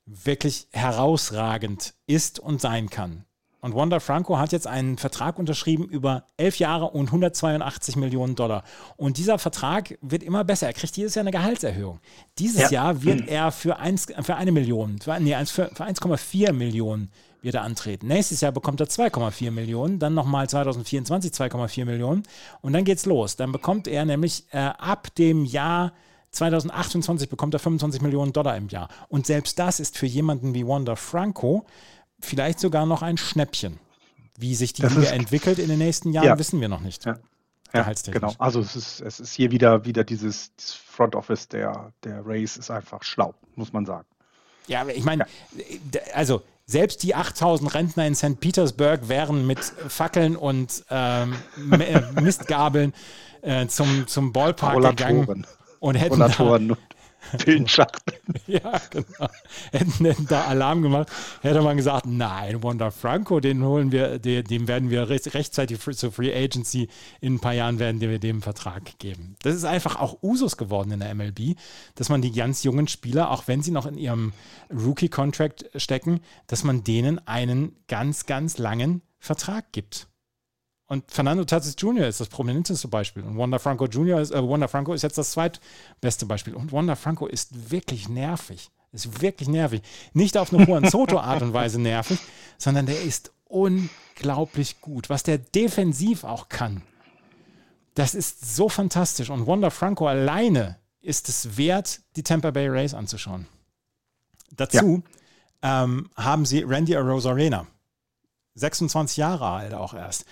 wirklich 0.07 0.67
herausragend 0.73 1.95
ist 2.07 2.41
und 2.41 2.61
sein 2.61 2.89
kann. 2.89 3.25
Und 3.61 3.75
Wanda 3.75 3.99
Franco 3.99 4.39
hat 4.39 4.53
jetzt 4.53 4.67
einen 4.67 4.99
Vertrag 4.99 5.39
unterschrieben 5.39 5.85
über 5.85 6.25
elf 6.37 6.59
Jahre 6.59 6.87
und 6.87 7.07
182 7.07 7.97
Millionen 7.97 8.37
Dollar. 8.37 8.63
Und 8.97 9.19
dieser 9.19 9.39
Vertrag 9.39 9.99
wird 10.01 10.23
immer 10.23 10.45
besser. 10.45 10.69
Er 10.69 10.73
kriegt 10.73 10.97
jedes 10.97 11.15
Jahr 11.17 11.23
eine 11.23 11.33
Gehaltserhöhung. 11.33 11.99
Dieses 12.39 12.71
ja. 12.71 12.71
Jahr 12.71 13.03
wird 13.03 13.29
er 13.29 13.51
für, 13.51 13.79
eins, 13.79 14.07
für 14.21 14.37
eine 14.37 14.53
Million, 14.53 15.01
für, 15.01 15.19
nee, 15.19 15.35
für, 15.47 15.71
für 15.75 15.85
1,4 15.85 16.53
Millionen 16.53 17.11
wird 17.43 17.55
er 17.55 17.63
antreten. 17.63 18.09
Nächstes 18.09 18.41
Jahr 18.41 18.53
bekommt 18.53 18.81
er 18.81 18.87
2,4 18.87 19.51
Millionen, 19.51 19.99
dann 19.99 20.15
nochmal 20.15 20.49
2024 20.49 21.33
2,4 21.33 21.85
Millionen 21.85 22.23
und 22.63 22.73
dann 22.73 22.85
geht's 22.85 23.07
los. 23.07 23.37
Dann 23.37 23.53
bekommt 23.53 23.87
er 23.87 24.05
nämlich 24.05 24.45
äh, 24.51 24.59
ab 24.59 25.15
dem 25.17 25.45
Jahr 25.45 25.93
2028 26.31 27.29
bekommt 27.29 27.55
er 27.55 27.61
25 27.61 28.03
Millionen 28.03 28.33
Dollar 28.33 28.57
im 28.57 28.69
Jahr. 28.69 28.89
Und 29.09 29.27
selbst 29.27 29.59
das 29.59 29.81
ist 29.81 29.97
für 29.97 30.07
jemanden 30.07 30.55
wie 30.55 30.67
Wanda 30.67 30.95
Franco 30.95 31.65
vielleicht 32.21 32.61
sogar 32.61 32.87
noch 32.87 33.03
ein 33.03 33.17
Schnäppchen. 33.17 33.79
Wie 34.39 34.55
sich 34.55 34.73
die 34.73 34.83
das 34.83 34.95
Liga 34.95 35.11
entwickelt 35.11 35.59
in 35.59 35.69
den 35.69 35.79
nächsten 35.79 36.13
Jahren, 36.13 36.27
ja. 36.27 36.39
wissen 36.39 36.61
wir 36.61 36.69
noch 36.69 36.81
nicht. 36.81 37.05
Ja. 37.05 37.19
Ja, 37.75 37.93
genau. 38.07 38.33
Also 38.39 38.61
es 38.61 38.77
ist, 38.77 39.01
es 39.01 39.21
ist 39.21 39.35
hier 39.35 39.51
wieder, 39.51 39.85
wieder 39.85 40.05
dieses, 40.05 40.55
dieses 40.55 40.75
Front 40.75 41.15
Office 41.15 41.49
der, 41.49 41.93
der 42.03 42.23
Race 42.25 42.57
ist 42.57 42.71
einfach 42.71 43.03
schlau, 43.03 43.35
muss 43.57 43.73
man 43.73 43.85
sagen. 43.85 44.07
Ja, 44.69 44.87
ich 44.87 45.05
meine, 45.05 45.27
ja. 45.55 46.01
also 46.15 46.43
selbst 46.65 47.03
die 47.03 47.15
8000 47.15 47.75
Rentner 47.75 48.07
in 48.07 48.15
St. 48.15 48.41
Petersburg 48.41 49.09
wären 49.09 49.47
mit 49.47 49.59
Fackeln 49.61 50.37
und 50.37 50.85
ähm, 50.91 51.35
äh, 51.73 52.01
Mistgabeln 52.21 52.95
äh, 53.43 53.67
zum, 53.67 54.07
zum 54.07 54.33
Ballpark 54.33 54.83
gegangen 54.83 55.47
und 55.81 55.95
hätten 55.95 56.21
da, 56.21 56.29
Pillenschachtel. 57.45 58.15
ja, 58.47 58.81
genau. 58.91 59.29
Hätten, 59.73 60.05
hätten 60.05 60.27
da 60.27 60.45
Alarm 60.45 60.83
gemacht, 60.83 61.09
hätte 61.43 61.63
man 61.63 61.77
gesagt, 61.77 62.07
nein, 62.07 62.63
Wanda 62.63 62.91
Franco, 62.91 63.41
den 63.41 63.63
holen 63.65 63.93
wir, 63.93 64.19
dem 64.19 64.69
werden 64.69 64.91
wir 64.91 65.09
rechtzeitig 65.09 65.79
zur 65.81 66.13
Free 66.13 66.35
Agency, 66.35 66.89
in 67.21 67.35
ein 67.35 67.41
paar 67.41 67.55
Jahren 67.55 67.79
werden 67.79 68.01
wir 68.01 68.19
dem 68.19 68.43
Vertrag 68.43 68.99
geben. 68.99 69.37
Das 69.43 69.55
ist 69.55 69.65
einfach 69.65 69.97
auch 69.97 70.23
Usus 70.23 70.57
geworden 70.57 70.91
in 70.93 71.01
der 71.01 71.15
MLB, 71.15 71.57
dass 71.95 72.09
man 72.09 72.23
die 72.23 72.33
ganz 72.33 72.63
jungen 72.63 72.89
Spieler, 72.89 73.31
auch 73.31 73.45
wenn 73.47 73.63
sie 73.63 73.71
noch 73.71 73.87
in 73.87 73.99
ihrem 73.99 74.33
Rookie-Contract 74.71 75.71
stecken, 75.77 76.21
dass 76.47 76.65
man 76.65 76.85
denen 76.85 77.27
einen 77.27 77.77
ganz, 77.89 78.27
ganz 78.27 78.59
langen 78.59 79.03
Vertrag 79.19 79.73
gibt. 79.73 80.07
Und 80.89 81.11
Fernando 81.11 81.45
Tatis 81.45 81.77
Jr. 81.79 82.07
ist 82.07 82.21
das 82.21 82.29
prominenteste 82.29 82.89
Beispiel. 82.89 83.23
Und 83.23 83.37
Wanda 83.37 83.59
Franco 83.59 83.85
Jr. 83.85 84.21
Ist, 84.21 84.31
äh, 84.31 84.43
Wanda 84.43 84.69
Franco 84.69 84.95
ist 84.95 85.03
jetzt 85.03 85.19
das 85.19 85.33
zweitbeste 85.33 86.25
Beispiel. 86.25 86.55
Und 86.55 86.73
Wanda 86.73 86.97
Franco 86.97 87.27
ist 87.27 87.71
wirklich 87.71 88.09
nervig. 88.09 88.71
Ist 88.91 89.21
wirklich 89.21 89.51
nervig. 89.51 89.83
Nicht 90.15 90.39
auf 90.39 90.53
eine 90.53 90.65
Juan 90.65 90.89
Soto-Art 90.89 91.43
und 91.43 91.53
Weise 91.53 91.79
nervig, 91.79 92.19
sondern 92.57 92.87
der 92.87 93.03
ist 93.03 93.33
unglaublich 93.45 94.81
gut. 94.81 95.11
Was 95.11 95.23
der 95.23 95.37
defensiv 95.37 96.25
auch 96.25 96.49
kann, 96.49 96.83
das 97.95 98.15
ist 98.15 98.57
so 98.57 98.71
fantastisch. 98.71 99.29
Und 99.29 99.47
Wanda 99.47 99.69
Franco 99.69 100.07
alleine 100.07 100.79
ist 101.03 101.29
es 101.29 101.59
wert, 101.59 102.01
die 102.17 102.23
Tampa 102.23 102.51
Bay 102.51 102.67
Rays 102.67 102.95
anzuschauen. 102.95 103.47
Dazu 104.53 105.03
ja. 105.63 105.85
ähm, 105.85 106.09
haben 106.17 106.47
sie 106.47 106.63
Randy 106.63 106.97
Arozarena. 106.97 107.67
26 108.55 109.19
Jahre 109.19 109.47
alt 109.47 109.75
auch 109.75 109.93
erst 109.93 110.25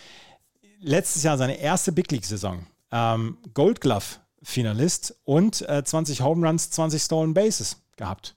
letztes 0.80 1.22
Jahr 1.22 1.38
seine 1.38 1.58
erste 1.58 1.92
Big 1.92 2.10
League-Saison. 2.10 2.66
Ähm, 2.92 3.38
Gold 3.54 3.80
Glove-Finalist 3.80 5.16
und 5.24 5.68
äh, 5.68 5.82
20 5.84 6.20
Home 6.20 6.46
Runs, 6.46 6.70
20 6.70 7.02
Stolen 7.02 7.34
Bases 7.34 7.82
gehabt. 7.96 8.36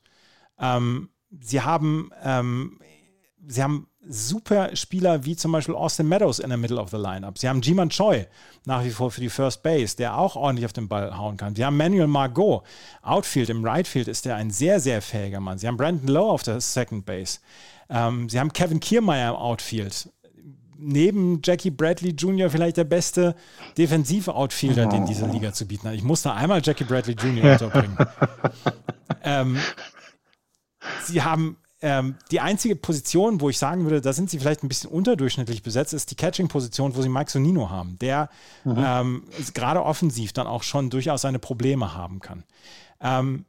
Ähm, 0.60 1.10
sie 1.40 1.62
haben, 1.62 2.12
ähm, 2.24 2.80
sie 3.48 3.64
haben 3.64 3.88
super 4.02 4.76
Spieler 4.76 5.26
wie 5.26 5.36
zum 5.36 5.52
Beispiel 5.52 5.76
Austin 5.76 6.08
Meadows 6.08 6.40
in 6.40 6.50
der 6.50 6.58
Middle 6.58 6.80
of 6.80 6.90
the 6.90 6.98
Lineup. 6.98 7.38
Sie 7.38 7.48
haben 7.48 7.62
Jiman 7.62 7.90
Choi 7.90 8.26
nach 8.66 8.84
wie 8.84 8.90
vor 8.90 9.12
für 9.12 9.22
die 9.22 9.30
First 9.30 9.62
Base, 9.62 9.96
der 9.96 10.18
auch 10.18 10.36
ordentlich 10.36 10.66
auf 10.66 10.74
den 10.74 10.88
Ball 10.88 11.16
hauen 11.18 11.38
kann. 11.38 11.56
Sie 11.56 11.64
haben 11.64 11.78
Manuel 11.78 12.08
Margot. 12.08 12.64
Outfield, 13.02 13.50
im 13.50 13.64
Right 13.64 13.88
Field 13.88 14.08
ist 14.08 14.26
er 14.26 14.36
ein 14.36 14.52
sehr, 14.52 14.80
sehr 14.80 15.02
fähiger 15.02 15.40
Mann. 15.40 15.58
Sie 15.58 15.68
haben 15.68 15.78
Brandon 15.78 16.08
Lowe 16.08 16.32
auf 16.32 16.44
der 16.44 16.60
Second 16.60 17.06
Base. 17.06 17.40
Ähm, 17.90 18.30
sie 18.30 18.40
haben 18.40 18.54
Kevin 18.54 18.80
Kiermeier 18.80 19.32
im 19.32 19.36
Outfield 19.36 20.10
neben 20.80 21.42
Jackie 21.44 21.72
Bradley 21.72 22.12
Jr. 22.12 22.50
vielleicht 22.50 22.78
der 22.78 22.84
beste 22.84 23.36
defensive 23.78 24.34
Outfielder, 24.34 24.88
den 24.88 25.06
diese 25.06 25.26
Liga 25.26 25.54
zu 25.54 25.66
bieten 25.66 25.88
hat. 25.88 25.96
Ich 25.96 26.04
musste 26.04 26.34
einmal 26.34 26.62
Jackie 26.64 26.86
Bradley 26.86 27.16
Jr. 27.16 27.54
unterbringen. 27.54 27.98
ähm, 29.24 29.58
sie 31.04 31.22
haben 31.22 31.58
ähm, 31.82 32.16
die 32.32 32.40
einzige 32.40 32.76
Position, 32.76 33.40
wo 33.40 33.50
ich 33.50 33.58
sagen 33.58 33.84
würde, 33.84 34.02
da 34.02 34.12
sind 34.12 34.30
sie 34.30 34.40
vielleicht 34.40 34.64
ein 34.64 34.68
bisschen 34.68 34.90
unterdurchschnittlich 34.90 35.64
besetzt, 35.64 35.94
ist 35.94 36.12
die 36.12 36.16
Catching-Position, 36.16 36.96
wo 36.96 37.02
sie 37.02 37.10
Mike 37.10 37.32
Sonino 37.32 37.70
haben, 37.70 37.98
der 38.00 38.30
mhm. 38.66 38.76
ähm, 38.78 39.24
gerade 39.54 39.84
offensiv 39.84 40.34
dann 40.34 40.48
auch 40.48 40.64
schon 40.64 40.90
durchaus 40.90 41.22
seine 41.22 41.40
Probleme 41.40 41.94
haben 41.94 42.20
kann. 42.20 42.44
Ähm, 43.00 43.46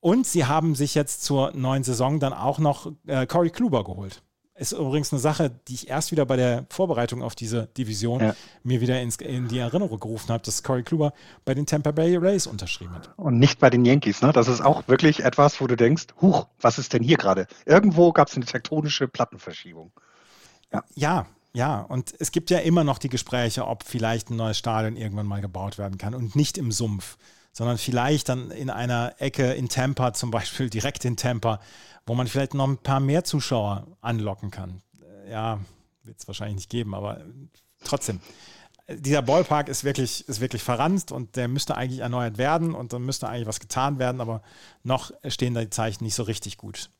und 0.00 0.26
sie 0.26 0.46
haben 0.46 0.74
sich 0.74 0.94
jetzt 0.94 1.24
zur 1.24 1.52
neuen 1.52 1.84
Saison 1.84 2.20
dann 2.20 2.32
auch 2.32 2.58
noch 2.58 2.90
äh, 3.06 3.26
Corey 3.26 3.50
Kluber 3.50 3.84
geholt. 3.84 4.22
Ist 4.60 4.72
übrigens 4.72 5.10
eine 5.10 5.20
Sache, 5.20 5.50
die 5.68 5.74
ich 5.74 5.88
erst 5.88 6.12
wieder 6.12 6.26
bei 6.26 6.36
der 6.36 6.66
Vorbereitung 6.68 7.22
auf 7.22 7.34
diese 7.34 7.68
Division 7.78 8.20
ja. 8.20 8.34
mir 8.62 8.82
wieder 8.82 9.00
ins, 9.00 9.16
in 9.16 9.48
die 9.48 9.56
Erinnerung 9.56 9.98
gerufen 9.98 10.28
habe, 10.28 10.44
dass 10.44 10.62
Corey 10.62 10.82
Kluber 10.82 11.14
bei 11.46 11.54
den 11.54 11.64
Tampa 11.64 11.92
Bay 11.92 12.14
Rays 12.18 12.46
unterschrieben 12.46 12.94
hat. 12.94 13.10
Und 13.16 13.38
nicht 13.38 13.58
bei 13.58 13.70
den 13.70 13.86
Yankees, 13.86 14.20
ne? 14.20 14.32
Das 14.34 14.48
ist 14.48 14.60
auch 14.60 14.86
wirklich 14.86 15.24
etwas, 15.24 15.62
wo 15.62 15.66
du 15.66 15.78
denkst, 15.78 16.08
huch, 16.20 16.46
was 16.60 16.78
ist 16.78 16.92
denn 16.92 17.02
hier 17.02 17.16
gerade? 17.16 17.46
Irgendwo 17.64 18.12
gab 18.12 18.28
es 18.28 18.36
eine 18.36 18.44
tektonische 18.44 19.08
Plattenverschiebung. 19.08 19.92
Ja. 20.70 20.84
ja, 20.94 21.26
ja, 21.54 21.80
und 21.80 22.12
es 22.18 22.30
gibt 22.30 22.50
ja 22.50 22.58
immer 22.58 22.84
noch 22.84 22.98
die 22.98 23.08
Gespräche, 23.08 23.66
ob 23.66 23.84
vielleicht 23.84 24.28
ein 24.28 24.36
neues 24.36 24.58
Stadion 24.58 24.94
irgendwann 24.94 25.26
mal 25.26 25.40
gebaut 25.40 25.78
werden 25.78 25.96
kann 25.96 26.14
und 26.14 26.36
nicht 26.36 26.58
im 26.58 26.70
Sumpf, 26.70 27.16
sondern 27.52 27.78
vielleicht 27.78 28.28
dann 28.28 28.50
in 28.50 28.70
einer 28.70 29.14
Ecke 29.18 29.52
in 29.52 29.68
Tampa, 29.68 30.12
zum 30.12 30.30
Beispiel 30.30 30.70
direkt 30.70 31.04
in 31.04 31.16
Tampa, 31.16 31.60
wo 32.06 32.14
man 32.14 32.26
vielleicht 32.26 32.54
noch 32.54 32.68
ein 32.68 32.78
paar 32.78 33.00
mehr 33.00 33.24
Zuschauer 33.24 33.86
anlocken 34.00 34.50
kann. 34.50 34.82
Äh, 35.02 35.30
ja, 35.32 35.60
wird 36.04 36.18
es 36.18 36.26
wahrscheinlich 36.26 36.56
nicht 36.56 36.70
geben, 36.70 36.94
aber 36.94 37.20
trotzdem. 37.84 38.20
Dieser 38.88 39.22
Ballpark 39.22 39.68
ist 39.68 39.84
wirklich, 39.84 40.28
ist 40.28 40.40
wirklich 40.40 40.64
verranzt 40.64 41.12
und 41.12 41.36
der 41.36 41.46
müsste 41.46 41.76
eigentlich 41.76 42.00
erneuert 42.00 42.38
werden 42.38 42.74
und 42.74 42.92
dann 42.92 43.02
müsste 43.02 43.28
eigentlich 43.28 43.46
was 43.46 43.60
getan 43.60 44.00
werden, 44.00 44.20
aber 44.20 44.42
noch 44.82 45.12
stehen 45.28 45.54
da 45.54 45.60
die 45.60 45.70
Zeichen 45.70 46.02
nicht 46.02 46.16
so 46.16 46.24
richtig 46.24 46.58
gut. 46.58 46.90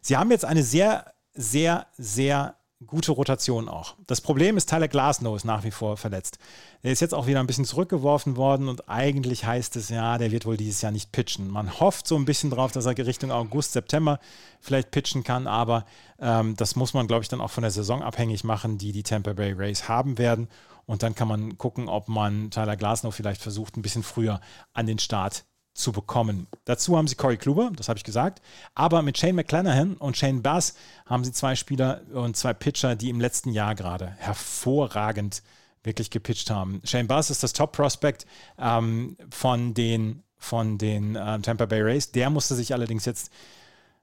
Sie 0.00 0.16
haben 0.16 0.30
jetzt 0.30 0.46
eine 0.46 0.62
sehr, 0.62 1.12
sehr, 1.34 1.86
sehr 1.98 2.56
gute 2.86 3.12
Rotation 3.12 3.68
auch. 3.68 3.94
Das 4.06 4.20
Problem 4.20 4.56
ist, 4.56 4.68
Tyler 4.68 4.88
Glasnow 4.88 5.36
ist 5.36 5.44
nach 5.44 5.64
wie 5.64 5.70
vor 5.70 5.96
verletzt. 5.96 6.38
Der 6.82 6.92
ist 6.92 7.00
jetzt 7.00 7.14
auch 7.14 7.26
wieder 7.26 7.40
ein 7.40 7.46
bisschen 7.46 7.64
zurückgeworfen 7.64 8.36
worden 8.36 8.68
und 8.68 8.88
eigentlich 8.88 9.44
heißt 9.44 9.76
es 9.76 9.88
ja, 9.88 10.18
der 10.18 10.30
wird 10.30 10.46
wohl 10.46 10.56
dieses 10.56 10.82
Jahr 10.82 10.92
nicht 10.92 11.12
pitchen. 11.12 11.48
Man 11.48 11.80
hofft 11.80 12.06
so 12.06 12.16
ein 12.16 12.24
bisschen 12.24 12.50
drauf, 12.50 12.72
dass 12.72 12.86
er 12.86 12.96
Richtung 12.96 13.30
August, 13.30 13.72
September 13.72 14.20
vielleicht 14.60 14.90
pitchen 14.90 15.24
kann, 15.24 15.46
aber 15.46 15.84
ähm, 16.18 16.56
das 16.56 16.76
muss 16.76 16.94
man, 16.94 17.06
glaube 17.06 17.22
ich, 17.22 17.28
dann 17.28 17.40
auch 17.40 17.50
von 17.50 17.62
der 17.62 17.70
Saison 17.70 18.02
abhängig 18.02 18.44
machen, 18.44 18.78
die 18.78 18.92
die 18.92 19.02
Tampa 19.02 19.32
Bay 19.32 19.52
Rays 19.52 19.88
haben 19.88 20.18
werden. 20.18 20.48
Und 20.86 21.02
dann 21.02 21.14
kann 21.14 21.28
man 21.28 21.56
gucken, 21.56 21.88
ob 21.88 22.08
man 22.08 22.50
Tyler 22.50 22.76
Glasnow 22.76 23.14
vielleicht 23.14 23.40
versucht, 23.40 23.76
ein 23.76 23.82
bisschen 23.82 24.02
früher 24.02 24.40
an 24.74 24.86
den 24.86 24.98
Start 24.98 25.44
zu 25.74 25.92
bekommen. 25.92 26.46
Dazu 26.64 26.96
haben 26.96 27.08
sie 27.08 27.16
Corey 27.16 27.36
Kluber, 27.36 27.72
das 27.76 27.88
habe 27.88 27.98
ich 27.98 28.04
gesagt, 28.04 28.40
aber 28.74 29.02
mit 29.02 29.18
Shane 29.18 29.34
McClanahan 29.34 29.94
und 29.94 30.16
Shane 30.16 30.40
Bass 30.40 30.74
haben 31.04 31.24
sie 31.24 31.32
zwei 31.32 31.56
Spieler 31.56 32.00
und 32.12 32.36
zwei 32.36 32.54
Pitcher, 32.54 32.94
die 32.94 33.10
im 33.10 33.20
letzten 33.20 33.50
Jahr 33.50 33.74
gerade 33.74 34.06
hervorragend 34.18 35.42
wirklich 35.82 36.10
gepitcht 36.10 36.50
haben. 36.50 36.80
Shane 36.84 37.08
Bass 37.08 37.28
ist 37.28 37.42
das 37.42 37.52
Top-Prospect 37.52 38.24
ähm, 38.58 39.16
von 39.30 39.74
den, 39.74 40.22
von 40.38 40.78
den 40.78 41.16
äh, 41.16 41.40
Tampa 41.40 41.66
Bay 41.66 41.82
Rays. 41.82 42.12
Der 42.12 42.30
musste 42.30 42.54
sich 42.54 42.72
allerdings 42.72 43.04
jetzt 43.04 43.30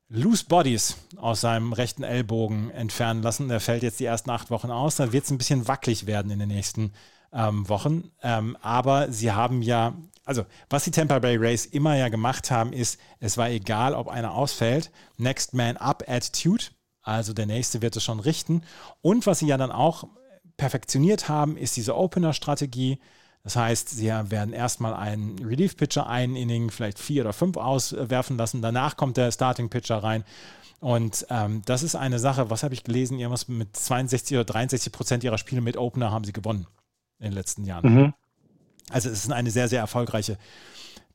Loose 0.10 0.46
Bodies 0.46 0.98
aus 1.16 1.40
seinem 1.40 1.72
rechten 1.72 2.04
Ellbogen 2.04 2.70
entfernen 2.72 3.24
lassen. 3.24 3.48
Der 3.48 3.62
fällt 3.62 3.82
jetzt 3.82 4.02
die 4.02 4.06
ersten 4.06 4.30
acht 4.30 4.52
Wochen 4.52 4.70
aus. 4.70 4.98
Da 4.98 5.14
wird 5.14 5.24
es 5.24 5.32
ein 5.32 5.38
bisschen 5.38 5.70
wackelig 5.70 6.06
werden 6.06 6.32
in 6.32 6.40
den 6.40 6.50
nächsten 6.50 6.92
ähm, 7.32 7.68
Wochen. 7.70 8.12
Ähm, 8.22 8.58
aber 8.62 9.12
sie 9.12 9.32
haben 9.32 9.62
ja 9.62 9.94
also 10.32 10.46
was 10.70 10.86
die 10.86 10.92
Tampa 10.92 11.20
Bay 11.20 11.36
Rays 11.36 11.66
immer 11.66 11.98
ja 11.98 12.08
gemacht 12.08 12.52
haben, 12.52 12.72
ist, 12.72 12.98
es 13.20 13.38
war 13.38 13.50
egal, 13.50 13.94
ob 13.94 14.08
einer 14.08 14.34
ausfällt, 14.34 14.90
Next 15.18 15.54
Man 15.54 15.76
Up 15.76 16.06
Attitude, 16.08 16.64
also 17.02 17.34
der 17.34 17.48
Nächste 17.48 17.82
wird 17.82 17.98
es 17.98 18.04
schon 18.04 18.22
richten. 18.22 18.64
Und 19.02 19.28
was 19.28 19.40
sie 19.40 19.48
ja 19.48 19.58
dann 19.58 19.74
auch 19.74 20.06
perfektioniert 20.56 21.28
haben, 21.28 21.58
ist 21.58 21.76
diese 21.76 21.98
Opener-Strategie. 21.98 23.00
Das 23.44 23.58
heißt, 23.58 23.90
sie 23.90 24.08
werden 24.08 24.54
erstmal 24.54 24.94
einen 24.94 25.38
Relief-Pitcher 25.40 26.08
einen 26.08 26.38
Inning, 26.38 26.70
vielleicht 26.70 27.00
vier 27.00 27.24
oder 27.24 27.34
fünf 27.34 27.58
auswerfen 27.58 28.38
lassen. 28.38 28.62
Danach 28.62 28.96
kommt 28.96 29.18
der 29.18 29.34
Starting-Pitcher 29.34 29.98
rein. 29.98 30.24
Und 30.80 31.26
ähm, 31.30 31.62
das 31.66 31.84
ist 31.84 31.96
eine 31.96 32.20
Sache, 32.20 32.50
was 32.50 32.64
habe 32.64 32.74
ich 32.74 32.86
gelesen? 32.86 33.20
Irgendwas 33.20 33.50
mit 33.50 33.76
62 33.76 34.38
oder 34.38 34.46
63 34.46 34.94
Prozent 34.94 35.24
ihrer 35.26 35.38
Spiele 35.38 35.60
mit 35.60 35.76
Opener 35.76 36.12
haben 36.12 36.24
sie 36.24 36.34
gewonnen 36.34 36.68
in 37.20 37.26
den 37.26 37.34
letzten 37.34 37.66
Jahren. 37.66 37.94
Mhm. 37.94 38.14
Also 38.92 39.10
es 39.10 39.24
ist 39.24 39.32
eine 39.32 39.52
sehr, 39.52 39.68
sehr 39.68 39.80
erfolgreiche 39.80 40.38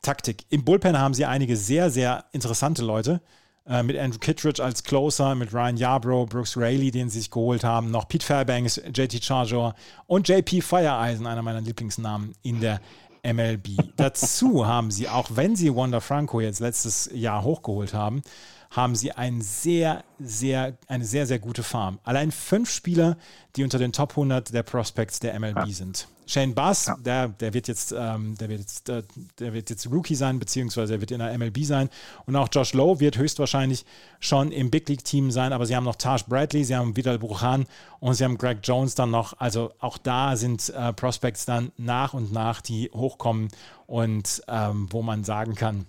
Taktik. 0.03 0.45
Im 0.51 0.65
Bullpen 0.65 0.99
haben 0.99 1.15
sie 1.15 1.25
einige 1.25 1.57
sehr, 1.57 1.91
sehr 1.91 2.25
interessante 2.33 2.83
Leute. 2.83 3.21
äh, 3.69 3.83
mit 3.83 3.99
Andrew 3.99 4.19
Kittredge 4.19 4.63
als 4.63 4.85
Closer, 4.85 5.35
mit 5.35 5.53
Ryan 5.53 5.77
Yarbrough, 5.77 6.29
Brooks 6.29 6.57
Rayleigh, 6.57 6.91
den 6.91 7.11
sie 7.11 7.19
sich 7.19 7.31
geholt 7.31 7.65
haben, 7.65 7.91
noch 7.91 8.09
Pete 8.09 8.25
Fairbanks, 8.25 8.81
JT 8.95 9.25
Charger 9.25 9.75
und 10.07 10.29
JP 10.29 10.63
Fireeisen, 10.63 11.27
einer 11.27 11.43
meiner 11.43 11.61
Lieblingsnamen 11.61 12.35
in 12.43 12.61
der 12.61 12.81
MLB. 13.25 13.71
Dazu 13.97 14.67
haben 14.67 14.91
sie, 14.91 15.09
auch 15.09 15.31
wenn 15.35 15.57
sie 15.57 15.75
Wanda 15.75 16.01
Franco 16.01 16.41
jetzt 16.41 16.61
letztes 16.61 17.11
Jahr 17.13 17.43
hochgeholt 17.43 17.93
haben, 17.93 18.23
haben 18.71 18.95
sie 18.95 19.13
ein 19.13 19.41
sehr, 19.41 20.05
sehr, 20.19 20.77
eine 20.87 21.05
sehr, 21.05 21.27
sehr 21.27 21.39
gute 21.39 21.63
Farm. 21.63 21.99
Allein 22.05 22.31
fünf 22.31 22.71
Spieler, 22.71 23.17
die 23.57 23.65
unter 23.65 23.79
den 23.79 23.93
Top 23.93 24.11
100 24.11 24.53
der 24.53 24.63
Prospects 24.63 25.21
der 25.21 25.39
MLB 25.39 25.69
sind. 25.71 26.09
Shane 26.27 26.55
Bass, 26.55 26.87
ja. 26.87 26.97
der, 26.99 27.29
der 27.29 27.55
wird 27.55 27.69
jetzt, 27.69 27.95
ähm, 27.97 28.37
der 28.39 28.49
wird 28.49 28.61
jetzt, 28.61 28.89
äh, 28.89 29.03
der 29.39 29.53
wird 29.55 29.71
jetzt 29.71 29.91
Rookie 29.91 30.17
sein, 30.17 30.39
beziehungsweise 30.39 30.95
er 30.95 31.01
wird 31.01 31.13
in 31.13 31.21
der 31.21 31.37
MLB 31.39 31.65
sein. 31.65 31.89
Und 32.27 32.35
auch 32.35 32.49
Josh 32.51 32.75
Lowe 32.75 32.99
wird 32.99 33.17
höchstwahrscheinlich 33.17 33.85
schon 34.19 34.51
im 34.51 34.71
Big 34.71 34.89
League 34.89 35.05
Team 35.05 35.31
sein. 35.31 35.53
Aber 35.53 35.67
sie 35.67 35.77
haben 35.77 35.85
noch 35.85 35.95
Taj 35.95 36.25
Bradley, 36.29 36.65
sie 36.65 36.75
haben 36.75 36.97
Vidal 36.97 37.19
Bruchan 37.19 37.67
und 38.01 38.15
sie 38.15 38.25
haben 38.25 38.39
Greg 38.39 38.59
Jones 38.65 38.97
dann 38.97 39.11
noch. 39.11 39.35
Also 39.39 39.73
auch 39.79 39.99
da 39.99 40.37
sind 40.37 40.69
äh, 40.71 40.93
Prospects 40.93 41.47
dann 41.47 41.71
nach 41.77 42.13
und 42.13 42.33
nach, 42.33 42.61
die 42.61 42.91
hochkommen 42.93 43.49
und 43.87 44.43
ähm, 44.49 44.89
wo 44.91 45.03
man 45.03 45.23
sagen 45.23 45.55
kann, 45.55 45.87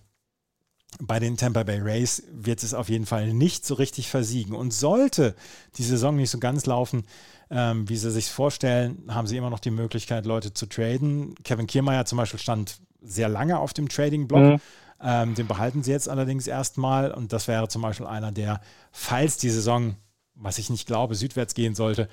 bei 0.99 1.19
den 1.19 1.37
Tampa 1.37 1.63
Bay 1.63 1.79
Rays 1.79 2.23
wird 2.31 2.63
es 2.63 2.73
auf 2.73 2.89
jeden 2.89 3.05
Fall 3.05 3.33
nicht 3.33 3.65
so 3.65 3.75
richtig 3.75 4.09
versiegen. 4.09 4.55
Und 4.55 4.73
sollte 4.73 5.35
die 5.77 5.83
Saison 5.83 6.15
nicht 6.15 6.29
so 6.29 6.39
ganz 6.39 6.65
laufen, 6.65 7.05
ähm, 7.49 7.87
wie 7.87 7.95
sie 7.95 8.11
sich 8.11 8.29
vorstellen, 8.29 9.03
haben 9.09 9.27
sie 9.27 9.37
immer 9.37 9.49
noch 9.49 9.59
die 9.59 9.71
Möglichkeit, 9.71 10.25
Leute 10.25 10.53
zu 10.53 10.65
traden. 10.65 11.35
Kevin 11.43 11.67
Kiermeier 11.67 12.05
zum 12.05 12.17
Beispiel 12.17 12.39
stand 12.39 12.79
sehr 13.01 13.29
lange 13.29 13.59
auf 13.59 13.73
dem 13.73 13.89
Trading-Block. 13.89 14.41
Mhm. 14.41 14.61
Ähm, 14.99 15.35
den 15.35 15.47
behalten 15.47 15.83
sie 15.83 15.91
jetzt 15.91 16.09
allerdings 16.09 16.47
erstmal. 16.47 17.11
Und 17.11 17.31
das 17.33 17.47
wäre 17.47 17.67
zum 17.67 17.81
Beispiel 17.81 18.07
einer, 18.07 18.31
der, 18.31 18.61
falls 18.91 19.37
die 19.37 19.49
Saison, 19.49 19.95
was 20.33 20.57
ich 20.57 20.69
nicht 20.69 20.87
glaube, 20.87 21.15
südwärts 21.15 21.53
gehen 21.53 21.75
sollte, 21.75 22.09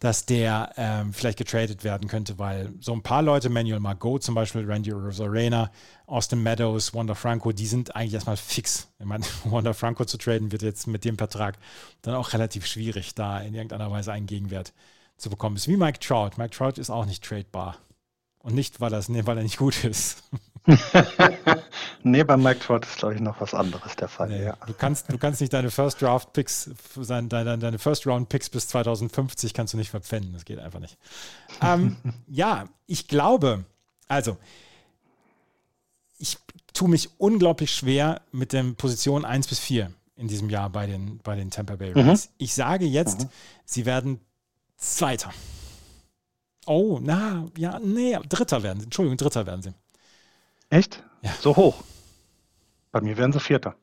dass 0.00 0.24
der 0.24 0.72
ähm, 0.76 1.12
vielleicht 1.12 1.38
getradet 1.38 1.84
werden 1.84 2.08
könnte, 2.08 2.38
weil 2.38 2.72
so 2.80 2.92
ein 2.94 3.02
paar 3.02 3.22
Leute, 3.22 3.50
Manuel 3.50 3.80
Margot 3.80 4.22
zum 4.22 4.34
Beispiel, 4.34 4.64
Randy 4.64 4.90
Rosarena, 4.90 5.70
Austin 6.10 6.42
Meadows, 6.42 6.92
Wanda 6.92 7.14
Franco, 7.14 7.52
die 7.52 7.66
sind 7.66 7.94
eigentlich 7.94 8.14
erstmal 8.14 8.36
fix. 8.36 8.88
Ich 8.98 9.06
meine, 9.06 9.24
Wanda 9.44 9.72
Franco 9.72 10.04
zu 10.04 10.18
traden 10.18 10.52
wird 10.52 10.62
jetzt 10.62 10.86
mit 10.86 11.04
dem 11.04 11.16
Vertrag 11.16 11.56
dann 12.02 12.14
auch 12.14 12.32
relativ 12.32 12.66
schwierig, 12.66 13.14
da 13.14 13.40
in 13.40 13.54
irgendeiner 13.54 13.90
Weise 13.90 14.12
einen 14.12 14.26
Gegenwert 14.26 14.72
zu 15.16 15.30
bekommen. 15.30 15.56
ist 15.56 15.68
wie 15.68 15.76
Mike 15.76 16.00
Trout. 16.00 16.30
Mike 16.36 16.50
Trout 16.50 16.80
ist 16.80 16.90
auch 16.90 17.06
nicht 17.06 17.24
tradebar. 17.24 17.78
Und 18.42 18.54
nicht, 18.54 18.80
weil, 18.80 18.90
das, 18.90 19.08
nee, 19.08 19.26
weil 19.26 19.36
er 19.36 19.42
nicht 19.42 19.58
gut 19.58 19.84
ist. 19.84 20.24
nee, 22.02 22.24
bei 22.24 22.36
Mike 22.36 22.60
Trout 22.60 22.80
ist, 22.80 22.96
glaube 22.96 23.14
ich, 23.14 23.20
noch 23.20 23.40
was 23.40 23.54
anderes 23.54 23.94
der 23.96 24.08
Fall. 24.08 24.30
Nee, 24.30 24.44
ja. 24.44 24.56
du, 24.66 24.72
kannst, 24.72 25.12
du 25.12 25.18
kannst 25.18 25.40
nicht 25.40 25.52
deine 25.52 25.70
First 25.70 26.00
Draft 26.00 26.32
Picks, 26.32 26.70
deine, 26.96 27.58
deine 27.58 27.78
First 27.78 28.06
Round 28.06 28.28
Picks 28.30 28.48
bis 28.48 28.66
2050 28.68 29.52
kannst 29.52 29.74
du 29.74 29.78
nicht 29.78 29.90
verpfänden. 29.90 30.32
Das 30.32 30.44
geht 30.44 30.58
einfach 30.58 30.80
nicht. 30.80 30.96
ähm, 31.62 31.96
ja, 32.26 32.64
ich 32.86 33.06
glaube, 33.06 33.64
also, 34.08 34.38
tue 36.72 36.88
mich 36.88 37.10
unglaublich 37.18 37.72
schwer 37.72 38.22
mit 38.32 38.52
den 38.52 38.76
Positionen 38.76 39.24
1 39.24 39.48
bis 39.48 39.58
4 39.58 39.92
in 40.16 40.28
diesem 40.28 40.50
Jahr 40.50 40.70
bei 40.70 40.86
den, 40.86 41.18
bei 41.18 41.34
den 41.36 41.50
Tampa 41.50 41.76
Bay 41.76 41.92
Rays. 41.92 42.26
Mhm. 42.26 42.32
Ich 42.38 42.54
sage 42.54 42.84
jetzt, 42.84 43.22
mhm. 43.22 43.28
sie 43.64 43.86
werden 43.86 44.20
Zweiter. 44.76 45.30
Oh, 46.66 46.98
na, 47.02 47.46
ja, 47.56 47.78
nee, 47.78 48.18
Dritter 48.28 48.62
werden 48.62 48.80
sie. 48.80 48.84
Entschuldigung, 48.84 49.16
Dritter 49.16 49.46
werden 49.46 49.62
sie. 49.62 49.74
Echt? 50.70 51.02
Ja. 51.22 51.32
So 51.40 51.56
hoch? 51.56 51.82
Bei 52.92 53.00
mir 53.00 53.16
wären 53.16 53.32
sie 53.32 53.40
Vierter. 53.40 53.76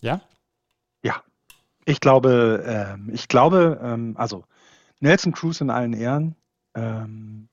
Ja? 0.00 0.20
Ja. 1.02 1.22
Ich 1.84 2.00
glaube, 2.00 2.64
ähm, 2.66 3.10
ich 3.12 3.28
glaube, 3.28 3.80
ähm, 3.82 4.14
also 4.18 4.44
Nelson 5.00 5.32
Cruz 5.32 5.60
in 5.60 5.70
allen 5.70 5.92
Ehren. 5.92 6.34
Ähm, 6.74 7.48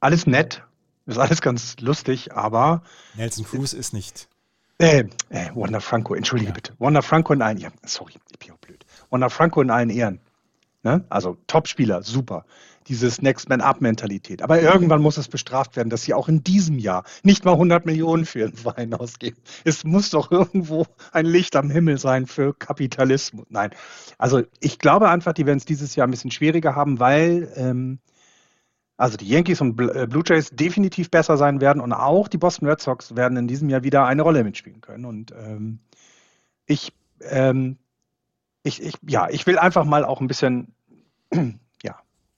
alles 0.00 0.26
nett, 0.26 0.62
ist 1.06 1.18
alles 1.18 1.40
ganz 1.40 1.76
lustig, 1.80 2.32
aber. 2.32 2.82
Nelson 3.14 3.44
Cruz 3.44 3.72
ist 3.72 3.92
nicht. 3.92 4.28
Äh, 4.78 5.04
äh, 5.28 5.50
Wanda 5.54 5.80
Franco, 5.80 6.14
entschuldige 6.14 6.50
ja. 6.50 6.54
bitte. 6.54 6.74
Wanda 6.78 7.02
Franco 7.02 7.32
in 7.32 7.42
allen 7.42 7.58
Ehren. 7.58 7.74
Sorry, 7.84 8.14
ich 8.30 8.38
bin 8.38 8.52
auch 8.52 8.58
blöd. 8.58 8.84
Wanda 9.10 9.28
Franco 9.28 9.60
in 9.60 9.70
allen 9.70 9.90
Ehren. 9.90 10.20
Ne? 10.82 11.04
Also 11.08 11.36
Topspieler, 11.46 12.02
super 12.02 12.44
dieses 12.88 13.22
Next 13.22 13.48
Man 13.48 13.60
Up 13.60 13.80
Mentalität. 13.80 14.42
Aber 14.42 14.60
irgendwann 14.60 15.00
muss 15.00 15.16
es 15.16 15.28
bestraft 15.28 15.76
werden, 15.76 15.90
dass 15.90 16.02
sie 16.02 16.14
auch 16.14 16.28
in 16.28 16.42
diesem 16.44 16.78
Jahr 16.78 17.04
nicht 17.22 17.44
mal 17.44 17.52
100 17.52 17.86
Millionen 17.86 18.24
für 18.24 18.44
einen 18.44 18.64
Wein 18.64 18.94
ausgeben. 18.94 19.36
Es 19.64 19.84
muss 19.84 20.10
doch 20.10 20.30
irgendwo 20.30 20.86
ein 21.12 21.26
Licht 21.26 21.56
am 21.56 21.70
Himmel 21.70 21.98
sein 21.98 22.26
für 22.26 22.54
Kapitalismus. 22.54 23.46
Nein, 23.48 23.70
also 24.18 24.42
ich 24.60 24.78
glaube 24.78 25.08
einfach, 25.08 25.32
die 25.32 25.46
werden 25.46 25.58
es 25.58 25.64
dieses 25.64 25.94
Jahr 25.96 26.06
ein 26.06 26.10
bisschen 26.10 26.30
schwieriger 26.30 26.74
haben, 26.74 27.00
weil 27.00 27.52
ähm, 27.56 27.98
also 28.96 29.16
die 29.16 29.28
Yankees 29.28 29.60
und 29.60 29.80
äh, 29.80 30.06
Blue 30.06 30.22
Jays 30.24 30.50
definitiv 30.50 31.10
besser 31.10 31.36
sein 31.36 31.60
werden 31.60 31.80
und 31.82 31.92
auch 31.92 32.28
die 32.28 32.38
Boston 32.38 32.68
Red 32.68 32.80
Sox 32.80 33.16
werden 33.16 33.36
in 33.36 33.48
diesem 33.48 33.68
Jahr 33.68 33.82
wieder 33.82 34.06
eine 34.06 34.22
Rolle 34.22 34.44
mitspielen 34.44 34.80
können. 34.80 35.04
Und 35.04 35.32
ähm, 35.32 35.80
ich, 36.66 36.92
ähm, 37.22 37.78
ich, 38.62 38.82
ich, 38.82 38.94
ja, 39.06 39.28
ich 39.30 39.46
will 39.46 39.58
einfach 39.58 39.84
mal 39.84 40.04
auch 40.04 40.20
ein 40.20 40.28
bisschen 40.28 40.74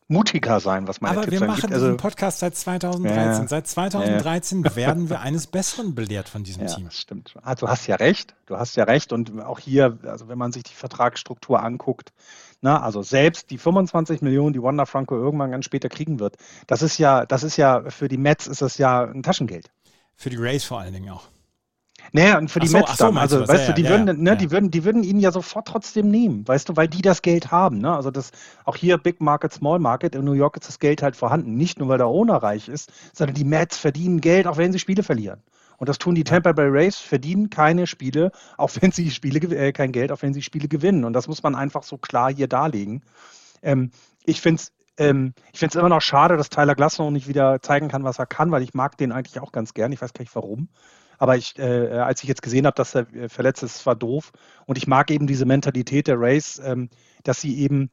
mutiger 0.09 0.61
sein, 0.61 0.87
was 0.87 1.01
meine 1.01 1.19
Aber 1.19 1.27
Tipps 1.27 1.41
wir 1.41 1.47
machen 1.47 1.73
also, 1.73 1.87
diesen 1.87 1.97
Podcast 1.97 2.39
seit 2.39 2.55
2013. 2.55 3.43
Ja, 3.43 3.49
seit 3.49 3.67
2013 3.67 4.63
ja. 4.63 4.77
werden 4.77 5.11
wir 5.11 5.21
eines 5.27 5.47
Besseren 5.47 5.95
belehrt 5.95 6.29
von 6.29 6.45
diesem 6.45 6.67
ja, 6.67 6.75
Team. 6.75 6.85
Das 6.85 6.99
stimmt. 6.99 7.35
Also 7.43 7.67
du 7.67 7.73
hast 7.73 7.87
ja 7.87 7.97
recht. 7.97 8.35
Du 8.47 8.57
hast 8.57 8.77
ja 8.77 8.85
recht. 8.85 9.13
Und 9.13 9.41
auch 9.43 9.59
hier, 9.59 9.99
also 10.05 10.29
wenn 10.29 10.39
man 10.39 10.53
sich 10.53 10.63
die 10.63 10.75
Vertragsstruktur 10.75 11.63
anguckt, 11.63 12.13
na, 12.61 12.81
also 12.81 13.03
selbst 13.03 13.51
die 13.51 13.59
25 13.59 14.23
Millionen, 14.23 14.53
die 14.53 14.63
Wanda 14.63 14.87
Franco 14.87 15.15
irgendwann 15.15 15.51
ganz 15.51 15.65
später 15.65 15.89
kriegen 15.89 16.21
wird, 16.21 16.37
das 16.67 16.83
ist 16.83 16.99
ja, 16.99 17.27
das 17.27 17.43
ist 17.43 17.57
ja 17.57 17.89
für 17.91 18.09
die 18.09 18.19
Mets 18.19 18.47
ist 18.47 18.63
das 18.63 18.79
ja 18.79 19.05
ein 19.05 19.23
Taschengeld. 19.23 19.71
Für 20.17 20.31
die 20.31 20.37
Rays 20.37 20.65
vor 20.65 20.81
allen 20.81 20.95
Dingen 20.95 21.11
auch. 21.11 21.25
Naja, 22.13 22.39
und 22.39 22.51
für 22.51 22.61
die 22.61 22.69
so, 22.69 22.79
Mets 22.79 22.97
so, 22.97 23.07
dann, 23.07 23.19
also 23.19 23.47
weißt 23.47 23.69
ja, 23.69 23.75
du, 23.75 23.75
die 23.75 23.83
ja, 23.83 23.91
würden, 23.91 24.23
ne, 24.23 24.31
ja. 24.31 24.37
die 24.37 24.51
würden, 24.51 24.71
die 24.71 24.85
würden 24.85 25.03
ihn 25.03 25.19
ja 25.19 25.33
sofort 25.33 25.67
trotzdem 25.67 26.11
nehmen, 26.11 26.47
weißt 26.47 26.69
du, 26.69 26.77
weil 26.77 26.89
die 26.89 27.03
das 27.03 27.23
Geld 27.23 27.51
haben, 27.51 27.79
ne? 27.79 27.95
Also 27.95 28.11
das, 28.11 28.31
auch 28.65 28.77
hier 28.77 28.99
Big 28.99 29.21
Market, 29.21 29.53
Small 29.53 29.79
Market, 29.79 30.15
in 30.15 30.25
New 30.25 30.33
York 30.33 30.57
ist 30.57 30.69
das 30.69 30.79
Geld 30.79 31.03
halt 31.03 31.17
vorhanden. 31.17 31.57
Nicht 31.57 31.79
nur, 31.79 31.89
weil 31.89 31.99
der 31.99 32.07
Owner 32.07 32.37
reich 32.37 32.69
ist, 32.69 32.93
sondern 33.13 33.35
die 33.35 33.45
Mets 33.45 33.77
verdienen 33.77 34.21
Geld, 34.21 34.47
auch 34.47 34.57
wenn 34.57 34.73
sie 34.73 34.79
Spiele 34.79 35.03
verlieren. 35.03 35.43
Und 35.79 35.89
das 35.89 35.99
tun 35.99 36.15
die 36.15 36.25
Tampa 36.25 36.53
Bay 36.53 36.69
Rays, 36.69 36.97
verdienen 36.97 37.51
keine 37.51 37.87
Spiele, 37.87 38.33
auch 38.57 38.71
wenn 38.81 38.93
sie 38.93 39.11
Spiele, 39.11 39.41
äh, 39.55 39.73
kein 39.73 39.93
Geld, 39.93 40.13
auch 40.13 40.23
wenn 40.23 40.35
sie 40.35 40.43
Spiele 40.43 40.69
gewinnen. 40.69 41.05
Und 41.05 41.13
das 41.13 41.29
muss 41.29 41.43
man 41.43 41.55
einfach 41.55 41.83
so 41.83 41.99
klar 41.99 42.33
hier 42.33 42.49
darlegen. 42.49 43.03
Ähm, 43.63 43.91
ich 44.25 44.41
finde 44.41 44.63
es 44.63 44.73
ähm, 44.99 45.35
ich 45.53 45.59
finde 45.59 45.77
es 45.77 45.81
immer 45.81 45.89
noch 45.89 46.01
schade, 46.01 46.37
dass 46.37 46.49
Tyler 46.49 46.75
Glasnow 46.75 47.11
nicht 47.11 47.29
wieder 47.29 47.61
zeigen 47.61 47.89
kann, 47.89 48.05
was 48.05 48.19
er 48.19 48.27
kann, 48.27 48.51
weil 48.51 48.63
ich 48.63 48.75
mag 48.75 48.97
den 48.97 49.13
eigentlich 49.13 49.41
auch 49.41 49.53
ganz 49.53 49.75
gern. 49.75 49.93
Ich 49.93 50.01
weiß 50.01 50.13
gar 50.13 50.23
nicht 50.23 50.35
warum. 50.35 50.69
Aber 51.19 51.37
ich, 51.37 51.59
äh, 51.59 51.99
als 51.99 52.23
ich 52.23 52.29
jetzt 52.29 52.43
gesehen 52.43 52.67
habe, 52.67 52.75
dass 52.75 52.95
er 52.95 53.13
äh, 53.15 53.29
verletzt 53.29 53.63
ist, 53.63 53.87
war 53.87 53.97
doof. 53.97 54.33
Und 54.67 54.79
ich 54.79 54.87
mag 54.87 55.11
eben 55.11 55.27
diese 55.27 55.47
Mentalität 55.47 56.09
der 56.09 56.21
Race, 56.21 56.61
ähm, 56.65 56.91
dass 57.25 57.41
sie 57.41 57.59
eben 57.59 57.91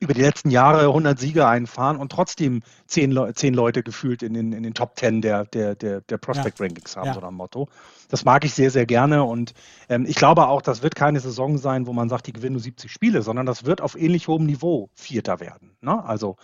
über 0.00 0.14
die 0.14 0.22
letzten 0.22 0.50
Jahre 0.50 0.86
100 0.86 1.18
Siege 1.18 1.46
einfahren 1.46 1.98
und 1.98 2.10
trotzdem 2.10 2.62
zehn, 2.86 3.10
Le 3.10 3.34
zehn 3.34 3.52
Leute 3.52 3.82
gefühlt 3.82 4.22
in 4.22 4.32
den, 4.32 4.52
in 4.52 4.62
den 4.62 4.72
Top 4.72 4.98
10 4.98 5.20
der, 5.20 5.44
der, 5.44 5.74
der, 5.74 6.00
der 6.00 6.16
Prospect-Rankings 6.16 6.96
haben, 6.96 7.08
ja. 7.08 7.14
so 7.14 7.20
ein 7.20 7.34
Motto. 7.34 7.68
Das 8.08 8.24
mag 8.24 8.44
ich 8.44 8.54
sehr, 8.54 8.70
sehr 8.70 8.86
gerne 8.86 9.22
und 9.24 9.52
ähm, 9.90 10.06
ich 10.08 10.16
glaube 10.16 10.48
auch, 10.48 10.62
das 10.62 10.82
wird 10.82 10.94
keine 10.94 11.20
Saison 11.20 11.58
sein, 11.58 11.86
wo 11.86 11.92
man 11.92 12.08
sagt, 12.08 12.26
die 12.26 12.32
gewinnen 12.32 12.54
nur 12.54 12.62
70 12.62 12.90
Spiele, 12.90 13.20
sondern 13.20 13.44
das 13.44 13.66
wird 13.66 13.82
auf 13.82 13.94
ähnlich 13.94 14.26
hohem 14.26 14.46
Niveau 14.46 14.88
Vierter 14.94 15.38
werden. 15.38 15.76
Ne? 15.82 16.02
Also 16.02 16.36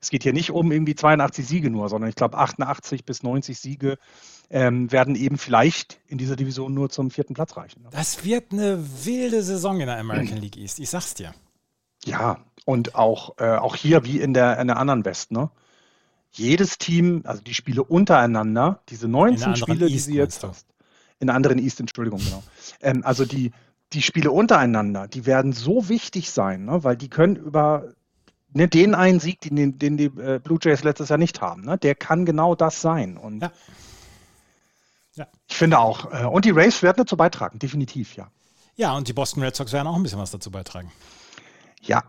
es 0.00 0.08
geht 0.08 0.22
hier 0.22 0.32
nicht 0.32 0.50
um 0.50 0.72
irgendwie 0.72 0.94
82 0.94 1.46
Siege 1.46 1.70
nur, 1.70 1.90
sondern 1.90 2.08
ich 2.08 2.16
glaube 2.16 2.38
88 2.38 3.04
bis 3.04 3.22
90 3.22 3.58
Siege 3.58 3.98
ähm, 4.48 4.90
werden 4.90 5.16
eben 5.16 5.36
vielleicht 5.36 6.00
in 6.08 6.16
dieser 6.16 6.34
Division 6.34 6.72
nur 6.72 6.88
zum 6.88 7.10
vierten 7.10 7.34
Platz 7.34 7.58
reichen. 7.58 7.82
Ne? 7.82 7.88
Das 7.92 8.24
wird 8.24 8.52
eine 8.52 8.82
wilde 9.04 9.42
Saison 9.42 9.80
in 9.80 9.86
der 9.86 9.98
American 9.98 10.38
League 10.40 10.56
East, 10.56 10.80
ich 10.80 10.88
sag's 10.88 11.12
dir. 11.14 11.34
Ja, 12.04 12.38
und 12.64 12.94
auch, 12.94 13.38
äh, 13.38 13.56
auch 13.56 13.76
hier 13.76 14.04
wie 14.04 14.20
in 14.20 14.34
der, 14.34 14.58
in 14.58 14.68
der 14.68 14.76
anderen 14.76 15.04
West, 15.04 15.32
ne? 15.32 15.50
Jedes 16.34 16.78
Team, 16.78 17.22
also 17.24 17.42
die 17.42 17.54
Spiele 17.54 17.84
untereinander, 17.84 18.80
diese 18.88 19.06
19 19.06 19.56
Spiele, 19.56 19.84
East, 19.84 19.92
die 19.92 19.98
sie 19.98 20.14
jetzt 20.14 20.42
hast. 20.42 20.66
In 21.18 21.26
der 21.26 21.36
anderen 21.36 21.58
East, 21.58 21.78
Entschuldigung, 21.78 22.20
genau. 22.20 22.42
Ähm, 22.80 23.04
also 23.04 23.26
die, 23.26 23.52
die 23.92 24.00
Spiele 24.00 24.30
untereinander, 24.30 25.08
die 25.08 25.26
werden 25.26 25.52
so 25.52 25.90
wichtig 25.90 26.30
sein, 26.30 26.64
ne? 26.64 26.84
weil 26.84 26.96
die 26.96 27.08
können 27.08 27.36
über 27.36 27.92
ne, 28.54 28.68
den 28.68 28.94
einen 28.94 29.20
Sieg, 29.20 29.40
den, 29.40 29.78
den 29.78 29.96
die 29.96 30.06
äh, 30.06 30.40
Blue 30.42 30.58
Jays 30.60 30.84
letztes 30.84 31.10
Jahr 31.10 31.18
nicht 31.18 31.40
haben, 31.40 31.64
ne, 31.64 31.78
der 31.78 31.94
kann 31.94 32.24
genau 32.24 32.54
das 32.54 32.80
sein. 32.80 33.16
Und 33.16 33.42
ja. 33.42 33.52
Ja. 35.14 35.26
ich 35.48 35.56
finde 35.56 35.78
auch. 35.78 36.12
Äh, 36.12 36.24
und 36.24 36.44
die 36.44 36.50
Rays 36.50 36.82
werden 36.82 36.96
dazu 36.98 37.16
beitragen, 37.16 37.58
definitiv, 37.58 38.16
ja. 38.16 38.28
Ja, 38.76 38.96
und 38.96 39.06
die 39.06 39.12
Boston 39.12 39.42
Red 39.42 39.54
Sox 39.54 39.72
werden 39.72 39.86
auch 39.86 39.96
ein 39.96 40.02
bisschen 40.02 40.18
was 40.18 40.30
dazu 40.30 40.50
beitragen. 40.50 40.90
Ja, 41.82 42.02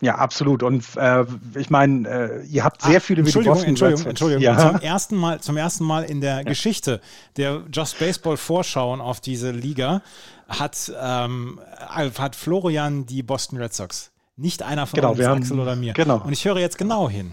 ja, 0.00 0.14
absolut. 0.14 0.62
Und 0.62 0.84
äh, 0.96 1.24
ich 1.56 1.70
meine, 1.70 2.08
äh, 2.08 2.46
ihr 2.46 2.62
habt 2.62 2.82
sehr 2.82 2.98
ah, 2.98 3.00
viele 3.00 3.22
Entschuldigung, 3.22 3.62
Entschuldigung, 3.62 4.06
Entschuldigung. 4.06 4.42
Ja. 4.42 4.70
Zum, 4.70 4.80
ersten 4.80 5.16
Mal, 5.16 5.40
zum 5.40 5.56
ersten 5.56 5.84
Mal 5.84 6.04
in 6.04 6.20
der 6.20 6.36
ja. 6.36 6.42
Geschichte 6.42 7.00
der 7.36 7.62
Just 7.72 7.98
Baseball 7.98 8.36
Vorschauen 8.36 9.00
auf 9.00 9.20
diese 9.20 9.50
Liga 9.50 10.02
hat, 10.48 10.92
ähm, 11.00 11.60
hat 11.88 12.36
Florian 12.36 13.06
die 13.06 13.22
Boston 13.22 13.58
Red 13.58 13.74
Sox. 13.74 14.12
Nicht 14.36 14.62
einer 14.62 14.86
von 14.86 14.96
genau, 14.96 15.10
uns, 15.10 15.18
wir 15.18 15.30
Axel 15.30 15.58
oder 15.58 15.74
mir. 15.74 15.94
Genau. 15.94 16.22
Und 16.24 16.32
ich 16.32 16.44
höre 16.44 16.58
jetzt 16.58 16.78
genau 16.78 17.10
hin. 17.10 17.32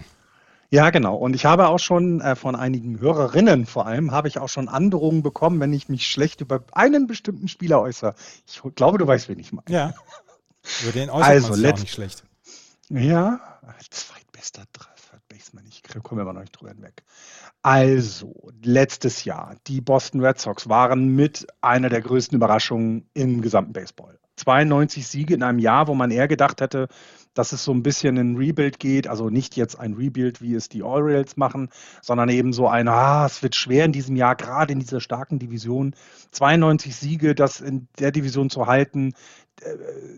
Ja, 0.70 0.90
genau. 0.90 1.14
Und 1.14 1.36
ich 1.36 1.44
habe 1.44 1.68
auch 1.68 1.78
schon 1.78 2.20
äh, 2.20 2.34
von 2.34 2.56
einigen 2.56 2.98
Hörerinnen 2.98 3.66
vor 3.66 3.86
allem, 3.86 4.10
habe 4.10 4.26
ich 4.26 4.40
auch 4.40 4.48
schon 4.48 4.68
Androhungen 4.68 5.22
bekommen, 5.22 5.60
wenn 5.60 5.72
ich 5.72 5.88
mich 5.88 6.08
schlecht 6.08 6.40
über 6.40 6.64
einen 6.72 7.06
bestimmten 7.06 7.46
Spieler 7.46 7.80
äußere. 7.80 8.16
Ich 8.48 8.60
glaube, 8.74 8.98
du 8.98 9.06
weißt, 9.06 9.28
wen 9.28 9.38
ich 9.38 9.52
meine. 9.52 9.70
Ja. 9.70 9.94
Über 10.82 10.92
den 10.92 11.10
äußert 11.10 11.28
also, 11.28 11.48
man 11.48 11.56
sich 11.56 11.72
auch 11.72 11.78
nicht 11.78 11.92
schlecht. 11.92 12.24
Ja, 12.88 13.60
zweitbester 13.90 14.64
Baseman, 15.28 15.64
ich 15.66 15.82
komme 16.02 16.22
immer 16.22 16.32
noch 16.32 16.40
nicht 16.40 16.52
drüber 16.52 16.70
hinweg. 16.70 17.02
Also, 17.62 18.50
letztes 18.62 19.24
Jahr, 19.24 19.56
die 19.66 19.80
Boston 19.80 20.20
Red 20.20 20.38
Sox 20.38 20.68
waren 20.68 21.08
mit 21.14 21.46
einer 21.60 21.88
der 21.88 22.00
größten 22.00 22.36
Überraschungen 22.36 23.08
im 23.14 23.42
gesamten 23.42 23.72
Baseball. 23.72 24.18
92 24.36 25.06
Siege 25.06 25.34
in 25.34 25.42
einem 25.42 25.58
Jahr, 25.58 25.88
wo 25.88 25.94
man 25.94 26.10
eher 26.10 26.28
gedacht 26.28 26.60
hätte, 26.60 26.88
dass 27.32 27.52
es 27.52 27.64
so 27.64 27.72
ein 27.72 27.82
bisschen 27.82 28.18
ein 28.18 28.36
Rebuild 28.36 28.78
geht, 28.78 29.08
also 29.08 29.30
nicht 29.30 29.56
jetzt 29.56 29.78
ein 29.78 29.94
Rebuild, 29.94 30.40
wie 30.40 30.54
es 30.54 30.68
die 30.68 30.82
Orioles 30.82 31.36
machen, 31.36 31.70
sondern 32.02 32.28
eben 32.28 32.52
so 32.52 32.68
ein, 32.68 32.88
ah, 32.88 33.26
es 33.26 33.42
wird 33.42 33.54
schwer 33.54 33.84
in 33.84 33.92
diesem 33.92 34.16
Jahr, 34.16 34.36
gerade 34.36 34.72
in 34.72 34.78
dieser 34.78 35.00
starken 35.00 35.38
Division, 35.38 35.94
92 36.32 36.94
Siege, 36.94 37.34
das 37.34 37.60
in 37.60 37.88
der 37.98 38.12
Division 38.12 38.50
zu 38.50 38.66
halten, 38.66 39.14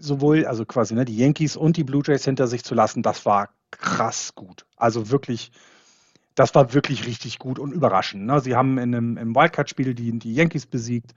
sowohl, 0.00 0.46
also 0.46 0.64
quasi 0.64 0.94
ne, 0.94 1.04
die 1.04 1.16
Yankees 1.16 1.56
und 1.56 1.76
die 1.76 1.84
Blue 1.84 2.02
Jays 2.04 2.24
hinter 2.24 2.46
sich 2.46 2.64
zu 2.64 2.74
lassen, 2.74 3.02
das 3.02 3.24
war 3.26 3.50
krass 3.70 4.34
gut. 4.34 4.66
Also 4.76 5.10
wirklich, 5.10 5.52
das 6.34 6.54
war 6.54 6.74
wirklich 6.74 7.06
richtig 7.06 7.38
gut 7.38 7.58
und 7.58 7.72
überraschend. 7.72 8.26
Ne? 8.26 8.40
Sie 8.40 8.56
haben 8.56 8.78
in 8.78 8.94
einem, 8.94 9.16
im 9.16 9.34
Wildcard-Spiel 9.34 9.94
die, 9.94 10.18
die 10.18 10.34
Yankees 10.34 10.66
besiegt 10.66 11.14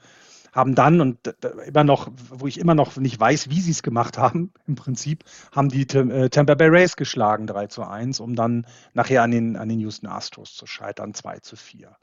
haben 0.52 0.76
dann 0.76 1.00
und 1.00 1.36
immer 1.66 1.84
noch, 1.84 2.10
wo 2.30 2.48
ich 2.48 2.60
immer 2.60 2.76
noch 2.76 2.98
nicht 2.98 3.20
weiß, 3.20 3.50
wie 3.50 3.62
sie 3.62 3.72
es 3.72 3.84
gemacht 3.84 4.18
haben, 4.18 4.52
im 4.68 4.76
Prinzip, 4.76 5.24
haben 5.56 5.70
die 5.70 5.84
äh, 5.84 6.30
Tampa 6.30 6.56
Bay 6.56 6.68
Rays 6.68 6.96
geschlagen 6.96 7.48
3 7.48 7.68
zu 7.68 7.84
1, 7.84 8.20
um 8.20 8.36
dann 8.36 8.66
nachher 8.94 9.24
an 9.24 9.32
den, 9.32 9.56
an 9.56 9.70
den 9.70 9.80
Houston 9.80 10.08
Astros 10.08 10.54
zu 10.54 10.66
scheitern, 10.66 11.14
2 11.14 11.40
zu 11.40 11.56
4. 11.56 11.96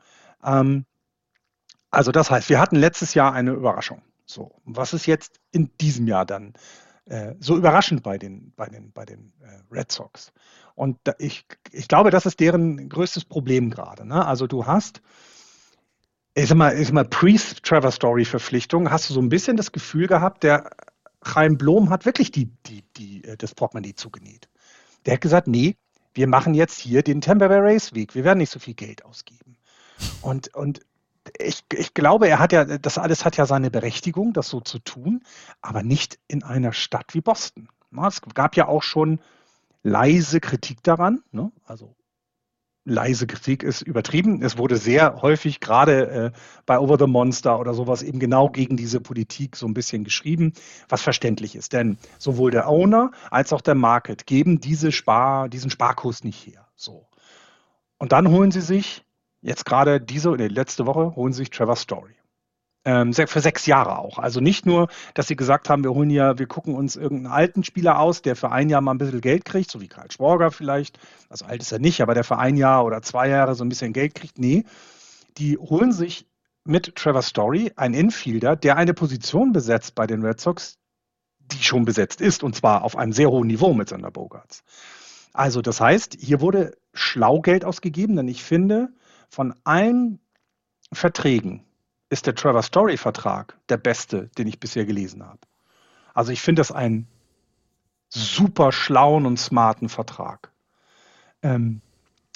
Ähm, 0.45 0.87
also 1.91 2.13
das 2.13 2.31
heißt, 2.31 2.49
wir 2.49 2.61
hatten 2.61 2.77
letztes 2.77 3.15
Jahr 3.15 3.33
eine 3.33 3.53
Überraschung. 3.53 4.03
So, 4.31 4.61
was 4.65 4.93
ist 4.93 5.07
jetzt 5.07 5.41
in 5.53 5.71
diesem 5.81 6.07
Jahr 6.07 6.27
dann 6.27 6.53
äh, 7.07 7.35
so 7.41 7.57
überraschend 7.57 8.03
bei 8.03 8.19
den, 8.19 8.53
bei 8.57 8.67
den, 8.67 8.93
bei 8.93 9.05
den 9.05 9.33
äh, 9.41 9.75
Red 9.75 9.91
Sox? 9.91 10.33
Und 10.75 10.99
da, 11.05 11.15
ich, 11.19 11.47
ich 11.73 11.89
glaube, 11.89 12.11
das 12.11 12.27
ist 12.27 12.39
deren 12.41 12.89
größtes 12.89 13.25
Problem 13.25 13.71
gerade. 13.71 14.07
Ne? 14.07 14.25
Also 14.25 14.47
du 14.47 14.67
hast 14.67 15.01
ich 16.35 16.49
sag 16.49 16.57
mal, 16.57 16.93
mal 16.93 17.05
pre-Trevor 17.05 17.91
Story-Verpflichtung, 17.91 18.91
hast 18.91 19.11
du 19.11 19.15
so 19.15 19.21
ein 19.21 19.29
bisschen 19.29 19.57
das 19.57 19.73
Gefühl 19.73 20.07
gehabt, 20.07 20.45
der 20.45 20.71
Chaim 21.25 21.59
Blom 21.59 21.91
hat 21.91 22.05
wirklich 22.07 22.31
die, 22.31 22.47
die, 22.67 22.85
die, 22.97 23.25
äh, 23.25 23.37
das 23.37 23.55
Portemonnaie 23.55 23.95
zugenäht. 23.95 24.49
Der 25.05 25.15
hat 25.15 25.21
gesagt, 25.21 25.49
nee, 25.49 25.77
wir 26.15 26.29
machen 26.29 26.55
jetzt 26.55 26.79
hier 26.79 27.03
den 27.03 27.21
Tampa 27.21 27.49
Bay 27.49 27.59
Race 27.59 27.95
Weg, 27.95 28.15
wir 28.15 28.25
werden 28.25 28.39
nicht 28.39 28.51
so 28.51 28.59
viel 28.59 28.75
Geld 28.75 29.05
ausgeben. 29.05 29.57
Und, 30.23 30.55
und 30.55 30.81
ich, 31.39 31.65
ich 31.73 31.95
glaube, 31.95 32.29
er 32.29 32.39
hat 32.39 32.53
ja, 32.53 32.65
das 32.65 32.99
alles 32.99 33.25
hat 33.25 33.37
ja 33.37 33.47
seine 33.47 33.71
Berechtigung, 33.71 34.33
das 34.33 34.49
so 34.49 34.61
zu 34.61 34.79
tun, 34.79 35.23
aber 35.63 35.83
nicht 35.83 36.19
in 36.29 36.43
einer 36.43 36.73
Stadt 36.73 37.15
wie 37.15 37.21
Boston. 37.21 37.69
Es 38.07 38.21
gab 38.35 38.57
ja 38.57 38.69
auch 38.69 38.83
schon 38.83 39.21
leise 39.83 40.41
Kritik 40.41 40.83
daran, 40.83 41.23
ne? 41.33 41.51
also 41.65 41.95
leise 42.85 43.27
Kritik 43.27 43.63
ist 43.63 43.83
übertrieben. 43.83 44.43
Es 44.43 44.59
wurde 44.59 44.77
sehr 44.77 45.21
häufig 45.23 45.61
gerade 45.61 46.09
äh, 46.09 46.31
bei 46.67 46.79
Over 46.79 46.99
the 46.99 47.07
Monster 47.07 47.61
oder 47.61 47.75
sowas 47.75 48.03
eben 48.03 48.19
genau 48.19 48.49
gegen 48.49 48.77
diese 48.77 49.01
Politik 49.01 49.57
so 49.57 49.67
ein 49.67 49.75
bisschen 49.75 50.05
geschrieben, 50.05 50.55
was 50.89 51.03
verständlich 51.03 51.55
ist. 51.55 51.73
Denn 51.73 51.99
sowohl 52.19 52.51
der 52.51 52.69
Owner 52.69 53.11
als 53.31 53.53
auch 53.53 53.61
der 53.61 53.75
Market 53.75 54.27
geben 54.27 54.61
diese 54.61 54.91
Spar, 54.91 55.49
diesen 55.49 55.71
Sparkurs 55.71 56.25
nicht 56.25 56.47
her. 56.47 56.67
So. 56.75 57.07
Und 57.99 58.13
dann 58.13 58.29
holen 58.29 58.51
sie 58.51 58.63
sich, 58.63 59.05
jetzt 59.41 59.65
gerade 59.65 60.01
diese, 60.01 60.31
nee, 60.31 60.49
letzte 60.49 60.87
Woche, 60.87 61.15
holen 61.17 61.33
sich 61.33 61.51
Trevor 61.51 61.77
Story 61.77 62.19
ähm, 62.89 63.13
für 63.13 63.41
sechs 63.41 63.67
Jahre 63.67 63.99
auch. 63.99 64.19
Also 64.19 64.41
nicht 64.41 64.65
nur, 64.65 64.89
dass 65.13 65.29
sie 65.29 65.37
gesagt 65.37 65.69
haben, 65.69 65.85
wir 65.85 65.93
holen 65.93 66.09
ja, 66.09 66.39
wir 66.39 66.47
gucken 66.47 66.75
uns 66.75 66.97
irgendeinen 66.97 67.35
alten 67.35 67.63
Spieler 67.63 67.99
aus, 67.99 68.23
der 68.23 68.35
für 68.35 68.51
ein 68.51 68.71
Jahr 68.71 68.81
mal 68.81 68.93
ein 68.93 68.99
bisschen 68.99 69.21
Geld 69.21 69.45
kriegt, 69.45 69.71
so 69.71 69.81
wie 69.83 69.89
Karl 69.89 70.11
Schworger 70.11 70.51
vielleicht. 70.51 70.99
Also 71.29 71.45
alt 71.45 71.61
ist 71.61 71.71
er 71.71 71.81
nicht, 71.81 72.01
aber 72.01 72.15
der 72.15 72.25
für 72.25 72.39
ein 72.39 72.57
Jahr 72.57 72.87
oder 72.87 73.03
zwei 73.03 73.29
Jahre 73.29 73.55
so 73.55 73.63
ein 73.63 73.69
bisschen 73.69 73.93
Geld 73.93 74.15
kriegt. 74.15 74.39
Nee, 74.39 74.65
die 75.37 75.59
holen 75.59 75.93
sich 75.93 76.27
mit 76.65 76.97
Trevor 76.97 77.21
Story 77.21 77.73
einen 77.77 77.95
Infielder, 77.95 78.57
der 78.57 78.77
eine 78.79 78.95
Position 78.95 79.53
besetzt 79.53 79.95
bei 79.95 80.07
den 80.07 80.25
Red 80.25 80.41
Sox, 80.41 80.79
die 81.41 81.63
schon 81.63 81.85
besetzt 81.85 82.23
ist, 82.23 82.43
und 82.43 82.55
zwar 82.55 82.85
auf 82.85 82.97
einem 82.97 83.13
sehr 83.13 83.31
hohen 83.31 83.49
Niveau 83.49 83.75
mit 83.75 83.91
Sander 83.91 84.11
Bogarts. 84.11 84.63
Also 85.35 85.61
das 85.61 85.81
heißt, 85.81 86.17
hier 86.19 86.41
wurde 86.41 86.77
schlau 86.95 87.41
Geld 87.41 87.67
ausgegeben, 87.67 88.17
denn 88.17 88.29
ich 88.29 88.43
finde, 88.43 88.95
von 89.29 89.55
allen 89.65 90.21
Verträgen, 90.93 91.65
ist 92.11 92.27
der 92.27 92.35
Trevor 92.35 92.63
Story-Vertrag 92.63 93.59
der 93.69 93.77
beste, 93.77 94.29
den 94.39 94.47
ich 94.47 94.61
bisher 94.61 94.87
gelesen 94.87 95.27
habe. 95.27 95.41
Also 96.15 96.33
ich 96.33 96.41
finde 96.41 96.61
das 96.61 96.73
einen 96.73 97.07
super 98.09 98.73
schlauen 98.73 99.27
und 99.27 99.39
smarten 99.39 99.89
Vertrag. 99.89 100.51
Ähm, 101.43 101.83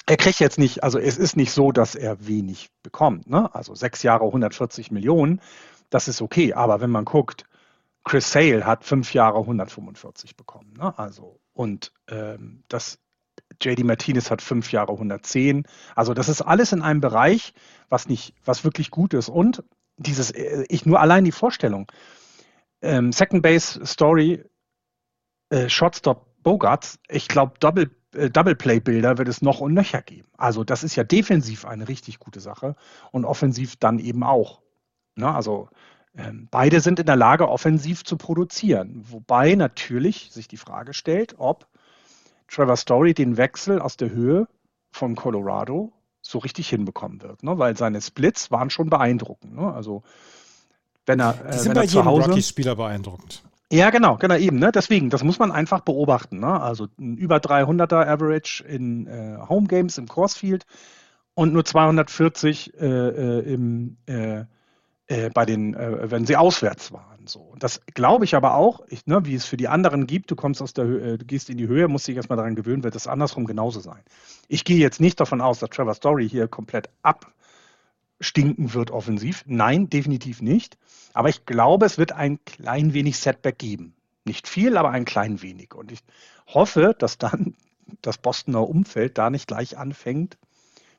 er 0.05 0.17
kriegt 0.17 0.39
jetzt 0.39 0.59
nicht, 0.59 0.83
also 0.83 0.99
es 0.99 1.17
ist 1.17 1.35
nicht 1.35 1.51
so, 1.51 1.71
dass 1.71 1.95
er 1.95 2.27
wenig 2.27 2.69
bekommt. 2.83 3.29
Ne? 3.29 3.53
Also 3.55 3.73
sechs 3.73 4.03
Jahre 4.03 4.25
140 4.25 4.91
Millionen, 4.91 5.41
das 5.89 6.07
ist 6.07 6.21
okay. 6.21 6.53
Aber 6.53 6.81
wenn 6.81 6.91
man 6.91 7.05
guckt, 7.05 7.45
Chris 8.03 8.31
Sale 8.31 8.65
hat 8.65 8.83
fünf 8.83 9.13
Jahre 9.13 9.39
145 9.39 10.35
bekommen. 10.35 10.73
Ne? 10.77 10.97
Also 10.97 11.39
und 11.53 11.93
ähm, 12.09 12.63
das 12.67 12.99
JD 13.63 13.83
Martinez 13.83 14.29
hat 14.31 14.41
fünf 14.41 14.71
Jahre 14.71 14.91
110. 14.91 15.63
Also 15.95 16.13
das 16.13 16.29
ist 16.29 16.41
alles 16.41 16.71
in 16.71 16.81
einem 16.81 17.01
Bereich, 17.01 17.53
was 17.89 18.07
nicht, 18.07 18.35
was 18.43 18.63
wirklich 18.63 18.91
gut 18.91 19.13
ist. 19.13 19.29
Und 19.29 19.63
dieses, 19.97 20.31
äh, 20.31 20.65
ich 20.69 20.85
nur 20.85 20.99
allein 20.99 21.23
die 21.23 21.31
Vorstellung, 21.31 21.91
ähm, 22.81 23.11
Second 23.11 23.41
Base 23.43 23.85
Story, 23.85 24.43
äh, 25.49 25.69
Shortstop 25.69 26.27
Bogarts, 26.43 26.99
ich 27.07 27.27
glaube 27.27 27.53
Double 27.59 27.89
äh, 28.13 28.29
Double 28.29 28.55
Play 28.55 28.79
Bilder 28.79 29.17
wird 29.17 29.27
es 29.27 29.41
noch 29.41 29.59
und 29.59 29.73
nöcher 29.73 30.01
geben. 30.01 30.27
Also 30.37 30.63
das 30.63 30.83
ist 30.83 30.95
ja 30.95 31.03
defensiv 31.03 31.65
eine 31.65 31.87
richtig 31.87 32.19
gute 32.19 32.39
Sache 32.39 32.75
und 33.11 33.25
offensiv 33.25 33.75
dann 33.77 33.99
eben 33.99 34.23
auch. 34.23 34.61
Na, 35.15 35.31
ne? 35.31 35.35
also 35.35 35.69
ähm, 36.15 36.47
beide 36.51 36.79
sind 36.79 36.99
in 36.99 37.05
der 37.05 37.15
Lage, 37.15 37.49
offensiv 37.49 38.03
zu 38.03 38.17
produzieren. 38.17 39.03
Wobei 39.09 39.55
natürlich 39.55 40.31
sich 40.31 40.47
die 40.47 40.57
Frage 40.57 40.93
stellt, 40.93 41.35
ob 41.37 41.67
Trevor 42.53 42.77
Story 42.77 43.13
den 43.13 43.37
Wechsel 43.37 43.79
aus 43.79 43.97
der 43.97 44.11
Höhe 44.11 44.47
von 44.91 45.15
Colorado 45.15 45.91
so 46.21 46.37
richtig 46.39 46.69
hinbekommen 46.69 47.21
wird, 47.21 47.43
ne? 47.43 47.57
weil 47.57 47.75
seine 47.75 47.99
Splits 48.01 48.51
waren 48.51 48.69
schon 48.69 48.89
beeindruckend. 48.89 49.55
Ne? 49.55 49.73
Also 49.73 50.03
wenn 51.05 51.19
er, 51.19 51.33
Die 51.33 51.57
sind 51.57 51.69
wenn 51.69 51.73
bei 51.75 51.81
er 51.81 51.87
zu 51.87 52.05
Hause 52.05 52.29
Rockies-Spieler 52.29 52.75
beeindruckend. 52.75 53.43
Ja, 53.71 53.89
genau, 53.89 54.17
genau 54.17 54.35
eben. 54.35 54.59
Ne? 54.59 54.71
Deswegen, 54.71 55.09
das 55.09 55.23
muss 55.23 55.39
man 55.39 55.51
einfach 55.51 55.81
beobachten. 55.81 56.39
Ne? 56.39 56.61
Also 56.61 56.87
ein 56.99 57.17
über 57.17 57.37
300er 57.37 58.07
Average 58.07 58.63
in 58.63 59.07
äh, 59.07 59.39
Home 59.49 59.67
Games 59.67 59.97
im 59.97 60.07
Coursefield 60.07 60.65
und 61.33 61.53
nur 61.53 61.65
240 61.65 62.79
äh, 62.79 62.85
äh, 62.85 63.53
im, 63.53 63.97
äh, 65.07 65.25
äh, 65.25 65.29
bei 65.29 65.45
den, 65.45 65.73
äh, 65.73 66.09
wenn 66.11 66.25
sie 66.25 66.37
auswärts 66.37 66.91
waren. 66.91 67.27
So. 67.27 67.55
Das 67.59 67.81
glaube 67.93 68.25
ich 68.25 68.35
aber 68.35 68.55
auch, 68.55 68.81
ich, 68.87 69.05
ne, 69.05 69.25
wie 69.25 69.35
es 69.35 69.45
für 69.45 69.57
die 69.57 69.67
anderen 69.67 70.07
gibt, 70.07 70.31
du 70.31 70.35
kommst 70.35 70.61
aus 70.61 70.73
der 70.73 70.85
Höhe, 70.85 71.17
du 71.17 71.25
gehst 71.25 71.49
in 71.49 71.57
die 71.57 71.67
Höhe, 71.67 71.87
musst 71.87 72.07
dich 72.07 72.15
erstmal 72.15 72.37
daran 72.37 72.55
gewöhnen, 72.55 72.83
wird 72.83 72.95
es 72.95 73.07
andersrum 73.07 73.45
genauso 73.45 73.79
sein. 73.79 74.01
Ich 74.47 74.63
gehe 74.63 74.77
jetzt 74.77 75.01
nicht 75.01 75.19
davon 75.19 75.41
aus, 75.41 75.59
dass 75.59 75.69
Trevor 75.69 75.93
Story 75.93 76.29
hier 76.29 76.47
komplett 76.47 76.89
abstinken 77.01 78.73
wird 78.73 78.91
offensiv. 78.91 79.43
Nein, 79.45 79.89
definitiv 79.89 80.41
nicht. 80.41 80.77
Aber 81.13 81.29
ich 81.29 81.45
glaube, 81.45 81.85
es 81.85 81.97
wird 81.97 82.13
ein 82.13 82.39
klein 82.45 82.93
wenig 82.93 83.17
Setback 83.17 83.57
geben. 83.57 83.95
Nicht 84.25 84.47
viel, 84.47 84.77
aber 84.77 84.91
ein 84.91 85.05
klein 85.05 85.41
wenig. 85.41 85.73
Und 85.75 85.91
ich 85.91 85.99
hoffe, 86.47 86.95
dass 86.97 87.17
dann 87.17 87.55
das 88.01 88.17
Bostoner 88.17 88.67
Umfeld 88.67 89.17
da 89.17 89.29
nicht 89.29 89.47
gleich 89.47 89.77
anfängt, 89.77 90.37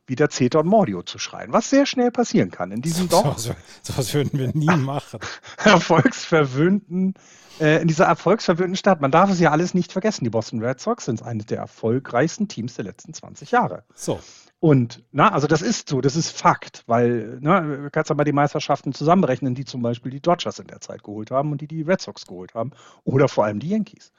wieder 0.07 0.29
Zeta 0.31 0.61
und 0.61 0.67
Mordio 0.67 1.03
zu 1.03 1.19
schreien, 1.19 1.53
was 1.53 1.71
sehr 1.71 1.87
schnell 1.87 2.11
passieren 2.11 2.51
kann 2.51 2.71
in 2.73 2.83
diesem 2.83 3.09
doch. 3.09 3.39
So, 3.39 3.55
so 3.83 3.97
was 3.97 4.13
würden 4.15 4.39
wir 4.39 4.51
nie 4.55 4.67
machen. 4.77 5.21
erfolgsverwöhnten, 5.65 7.15
äh, 7.61 7.81
in 7.81 7.89
dieser 7.89 8.07
erfolgsverwöhnten 8.07 8.77
Stadt. 8.77 9.01
Man 9.01 9.11
darf 9.11 9.31
es 9.31 9.41
ja 9.41 9.51
alles 9.51 9.75
nicht 9.75 9.93
vergessen. 9.93 10.25
Die 10.25 10.31
Boston 10.31 10.63
Red 10.63 10.81
Sox 10.81 11.07
sind 11.07 11.23
eines 11.23 11.47
der 11.47 11.59
erfolgreichsten 11.59 12.49
Teams 12.49 12.75
der 12.75 12.85
letzten 12.85 13.15
20 13.15 13.51
Jahre. 13.51 13.85
So. 13.95 14.21
Und, 14.61 15.05
na, 15.13 15.31
also 15.33 15.47
das 15.47 15.61
ist 15.61 15.91
so, 15.91 16.01
das 16.01 16.17
ist 16.17 16.31
Fakt, 16.31 16.85
weil, 16.87 17.39
na, 17.43 17.61
du 17.61 17.91
kannst 17.91 18.09
ja 18.09 18.17
mal 18.17 18.25
die 18.25 18.33
Meisterschaften 18.33 18.95
zusammenrechnen, 18.95 19.55
die 19.55 19.67
zum 19.67 19.83
Beispiel 19.83 20.11
die 20.11 20.23
Dodgers 20.23 20.59
in 20.59 20.67
der 20.67 20.81
Zeit 20.81 21.03
geholt 21.03 21.31
haben 21.31 21.53
und 21.53 21.61
die 21.61 21.67
die 21.67 21.83
Red 21.83 22.01
Sox 22.01 22.27
geholt 22.27 22.55
haben 22.55 22.71
oder 23.05 23.29
vor 23.29 23.45
allem 23.45 23.59
die 23.61 23.69
Yankees. 23.69 24.13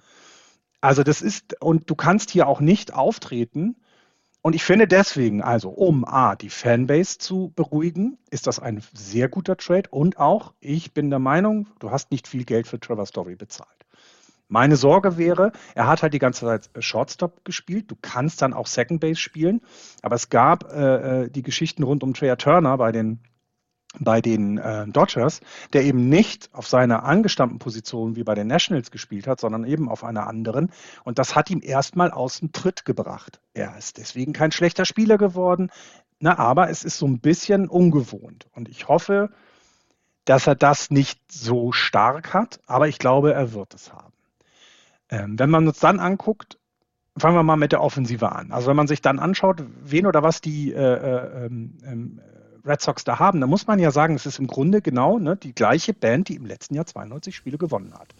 Also 0.82 1.02
das 1.02 1.24
ist, 1.24 1.60
und 1.62 1.90
du 1.90 1.95
kannst 1.95 2.30
hier 2.30 2.48
auch 2.48 2.60
nicht 2.60 2.94
auftreten. 2.94 3.76
Und 4.45 4.53
ich 4.53 4.63
finde 4.63 4.88
deswegen, 4.88 5.41
also 5.41 5.69
um 5.69 6.05
A, 6.05 6.35
die 6.35 6.51
Fanbase 6.51 7.17
zu 7.17 7.51
beruhigen, 7.55 8.19
ist 8.30 8.45
das 8.45 8.59
ein 8.59 8.84
sehr 8.93 9.27
guter 9.27 9.57
Trade. 9.57 9.89
Und 9.89 10.19
auch, 10.19 10.53
ich 10.59 10.93
bin 10.93 11.09
der 11.09 11.17
Meinung, 11.17 11.65
du 11.80 11.89
hast 11.89 12.11
nicht 12.11 12.27
viel 12.27 12.45
Geld 12.45 12.67
für 12.67 12.80
Trevor 12.80 13.07
Story 13.07 13.34
bezahlt. 13.34 13.88
Meine 14.47 14.76
Sorge 14.76 15.17
wäre, 15.17 15.51
er 15.73 15.88
hat 15.88 16.03
halt 16.03 16.13
die 16.13 16.19
ganze 16.19 16.41
Zeit 16.41 16.69
Shortstop 16.77 17.43
gespielt. 17.43 17.89
Du 17.89 17.95
kannst 17.99 18.43
dann 18.43 18.53
auch 18.53 18.67
Second 18.67 19.01
Base 19.01 19.19
spielen. 19.19 19.61
Aber 20.03 20.13
es 20.13 20.30
gab 20.30 20.72
äh, 20.72 21.23
äh 21.23 21.30
die 21.31 21.41
Geschichten 21.41 21.81
rund 21.81 22.03
um 22.03 22.13
Trey 22.13 22.35
Turner 22.35 22.77
bei 22.77 22.91
den 22.91 23.22
bei 23.99 24.22
den 24.22 24.57
äh, 24.57 24.88
Dodgers, 24.88 25.41
der 25.73 25.84
eben 25.84 26.09
nicht 26.09 26.49
auf 26.53 26.67
seiner 26.67 27.03
angestammten 27.03 27.59
Position 27.59 28.15
wie 28.15 28.23
bei 28.23 28.35
den 28.35 28.47
Nationals 28.47 28.91
gespielt 28.91 29.27
hat, 29.27 29.39
sondern 29.39 29.65
eben 29.65 29.89
auf 29.89 30.03
einer 30.03 30.27
anderen. 30.27 30.72
Und 31.03 31.19
das 31.19 31.35
hat 31.35 31.49
ihm 31.49 31.61
erstmal 31.63 32.11
aus 32.11 32.39
dem 32.39 32.51
Tritt 32.51 32.85
gebracht. 32.85 33.39
Er 33.53 33.77
ist 33.77 33.97
deswegen 33.97 34.34
kein 34.34 34.51
schlechter 34.51 34.85
Spieler 34.85 35.17
geworden, 35.17 35.72
na, 36.19 36.38
aber 36.39 36.69
es 36.69 36.84
ist 36.84 36.97
so 36.97 37.07
ein 37.07 37.19
bisschen 37.19 37.67
ungewohnt. 37.67 38.47
Und 38.53 38.69
ich 38.69 38.88
hoffe, 38.88 39.30
dass 40.23 40.47
er 40.47 40.55
das 40.55 40.89
nicht 40.89 41.19
so 41.31 41.72
stark 41.72 42.34
hat, 42.34 42.59
aber 42.65 42.88
ich 42.88 42.99
glaube, 42.99 43.34
er 43.34 43.53
wird 43.53 43.73
es 43.73 43.93
haben. 43.93 44.13
Ähm, 45.09 45.38
wenn 45.38 45.49
man 45.49 45.67
uns 45.67 45.80
dann 45.80 45.99
anguckt, 45.99 46.57
fangen 47.17 47.35
wir 47.35 47.43
mal 47.43 47.57
mit 47.57 47.72
der 47.72 47.81
Offensive 47.81 48.31
an. 48.31 48.51
Also 48.51 48.67
wenn 48.67 48.76
man 48.76 48.88
sich 48.88 49.01
dann 49.01 49.19
anschaut, 49.19 49.63
wen 49.84 50.05
oder 50.05 50.23
was 50.23 50.41
die 50.41 50.73
äh, 50.73 50.77
äh, 50.77 51.45
ähm, 51.45 51.77
ähm 51.85 52.22
Red 52.65 52.81
Sox 52.81 53.03
da 53.03 53.19
haben, 53.19 53.41
da 53.41 53.47
muss 53.47 53.67
man 53.67 53.79
ja 53.79 53.91
sagen, 53.91 54.15
es 54.15 54.25
ist 54.25 54.39
im 54.39 54.47
Grunde 54.47 54.81
genau 54.81 55.19
ne, 55.19 55.35
die 55.35 55.53
gleiche 55.53 55.93
Band, 55.93 56.29
die 56.29 56.35
im 56.35 56.45
letzten 56.45 56.75
Jahr 56.75 56.85
92 56.85 57.35
Spiele 57.35 57.57
gewonnen 57.57 57.93
hat. 57.93 58.15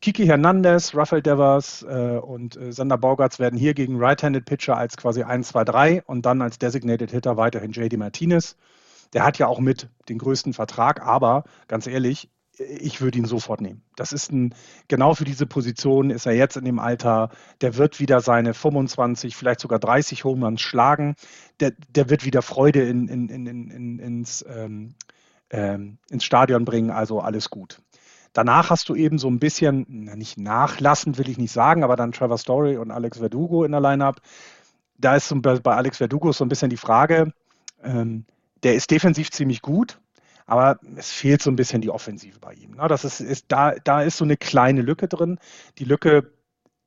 Kiki 0.00 0.26
Hernandez, 0.26 0.96
Rafael 0.96 1.22
Devers 1.22 1.84
äh, 1.88 2.18
und 2.18 2.56
äh, 2.56 2.72
Sander 2.72 2.98
Baugarts 2.98 3.38
werden 3.38 3.56
hier 3.56 3.72
gegen 3.72 4.00
Right-Handed 4.00 4.44
Pitcher 4.44 4.76
als 4.76 4.96
quasi 4.96 5.22
1, 5.22 5.48
2, 5.48 5.64
3 5.64 6.02
und 6.02 6.26
dann 6.26 6.42
als 6.42 6.58
Designated 6.58 7.12
Hitter 7.12 7.36
weiterhin 7.36 7.70
JD 7.70 7.98
Martinez. 7.98 8.56
Der 9.12 9.24
hat 9.24 9.38
ja 9.38 9.46
auch 9.46 9.60
mit 9.60 9.88
den 10.08 10.18
größten 10.18 10.54
Vertrag, 10.54 11.06
aber 11.06 11.44
ganz 11.68 11.86
ehrlich, 11.86 12.30
ich 12.58 13.00
würde 13.00 13.18
ihn 13.18 13.24
sofort 13.24 13.60
nehmen. 13.60 13.82
Das 13.96 14.12
ist 14.12 14.30
ein, 14.30 14.54
genau 14.88 15.14
für 15.14 15.24
diese 15.24 15.46
Position 15.46 16.10
ist 16.10 16.26
er 16.26 16.32
jetzt 16.32 16.56
in 16.56 16.64
dem 16.64 16.78
Alter, 16.78 17.30
der 17.60 17.76
wird 17.76 17.98
wieder 17.98 18.20
seine 18.20 18.54
25, 18.54 19.36
vielleicht 19.36 19.60
sogar 19.60 19.78
30 19.78 20.24
Home 20.24 20.58
schlagen. 20.58 21.14
Der, 21.60 21.72
der 21.88 22.10
wird 22.10 22.24
wieder 22.24 22.42
Freude 22.42 22.82
in, 22.82 23.08
in, 23.08 23.28
in, 23.28 23.46
in 23.70 23.98
ins, 23.98 24.44
ähm, 24.48 24.94
ähm, 25.50 25.98
ins 26.10 26.24
Stadion 26.24 26.64
bringen, 26.64 26.90
also 26.90 27.20
alles 27.20 27.48
gut. 27.50 27.80
Danach 28.32 28.70
hast 28.70 28.88
du 28.88 28.94
eben 28.94 29.18
so 29.18 29.28
ein 29.28 29.38
bisschen, 29.38 29.86
na, 29.88 30.16
nicht 30.16 30.38
nachlassend 30.38 31.18
will 31.18 31.28
ich 31.28 31.38
nicht 31.38 31.52
sagen, 31.52 31.84
aber 31.84 31.96
dann 31.96 32.12
Trevor 32.12 32.38
Story 32.38 32.76
und 32.76 32.90
Alex 32.90 33.18
Verdugo 33.18 33.64
in 33.64 33.72
der 33.72 33.80
Lineup. 33.80 34.20
Da 34.98 35.16
ist 35.16 35.34
bei 35.42 35.74
Alex 35.74 35.98
Verdugo 35.98 36.32
so 36.32 36.44
ein 36.44 36.48
bisschen 36.48 36.70
die 36.70 36.76
Frage, 36.76 37.32
ähm, 37.82 38.24
der 38.62 38.74
ist 38.74 38.90
defensiv 38.90 39.30
ziemlich 39.30 39.60
gut, 39.60 39.98
aber 40.52 40.78
es 40.96 41.10
fehlt 41.10 41.40
so 41.40 41.50
ein 41.50 41.56
bisschen 41.56 41.80
die 41.80 41.88
Offensive 41.88 42.38
bei 42.38 42.52
ihm. 42.52 42.72
Ne? 42.72 42.86
Das 42.86 43.06
ist, 43.06 43.20
ist, 43.20 43.46
da, 43.48 43.72
da 43.84 44.02
ist 44.02 44.18
so 44.18 44.24
eine 44.24 44.36
kleine 44.36 44.82
Lücke 44.82 45.08
drin. 45.08 45.38
Die 45.78 45.86
Lücke 45.86 46.30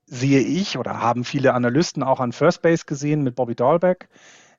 sehe 0.06 0.42
ich 0.42 0.78
oder 0.78 1.02
haben 1.02 1.24
viele 1.24 1.56
Analysten 1.56 2.04
auch 2.04 2.20
an 2.20 2.32
First 2.32 2.62
Base 2.62 2.86
gesehen 2.86 3.24
mit 3.24 3.34
Bobby 3.36 3.56
Dahlbeck. 3.56 4.08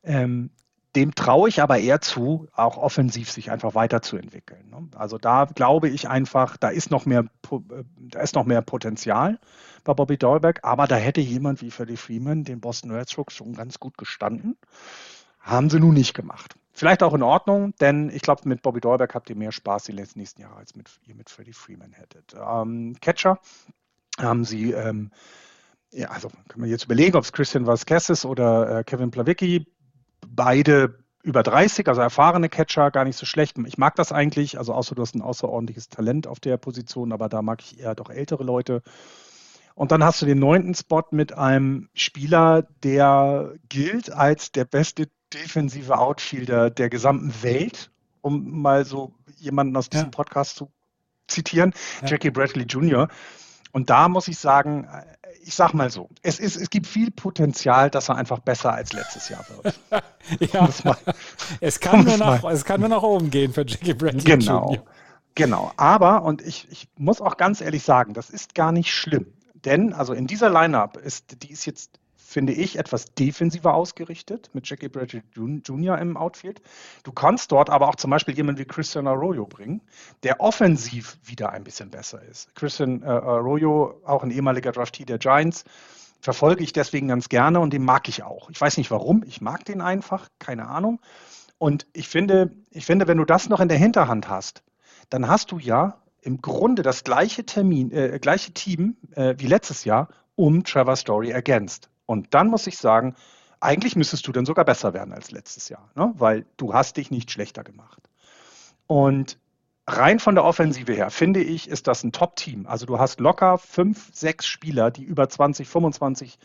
Ähm, 0.02 0.50
dem 0.96 1.14
traue 1.14 1.48
ich 1.48 1.62
aber 1.62 1.78
eher 1.78 2.00
zu, 2.00 2.48
auch 2.52 2.78
offensiv 2.78 3.30
sich 3.30 3.52
einfach 3.52 3.76
weiterzuentwickeln. 3.76 4.70
Ne? 4.70 4.88
Also 4.96 5.18
da 5.18 5.44
glaube 5.44 5.88
ich 5.88 6.08
einfach, 6.08 6.56
da 6.56 6.70
ist 6.70 6.90
noch 6.90 7.06
mehr, 7.06 7.26
äh, 7.52 7.84
da 8.10 8.18
ist 8.18 8.34
noch 8.34 8.44
mehr 8.44 8.60
Potenzial 8.60 9.38
bei 9.84 9.94
Bobby 9.94 10.18
Dahlbeck, 10.18 10.64
aber 10.64 10.88
da 10.88 10.96
hätte 10.96 11.20
jemand 11.20 11.62
wie 11.62 11.70
Freddie 11.70 11.96
Freeman 11.96 12.42
den 12.42 12.60
Boston 12.60 12.90
Red 12.90 13.08
Sox 13.08 13.34
schon 13.34 13.52
ganz 13.52 13.78
gut 13.78 13.96
gestanden. 13.98 14.56
Haben 15.38 15.70
sie 15.70 15.78
nun 15.78 15.94
nicht 15.94 16.14
gemacht. 16.14 16.56
Vielleicht 16.76 17.02
auch 17.02 17.14
in 17.14 17.22
Ordnung, 17.22 17.74
denn 17.80 18.10
ich 18.10 18.20
glaube, 18.20 18.46
mit 18.46 18.60
Bobby 18.60 18.82
Dolberg 18.82 19.14
habt 19.14 19.30
ihr 19.30 19.36
mehr 19.36 19.50
Spaß 19.50 19.84
die 19.84 19.92
letzten 19.92 20.18
nächsten 20.18 20.42
Jahre, 20.42 20.56
als 20.56 20.76
mit, 20.76 20.90
ihr 21.06 21.14
mit 21.14 21.30
Freddie 21.30 21.54
Freeman 21.54 21.92
hättet. 21.92 22.34
Ähm, 22.38 22.94
Catcher 23.00 23.40
haben 24.18 24.44
sie, 24.44 24.72
ähm, 24.72 25.10
ja, 25.90 26.10
also 26.10 26.28
kann 26.48 26.60
man 26.60 26.68
jetzt 26.68 26.84
überlegen, 26.84 27.16
ob 27.16 27.24
es 27.24 27.32
Christian 27.32 27.66
Vasquez 27.66 28.10
ist 28.10 28.26
oder 28.26 28.80
äh, 28.80 28.84
Kevin 28.84 29.10
Plawicki. 29.10 29.66
Beide 30.28 30.98
über 31.22 31.42
30, 31.42 31.88
also 31.88 32.02
erfahrene 32.02 32.50
Catcher, 32.50 32.90
gar 32.90 33.06
nicht 33.06 33.16
so 33.16 33.24
schlecht. 33.24 33.56
Ich 33.64 33.78
mag 33.78 33.94
das 33.94 34.12
eigentlich, 34.12 34.58
also 34.58 34.74
außer 34.74 34.94
du 34.94 35.00
hast 35.00 35.14
ein 35.14 35.22
außerordentliches 35.22 35.88
Talent 35.88 36.26
auf 36.26 36.40
der 36.40 36.58
Position, 36.58 37.10
aber 37.10 37.30
da 37.30 37.40
mag 37.40 37.62
ich 37.62 37.80
eher 37.80 37.94
doch 37.94 38.10
ältere 38.10 38.44
Leute. 38.44 38.82
Und 39.74 39.92
dann 39.92 40.04
hast 40.04 40.20
du 40.20 40.26
den 40.26 40.40
neunten 40.40 40.74
Spot 40.74 41.04
mit 41.10 41.32
einem 41.32 41.88
Spieler, 41.94 42.68
der 42.82 43.54
gilt 43.70 44.12
als 44.12 44.52
der 44.52 44.66
beste 44.66 45.08
defensive 45.32 45.98
Outfielder 45.98 46.70
der 46.70 46.88
gesamten 46.88 47.32
Welt, 47.42 47.90
um 48.20 48.60
mal 48.60 48.84
so 48.84 49.14
jemanden 49.36 49.76
aus 49.76 49.88
diesem 49.88 50.06
ja. 50.06 50.10
Podcast 50.10 50.56
zu 50.56 50.70
zitieren, 51.28 51.72
ja. 52.02 52.08
Jackie 52.08 52.30
Bradley 52.30 52.64
Jr. 52.64 53.08
Und 53.72 53.90
da 53.90 54.08
muss 54.08 54.28
ich 54.28 54.38
sagen, 54.38 54.88
ich 55.42 55.54
sag 55.54 55.74
mal 55.74 55.90
so, 55.90 56.08
es, 56.22 56.40
ist, 56.40 56.56
es 56.56 56.70
gibt 56.70 56.86
viel 56.86 57.10
Potenzial, 57.10 57.90
dass 57.90 58.08
er 58.08 58.16
einfach 58.16 58.38
besser 58.38 58.72
als 58.72 58.92
letztes 58.92 59.28
Jahr 59.28 59.44
wird. 59.48 59.78
ja, 60.52 60.68
mal, 60.84 60.96
es, 61.60 61.78
kann 61.78 62.04
nur 62.04 62.16
nach, 62.16 62.42
es 62.44 62.64
kann 62.64 62.80
nur 62.80 62.88
nach 62.88 63.02
oben 63.02 63.30
gehen 63.30 63.52
für 63.52 63.64
Jackie 63.66 63.94
Bradley 63.94 64.24
genau, 64.24 64.72
Jr. 64.72 64.84
Genau, 65.34 65.72
aber, 65.76 66.22
und 66.22 66.40
ich, 66.40 66.66
ich 66.70 66.88
muss 66.96 67.20
auch 67.20 67.36
ganz 67.36 67.60
ehrlich 67.60 67.82
sagen, 67.82 68.14
das 68.14 68.30
ist 68.30 68.54
gar 68.54 68.72
nicht 68.72 68.92
schlimm. 68.92 69.26
Denn, 69.54 69.92
also 69.92 70.14
in 70.14 70.26
dieser 70.26 70.48
Lineup 70.48 70.96
ist, 70.96 71.42
die 71.42 71.50
ist 71.50 71.66
jetzt 71.66 72.00
finde 72.26 72.52
ich, 72.52 72.78
etwas 72.78 73.14
defensiver 73.14 73.74
ausgerichtet 73.74 74.50
mit 74.52 74.68
Jackie 74.68 74.88
Bradley 74.88 75.22
Jr. 75.34 75.98
im 75.98 76.16
Outfield. 76.16 76.60
Du 77.04 77.12
kannst 77.12 77.52
dort 77.52 77.70
aber 77.70 77.88
auch 77.88 77.94
zum 77.94 78.10
Beispiel 78.10 78.34
jemanden 78.34 78.60
wie 78.60 78.64
Christian 78.64 79.06
Arroyo 79.06 79.46
bringen, 79.46 79.80
der 80.24 80.40
offensiv 80.40 81.18
wieder 81.24 81.50
ein 81.50 81.64
bisschen 81.64 81.90
besser 81.90 82.22
ist. 82.22 82.54
Christian 82.54 83.02
äh, 83.02 83.06
Arroyo, 83.06 84.00
auch 84.04 84.22
ein 84.22 84.30
ehemaliger 84.30 84.72
Draftee 84.72 85.04
der 85.04 85.18
Giants, 85.18 85.64
verfolge 86.20 86.64
ich 86.64 86.72
deswegen 86.72 87.08
ganz 87.08 87.28
gerne 87.28 87.60
und 87.60 87.72
den 87.72 87.84
mag 87.84 88.08
ich 88.08 88.24
auch. 88.24 88.50
Ich 88.50 88.60
weiß 88.60 88.76
nicht 88.76 88.90
warum, 88.90 89.22
ich 89.24 89.40
mag 89.40 89.64
den 89.64 89.80
einfach, 89.80 90.28
keine 90.38 90.68
Ahnung. 90.68 91.00
Und 91.58 91.86
ich 91.92 92.08
finde, 92.08 92.50
ich 92.70 92.84
finde, 92.84 93.06
wenn 93.06 93.18
du 93.18 93.24
das 93.24 93.48
noch 93.48 93.60
in 93.60 93.68
der 93.68 93.78
Hinterhand 93.78 94.28
hast, 94.28 94.62
dann 95.10 95.28
hast 95.28 95.52
du 95.52 95.58
ja 95.58 96.02
im 96.20 96.42
Grunde 96.42 96.82
das 96.82 97.04
gleiche 97.04 97.46
Termin, 97.46 97.92
äh, 97.92 98.18
gleiche 98.20 98.52
Team 98.52 98.96
äh, 99.12 99.36
wie 99.38 99.46
letztes 99.46 99.84
Jahr 99.84 100.08
um 100.34 100.64
Trevor 100.64 100.96
Story 100.96 101.30
ergänzt. 101.30 101.88
Und 102.06 102.34
dann 102.34 102.48
muss 102.48 102.66
ich 102.66 102.78
sagen, 102.78 103.14
eigentlich 103.60 103.96
müsstest 103.96 104.26
du 104.26 104.32
dann 104.32 104.46
sogar 104.46 104.64
besser 104.64 104.94
werden 104.94 105.12
als 105.12 105.30
letztes 105.30 105.68
Jahr, 105.68 105.90
ne? 105.94 106.12
weil 106.16 106.46
du 106.56 106.72
hast 106.72 106.96
dich 106.96 107.10
nicht 107.10 107.30
schlechter 107.30 107.64
gemacht. 107.64 108.02
Und 108.86 109.38
rein 109.86 110.18
von 110.18 110.34
der 110.34 110.44
Offensive 110.44 110.92
her, 110.92 111.10
finde 111.10 111.40
ich, 111.40 111.68
ist 111.68 111.86
das 111.86 112.04
ein 112.04 112.12
Top-Team. 112.12 112.66
Also 112.66 112.86
du 112.86 112.98
hast 112.98 113.20
locker 113.20 113.58
fünf, 113.58 114.10
sechs 114.12 114.46
Spieler, 114.46 114.90
die 114.90 115.04
über 115.04 115.28
20, 115.28 115.68
25 115.68 116.38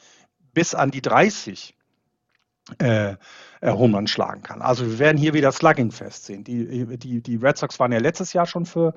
bis 0.53 0.75
an 0.75 0.91
die 0.91 1.01
30 1.01 1.75
äh, 2.79 3.15
äh, 3.61 3.71
Home 3.71 4.07
schlagen 4.07 4.43
kann. 4.43 4.61
Also 4.61 4.85
wir 4.85 4.99
werden 4.99 5.17
hier 5.17 5.33
wieder 5.33 5.51
Slugging 5.51 5.91
festsehen. 5.91 6.43
Die, 6.43 6.97
die, 6.97 7.21
die 7.21 7.35
Red 7.35 7.57
Sox 7.57 7.79
waren 7.79 7.91
ja 7.91 7.99
letztes 7.99 8.33
Jahr 8.33 8.45
schon 8.45 8.65
für, 8.65 8.93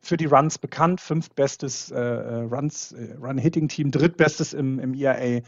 für 0.00 0.16
die 0.16 0.26
Runs 0.26 0.58
bekannt. 0.58 1.00
Fünftbestes 1.00 1.90
äh, 1.90 1.98
äh 1.98 2.42
Runs, 2.42 2.92
äh, 2.92 3.16
Run-Hitting-Team, 3.20 3.90
drittbestes 3.90 4.52
im, 4.52 4.78
im 4.78 4.94
ERA 4.94 5.42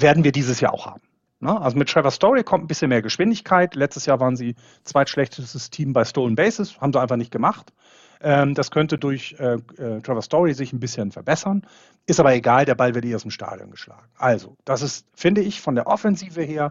werden 0.00 0.24
wir 0.24 0.32
dieses 0.32 0.60
Jahr 0.60 0.72
auch 0.72 0.86
haben. 0.86 1.02
Ne? 1.40 1.60
Also 1.60 1.76
mit 1.76 1.88
Trevor 1.88 2.10
Story 2.10 2.44
kommt 2.44 2.64
ein 2.64 2.68
bisschen 2.68 2.88
mehr 2.88 3.02
Geschwindigkeit. 3.02 3.74
Letztes 3.74 4.06
Jahr 4.06 4.20
waren 4.20 4.36
sie 4.36 4.54
zweitschlechtestes 4.84 5.70
Team 5.70 5.92
bei 5.92 6.04
Stolen 6.04 6.36
Bases, 6.36 6.80
haben 6.80 6.92
sie 6.92 7.00
einfach 7.00 7.16
nicht 7.16 7.32
gemacht. 7.32 7.72
Ähm, 8.20 8.54
das 8.54 8.70
könnte 8.70 8.96
durch 8.96 9.34
äh, 9.40 9.54
äh, 9.54 10.00
Trevor 10.00 10.22
Story 10.22 10.54
sich 10.54 10.72
ein 10.72 10.78
bisschen 10.78 11.10
verbessern. 11.10 11.66
Ist 12.06 12.20
aber 12.20 12.32
egal, 12.32 12.64
der 12.64 12.76
Ball 12.76 12.94
wird 12.94 13.04
eh 13.04 13.14
aus 13.16 13.22
dem 13.22 13.32
Stadion 13.32 13.72
geschlagen. 13.72 14.06
Also, 14.16 14.56
das 14.64 14.82
ist, 14.82 15.06
finde 15.14 15.40
ich, 15.40 15.60
von 15.60 15.74
der 15.74 15.88
Offensive 15.88 16.40
her 16.40 16.70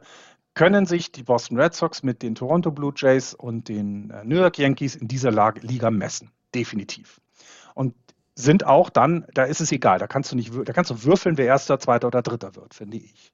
können 0.53 0.85
sich 0.85 1.11
die 1.11 1.23
Boston 1.23 1.59
Red 1.59 1.73
Sox 1.73 2.03
mit 2.03 2.21
den 2.21 2.35
Toronto 2.35 2.71
Blue 2.71 2.93
Jays 2.95 3.33
und 3.33 3.67
den 3.67 4.09
äh, 4.11 4.23
New 4.23 4.37
York 4.37 4.57
Yankees 4.57 4.95
in 4.95 5.09
dieser 5.09 5.31
Liga 5.61 5.91
messen. 5.91 6.31
Definitiv. 6.55 7.19
Und 7.73 7.95
sind 8.35 8.65
auch 8.65 8.89
dann, 8.89 9.25
da 9.33 9.43
ist 9.43 9.61
es 9.61 9.71
egal, 9.71 9.99
da 9.99 10.07
kannst 10.07 10.31
du 10.31 10.35
nicht, 10.35 10.51
da 10.65 10.73
kannst 10.73 10.91
du 10.91 11.03
würfeln, 11.03 11.37
wer 11.37 11.45
erster, 11.45 11.79
zweiter 11.79 12.07
oder 12.07 12.21
dritter 12.21 12.55
wird, 12.55 12.73
finde 12.73 12.97
ich. 12.97 13.33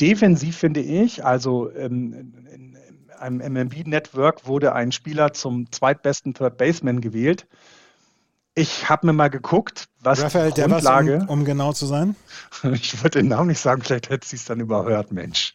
Defensiv 0.00 0.56
finde 0.56 0.80
ich, 0.80 1.24
also 1.24 1.70
ähm, 1.72 2.12
in, 2.12 2.76
in 2.76 2.78
einem 3.18 3.52
MMB-Network 3.52 4.46
wurde 4.46 4.74
ein 4.74 4.92
Spieler 4.92 5.32
zum 5.32 5.72
zweitbesten 5.72 6.34
Third 6.34 6.58
Baseman 6.58 7.00
gewählt. 7.00 7.46
Ich 8.54 8.88
habe 8.88 9.06
mir 9.06 9.12
mal 9.12 9.28
geguckt, 9.28 9.88
was 10.00 10.22
Raphael 10.22 10.52
die 10.52 10.62
Grundlage... 10.62 11.12
Devers, 11.12 11.28
um, 11.28 11.40
um 11.40 11.44
genau 11.44 11.72
zu 11.72 11.86
sein? 11.86 12.16
ich 12.72 13.02
würde 13.02 13.20
den 13.20 13.28
Namen 13.28 13.48
nicht 13.48 13.60
sagen, 13.60 13.82
vielleicht 13.82 14.10
hätte 14.10 14.26
sie 14.26 14.36
es 14.36 14.44
dann 14.44 14.60
überhört, 14.60 15.12
Mensch. 15.12 15.54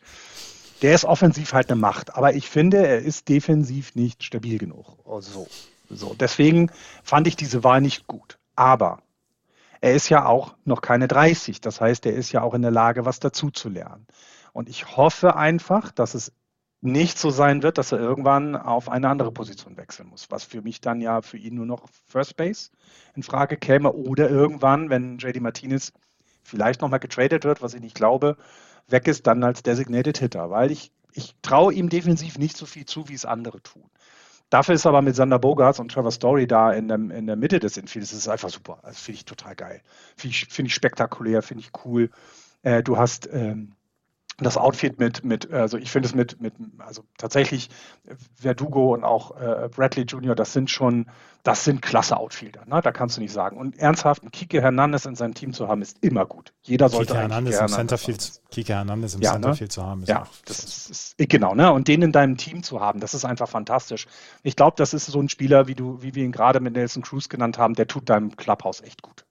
Der 0.82 0.96
ist 0.96 1.06
offensiv 1.06 1.54
halt 1.54 1.72
eine 1.72 1.80
Macht, 1.80 2.16
aber 2.16 2.34
ich 2.34 2.50
finde, 2.50 2.86
er 2.86 3.00
ist 3.00 3.30
defensiv 3.30 3.94
nicht 3.94 4.24
stabil 4.24 4.58
genug. 4.58 4.98
So. 5.22 5.48
So, 5.96 6.14
deswegen 6.14 6.72
fand 7.04 7.28
ich 7.28 7.36
diese 7.36 7.64
Wahl 7.64 7.82
nicht 7.82 8.08
gut. 8.08 8.40
Aber 8.56 9.02
er 9.82 9.94
ist 9.94 10.10
ja 10.10 10.26
auch 10.26 10.56
noch 10.64 10.82
keine 10.82 11.08
30. 11.08 11.62
Das 11.62 11.82
heißt, 11.82 12.06
er 12.06 12.14
ist 12.14 12.32
ja 12.32 12.42
auch 12.42 12.54
in 12.54 12.62
der 12.62 12.72
Lage, 12.72 13.06
was 13.06 13.20
dazu 13.20 13.50
zu 13.50 13.70
lernen. 13.70 14.08
Und 14.54 14.70
ich 14.70 14.98
hoffe 14.98 15.36
einfach, 15.36 15.92
dass 15.92 16.14
es 16.14 16.34
nicht 16.82 17.20
so 17.20 17.30
sein 17.30 17.62
wird, 17.62 17.78
dass 17.78 17.92
er 17.92 18.00
irgendwann 18.00 18.56
auf 18.56 18.90
eine 18.90 19.08
andere 19.08 19.32
Position 19.32 19.78
wechseln 19.78 20.10
muss, 20.10 20.32
was 20.32 20.44
für 20.44 20.62
mich 20.62 20.82
dann 20.82 21.00
ja 21.00 21.22
für 21.22 21.38
ihn 21.38 21.56
nur 21.56 21.68
noch 21.68 21.88
First 22.08 22.38
Base 22.38 22.72
in 23.16 23.22
Frage 23.22 23.56
käme 23.56 23.94
oder 23.94 24.30
irgendwann, 24.30 24.90
wenn 24.90 25.20
JD 25.20 25.42
Martinez 25.42 25.94
vielleicht 26.44 26.82
nochmal 26.82 27.00
getradet 27.00 27.44
wird, 27.44 27.62
was 27.62 27.76
ich 27.76 27.82
nicht 27.82 27.96
glaube, 27.96 28.36
weg 28.88 29.08
ist, 29.08 29.28
dann 29.28 29.44
als 29.44 29.62
Designated 29.62 30.18
Hitter, 30.18 30.50
weil 30.50 30.72
ich, 30.72 30.92
ich 31.14 31.36
traue 31.44 31.72
ihm 31.72 31.90
defensiv 31.90 32.40
nicht 32.40 32.58
so 32.58 32.66
viel 32.66 32.86
zu, 32.86 33.08
wie 33.10 33.14
es 33.14 33.26
andere 33.26 33.62
tun. 33.62 33.90
Dafür 34.52 34.76
ist 34.76 34.86
aber 34.86 35.02
mit 35.02 35.16
Sander 35.16 35.40
Bogarts 35.40 35.80
und 35.80 35.94
Trevor 35.94 36.12
Story 36.12 36.46
da 36.46 36.74
in 36.74 36.90
der, 36.90 36.98
in 36.98 37.26
der 37.26 37.38
Mitte 37.38 37.60
des 37.60 37.78
Infields, 37.78 38.10
das 38.10 38.20
ist 38.20 38.28
einfach 38.28 38.50
super. 38.50 38.80
Das 38.84 39.00
finde 39.00 39.16
ich 39.16 39.26
total 39.26 39.56
geil. 39.56 39.82
Finde 40.18 40.36
ich, 40.36 40.46
find 40.48 40.68
ich 40.68 40.76
spektakulär, 40.76 41.42
finde 41.42 41.64
ich 41.64 41.72
cool. 41.86 42.10
Äh, 42.62 42.84
du 42.84 42.98
hast 42.98 43.30
ähm, 43.32 43.76
das 44.46 44.58
Outfit 44.58 45.00
mit, 45.00 45.24
mit, 45.24 45.52
also 45.52 45.78
ich 45.78 45.92
finde 45.92 46.08
es 46.08 46.16
mit, 46.16 46.42
mit, 46.42 46.54
also 46.80 47.04
tatsächlich 47.18 47.70
Verdugo 48.36 48.94
und 48.94 49.04
auch 49.04 49.40
äh, 49.40 49.70
Bradley 49.70 50.04
Jr., 50.04 50.36
das 50.36 50.54
sind 50.54 50.70
schon, 50.70 51.08
das 51.44 51.64
sind 51.64 51.82
klasse 51.82 52.18
Outfielder, 52.18 52.66
ne? 52.66 52.82
da 52.82 52.92
kannst 52.92 53.18
du 53.18 53.22
nicht 53.22 53.34
sagen. 53.34 53.58
Und 53.58 53.78
ernsthaft, 53.80 54.22
einen 54.22 54.32
Kike 54.32 54.62
Hernandez 54.62 55.06
in 55.06 55.16
seinem 55.16 55.34
Team 55.34 55.54
zu 55.54 55.68
haben, 55.68 55.82
ist 55.82 55.98
immer 56.02 56.26
gut. 56.26 56.54
Jeder 56.62 56.90
sollte 56.90 57.14
Kike 57.14 57.20
Hernandez 57.20 57.60
im 57.60 57.68
Centerfield, 57.68 58.42
Kike 58.52 58.74
Hernandez 58.74 59.16
im 59.16 59.22
ja, 59.22 59.34
Centerfield 59.34 59.70
ne? 59.70 59.74
zu 59.74 59.84
haben, 59.84 60.04
ist 60.04 60.10
ja, 60.10 60.24
auch 60.24 60.28
das 60.46 60.64
ist, 60.64 60.90
ist, 61.18 61.30
genau, 61.30 61.56
ne? 61.56 61.72
Und 61.72 61.88
den 61.88 62.02
in 62.02 62.12
deinem 62.12 62.38
Team 62.38 62.64
zu 62.64 62.80
haben, 62.80 63.00
das 63.00 63.14
ist 63.14 63.26
einfach 63.26 63.50
fantastisch. 63.50 64.08
Ich 64.44 64.56
glaube, 64.56 64.76
das 64.78 64.94
ist 64.94 65.06
so 65.08 65.20
ein 65.20 65.30
Spieler, 65.30 65.68
wie 65.68 65.76
du, 65.76 66.02
wie 66.02 66.16
wir 66.16 66.24
ihn 66.24 66.32
gerade 66.32 66.60
mit 66.60 66.74
Nelson 66.74 67.04
Cruz 67.04 67.30
genannt 67.30 67.58
haben, 67.58 67.74
der 67.74 67.88
tut 67.88 68.10
deinem 68.10 68.36
Clubhouse 68.36 68.82
echt 68.82 69.02
gut. 69.02 69.26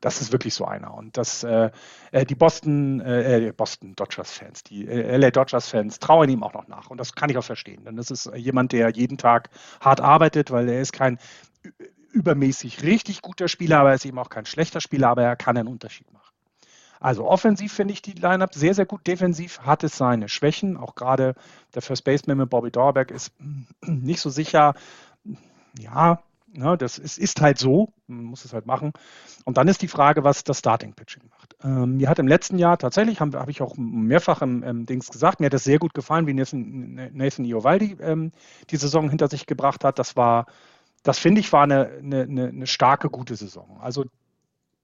Das 0.00 0.20
ist 0.20 0.32
wirklich 0.32 0.54
so 0.54 0.64
einer. 0.64 0.94
Und 0.94 1.16
das, 1.16 1.42
äh, 1.42 1.70
äh 2.12 2.24
die 2.24 2.34
Boston, 2.34 3.00
äh, 3.00 3.48
äh, 3.48 3.52
Boston 3.52 3.94
Dodgers-Fans, 3.94 4.62
die 4.64 4.86
äh, 4.86 5.16
LA 5.16 5.30
Dodgers-Fans 5.30 5.98
trauen 5.98 6.28
ihm 6.28 6.42
auch 6.42 6.52
noch 6.52 6.68
nach. 6.68 6.90
Und 6.90 6.98
das 6.98 7.14
kann 7.14 7.30
ich 7.30 7.38
auch 7.38 7.44
verstehen. 7.44 7.84
Denn 7.84 7.96
das 7.96 8.10
ist 8.10 8.30
jemand, 8.34 8.72
der 8.72 8.90
jeden 8.90 9.18
Tag 9.18 9.50
hart 9.80 10.00
arbeitet, 10.00 10.50
weil 10.50 10.68
er 10.68 10.80
ist 10.80 10.92
kein 10.92 11.18
übermäßig 12.12 12.82
richtig 12.82 13.22
guter 13.22 13.48
Spieler, 13.48 13.80
aber 13.80 13.90
er 13.90 13.96
ist 13.96 14.06
eben 14.06 14.18
auch 14.18 14.30
kein 14.30 14.46
schlechter 14.46 14.80
Spieler, 14.80 15.08
aber 15.08 15.22
er 15.22 15.36
kann 15.36 15.56
einen 15.56 15.68
Unterschied 15.68 16.10
machen. 16.12 16.32
Also 16.98 17.26
offensiv 17.28 17.72
finde 17.72 17.92
ich 17.92 18.02
die 18.02 18.12
Lineup 18.12 18.54
sehr, 18.54 18.74
sehr 18.74 18.86
gut. 18.86 19.06
Defensiv 19.06 19.60
hat 19.60 19.84
es 19.84 19.96
seine 19.96 20.28
Schwächen. 20.28 20.76
Auch 20.76 20.94
gerade 20.94 21.34
der 21.74 21.82
First 21.82 22.04
Baseman 22.04 22.38
mit 22.38 22.50
Bobby 22.50 22.70
Dorberg 22.70 23.10
ist 23.10 23.32
nicht 23.82 24.20
so 24.20 24.30
sicher. 24.30 24.74
Ja, 25.78 26.22
Ne, 26.56 26.78
das 26.78 26.98
ist, 26.98 27.18
ist, 27.18 27.42
halt 27.42 27.58
so, 27.58 27.92
man 28.06 28.24
muss 28.24 28.46
es 28.46 28.54
halt 28.54 28.64
machen. 28.64 28.92
Und 29.44 29.58
dann 29.58 29.68
ist 29.68 29.82
die 29.82 29.88
Frage, 29.88 30.24
was 30.24 30.42
das 30.42 30.58
Starting 30.58 30.94
Pitching 30.94 31.24
macht. 31.28 31.54
Ähm, 31.62 31.98
mir 31.98 32.08
hat 32.08 32.18
im 32.18 32.26
letzten 32.26 32.58
Jahr 32.58 32.78
tatsächlich, 32.78 33.20
habe 33.20 33.38
hab 33.38 33.48
ich 33.50 33.60
auch 33.60 33.74
mehrfach 33.76 34.40
im, 34.40 34.62
im, 34.62 34.86
Dings 34.86 35.08
gesagt, 35.08 35.38
mir 35.38 35.46
hat 35.46 35.52
das 35.52 35.64
sehr 35.64 35.78
gut 35.78 35.92
gefallen, 35.92 36.26
wie 36.26 36.32
Nathan, 36.32 37.10
Nathan 37.12 37.44
Iovaldi 37.44 37.98
ähm, 38.00 38.32
die 38.70 38.76
Saison 38.76 39.10
hinter 39.10 39.28
sich 39.28 39.44
gebracht 39.44 39.84
hat. 39.84 39.98
Das 39.98 40.16
war, 40.16 40.46
das 41.02 41.18
finde 41.18 41.40
ich, 41.40 41.52
war 41.52 41.64
eine, 41.64 41.90
eine, 42.02 42.22
eine 42.22 42.66
starke, 42.66 43.10
gute 43.10 43.36
Saison. 43.36 43.78
Also 43.80 44.06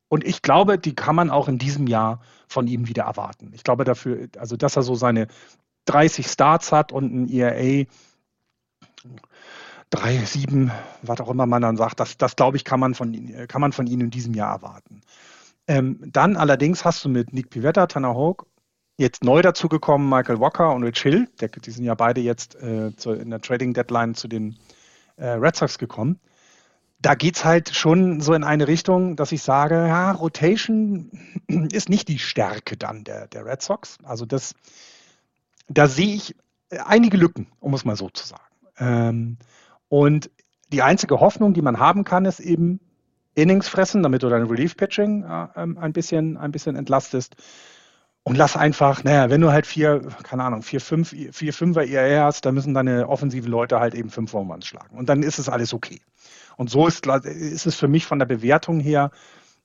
und 0.09 0.24
ich 0.24 0.43
glaube, 0.43 0.78
die 0.78 0.94
kann 0.94 1.16
man 1.16 1.31
auch 1.31 1.49
in 1.49 1.57
diesem 1.57 1.86
Jahr 1.86 2.20
von 2.47 2.66
ihm 2.66 2.86
wieder 2.86 3.05
erwarten. 3.05 3.51
Ich 3.55 3.65
glaube 3.65 3.85
dafür, 3.85 4.28
also 4.36 4.59
dass 4.59 4.77
er 4.77 4.82
so 4.82 4.94
seine 4.94 5.27
30 5.86 6.27
Starts 6.27 6.70
hat 6.70 6.93
und 6.93 7.15
ein 7.15 7.31
ERA 7.31 7.86
drei, 9.93 10.19
sieben, 10.24 10.73
was 11.02 11.20
auch 11.20 11.28
immer 11.28 11.47
man 11.47 11.62
dann 11.62 11.77
sagt, 11.77 12.01
das, 12.01 12.16
das 12.16 12.35
glaube 12.35 12.56
ich, 12.56 12.64
kann 12.64 12.81
man, 12.81 12.94
von, 12.94 13.47
kann 13.47 13.60
man 13.60 13.73
von 13.73 13.86
ihnen 13.86 14.02
in 14.02 14.10
diesem 14.10 14.35
Jahr 14.35 14.55
erwarten. 14.55 15.02
Ähm, 15.69 16.01
dann 16.05 16.36
allerdings 16.36 16.85
hast 16.85 17.05
du 17.05 17.09
mit 17.09 17.32
Nick 17.32 17.51
Pivetta, 17.51 17.86
Tanner 17.86 18.14
Hawk, 18.14 18.47
jetzt 18.97 19.23
neu 19.23 19.43
dazugekommen 19.43 20.09
Michael 20.09 20.40
Walker 20.40 20.74
und 20.74 20.82
Rich 20.82 21.02
Hill, 21.02 21.28
der, 21.40 21.48
die 21.48 21.70
sind 21.70 21.85
ja 21.85 21.94
beide 21.94 22.20
jetzt 22.20 22.56
äh, 22.56 22.97
zu, 22.97 23.12
in 23.12 23.31
der 23.31 23.40
Trading 23.40 23.74
Deadline 23.74 24.14
zu 24.14 24.28
den 24.28 24.56
äh, 25.16 25.27
Red 25.28 25.56
Sox 25.56 25.78
gekommen. 25.78 26.19
Da 27.01 27.14
geht 27.14 27.36
es 27.36 27.44
halt 27.44 27.74
schon 27.74 28.20
so 28.20 28.32
in 28.32 28.44
eine 28.44 28.69
Richtung, 28.69 29.16
dass 29.16 29.32
ich 29.32 29.43
sage, 29.43 29.74
ja, 29.74 30.12
Rotation 30.12 31.10
ist 31.48 31.89
nicht 31.89 32.09
die 32.09 32.19
Stärke 32.19 32.77
dann 32.77 33.05
der, 33.05 33.28
der 33.28 33.44
Red 33.44 33.60
Sox. 33.60 33.98
Also 34.05 34.24
das, 34.24 34.55
da 35.69 35.86
sehe 35.86 36.14
ich 36.14 36.35
einige 36.70 37.19
Lücken, 37.19 37.48
um 37.60 37.74
es 37.74 37.85
mal 37.85 37.97
so 37.97 38.09
zu 38.09 38.27
sagen. 38.27 38.43
Ähm, 38.78 39.36
und 39.93 40.31
die 40.73 40.81
einzige 40.81 41.20
Hoffnung, 41.20 41.52
die 41.52 41.60
man 41.60 41.78
haben 41.78 42.05
kann, 42.05 42.24
ist 42.24 42.40
eben 42.40 42.81
Innings 43.35 43.69
fressen, 43.69 44.02
damit 44.02 44.23
du 44.23 44.31
dein 44.31 44.44
Relief-Pitching 44.47 45.23
äh, 45.23 45.48
ähm, 45.55 45.77
ein, 45.77 45.93
bisschen, 45.93 46.39
ein 46.39 46.51
bisschen 46.51 46.77
entlastest. 46.77 47.36
Und 48.23 48.39
lass 48.39 48.56
einfach, 48.56 49.05
naja, 49.05 49.28
wenn 49.28 49.43
du 49.43 49.52
halt 49.52 49.66
vier, 49.66 50.01
keine 50.23 50.44
Ahnung, 50.44 50.62
vier, 50.62 50.81
fünf, 50.81 51.14
vier, 51.32 51.52
fünfer 51.52 51.85
IR 51.85 52.24
hast, 52.24 52.47
dann 52.47 52.55
müssen 52.55 52.73
deine 52.73 53.06
offensiven 53.06 53.51
Leute 53.51 53.81
halt 53.81 53.94
eben 53.94 54.09
fünf 54.09 54.32
Homeruns 54.32 54.66
schlagen. 54.66 54.97
Und 54.97 55.10
dann 55.10 55.23
ist 55.23 55.39
es 55.39 55.51
alles 55.51 55.74
okay. 55.74 56.01
Und 56.56 56.70
so 56.70 56.86
ist, 56.86 57.06
ist 57.06 57.66
es 57.66 57.74
für 57.74 57.89
mich 57.89 58.06
von 58.06 58.19
der 58.19 58.24
Bewertung 58.24 58.81
her, 58.81 59.10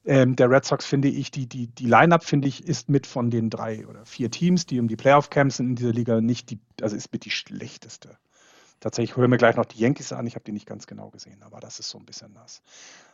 ähm, 0.03 0.35
der 0.35 0.49
Red 0.49 0.65
Sox 0.65 0.85
finde 0.85 1.07
ich, 1.07 1.31
die, 1.31 1.47
die, 1.47 1.67
die 1.67 1.85
Line-Up 1.85 2.25
finde 2.25 2.49
ich, 2.49 2.67
ist 2.67 2.89
mit 2.89 3.07
von 3.07 3.29
den 3.29 3.49
drei 3.49 3.87
oder 3.87 4.05
vier 4.05 4.29
Teams, 4.29 4.65
die 4.65 4.81
um 4.81 4.89
die 4.89 4.97
Playoff-Camps 4.97 5.55
sind 5.55 5.69
in 5.69 5.75
dieser 5.77 5.93
Liga, 5.93 6.19
nicht 6.19 6.49
die, 6.49 6.59
also 6.81 6.97
ist 6.97 7.13
mit 7.13 7.23
die 7.23 7.31
schlechteste. 7.31 8.17
Tatsächlich 8.79 9.17
hören 9.17 9.31
wir 9.31 9.37
gleich 9.37 9.55
noch 9.55 9.65
die 9.65 9.79
Yankees 9.79 10.13
an. 10.13 10.27
Ich 10.27 10.35
habe 10.35 10.45
die 10.45 10.51
nicht 10.51 10.67
ganz 10.67 10.85
genau 10.85 11.09
gesehen, 11.09 11.41
aber 11.41 11.59
das 11.59 11.79
ist 11.79 11.89
so 11.89 11.97
ein 11.97 12.05
bisschen 12.05 12.33
das. 12.33 12.61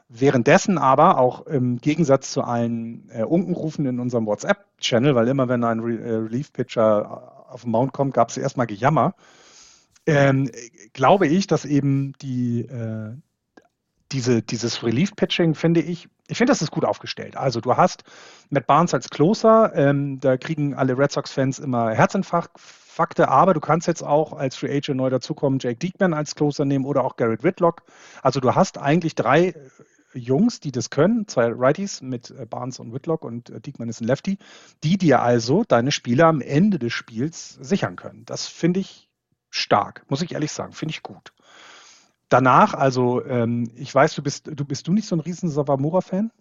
Währenddessen 0.10 0.78
aber, 0.78 1.18
auch 1.18 1.48
im 1.48 1.80
Gegensatz 1.80 2.32
zu 2.32 2.44
allen 2.44 3.10
äh, 3.10 3.24
Unkenrufen 3.24 3.86
in 3.86 4.00
unserem 4.00 4.26
WhatsApp-Channel, 4.26 5.16
weil 5.16 5.28
immer 5.28 5.48
wenn 5.48 5.64
ein 5.64 5.80
Re 5.80 6.00
äh, 6.00 6.16
Relief-Pitcher 6.16 7.48
auf 7.50 7.62
den 7.62 7.72
Mount 7.72 7.94
kommt, 7.94 8.14
gab 8.14 8.30
es 8.30 8.38
erstmal 8.38 8.68
Gejammer, 8.68 9.16
ähm, 10.06 10.52
glaube 10.92 11.28
ich, 11.28 11.48
dass 11.48 11.64
eben 11.64 12.14
die, 12.22 12.62
äh, 12.62 13.16
diese, 14.12 14.42
dieses 14.42 14.84
Relief-Pitching, 14.84 15.56
finde 15.56 15.82
ich, 15.82 16.10
ich 16.28 16.38
finde, 16.38 16.52
das 16.52 16.62
ist 16.62 16.72
gut 16.72 16.86
aufgestellt. 16.86 17.38
Also 17.38 17.62
du 17.62 17.76
hast 17.78 18.04
Matt 18.50 18.68
Barnes 18.68 18.94
als 18.94 19.10
Closer, 19.10 19.74
ähm, 19.76 20.20
da 20.20 20.38
kriegen 20.38 20.74
alle 20.74 20.98
Red 20.98 21.12
Sox-Fans 21.12 21.60
immer 21.60 21.92
Herzinfarkt 21.92 22.60
Fakte, 22.94 23.28
aber 23.28 23.54
du 23.54 23.60
kannst 23.60 23.88
jetzt 23.88 24.04
auch 24.04 24.34
als 24.34 24.56
Free 24.56 24.76
Agent 24.76 24.98
neu 24.98 25.10
dazukommen, 25.10 25.60
Jake 25.60 25.78
Diekman 25.78 26.14
als 26.14 26.36
Closer 26.36 26.64
nehmen 26.64 26.86
oder 26.86 27.04
auch 27.04 27.16
Garrett 27.16 27.44
Whitlock. 27.44 27.82
Also 28.22 28.40
du 28.40 28.54
hast 28.54 28.78
eigentlich 28.78 29.16
drei 29.16 29.48
äh, 29.48 29.56
Jungs, 30.14 30.60
die 30.60 30.72
das 30.72 30.90
können, 30.90 31.28
zwei 31.28 31.48
Righties 31.48 32.02
mit 32.02 32.30
äh, 32.32 32.46
Barnes 32.46 32.80
und 32.80 32.94
Whitlock 32.94 33.26
und 33.26 33.50
äh, 33.50 33.60
Diekman 33.60 33.90
ist 33.90 34.02
ein 34.02 34.08
Lefty, 34.08 34.38
die 34.84 34.98
dir 34.98 35.22
also 35.22 35.64
deine 35.64 35.92
Spieler 35.92 36.28
am 36.28 36.40
Ende 36.40 36.78
des 36.78 36.94
Spiels 36.94 37.58
sichern 37.60 37.96
können. 37.96 38.26
Das 38.26 38.48
finde 38.48 38.80
ich 38.80 39.10
stark, 39.50 40.06
muss 40.10 40.22
ich 40.22 40.34
ehrlich 40.34 40.52
sagen, 40.52 40.74
finde 40.74 40.92
ich 40.92 41.04
gut. 41.04 41.34
Danach, 42.30 42.74
also 42.74 43.24
ähm, 43.26 43.72
ich 43.76 43.94
weiß, 43.94 44.16
du 44.16 44.24
bist, 44.24 44.48
du 44.48 44.66
bist 44.66 44.88
du 44.88 44.94
nicht 44.94 45.08
so 45.08 45.16
ein 45.16 45.20
riesen 45.20 45.50
Savamura-Fan? 45.50 46.32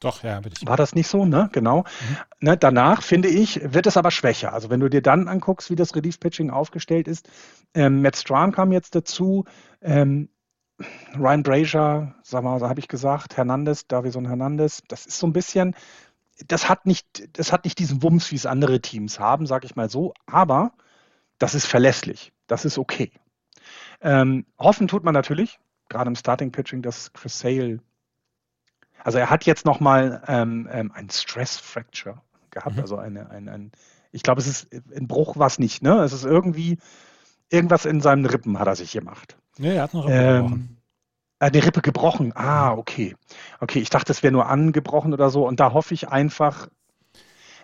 Doch, 0.00 0.22
ja, 0.22 0.40
bitte. 0.40 0.64
War 0.66 0.76
das 0.76 0.94
nicht 0.94 1.08
so, 1.08 1.24
ne? 1.24 1.48
Genau. 1.52 1.80
Mhm. 1.80 2.16
Ne, 2.40 2.56
danach, 2.56 3.02
finde 3.02 3.28
ich, 3.28 3.60
wird 3.72 3.86
es 3.86 3.96
aber 3.96 4.10
schwächer. 4.10 4.52
Also 4.52 4.70
wenn 4.70 4.80
du 4.80 4.88
dir 4.88 5.02
dann 5.02 5.26
anguckst, 5.26 5.70
wie 5.70 5.76
das 5.76 5.96
Relief-Pitching 5.96 6.50
aufgestellt 6.50 7.08
ist, 7.08 7.28
ähm, 7.74 8.02
Matt 8.02 8.16
Strahm 8.16 8.52
kam 8.52 8.70
jetzt 8.70 8.94
dazu, 8.94 9.44
ähm, 9.80 10.28
Ryan 11.16 11.42
Brazier, 11.42 12.14
sag 12.22 12.44
mal, 12.44 12.60
so 12.60 12.68
habe 12.68 12.78
ich 12.78 12.86
gesagt, 12.86 13.36
Hernandez, 13.36 13.88
Davison 13.88 14.26
Hernandez, 14.26 14.82
das 14.86 15.06
ist 15.06 15.18
so 15.18 15.26
ein 15.26 15.32
bisschen, 15.32 15.74
das 16.46 16.68
hat 16.68 16.86
nicht, 16.86 17.28
das 17.36 17.52
hat 17.52 17.64
nicht 17.64 17.80
diesen 17.80 18.02
Wumms, 18.02 18.30
wie 18.30 18.36
es 18.36 18.46
andere 18.46 18.80
Teams 18.80 19.18
haben, 19.18 19.46
sage 19.46 19.66
ich 19.66 19.74
mal 19.74 19.90
so, 19.90 20.14
aber 20.26 20.72
das 21.38 21.54
ist 21.54 21.66
verlässlich, 21.66 22.32
das 22.46 22.64
ist 22.64 22.78
okay. 22.78 23.10
Ähm, 24.00 24.46
hoffen 24.58 24.86
tut 24.86 25.02
man 25.02 25.14
natürlich, 25.14 25.58
gerade 25.88 26.08
im 26.08 26.14
Starting 26.14 26.52
Pitching, 26.52 26.82
dass 26.82 27.12
Chris 27.12 27.40
Sale 27.40 27.80
also 29.04 29.18
er 29.18 29.30
hat 29.30 29.44
jetzt 29.44 29.64
nochmal 29.64 30.22
ähm, 30.26 30.68
ähm, 30.70 30.92
ein 30.94 31.10
Stress 31.10 31.56
Fracture 31.56 32.20
gehabt, 32.50 32.76
mhm. 32.76 32.82
also 32.82 32.96
eine, 32.96 33.30
ein, 33.30 33.48
ein, 33.48 33.72
ich 34.12 34.22
glaube, 34.22 34.40
es 34.40 34.46
ist 34.46 34.68
ein 34.72 35.06
Bruch 35.08 35.36
was 35.36 35.58
nicht, 35.58 35.82
ne? 35.82 35.98
Es 36.00 36.12
ist 36.12 36.24
irgendwie 36.24 36.78
irgendwas 37.50 37.84
in 37.84 38.00
seinen 38.00 38.26
Rippen 38.26 38.58
hat 38.58 38.66
er 38.66 38.76
sich 38.76 38.92
gemacht. 38.92 39.36
Ja, 39.58 39.72
er 39.72 39.82
hat 39.82 39.94
noch 39.94 40.06
Rippe 40.06 40.14
ähm, 40.14 40.42
gebrochen. 40.42 40.78
Eine 41.40 41.64
Rippe 41.64 41.82
gebrochen. 41.82 42.32
Ah, 42.34 42.72
okay. 42.72 43.14
Okay, 43.60 43.78
ich 43.78 43.90
dachte, 43.90 44.12
es 44.12 44.22
wäre 44.22 44.32
nur 44.32 44.46
angebrochen 44.46 45.12
oder 45.12 45.30
so. 45.30 45.46
Und 45.46 45.60
da 45.60 45.72
hoffe 45.72 45.94
ich 45.94 46.08
einfach, 46.08 46.68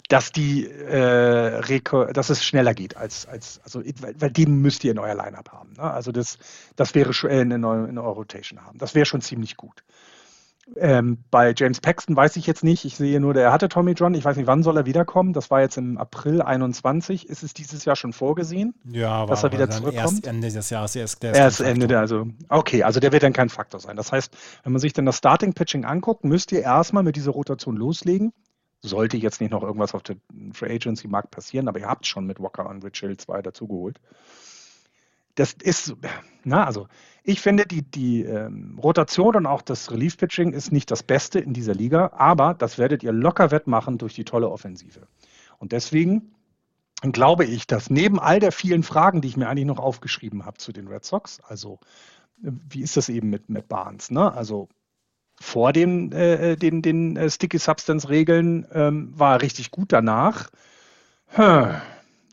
dass 0.08 0.32
die, 0.32 0.66
äh, 0.66 1.80
dass 2.12 2.30
es 2.30 2.44
schneller 2.44 2.74
geht 2.74 2.96
als, 2.96 3.26
als 3.26 3.60
also 3.64 3.82
weil, 4.00 4.14
weil 4.20 4.30
den 4.30 4.60
müsst 4.60 4.84
ihr 4.84 4.92
in 4.92 4.98
euer 4.98 5.14
Lineup 5.14 5.50
haben. 5.50 5.72
Ne? 5.72 5.82
Also 5.82 6.12
das, 6.12 6.38
das 6.76 6.94
wäre 6.94 7.12
schon 7.12 7.30
äh, 7.30 7.40
in, 7.40 7.50
in, 7.50 7.64
in 7.64 7.98
eurer 7.98 8.14
Rotation 8.14 8.64
haben. 8.64 8.78
Das 8.78 8.94
wäre 8.94 9.06
schon 9.06 9.22
ziemlich 9.22 9.56
gut. 9.56 9.82
Ähm, 10.76 11.18
bei 11.30 11.52
James 11.56 11.80
Paxton 11.80 12.16
weiß 12.16 12.36
ich 12.36 12.46
jetzt 12.46 12.64
nicht. 12.64 12.84
Ich 12.84 12.96
sehe 12.96 13.20
nur, 13.20 13.34
der 13.34 13.52
hatte 13.52 13.68
Tommy 13.68 13.92
John. 13.92 14.14
Ich 14.14 14.24
weiß 14.24 14.36
nicht, 14.36 14.46
wann 14.46 14.62
soll 14.62 14.76
er 14.76 14.86
wiederkommen? 14.86 15.32
Das 15.32 15.50
war 15.50 15.60
jetzt 15.60 15.76
im 15.76 15.98
April 15.98 16.40
21. 16.40 17.28
Ist 17.28 17.42
es 17.42 17.52
dieses 17.52 17.84
Jahr 17.84 17.96
schon 17.96 18.12
vorgesehen? 18.12 18.74
Ja, 18.84 19.26
dass 19.26 19.42
er 19.42 19.52
wieder 19.52 19.68
zurückkommt? 19.68 19.96
Erst 19.96 20.26
Ende 20.26 20.50
des 20.50 20.70
Jahres. 20.70 20.96
Erst, 20.96 21.22
der 21.22 21.34
erst 21.34 21.60
Ende 21.60 21.86
der, 21.86 22.00
also 22.00 22.26
okay, 22.48 22.82
also 22.82 22.98
der 22.98 23.12
wird 23.12 23.22
dann 23.22 23.34
kein 23.34 23.50
Faktor 23.50 23.78
sein. 23.80 23.96
Das 23.96 24.10
heißt, 24.10 24.34
wenn 24.62 24.72
man 24.72 24.80
sich 24.80 24.94
dann 24.94 25.04
das 25.06 25.18
Starting 25.18 25.52
Pitching 25.52 25.84
anguckt, 25.84 26.24
müsst 26.24 26.50
ihr 26.52 26.62
erstmal 26.62 27.02
mit 27.02 27.16
dieser 27.16 27.32
Rotation 27.32 27.76
loslegen. 27.76 28.32
Sollte 28.80 29.16
jetzt 29.16 29.40
nicht 29.40 29.50
noch 29.50 29.62
irgendwas 29.62 29.94
auf 29.94 30.02
dem 30.02 30.20
Free 30.52 30.74
Agency 30.74 31.08
Markt 31.08 31.30
passieren, 31.30 31.68
aber 31.68 31.78
ihr 31.78 31.88
habt 31.88 32.06
schon 32.06 32.26
mit 32.26 32.40
Walker 32.40 32.68
und 32.68 32.84
Rich 32.84 33.00
Hill 33.00 33.16
zwei 33.16 33.42
dazugeholt. 33.42 33.98
Das 35.34 35.52
ist, 35.52 35.94
na, 36.44 36.64
also 36.64 36.86
ich 37.24 37.40
finde, 37.40 37.66
die, 37.66 37.82
die 37.82 38.22
ähm, 38.22 38.78
Rotation 38.80 39.34
und 39.34 39.46
auch 39.46 39.62
das 39.62 39.90
Relief-Pitching 39.90 40.52
ist 40.52 40.70
nicht 40.70 40.90
das 40.90 41.02
Beste 41.02 41.40
in 41.40 41.54
dieser 41.54 41.74
Liga, 41.74 42.12
aber 42.14 42.54
das 42.54 42.78
werdet 42.78 43.02
ihr 43.02 43.12
locker 43.12 43.50
wettmachen 43.50 43.98
durch 43.98 44.14
die 44.14 44.24
tolle 44.24 44.50
Offensive. 44.50 45.08
Und 45.58 45.72
deswegen 45.72 46.34
glaube 47.00 47.44
ich, 47.44 47.66
dass 47.66 47.90
neben 47.90 48.20
all 48.20 48.40
der 48.40 48.52
vielen 48.52 48.82
Fragen, 48.82 49.20
die 49.20 49.28
ich 49.28 49.36
mir 49.36 49.48
eigentlich 49.48 49.66
noch 49.66 49.78
aufgeschrieben 49.78 50.44
habe 50.44 50.58
zu 50.58 50.72
den 50.72 50.86
Red 50.86 51.04
Sox, 51.04 51.40
also 51.40 51.80
äh, 52.42 52.50
wie 52.68 52.82
ist 52.82 52.96
das 52.96 53.08
eben 53.08 53.30
mit, 53.30 53.48
mit 53.48 53.68
Barnes, 53.68 54.10
ne? 54.10 54.32
Also 54.32 54.68
vor 55.40 55.72
dem, 55.72 56.12
äh, 56.12 56.56
den, 56.56 56.80
den 56.80 57.16
äh, 57.16 57.28
Sticky 57.28 57.58
Substance 57.58 58.08
Regeln 58.08 58.66
ähm, 58.72 59.18
war 59.18 59.34
er 59.34 59.42
richtig 59.42 59.72
gut 59.72 59.92
danach. 59.92 60.50
Hm 61.26 61.74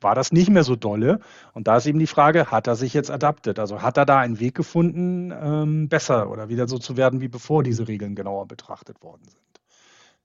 war 0.01 0.15
das 0.15 0.31
nicht 0.31 0.49
mehr 0.49 0.63
so 0.63 0.75
dolle. 0.75 1.19
Und 1.53 1.67
da 1.67 1.77
ist 1.77 1.85
eben 1.85 1.99
die 1.99 2.07
Frage, 2.07 2.51
hat 2.51 2.67
er 2.67 2.75
sich 2.75 2.93
jetzt 2.93 3.11
adaptet? 3.11 3.59
Also 3.59 3.81
hat 3.81 3.97
er 3.97 4.05
da 4.05 4.19
einen 4.19 4.39
Weg 4.39 4.55
gefunden, 4.55 5.31
ähm, 5.31 5.89
besser 5.89 6.29
oder 6.29 6.49
wieder 6.49 6.67
so 6.67 6.77
zu 6.77 6.97
werden, 6.97 7.21
wie 7.21 7.27
bevor 7.27 7.63
diese 7.63 7.87
Regeln 7.87 8.15
genauer 8.15 8.47
betrachtet 8.47 9.01
worden 9.01 9.23
sind? 9.27 9.61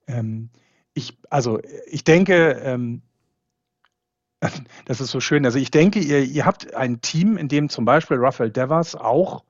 Ähm, 0.07 0.49
ich, 0.93 1.17
also 1.29 1.59
ich 1.85 2.03
denke, 2.03 2.51
ähm, 2.63 3.01
das 4.85 5.01
ist 5.01 5.11
so 5.11 5.19
schön. 5.19 5.45
Also 5.45 5.59
ich 5.59 5.71
denke, 5.71 5.99
ihr, 5.99 6.23
ihr 6.23 6.45
habt 6.45 6.73
ein 6.73 7.01
Team, 7.01 7.37
in 7.37 7.47
dem 7.47 7.69
zum 7.69 7.85
Beispiel 7.85 8.17
Rafael 8.19 8.51
Devers 8.51 8.95
auch 8.95 9.43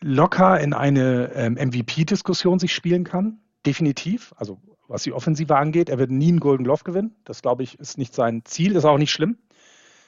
locker 0.00 0.60
in 0.60 0.72
eine 0.72 1.32
ähm, 1.34 1.54
MVP-Diskussion 1.54 2.58
sich 2.58 2.74
spielen 2.74 3.04
kann. 3.04 3.40
Definitiv. 3.66 4.34
Also 4.36 4.58
was 4.88 5.02
die 5.02 5.12
Offensive 5.12 5.56
angeht. 5.56 5.88
Er 5.88 5.98
wird 5.98 6.10
nie 6.10 6.28
einen 6.28 6.40
Golden 6.40 6.64
Glove 6.64 6.84
gewinnen. 6.84 7.16
Das, 7.24 7.42
glaube 7.42 7.62
ich, 7.62 7.78
ist 7.78 7.98
nicht 7.98 8.14
sein 8.14 8.42
Ziel, 8.44 8.76
ist 8.76 8.84
auch 8.84 8.98
nicht 8.98 9.10
schlimm. 9.12 9.38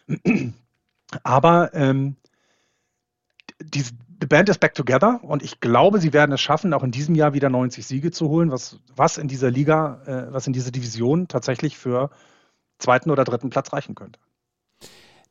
Aber 1.22 1.72
ähm, 1.74 2.16
die, 3.60 3.84
die 4.08 4.26
Band 4.26 4.48
ist 4.48 4.60
back 4.60 4.74
together 4.74 5.20
und 5.22 5.42
ich 5.42 5.60
glaube, 5.60 6.00
sie 6.00 6.12
werden 6.12 6.32
es 6.32 6.40
schaffen, 6.40 6.74
auch 6.74 6.82
in 6.82 6.90
diesem 6.90 7.14
Jahr 7.14 7.34
wieder 7.34 7.50
90 7.50 7.86
Siege 7.86 8.10
zu 8.10 8.28
holen, 8.28 8.50
was, 8.50 8.80
was 8.94 9.18
in 9.18 9.28
dieser 9.28 9.50
Liga, 9.50 10.02
äh, 10.06 10.32
was 10.32 10.46
in 10.46 10.52
dieser 10.52 10.70
Division 10.70 11.28
tatsächlich 11.28 11.76
für 11.76 12.10
zweiten 12.78 13.10
oder 13.10 13.24
dritten 13.24 13.50
Platz 13.50 13.72
reichen 13.72 13.94
könnte. 13.94 14.18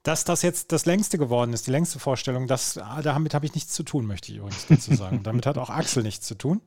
Dass 0.04 0.24
das 0.24 0.44
jetzt 0.44 0.72
das 0.72 0.86
längste 0.86 1.18
geworden 1.18 1.52
ist, 1.54 1.66
die 1.66 1.72
längste 1.72 1.98
Vorstellung, 1.98 2.46
das, 2.46 2.80
damit 3.02 3.34
habe 3.34 3.46
ich 3.48 3.56
nichts 3.56 3.74
zu 3.74 3.82
tun, 3.82 4.06
möchte 4.06 4.32
ich 4.32 4.38
übrigens 4.38 4.68
dazu 4.68 4.94
sagen. 4.94 5.24
damit 5.24 5.48
hat 5.48 5.58
auch 5.58 5.72
Axel 5.72 6.04
nichts 6.04 6.28
zu 6.28 6.36
tun. 6.36 6.62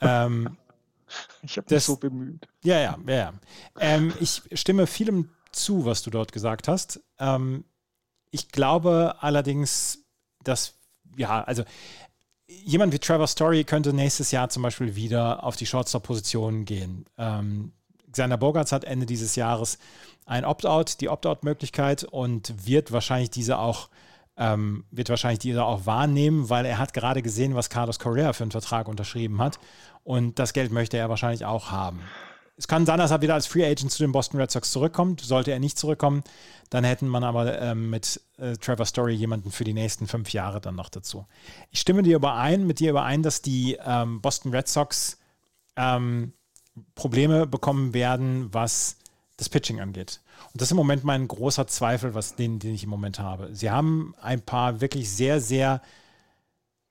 Ähm, 0.00 0.56
Ich 1.42 1.56
habe 1.56 1.74
mich 1.74 1.84
so 1.84 1.96
bemüht. 1.96 2.46
Ja, 2.62 2.78
ja, 2.78 2.98
ja. 3.06 3.14
ja. 3.14 3.32
Ähm, 3.78 4.12
ich 4.20 4.42
stimme 4.54 4.86
vielem 4.86 5.30
zu, 5.50 5.84
was 5.84 6.02
du 6.02 6.10
dort 6.10 6.32
gesagt 6.32 6.68
hast. 6.68 7.00
Ähm, 7.18 7.64
ich 8.30 8.48
glaube 8.48 9.16
allerdings, 9.20 10.04
dass, 10.42 10.74
ja, 11.16 11.42
also 11.44 11.64
jemand 12.46 12.92
wie 12.92 12.98
Trevor 12.98 13.26
Story 13.26 13.64
könnte 13.64 13.92
nächstes 13.92 14.30
Jahr 14.30 14.48
zum 14.48 14.62
Beispiel 14.62 14.94
wieder 14.96 15.44
auf 15.44 15.56
die 15.56 15.66
Shortstop-Position 15.66 16.64
gehen. 16.64 17.06
Ähm, 17.18 17.72
Xander 18.10 18.36
Bogarts 18.36 18.72
hat 18.72 18.84
Ende 18.84 19.06
dieses 19.06 19.36
Jahres 19.36 19.78
ein 20.26 20.44
Opt-out, 20.44 21.00
die 21.00 21.08
Opt-out-Möglichkeit 21.08 22.04
und 22.04 22.66
wird 22.66 22.92
wahrscheinlich 22.92 23.30
diese 23.30 23.58
auch 23.58 23.88
ähm, 24.36 24.84
wird 24.90 25.08
wahrscheinlich 25.08 25.40
diese 25.40 25.64
auch 25.64 25.86
wahrnehmen, 25.86 26.48
weil 26.48 26.64
er 26.64 26.78
hat 26.78 26.94
gerade 26.94 27.22
gesehen, 27.22 27.54
was 27.54 27.70
Carlos 27.70 27.98
Correa 27.98 28.32
für 28.32 28.44
einen 28.44 28.50
Vertrag 28.50 28.88
unterschrieben 28.88 29.40
hat 29.40 29.58
und 30.04 30.38
das 30.38 30.52
Geld 30.52 30.72
möchte 30.72 30.96
er 30.96 31.08
wahrscheinlich 31.08 31.44
auch 31.44 31.70
haben. 31.70 32.00
Es 32.56 32.68
kann 32.68 32.86
sein, 32.86 32.98
dass 32.98 33.10
er 33.10 33.22
wieder 33.22 33.34
als 33.34 33.46
Free 33.46 33.64
Agent 33.64 33.90
zu 33.90 34.02
den 34.02 34.12
Boston 34.12 34.38
Red 34.38 34.50
Sox 34.50 34.70
zurückkommt. 34.70 35.20
Sollte 35.20 35.50
er 35.50 35.58
nicht 35.58 35.78
zurückkommen, 35.78 36.22
dann 36.70 36.84
hätten 36.84 37.08
man 37.08 37.24
aber 37.24 37.60
ähm, 37.60 37.90
mit 37.90 38.20
äh, 38.38 38.56
Trevor 38.56 38.86
Story 38.86 39.14
jemanden 39.14 39.50
für 39.50 39.64
die 39.64 39.72
nächsten 39.72 40.06
fünf 40.06 40.32
Jahre 40.32 40.60
dann 40.60 40.76
noch 40.76 40.88
dazu. 40.88 41.26
Ich 41.70 41.80
stimme 41.80 42.02
dir 42.02 42.16
überein, 42.16 42.66
mit 42.66 42.78
dir 42.78 42.90
überein, 42.90 43.22
dass 43.22 43.42
die 43.42 43.78
ähm, 43.84 44.20
Boston 44.20 44.54
Red 44.54 44.68
Sox 44.68 45.18
ähm, 45.76 46.34
Probleme 46.94 47.46
bekommen 47.46 47.94
werden, 47.94 48.48
was 48.52 48.96
das 49.38 49.48
Pitching 49.48 49.80
angeht. 49.80 50.20
Und 50.52 50.60
das 50.60 50.68
ist 50.68 50.72
im 50.72 50.76
Moment 50.76 51.04
mein 51.04 51.28
großer 51.28 51.66
Zweifel, 51.66 52.14
was 52.14 52.34
den, 52.34 52.58
den 52.58 52.74
ich 52.74 52.84
im 52.84 52.90
Moment 52.90 53.18
habe. 53.18 53.50
Sie 53.52 53.70
haben 53.70 54.14
ein 54.20 54.40
paar 54.42 54.80
wirklich 54.80 55.10
sehr, 55.10 55.40
sehr 55.40 55.80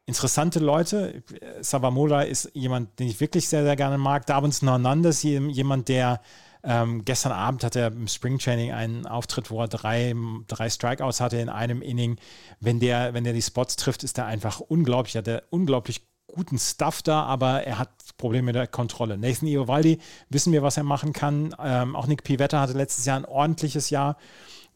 interessante 0.06 0.60
Leute. 0.60 1.24
Savamola 1.62 2.24
ist 2.24 2.52
jemand, 2.54 3.00
den 3.00 3.08
ich 3.08 3.20
wirklich 3.20 3.48
sehr, 3.48 3.64
sehr 3.64 3.76
gerne 3.76 3.98
mag. 3.98 4.26
Davins 4.26 4.62
Hernandez, 4.62 5.24
jemand, 5.24 5.88
der 5.88 6.22
ähm, 6.64 7.06
gestern 7.06 7.32
Abend 7.32 7.64
hat 7.64 7.76
er 7.76 7.88
im 7.88 8.08
Springtraining 8.08 8.72
einen 8.72 9.08
Auftritt, 9.08 9.50
wo 9.50 9.62
er 9.62 9.68
drei, 9.68 10.14
drei 10.48 10.70
Strikeouts 10.70 11.20
hatte 11.20 11.38
in 11.38 11.50
einem 11.50 11.82
Inning. 11.82 12.18
Wenn 12.60 12.80
der, 12.80 13.14
wenn 13.14 13.24
der 13.24 13.34
die 13.34 13.42
Spots 13.42 13.78
trifft, 13.78 14.04
ist 14.04 14.18
er 14.18 14.26
einfach 14.26 14.60
unglaublich. 14.60 15.16
Hat 15.16 15.28
er 15.28 15.44
unglaublich 15.50 16.02
guten 16.34 16.58
Stuff 16.58 17.02
da, 17.02 17.24
aber 17.24 17.64
er 17.64 17.80
hat 17.80 17.90
Probleme 18.18 18.48
mit 18.48 18.56
der 18.56 18.68
Kontrolle. 18.68 19.18
Nathan 19.18 19.48
Iovaldi 19.48 20.00
wissen 20.30 20.54
wir, 20.54 20.64
was 20.64 20.78
er 20.78 20.84
machen 20.84 21.14
kann. 21.14 21.56
Ähm, 21.64 21.96
auch 21.96 22.08
Nick 22.08 22.24
Pivetta 22.24 22.60
hatte 22.60 22.74
letztes 22.74 23.06
Jahr 23.06 23.18
ein 23.18 23.26
ordentliches 23.26 23.90
Jahr. 23.90 24.18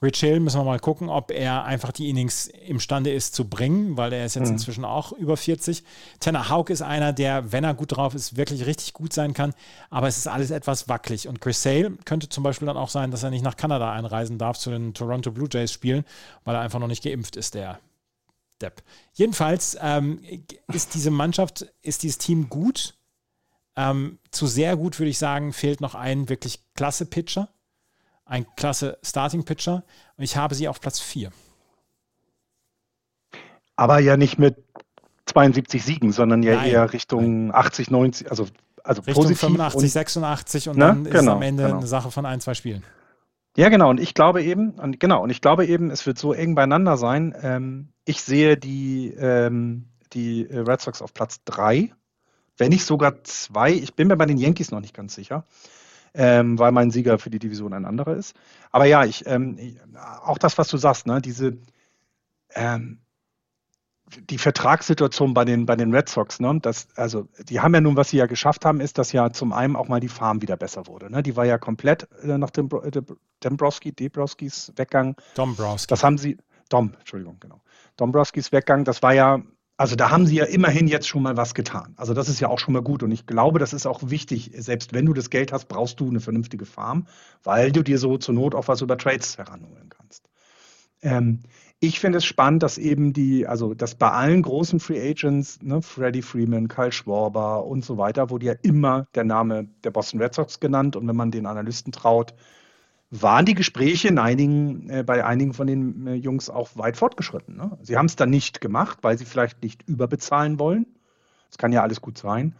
Rich 0.01 0.19
Hill 0.19 0.39
müssen 0.41 0.59
wir 0.59 0.65
mal 0.65 0.79
gucken, 0.79 1.09
ob 1.09 1.31
er 1.31 1.63
einfach 1.63 1.91
die 1.91 2.09
Innings 2.09 2.47
imstande 2.47 3.13
ist 3.13 3.33
zu 3.33 3.47
bringen, 3.47 3.95
weil 3.95 4.11
er 4.11 4.25
ist 4.25 4.35
jetzt 4.35 4.47
mhm. 4.47 4.53
inzwischen 4.53 4.83
auch 4.83 5.13
über 5.13 5.37
40. 5.37 5.83
Tanner 6.19 6.49
Houck 6.49 6.69
ist 6.69 6.81
einer, 6.81 7.13
der, 7.13 7.51
wenn 7.53 7.63
er 7.63 7.73
gut 7.73 7.95
drauf 7.95 8.13
ist, 8.13 8.35
wirklich 8.35 8.65
richtig 8.65 8.93
gut 8.93 9.13
sein 9.13 9.33
kann, 9.33 9.53
aber 9.89 10.07
es 10.07 10.17
ist 10.17 10.27
alles 10.27 10.51
etwas 10.51 10.89
wackelig. 10.89 11.27
Und 11.29 11.39
Chris 11.39 11.63
Sale 11.63 11.91
könnte 12.03 12.27
zum 12.27 12.43
Beispiel 12.43 12.65
dann 12.65 12.77
auch 12.77 12.89
sein, 12.89 13.09
dass 13.09 13.23
er 13.23 13.29
nicht 13.29 13.43
nach 13.43 13.55
Kanada 13.55 13.91
einreisen 13.93 14.37
darf 14.37 14.57
zu 14.57 14.69
den 14.69 14.93
Toronto 14.93 15.31
Blue 15.31 15.47
Jays 15.51 15.71
spielen, 15.71 16.03
weil 16.43 16.55
er 16.55 16.61
einfach 16.61 16.79
noch 16.79 16.87
nicht 16.87 17.03
geimpft 17.03 17.37
ist, 17.37 17.55
der 17.55 17.79
Depp. 18.61 18.83
Jedenfalls 19.13 19.77
ähm, 19.81 20.21
ist 20.71 20.93
diese 20.93 21.11
Mannschaft, 21.11 21.65
ist 21.81 22.03
dieses 22.03 22.17
Team 22.17 22.49
gut. 22.49 22.95
Ähm, 23.75 24.19
zu 24.31 24.47
sehr 24.47 24.77
gut 24.77 24.99
würde 24.99 25.09
ich 25.09 25.17
sagen, 25.17 25.51
fehlt 25.51 25.81
noch 25.81 25.95
ein 25.95 26.29
wirklich 26.29 26.61
klasse 26.75 27.05
Pitcher 27.05 27.49
ein 28.25 28.45
klasse 28.55 28.97
Starting-Pitcher. 29.03 29.83
Und 30.17 30.23
ich 30.23 30.35
habe 30.35 30.55
sie 30.55 30.67
auf 30.67 30.81
Platz 30.81 30.99
4. 30.99 31.31
Aber 33.75 33.99
ja 33.99 34.17
nicht 34.17 34.39
mit 34.39 34.57
72 35.25 35.83
Siegen, 35.83 36.11
sondern 36.11 36.43
ja 36.43 36.55
nein, 36.55 36.71
eher 36.71 36.93
Richtung 36.93 37.47
nein. 37.47 37.55
80, 37.55 37.91
90, 37.91 38.29
also, 38.29 38.47
also 38.83 39.01
Richtung 39.01 39.23
positiv 39.23 39.39
85, 39.39 39.83
und, 39.83 39.89
86 39.89 40.69
und 40.69 40.77
ne? 40.77 40.85
dann 40.85 41.05
ist 41.05 41.11
genau, 41.11 41.31
es 41.31 41.35
am 41.35 41.41
Ende 41.41 41.63
genau. 41.63 41.77
eine 41.77 41.87
Sache 41.87 42.11
von 42.11 42.25
ein, 42.25 42.39
zwei 42.39 42.53
Spielen. 42.53 42.83
Ja, 43.57 43.69
genau. 43.69 43.89
Und 43.89 43.99
ich 43.99 44.13
glaube 44.13 44.43
eben, 44.43 44.71
und 44.71 44.99
genau, 44.99 45.23
und 45.23 45.29
ich 45.29 45.41
glaube 45.41 45.65
eben, 45.65 45.89
es 45.89 46.05
wird 46.05 46.17
so 46.17 46.33
eng 46.33 46.55
beieinander 46.55 46.97
sein. 46.97 47.33
Ähm, 47.41 47.89
ich 48.05 48.21
sehe 48.21 48.57
die, 48.57 49.13
ähm, 49.17 49.89
die 50.13 50.43
Red 50.43 50.81
Sox 50.81 51.01
auf 51.01 51.13
Platz 51.13 51.43
3, 51.45 51.93
wenn 52.57 52.69
nicht 52.69 52.85
sogar 52.85 53.23
2. 53.23 53.73
Ich 53.73 53.95
bin 53.95 54.07
mir 54.07 54.15
bei 54.15 54.25
den 54.25 54.37
Yankees 54.37 54.71
noch 54.71 54.79
nicht 54.79 54.93
ganz 54.93 55.15
sicher 55.15 55.45
ähm, 56.15 56.57
weil 56.57 56.71
mein 56.71 56.91
Sieger 56.91 57.19
für 57.19 57.29
die 57.29 57.39
Division 57.39 57.73
ein 57.73 57.85
anderer 57.85 58.15
ist. 58.15 58.35
Aber 58.71 58.85
ja, 58.85 59.03
ich, 59.03 59.25
ähm, 59.27 59.77
auch 60.23 60.37
das, 60.37 60.57
was 60.57 60.69
du 60.69 60.77
sagst, 60.77 61.07
ne, 61.07 61.21
diese 61.21 61.57
ähm, 62.53 62.99
die 64.29 64.37
Vertragssituation 64.37 65.33
bei 65.33 65.45
den, 65.45 65.65
bei 65.65 65.75
den 65.75 65.93
Red 65.93 66.07
Sox, 66.07 66.39
ne, 66.39 66.59
das, 66.61 66.87
also 66.95 67.27
die 67.49 67.59
haben 67.59 67.73
ja 67.73 67.81
nun, 67.81 67.97
was 67.97 68.09
sie 68.09 68.17
ja 68.17 68.27
geschafft 68.27 68.63
haben, 68.63 68.79
ist, 68.79 68.97
dass 68.97 69.11
ja 69.11 69.31
zum 69.31 69.51
einen 69.51 69.75
auch 69.75 69.87
mal 69.87 69.99
die 69.99 70.07
Farm 70.07 70.41
wieder 70.41 70.55
besser 70.55 70.87
wurde. 70.87 71.09
Ne? 71.09 71.21
Die 71.23 71.35
war 71.35 71.45
ja 71.45 71.57
komplett 71.57 72.07
äh, 72.23 72.37
nach 72.37 72.51
dem 72.51 72.69
äh, 72.83 73.01
Dombrowski, 73.41 73.91
Debrowskis 73.91 74.71
Weggang. 74.75 75.17
Dombrowski. 75.33 75.87
Das 75.87 76.03
haben 76.03 76.17
sie, 76.17 76.37
Dom, 76.69 76.93
Entschuldigung, 76.99 77.37
genau. 77.39 77.61
Dombrowskis 77.97 78.51
Weggang, 78.51 78.83
das 78.83 79.01
war 79.01 79.13
ja 79.13 79.41
also 79.77 79.95
da 79.95 80.09
haben 80.09 80.25
sie 80.25 80.35
ja 80.35 80.45
immerhin 80.45 80.87
jetzt 80.87 81.07
schon 81.07 81.23
mal 81.23 81.35
was 81.35 81.53
getan. 81.53 81.93
Also 81.97 82.13
das 82.13 82.29
ist 82.29 82.39
ja 82.39 82.47
auch 82.47 82.59
schon 82.59 82.73
mal 82.73 82.81
gut. 82.81 83.03
Und 83.03 83.11
ich 83.11 83.25
glaube, 83.25 83.59
das 83.59 83.73
ist 83.73 83.85
auch 83.85 84.09
wichtig. 84.09 84.51
Selbst 84.55 84.93
wenn 84.93 85.05
du 85.05 85.13
das 85.13 85.29
Geld 85.29 85.51
hast, 85.51 85.65
brauchst 85.67 85.99
du 85.99 86.07
eine 86.07 86.21
vernünftige 86.21 86.65
Farm, 86.65 87.07
weil 87.43 87.71
du 87.71 87.83
dir 87.83 87.97
so 87.99 88.17
zur 88.17 88.35
Not 88.35 88.55
auch 88.55 88.67
was 88.69 88.81
über 88.81 88.97
Trades 88.97 89.37
heranholen 89.37 89.89
kannst. 89.89 90.29
Ähm, 91.01 91.41
ich 91.81 91.99
finde 91.99 92.19
es 92.19 92.25
spannend, 92.25 92.63
dass 92.63 92.77
eben 92.77 93.11
die, 93.11 93.47
also 93.47 93.73
dass 93.73 93.95
bei 93.95 94.09
allen 94.09 94.41
großen 94.43 94.79
Free 94.79 95.09
Agents, 95.09 95.61
ne, 95.61 95.81
Freddie 95.81 96.21
Freeman, 96.21 96.69
Kyle 96.69 96.93
Schwarber 96.93 97.65
und 97.65 97.83
so 97.83 97.97
weiter, 97.97 98.29
wurde 98.29 98.45
ja 98.45 98.53
immer 98.61 99.07
der 99.13 99.25
Name 99.25 99.67
der 99.83 99.91
Boston 99.91 100.21
Red 100.21 100.35
Sox 100.35 100.61
genannt. 100.61 100.95
Und 100.95 101.05
wenn 101.05 101.17
man 101.17 101.31
den 101.31 101.45
Analysten 101.45 101.91
traut, 101.91 102.33
waren 103.11 103.45
die 103.45 103.53
Gespräche 103.53 104.07
in 104.07 104.19
einigen, 104.19 104.89
äh, 104.89 105.03
bei 105.03 105.25
einigen 105.25 105.53
von 105.53 105.67
den 105.67 106.07
äh, 106.07 106.13
Jungs 106.15 106.49
auch 106.49 106.69
weit 106.75 106.97
fortgeschritten. 106.97 107.55
Ne? 107.55 107.77
Sie 107.81 107.97
haben 107.97 108.07
es 108.07 108.15
dann 108.15 108.29
nicht 108.29 108.61
gemacht, 108.61 108.99
weil 109.01 109.17
sie 109.17 109.25
vielleicht 109.25 109.61
nicht 109.63 109.87
überbezahlen 109.87 110.59
wollen, 110.59 110.85
Es 111.49 111.57
kann 111.57 111.71
ja 111.71 111.81
alles 111.81 112.01
gut 112.01 112.17
sein. 112.17 112.55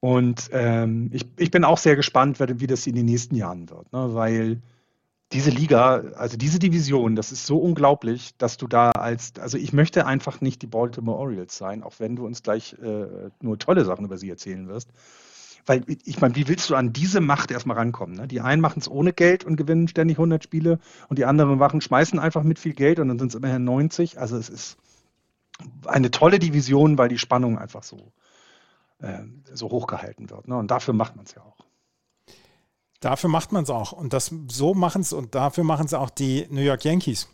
Und 0.00 0.50
ähm, 0.52 1.10
ich, 1.12 1.26
ich 1.38 1.50
bin 1.50 1.64
auch 1.64 1.78
sehr 1.78 1.96
gespannt, 1.96 2.38
wie 2.38 2.66
das 2.66 2.86
in 2.86 2.94
den 2.94 3.06
nächsten 3.06 3.34
Jahren 3.34 3.70
wird, 3.70 3.92
ne? 3.92 4.14
weil 4.14 4.60
diese 5.32 5.50
Liga, 5.50 6.04
also 6.16 6.36
diese 6.36 6.58
Division, 6.58 7.16
das 7.16 7.32
ist 7.32 7.46
so 7.46 7.58
unglaublich, 7.58 8.36
dass 8.36 8.58
du 8.58 8.68
da 8.68 8.92
als, 8.92 9.32
also 9.40 9.58
ich 9.58 9.72
möchte 9.72 10.06
einfach 10.06 10.40
nicht 10.40 10.62
die 10.62 10.68
Baltimore 10.68 11.18
Orioles 11.18 11.56
sein, 11.56 11.82
auch 11.82 11.94
wenn 11.98 12.14
du 12.14 12.24
uns 12.24 12.42
gleich 12.42 12.76
äh, 12.80 13.30
nur 13.40 13.58
tolle 13.58 13.84
Sachen 13.84 14.04
über 14.04 14.18
sie 14.18 14.30
erzählen 14.30 14.68
wirst. 14.68 14.90
Weil 15.66 15.84
ich 16.04 16.20
meine, 16.20 16.36
wie 16.36 16.46
willst 16.46 16.70
du 16.70 16.76
an 16.76 16.92
diese 16.92 17.20
Macht 17.20 17.50
erstmal 17.50 17.76
rankommen? 17.76 18.16
Ne? 18.16 18.28
Die 18.28 18.40
einen 18.40 18.62
machen 18.62 18.78
es 18.78 18.88
ohne 18.88 19.12
Geld 19.12 19.44
und 19.44 19.56
gewinnen 19.56 19.88
ständig 19.88 20.16
100 20.16 20.42
Spiele 20.42 20.78
und 21.08 21.18
die 21.18 21.24
anderen 21.24 21.58
machen, 21.58 21.80
schmeißen 21.80 22.20
einfach 22.20 22.44
mit 22.44 22.60
viel 22.60 22.72
Geld 22.72 23.00
und 23.00 23.08
dann 23.08 23.18
sind 23.18 23.28
es 23.28 23.34
immerhin 23.34 23.64
90. 23.64 24.18
Also 24.18 24.36
es 24.36 24.48
ist 24.48 24.76
eine 25.86 26.10
tolle 26.12 26.38
Division, 26.38 26.98
weil 26.98 27.08
die 27.08 27.18
Spannung 27.18 27.58
einfach 27.58 27.82
so, 27.82 28.12
äh, 29.00 29.24
so 29.52 29.70
hoch 29.70 29.88
gehalten 29.88 30.30
wird. 30.30 30.46
Ne? 30.46 30.56
Und 30.56 30.70
dafür 30.70 30.94
macht 30.94 31.16
man 31.16 31.24
es 31.24 31.34
ja 31.34 31.42
auch. 31.42 31.56
Dafür 33.00 33.28
macht 33.28 33.52
man 33.52 33.64
es 33.64 33.70
auch. 33.70 33.92
Und 33.92 34.12
das 34.12 34.32
so 34.48 34.74
machen 34.74 35.02
es 35.02 35.12
und 35.12 35.34
dafür 35.34 35.64
machen 35.64 35.86
es 35.86 35.94
auch 35.94 36.10
die 36.10 36.46
New 36.50 36.60
York 36.60 36.84
Yankees, 36.84 37.28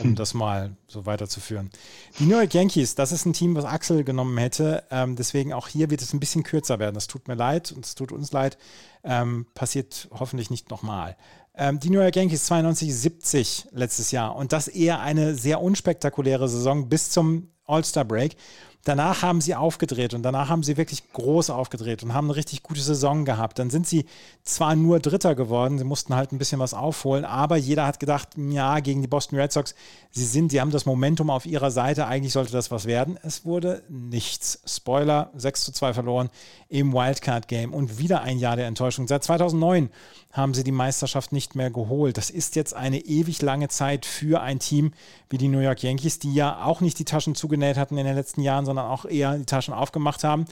um 0.00 0.08
hm. 0.08 0.14
das 0.14 0.34
mal 0.34 0.76
so 0.86 1.06
weiterzuführen. 1.06 1.70
Die 2.18 2.24
New 2.24 2.36
York 2.36 2.54
Yankees, 2.54 2.94
das 2.94 3.12
ist 3.12 3.26
ein 3.26 3.32
Team, 3.32 3.54
was 3.54 3.64
Axel 3.64 4.04
genommen 4.04 4.36
hätte. 4.38 4.84
Ähm, 4.90 5.16
deswegen 5.16 5.52
auch 5.52 5.68
hier 5.68 5.90
wird 5.90 6.02
es 6.02 6.12
ein 6.12 6.20
bisschen 6.20 6.42
kürzer 6.42 6.78
werden. 6.78 6.94
Das 6.94 7.06
tut 7.06 7.28
mir 7.28 7.34
leid 7.34 7.72
und 7.72 7.84
es 7.84 7.94
tut 7.94 8.12
uns 8.12 8.32
leid. 8.32 8.58
Ähm, 9.04 9.46
passiert 9.54 10.08
hoffentlich 10.12 10.50
nicht 10.50 10.70
nochmal. 10.70 11.16
Ähm, 11.56 11.80
die 11.80 11.90
New 11.90 12.00
York 12.00 12.16
Yankees 12.16 12.50
92-70 12.50 13.66
letztes 13.72 14.10
Jahr 14.10 14.36
und 14.36 14.52
das 14.52 14.68
eher 14.68 15.00
eine 15.00 15.34
sehr 15.34 15.60
unspektakuläre 15.60 16.48
Saison 16.48 16.88
bis 16.88 17.10
zum 17.10 17.50
All-Star 17.66 18.04
Break. 18.04 18.36
Danach 18.84 19.22
haben 19.22 19.40
sie 19.40 19.54
aufgedreht 19.54 20.14
und 20.14 20.22
danach 20.22 20.48
haben 20.48 20.62
sie 20.62 20.76
wirklich 20.76 21.12
groß 21.12 21.50
aufgedreht 21.50 22.02
und 22.02 22.14
haben 22.14 22.28
eine 22.28 22.36
richtig 22.36 22.62
gute 22.62 22.80
Saison 22.80 23.24
gehabt. 23.24 23.58
Dann 23.58 23.70
sind 23.70 23.86
sie 23.86 24.06
zwar 24.44 24.76
nur 24.76 24.98
Dritter 25.00 25.34
geworden, 25.34 25.78
sie 25.78 25.84
mussten 25.84 26.14
halt 26.14 26.32
ein 26.32 26.38
bisschen 26.38 26.60
was 26.60 26.72
aufholen, 26.72 27.24
aber 27.24 27.56
jeder 27.56 27.86
hat 27.86 28.00
gedacht, 28.00 28.30
ja, 28.36 28.80
gegen 28.80 29.02
die 29.02 29.08
Boston 29.08 29.38
Red 29.38 29.52
Sox, 29.52 29.74
sie 30.10 30.24
sind, 30.24 30.52
sie 30.52 30.60
haben 30.60 30.70
das 30.70 30.86
Momentum 30.86 31.28
auf 31.28 31.44
ihrer 31.44 31.70
Seite, 31.70 32.06
eigentlich 32.06 32.32
sollte 32.32 32.52
das 32.52 32.70
was 32.70 32.86
werden. 32.86 33.18
Es 33.22 33.44
wurde 33.44 33.82
nichts. 33.88 34.60
Spoiler, 34.64 35.32
6 35.36 35.64
zu 35.64 35.72
2 35.72 35.92
verloren 35.92 36.30
im 36.68 36.92
Wildcard-Game 36.92 37.74
und 37.74 37.98
wieder 37.98 38.22
ein 38.22 38.38
Jahr 38.38 38.56
der 38.56 38.66
Enttäuschung. 38.66 39.06
Seit 39.08 39.24
2009 39.24 39.90
haben 40.32 40.54
sie 40.54 40.64
die 40.64 40.72
Meisterschaft 40.72 41.32
nicht 41.32 41.54
mehr 41.54 41.70
geholt. 41.70 42.16
Das 42.16 42.30
ist 42.30 42.54
jetzt 42.54 42.74
eine 42.74 42.98
ewig 42.98 43.42
lange 43.42 43.68
Zeit 43.68 44.06
für 44.06 44.40
ein 44.40 44.58
Team 44.58 44.92
wie 45.30 45.38
die 45.38 45.48
New 45.48 45.60
York 45.60 45.82
Yankees, 45.82 46.18
die 46.18 46.32
ja 46.34 46.64
auch 46.64 46.80
nicht 46.80 46.98
die 46.98 47.04
Taschen 47.04 47.34
zugenäht 47.34 47.76
hatten 47.76 47.98
in 47.98 48.06
den 48.06 48.14
letzten 48.14 48.42
Jahren, 48.42 48.64
sondern 48.68 48.86
auch 48.86 49.04
eher 49.04 49.36
die 49.36 49.46
Taschen 49.46 49.74
aufgemacht 49.74 50.22
haben, 50.22 50.44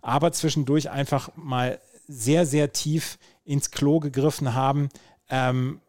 aber 0.00 0.32
zwischendurch 0.32 0.90
einfach 0.90 1.30
mal 1.36 1.80
sehr, 2.08 2.46
sehr 2.46 2.72
tief 2.72 3.18
ins 3.44 3.70
Klo 3.70 4.00
gegriffen 4.00 4.54
haben, 4.54 4.88
ähm, 5.28 5.80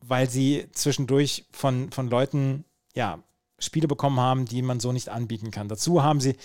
weil 0.00 0.30
sie 0.30 0.68
zwischendurch 0.72 1.46
von, 1.52 1.90
von 1.90 2.08
Leuten 2.08 2.64
ja, 2.94 3.18
Spiele 3.58 3.88
bekommen 3.88 4.20
haben, 4.20 4.44
die 4.44 4.62
man 4.62 4.80
so 4.80 4.92
nicht 4.92 5.08
anbieten 5.08 5.50
kann. 5.50 5.68
Dazu 5.68 6.02
haben 6.02 6.20
sie 6.20 6.36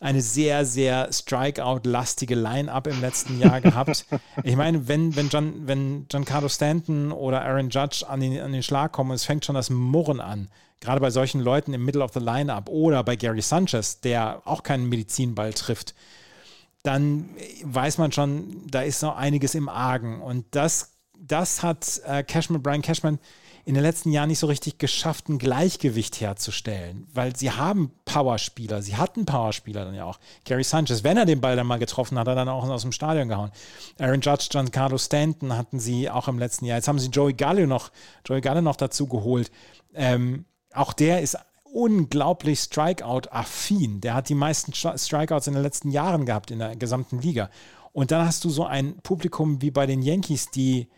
eine 0.00 0.22
sehr, 0.22 0.64
sehr 0.64 1.12
Strikeout-lastige 1.12 2.34
Line-Up 2.34 2.86
im 2.86 3.00
letzten 3.00 3.38
Jahr 3.40 3.60
gehabt. 3.60 4.06
Ich 4.44 4.54
meine, 4.54 4.86
wenn, 4.86 5.16
wenn, 5.16 5.28
John, 5.28 5.66
wenn 5.66 6.06
Giancarlo 6.08 6.48
Stanton 6.48 7.10
oder 7.10 7.42
Aaron 7.42 7.70
Judge 7.70 8.04
an 8.08 8.20
den, 8.20 8.40
an 8.40 8.52
den 8.52 8.62
Schlag 8.62 8.92
kommen, 8.92 9.10
es 9.10 9.24
fängt 9.24 9.44
schon 9.44 9.56
das 9.56 9.68
Murren 9.68 10.20
an. 10.20 10.48
Gerade 10.80 11.00
bei 11.00 11.10
solchen 11.10 11.40
Leuten 11.40 11.74
im 11.74 11.84
Middle 11.84 12.02
of 12.02 12.12
the 12.12 12.20
Line-Up 12.20 12.68
oder 12.68 13.02
bei 13.02 13.16
Gary 13.16 13.42
Sanchez, 13.42 14.00
der 14.00 14.42
auch 14.44 14.62
keinen 14.62 14.88
Medizinball 14.88 15.52
trifft, 15.52 15.94
dann 16.82 17.30
weiß 17.64 17.98
man 17.98 18.12
schon, 18.12 18.66
da 18.68 18.82
ist 18.82 19.02
noch 19.02 19.16
einiges 19.16 19.54
im 19.54 19.68
Argen. 19.68 20.22
Und 20.22 20.46
das, 20.52 20.92
das 21.18 21.62
hat 21.62 22.00
äh, 22.06 22.22
Cashman, 22.22 22.62
Brian 22.62 22.82
Cashman 22.82 23.18
in 23.68 23.74
den 23.74 23.82
letzten 23.82 24.12
Jahren 24.12 24.30
nicht 24.30 24.38
so 24.38 24.46
richtig 24.46 24.78
geschafft, 24.78 25.28
ein 25.28 25.36
Gleichgewicht 25.36 26.22
herzustellen, 26.22 27.06
weil 27.12 27.36
sie 27.36 27.50
haben 27.50 27.92
Powerspieler, 28.06 28.80
sie 28.80 28.96
hatten 28.96 29.26
Powerspieler 29.26 29.84
dann 29.84 29.94
ja 29.94 30.04
auch. 30.04 30.18
Gary 30.46 30.64
Sanchez, 30.64 31.04
wenn 31.04 31.18
er 31.18 31.26
den 31.26 31.42
Ball 31.42 31.54
dann 31.54 31.66
mal 31.66 31.78
getroffen 31.78 32.18
hat, 32.18 32.26
hat 32.26 32.32
er 32.32 32.34
dann 32.36 32.48
auch 32.48 32.66
aus 32.66 32.80
dem 32.80 32.92
Stadion 32.92 33.28
gehauen. 33.28 33.50
Aaron 33.98 34.22
Judge, 34.22 34.46
Giancarlo 34.48 34.96
Stanton 34.96 35.54
hatten 35.54 35.80
sie 35.80 36.08
auch 36.08 36.28
im 36.28 36.38
letzten 36.38 36.64
Jahr. 36.64 36.78
Jetzt 36.78 36.88
haben 36.88 36.98
sie 36.98 37.08
Joey 37.08 37.34
Gallo 37.34 37.66
noch, 37.66 37.90
Joey 38.24 38.40
Gallo 38.40 38.62
noch 38.62 38.76
dazu 38.76 39.06
geholt. 39.06 39.50
Ähm, 39.92 40.46
auch 40.74 40.92
der 40.92 41.22
ist 41.22 41.36
unglaublich 41.64 42.60
Strikeout-affin. 42.60 44.00
Der 44.00 44.14
hat 44.14 44.28
die 44.28 44.34
meisten 44.34 44.72
Strikeouts 44.72 45.46
in 45.46 45.54
den 45.54 45.62
letzten 45.62 45.90
Jahren 45.90 46.26
gehabt 46.26 46.50
in 46.50 46.58
der 46.58 46.76
gesamten 46.76 47.20
Liga. 47.20 47.50
Und 47.92 48.10
dann 48.10 48.26
hast 48.26 48.44
du 48.44 48.50
so 48.50 48.64
ein 48.64 48.98
Publikum 49.02 49.60
wie 49.60 49.70
bei 49.70 49.86
den 49.86 50.02
Yankees, 50.02 50.50
die 50.50 50.88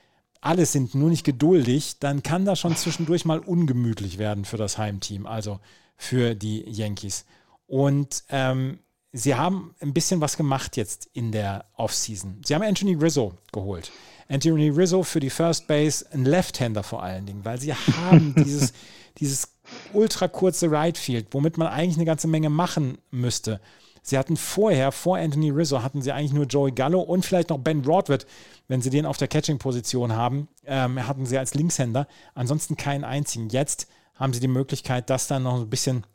alle 0.41 0.67
sind 0.67 0.95
nur 0.95 1.11
nicht 1.11 1.25
geduldig, 1.25 1.99
dann 1.99 2.23
kann 2.23 2.45
das 2.45 2.59
schon 2.59 2.77
zwischendurch 2.77 3.25
mal 3.25 3.41
ungemütlich 3.41 4.19
werden 4.19 4.45
für 4.45 4.57
das 4.57 4.79
Heimteam, 4.79 5.27
also 5.27 5.61
für 5.97 6.35
die 6.35 6.65
Yankees. 6.69 7.27
Und 7.67 8.25
ähm, 8.31 8.79
sie 9.13 9.35
haben 9.35 9.75
ein 9.81 9.93
bisschen 9.93 10.21
was 10.21 10.37
gemacht 10.37 10.77
jetzt 10.77 11.09
in 11.13 11.31
der 11.31 11.67
Offseason. 11.77 12.41
Sie 12.45 12.55
haben 12.55 12.63
Anthony 12.63 12.95
Rizzo 12.95 13.35
geholt. 13.53 13.93
Anthony 14.29 14.71
Rizzo 14.71 15.03
für 15.03 15.21
die 15.21 15.31
First 15.31 15.67
Base, 15.67 16.07
ein 16.13 16.25
Left-Hander 16.25 16.83
vor 16.83 17.03
allen 17.03 17.27
Dingen, 17.27 17.45
weil 17.45 17.61
sie 17.61 17.75
haben 17.75 18.35
dieses, 18.45 18.73
dieses 19.19 19.60
ultra 19.93 20.29
kurze 20.29 20.71
Right 20.71 20.97
Field, 20.99 21.29
womit 21.33 21.59
man 21.59 21.69
eigentlich 21.69 21.97
eine 21.97 22.05
ganze 22.05 22.29
Menge 22.29 22.51
machen 22.51 22.99
müsste. 23.11 23.61
Sie 24.03 24.17
hatten 24.17 24.37
vorher, 24.37 24.93
vor 24.93 25.19
Anthony 25.19 25.51
Rizzo, 25.51 25.83
hatten 25.83 26.03
sie 26.03 26.13
eigentlich 26.13 26.33
nur 26.33 26.47
Joey 26.47 26.73
Gallo 26.73 27.01
und 27.01 27.25
vielleicht 27.25 27.51
noch 27.51 27.59
Ben 27.59 27.83
Broadwood, 27.83 28.27
wenn 28.69 28.81
sie 28.81 28.91
den 28.91 29.05
auf 29.07 29.19
der 29.19 29.29
Catching-Position 29.29 30.15
haben, 30.15 30.49
ähm, 30.65 31.07
hatten 31.07 31.27
sie 31.27 31.37
als 31.37 31.55
Linkshänder. 31.55 32.07
Ansonsten 32.35 32.77
keinen 32.77 33.05
einzigen. 33.05 33.51
Jetzt 33.51 33.89
haben 34.15 34.33
sie 34.33 34.41
die 34.41 34.49
Möglichkeit, 34.49 35.11
das 35.11 35.27
dann 35.27 35.43
noch 35.43 35.61
ein 35.61 35.71
bisschen 35.71 36.07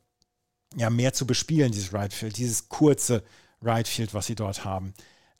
ja, 0.75 0.89
mehr 0.89 1.13
zu 1.13 1.27
bespielen, 1.27 1.71
dieses 1.71 1.93
Right 1.93 2.13
Field, 2.13 2.37
dieses 2.37 2.69
kurze 2.69 3.23
Right 3.61 3.87
Field, 3.87 4.13
was 4.13 4.25
sie 4.25 4.35
dort 4.35 4.65
haben. 4.65 4.93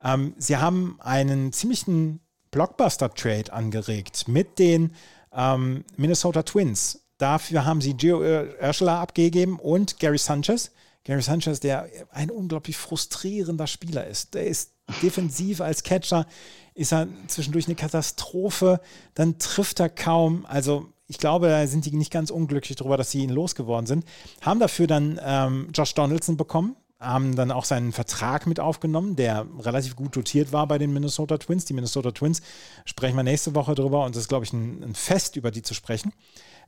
Ähm, 0.04 0.34
sie 0.38 0.58
haben 0.58 0.98
einen 1.02 1.52
ziemlichen 1.52 2.20
Blockbuster-Trade 2.52 3.52
angeregt 3.52 4.28
mit 4.28 4.60
den 4.60 4.92
ähm, 5.34 5.84
Minnesota 5.98 6.44
Twins. 6.44 7.05
Dafür 7.18 7.66
haben 7.66 7.82
sie 7.82 7.94
Gio 7.94 8.20
Urshela 8.20 9.02
abgegeben 9.02 9.60
und 9.60 10.00
Gary 10.00 10.18
Sanchez. 10.18 10.72
Gary 11.06 11.22
Sanchez, 11.22 11.60
der 11.60 11.88
ein 12.12 12.32
unglaublich 12.32 12.78
frustrierender 12.78 13.68
Spieler 13.68 14.08
ist. 14.08 14.34
Der 14.34 14.48
ist 14.48 14.72
defensiv 15.02 15.62
als 15.62 15.84
Catcher, 15.84 16.26
ist 16.74 16.92
er 16.92 17.08
zwischendurch 17.28 17.68
eine 17.68 17.76
Katastrophe, 17.76 18.82
dann 19.14 19.38
trifft 19.38 19.80
er 19.80 19.90
kaum. 19.90 20.46
Also 20.48 20.88
ich 21.08 21.20
glaube, 21.20 21.48
da 21.48 21.66
sind 21.68 21.86
die 21.86 21.96
nicht 21.96 22.12
ganz 22.12 22.32
unglücklich 22.32 22.76
darüber, 22.76 22.98
dass 22.98 23.12
sie 23.12 23.20
ihn 23.20 23.30
losgeworden 23.30 23.86
sind. 23.86 24.06
Haben 24.42 24.60
dafür 24.60 24.88
dann 24.88 25.20
ähm, 25.24 25.70
Josh 25.74 25.94
Donaldson 25.94 26.38
bekommen, 26.38 26.76
haben 27.00 27.36
dann 27.36 27.52
auch 27.52 27.66
seinen 27.66 27.92
Vertrag 27.92 28.48
mit 28.48 28.60
aufgenommen, 28.60 29.16
der 29.16 29.46
relativ 29.60 29.96
gut 29.96 30.16
dotiert 30.16 30.52
war 30.52 30.68
bei 30.68 30.80
den 30.80 30.92
Minnesota 30.92 31.38
Twins. 31.38 31.66
Die 31.66 31.74
Minnesota 31.74 32.12
Twins 32.12 32.42
sprechen 32.86 33.16
wir 33.16 33.24
nächste 33.24 33.54
Woche 33.54 33.76
drüber 33.76 34.06
und 34.06 34.16
das 34.16 34.24
ist, 34.24 34.30
glaube 34.30 34.46
ich, 34.46 34.54
ein, 34.54 34.84
ein 34.84 34.96
Fest, 34.96 35.36
über 35.36 35.52
die 35.52 35.62
zu 35.62 35.76
sprechen. 35.76 36.14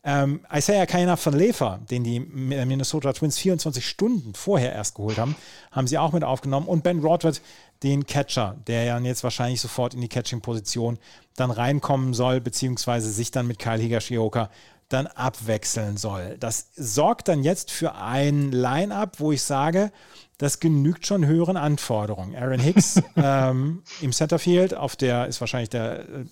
Ähm, 0.09 0.39
Isaiah 0.49 0.85
Kainer 0.85 1.17
von 1.17 1.33
Lefer, 1.33 1.81
den 1.91 2.05
die 2.05 2.21
Minnesota 2.21 3.11
Twins 3.11 3.37
24 3.39 3.85
Stunden 3.85 4.33
vorher 4.35 4.71
erst 4.71 4.95
geholt 4.95 5.17
haben, 5.17 5.35
haben 5.69 5.85
sie 5.85 5.97
auch 5.97 6.13
mit 6.13 6.23
aufgenommen. 6.23 6.65
Und 6.65 6.81
Ben 6.81 7.01
Rodwood, 7.01 7.41
den 7.83 8.05
Catcher, 8.05 8.55
der 8.67 8.85
ja 8.85 8.97
jetzt 8.99 9.25
wahrscheinlich 9.25 9.59
sofort 9.59 9.93
in 9.93 9.99
die 9.99 10.07
Catching-Position 10.07 10.97
dann 11.35 11.51
reinkommen 11.51 12.13
soll, 12.13 12.39
beziehungsweise 12.39 13.11
sich 13.11 13.31
dann 13.31 13.47
mit 13.47 13.59
Kyle 13.59 13.81
Higashioka 13.81 14.49
dann 14.87 15.07
abwechseln 15.07 15.97
soll. 15.97 16.37
Das 16.39 16.69
sorgt 16.77 17.27
dann 17.27 17.43
jetzt 17.43 17.69
für 17.69 17.95
ein 17.95 18.53
Line-up, 18.53 19.19
wo 19.19 19.33
ich 19.33 19.41
sage, 19.43 19.91
das 20.37 20.61
genügt 20.61 21.05
schon 21.05 21.25
höheren 21.25 21.57
Anforderungen. 21.57 22.33
Aaron 22.33 22.61
Hicks 22.61 23.01
ähm, 23.17 23.83
im 23.99 24.13
Centerfield, 24.13 24.73
auf 24.73 24.95
der 24.95 25.27
ist 25.27 25.41
wahrscheinlich 25.41 25.69
der 25.69 25.99
äh, 25.99 26.25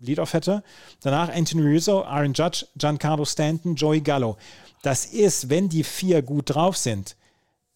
Lead-Off 0.00 0.32
hätte. 0.32 0.62
Danach 1.02 1.28
Anthony 1.28 1.62
Rizzo, 1.62 2.02
Aaron 2.04 2.32
Judge, 2.32 2.66
Giancarlo 2.76 3.24
Stanton, 3.24 3.74
Joey 3.74 4.00
Gallo. 4.00 4.36
Das 4.82 5.06
ist, 5.06 5.50
wenn 5.50 5.68
die 5.68 5.84
vier 5.84 6.22
gut 6.22 6.54
drauf 6.54 6.76
sind, 6.76 7.16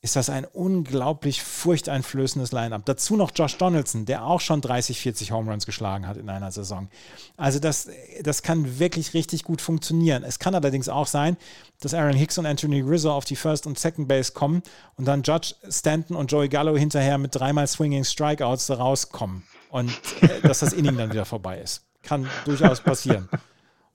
ist 0.02 0.16
das 0.16 0.28
ein 0.28 0.44
unglaublich 0.44 1.42
furchteinflößendes 1.42 2.50
Line-up. 2.50 2.84
Dazu 2.84 3.14
noch 3.16 3.30
Josh 3.32 3.56
Donaldson, 3.56 4.04
der 4.04 4.26
auch 4.26 4.40
schon 4.40 4.60
30, 4.60 4.98
40 4.98 5.30
Home 5.30 5.48
Runs 5.48 5.64
geschlagen 5.64 6.08
hat 6.08 6.16
in 6.16 6.28
einer 6.28 6.50
Saison. 6.50 6.88
Also 7.36 7.60
das, 7.60 7.88
das 8.20 8.42
kann 8.42 8.80
wirklich 8.80 9.14
richtig 9.14 9.44
gut 9.44 9.60
funktionieren. 9.60 10.24
Es 10.24 10.40
kann 10.40 10.56
allerdings 10.56 10.88
auch 10.88 11.06
sein, 11.06 11.36
dass 11.80 11.94
Aaron 11.94 12.16
Hicks 12.16 12.36
und 12.36 12.46
Anthony 12.46 12.80
Rizzo 12.80 13.12
auf 13.12 13.24
die 13.24 13.36
First 13.36 13.64
und 13.64 13.78
Second 13.78 14.08
Base 14.08 14.32
kommen 14.32 14.62
und 14.96 15.04
dann 15.04 15.22
Judge 15.22 15.54
Stanton 15.70 16.16
und 16.16 16.32
Joey 16.32 16.48
Gallo 16.48 16.76
hinterher 16.76 17.16
mit 17.16 17.36
dreimal 17.36 17.68
Swinging 17.68 18.02
Strikeouts 18.02 18.70
rauskommen 18.70 19.44
und 19.70 19.92
äh, 20.20 20.40
dass 20.40 20.58
das 20.58 20.72
Inning 20.72 20.96
dann 20.96 21.12
wieder 21.12 21.24
vorbei 21.24 21.60
ist 21.60 21.84
kann 22.02 22.28
durchaus 22.44 22.80
passieren. 22.80 23.28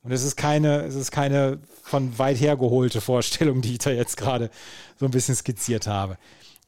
Und 0.03 0.11
es 0.11 0.23
ist 0.23 0.37
keine, 0.37 0.83
es 0.83 0.95
ist 0.95 1.11
keine 1.11 1.59
von 1.83 2.17
weit 2.17 2.39
her 2.39 2.55
geholte 2.55 3.01
Vorstellung, 3.01 3.61
die 3.61 3.73
ich 3.73 3.79
da 3.79 3.89
jetzt 3.89 4.15
gerade 4.15 4.49
so 4.97 5.05
ein 5.05 5.11
bisschen 5.11 5.35
skizziert 5.35 5.87
habe. 5.87 6.17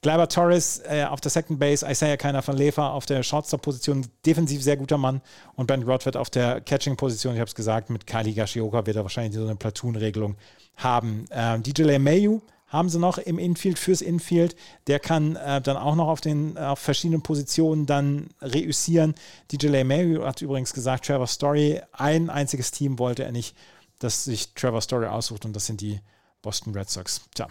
Gleiber 0.02 0.30
Torres 0.30 0.82
äh, 0.86 1.04
auf 1.04 1.20
der 1.20 1.30
Second 1.30 1.60
Base, 1.60 1.86
Isaiah 1.90 2.16
Keiner 2.16 2.42
von 2.42 2.56
Lefer 2.56 2.94
auf 2.94 3.06
der 3.06 3.22
Shortstop-Position, 3.22 4.08
defensiv 4.26 4.64
sehr 4.64 4.78
guter 4.78 4.98
Mann 4.98 5.22
und 5.56 5.68
Ben 5.68 5.84
Rodford 5.84 6.16
auf 6.16 6.30
der 6.30 6.62
Catching-Position, 6.62 7.34
ich 7.34 7.40
habe 7.40 7.50
es 7.50 7.56
gesagt, 7.56 7.90
mit 7.90 8.08
Kali 8.08 8.34
Gashioka 8.34 8.86
wird 8.86 8.96
er 8.96 9.04
wahrscheinlich 9.04 9.36
so 9.36 9.44
eine 9.44 9.58
Platoon-Regelung 9.58 10.38
haben. 10.78 11.26
Ähm, 11.32 11.64
DJ 11.64 11.84
LeMayu 11.84 12.42
haben 12.70 12.90
sie 12.90 13.00
noch 13.00 13.18
im 13.18 13.38
Infield 13.38 13.78
fürs 13.78 14.02
Infield. 14.02 14.56
Der 14.88 15.00
kann 15.00 15.36
äh, 15.36 15.62
dann 15.62 15.78
auch 15.78 15.96
noch 15.96 16.08
auf 16.08 16.22
den 16.22 16.58
auf 16.58 16.80
verschiedenen 16.80 17.22
Positionen 17.22 17.86
dann 17.86 18.30
reüssieren. 18.42 19.16
DJ 19.52 19.68
LeMayu 19.68 20.24
hat 20.24 20.42
übrigens 20.42 20.74
gesagt, 20.74 21.06
Trevor 21.06 21.28
Story, 21.28 21.82
ein 21.92 22.30
einziges 22.30 22.72
Team 22.72 23.00
wollte 23.00 23.24
er 23.24 23.32
nicht, 23.32 23.56
das 24.00 24.24
sich 24.24 24.54
Trevor 24.54 24.82
Story 24.82 25.08
aussucht 25.08 25.46
und 25.46 25.56
das 25.56 25.66
sind 25.66 25.82
die 25.82 26.00
Boston 26.42 26.74
Red 26.74 26.90
Sox. 26.90 27.22
Tja, 27.36 27.48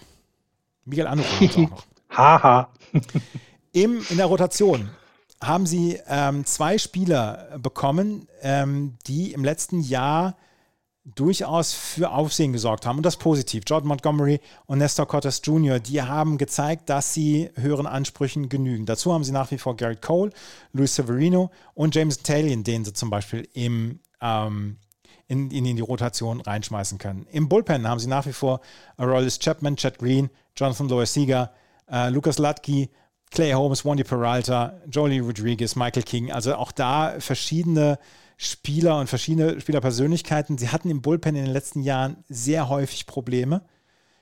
Miguel 0.84 1.06
sie 1.06 1.50
auch 1.50 1.70
noch. 1.70 1.84
Haha. 2.16 2.72
Im, 3.72 4.02
in 4.08 4.16
der 4.16 4.26
Rotation 4.26 4.88
haben 5.42 5.66
sie 5.66 6.00
ähm, 6.08 6.44
zwei 6.46 6.78
Spieler 6.78 7.58
bekommen, 7.58 8.28
ähm, 8.40 8.96
die 9.06 9.32
im 9.32 9.44
letzten 9.44 9.80
Jahr 9.80 10.36
durchaus 11.14 11.72
für 11.72 12.10
Aufsehen 12.10 12.52
gesorgt 12.52 12.86
haben 12.86 12.98
und 12.98 13.06
das 13.06 13.16
positiv. 13.16 13.64
Jordan 13.66 13.88
Montgomery 13.88 14.40
und 14.66 14.78
Nestor 14.78 15.06
Cortes 15.06 15.40
Jr., 15.44 15.80
die 15.80 16.02
haben 16.02 16.38
gezeigt, 16.38 16.88
dass 16.88 17.14
sie 17.14 17.50
höheren 17.54 17.86
Ansprüchen 17.86 18.48
genügen. 18.48 18.86
Dazu 18.86 19.12
haben 19.12 19.24
sie 19.24 19.32
nach 19.32 19.50
wie 19.50 19.58
vor 19.58 19.76
Garrett 19.76 20.02
Cole, 20.02 20.30
Luis 20.72 20.94
Severino 20.94 21.50
und 21.74 21.94
James 21.94 22.22
Talion, 22.22 22.64
den 22.64 22.84
sie 22.84 22.92
zum 22.92 23.10
Beispiel 23.10 23.48
im, 23.54 24.00
ähm, 24.20 24.76
in, 25.26 25.50
in, 25.50 25.76
die 25.76 25.82
Rotation 25.82 26.40
reinschmeißen 26.40 26.98
können. 26.98 27.26
Im 27.30 27.48
Bullpen 27.48 27.86
haben 27.86 28.00
sie 28.00 28.08
nach 28.08 28.26
wie 28.26 28.32
vor 28.32 28.60
Aroldis 28.96 29.38
Chapman, 29.38 29.76
Chad 29.76 29.98
Green, 29.98 30.30
Jonathan 30.56 30.88
Loer-Sieger, 30.88 31.52
äh, 31.90 32.10
Lucas 32.10 32.38
Latke, 32.38 32.88
Clay 33.30 33.52
Holmes, 33.52 33.84
Wandy 33.84 34.04
Peralta, 34.04 34.80
Jolie 34.90 35.20
Rodriguez, 35.20 35.76
Michael 35.76 36.02
King. 36.02 36.32
Also 36.32 36.54
auch 36.54 36.72
da 36.72 37.14
verschiedene 37.18 37.98
Spieler 38.40 39.00
und 39.00 39.08
verschiedene 39.08 39.60
Spielerpersönlichkeiten. 39.60 40.56
Sie 40.58 40.68
hatten 40.68 40.88
im 40.88 41.02
Bullpen 41.02 41.34
in 41.34 41.44
den 41.44 41.52
letzten 41.52 41.82
Jahren 41.82 42.24
sehr 42.28 42.68
häufig 42.68 43.06
Probleme. 43.06 43.62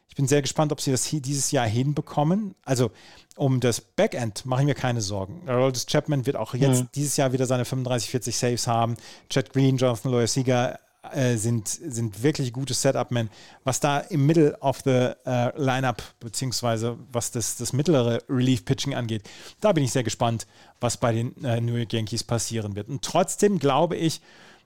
Ich 0.08 0.16
bin 0.16 0.26
sehr 0.26 0.40
gespannt, 0.40 0.72
ob 0.72 0.80
sie 0.80 0.90
das 0.90 1.04
dieses 1.04 1.50
Jahr 1.50 1.66
hinbekommen. 1.66 2.54
Also 2.64 2.90
um 3.36 3.60
das 3.60 3.82
Backend 3.82 4.46
mache 4.46 4.62
ich 4.62 4.66
mir 4.66 4.74
keine 4.74 5.02
Sorgen. 5.02 5.42
Aroldis 5.46 5.84
Chapman 5.84 6.24
wird 6.24 6.36
auch 6.36 6.54
jetzt 6.54 6.84
mhm. 6.84 6.88
dieses 6.94 7.18
Jahr 7.18 7.34
wieder 7.34 7.44
seine 7.44 7.66
35, 7.66 8.08
40 8.08 8.36
Saves 8.36 8.66
haben. 8.66 8.96
Chad 9.28 9.52
Green, 9.52 9.76
Jonathan 9.76 10.10
Loyer-Sieger, 10.10 10.80
äh, 11.12 11.36
sind, 11.36 11.68
sind 11.68 12.22
wirklich 12.22 12.52
gute 12.52 12.74
Setup-Men. 12.74 13.30
Was 13.64 13.80
da 13.80 13.98
im 13.98 14.26
Middle 14.26 14.58
of 14.60 14.80
the 14.84 15.12
äh, 15.24 15.56
Lineup, 15.56 16.02
beziehungsweise 16.20 16.98
was 17.12 17.30
das, 17.30 17.56
das 17.56 17.72
mittlere 17.72 18.22
Relief-Pitching 18.28 18.94
angeht, 18.94 19.28
da 19.60 19.72
bin 19.72 19.84
ich 19.84 19.92
sehr 19.92 20.04
gespannt, 20.04 20.46
was 20.80 20.96
bei 20.96 21.12
den 21.12 21.44
äh, 21.44 21.60
New 21.60 21.74
York 21.74 21.92
Yankees 21.92 22.24
passieren 22.24 22.76
wird. 22.76 22.88
Und 22.88 23.02
trotzdem 23.02 23.58
glaube 23.58 23.96
ich, 23.96 24.20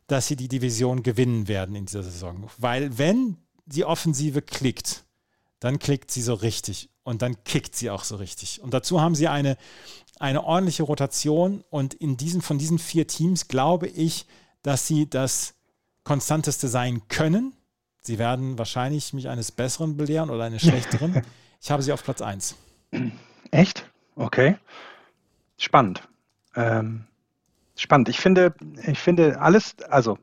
dass 0.06 0.26
sie 0.26 0.36
die 0.36 0.48
Division 0.48 1.02
gewinnen 1.02 1.46
werden 1.46 1.76
in 1.76 1.86
dieser 1.86 2.02
Saison. 2.02 2.50
Weil 2.58 2.98
wenn 2.98 3.36
die 3.66 3.84
Offensive 3.84 4.42
klickt, 4.42 5.04
dann 5.60 5.78
klickt 5.78 6.10
sie 6.10 6.22
so 6.22 6.34
richtig 6.34 6.90
und 7.04 7.22
dann 7.22 7.44
kickt 7.44 7.76
sie 7.76 7.90
auch 7.90 8.04
so 8.04 8.16
richtig. 8.16 8.60
Und 8.60 8.74
dazu 8.74 9.00
haben 9.00 9.14
sie 9.14 9.28
eine, 9.28 9.56
eine 10.18 10.44
ordentliche 10.44 10.82
Rotation 10.82 11.64
und 11.70 11.94
in 11.94 12.16
diesen, 12.16 12.42
von 12.42 12.58
diesen 12.58 12.78
vier 12.78 13.06
Teams 13.06 13.48
glaube 13.48 13.86
ich, 13.86 14.26
dass 14.62 14.86
sie 14.86 15.08
das 15.08 15.54
konstanteste 16.10 16.66
sein 16.66 17.02
können. 17.06 17.52
Sie 18.00 18.18
werden 18.18 18.58
wahrscheinlich 18.58 19.12
mich 19.12 19.28
eines 19.28 19.52
Besseren 19.52 19.96
belehren 19.96 20.28
oder 20.28 20.42
eines 20.42 20.62
Schlechteren. 20.62 21.22
ich 21.60 21.70
habe 21.70 21.84
sie 21.84 21.92
auf 21.92 22.02
Platz 22.02 22.20
1. 22.20 22.56
Echt? 23.52 23.88
Okay. 24.16 24.56
Spannend. 25.56 26.02
Ähm, 26.56 27.04
spannend. 27.76 28.08
Ich 28.08 28.18
finde, 28.18 28.54
ich 28.84 28.98
finde 28.98 29.40
alles, 29.40 29.76
also 29.88 30.18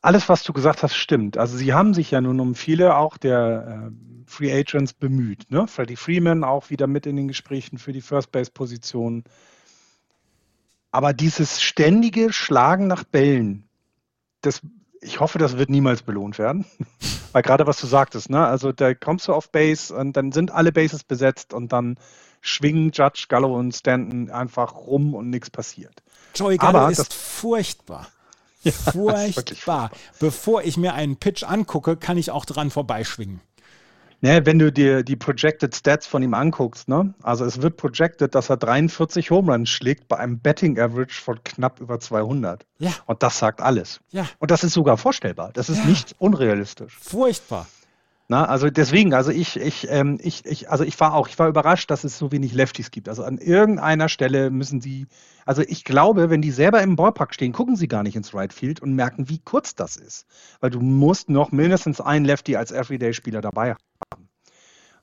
alles, 0.00 0.30
was 0.30 0.42
du 0.42 0.54
gesagt 0.54 0.82
hast, 0.82 0.94
stimmt. 0.94 1.36
Also 1.36 1.58
sie 1.58 1.74
haben 1.74 1.92
sich 1.92 2.10
ja 2.10 2.22
nun 2.22 2.40
um 2.40 2.54
viele 2.54 2.96
auch 2.96 3.18
der 3.18 3.90
äh, 3.90 4.24
Free 4.24 4.58
Agents 4.58 4.94
bemüht. 4.94 5.50
Ne? 5.50 5.66
Freddie 5.66 5.96
Freeman 5.96 6.44
auch 6.44 6.70
wieder 6.70 6.86
mit 6.86 7.04
in 7.04 7.16
den 7.16 7.28
Gesprächen 7.28 7.76
für 7.76 7.92
die 7.92 8.00
First 8.00 8.32
Base 8.32 8.50
Position. 8.50 9.22
Aber 10.92 11.12
dieses 11.12 11.60
ständige 11.60 12.32
Schlagen 12.32 12.86
nach 12.86 13.04
Bällen, 13.04 13.66
das, 14.40 14.60
ich 15.00 15.20
hoffe, 15.20 15.38
das 15.38 15.56
wird 15.56 15.70
niemals 15.70 16.02
belohnt 16.02 16.38
werden. 16.38 16.64
Weil 17.32 17.42
gerade 17.42 17.66
was 17.66 17.80
du 17.80 17.86
sagtest, 17.86 18.28
ne? 18.30 18.44
Also 18.44 18.72
da 18.72 18.94
kommst 18.94 19.28
du 19.28 19.32
auf 19.32 19.50
Base 19.50 19.94
und 19.94 20.16
dann 20.16 20.32
sind 20.32 20.50
alle 20.50 20.72
Bases 20.72 21.04
besetzt 21.04 21.54
und 21.54 21.72
dann 21.72 21.96
schwingen 22.40 22.90
Judge, 22.92 23.26
Gallo 23.28 23.56
und 23.56 23.72
Stanton 23.72 24.30
einfach 24.30 24.74
rum 24.74 25.14
und 25.14 25.30
nichts 25.30 25.50
passiert. 25.50 26.02
Joey 26.34 26.56
Gallo 26.56 26.78
Aber 26.78 26.90
ist 26.90 27.12
furchtbar. 27.14 28.08
Ja, 28.62 28.72
furchtbar. 28.72 29.90
Bevor 30.18 30.62
ich 30.62 30.76
mir 30.76 30.92
einen 30.92 31.16
Pitch 31.16 31.44
angucke, 31.44 31.96
kann 31.96 32.18
ich 32.18 32.30
auch 32.30 32.44
dran 32.44 32.70
vorbeischwingen. 32.70 33.40
Ne, 34.22 34.44
wenn 34.44 34.58
du 34.58 34.70
dir 34.70 35.02
die 35.02 35.16
Projected 35.16 35.74
Stats 35.74 36.06
von 36.06 36.22
ihm 36.22 36.34
anguckst, 36.34 36.88
ne? 36.88 37.14
also 37.22 37.44
es 37.46 37.62
wird 37.62 37.78
projected, 37.78 38.34
dass 38.34 38.50
er 38.50 38.58
43 38.58 39.30
Home 39.30 39.50
Runs 39.52 39.70
schlägt 39.70 40.08
bei 40.08 40.18
einem 40.18 40.38
Betting 40.40 40.78
Average 40.78 41.22
von 41.22 41.42
knapp 41.42 41.80
über 41.80 42.00
200. 42.00 42.66
Ja. 42.78 42.92
Und 43.06 43.22
das 43.22 43.38
sagt 43.38 43.62
alles. 43.62 44.00
Ja. 44.10 44.26
Und 44.38 44.50
das 44.50 44.62
ist 44.62 44.74
sogar 44.74 44.98
vorstellbar. 44.98 45.50
Das 45.54 45.70
ist 45.70 45.78
ja. 45.78 45.86
nicht 45.86 46.14
unrealistisch. 46.18 46.98
Furchtbar. 47.00 47.66
Na, 48.30 48.44
also 48.44 48.70
deswegen, 48.70 49.12
also 49.12 49.32
ich, 49.32 49.56
ich, 49.56 49.88
ähm, 49.90 50.16
ich, 50.22 50.46
ich, 50.46 50.70
also 50.70 50.84
ich 50.84 51.00
war 51.00 51.14
auch, 51.14 51.26
ich 51.26 51.36
war 51.40 51.48
überrascht, 51.48 51.90
dass 51.90 52.04
es 52.04 52.16
so 52.16 52.30
wenig 52.30 52.52
Lefties 52.52 52.92
gibt. 52.92 53.08
Also 53.08 53.24
an 53.24 53.38
irgendeiner 53.38 54.08
Stelle 54.08 54.50
müssen 54.50 54.80
sie, 54.80 55.08
also 55.46 55.62
ich 55.62 55.82
glaube, 55.82 56.30
wenn 56.30 56.40
die 56.40 56.52
selber 56.52 56.80
im 56.80 56.94
Ballpark 56.94 57.34
stehen, 57.34 57.50
gucken 57.50 57.74
sie 57.74 57.88
gar 57.88 58.04
nicht 58.04 58.14
ins 58.14 58.32
Right 58.32 58.52
Field 58.52 58.78
und 58.78 58.94
merken, 58.94 59.28
wie 59.28 59.40
kurz 59.40 59.74
das 59.74 59.96
ist. 59.96 60.26
Weil 60.60 60.70
du 60.70 60.78
musst 60.78 61.28
noch 61.28 61.50
mindestens 61.50 62.00
einen 62.00 62.24
Lefty 62.24 62.54
als 62.54 62.70
Everyday-Spieler 62.70 63.40
dabei 63.40 63.70
haben. 63.72 64.28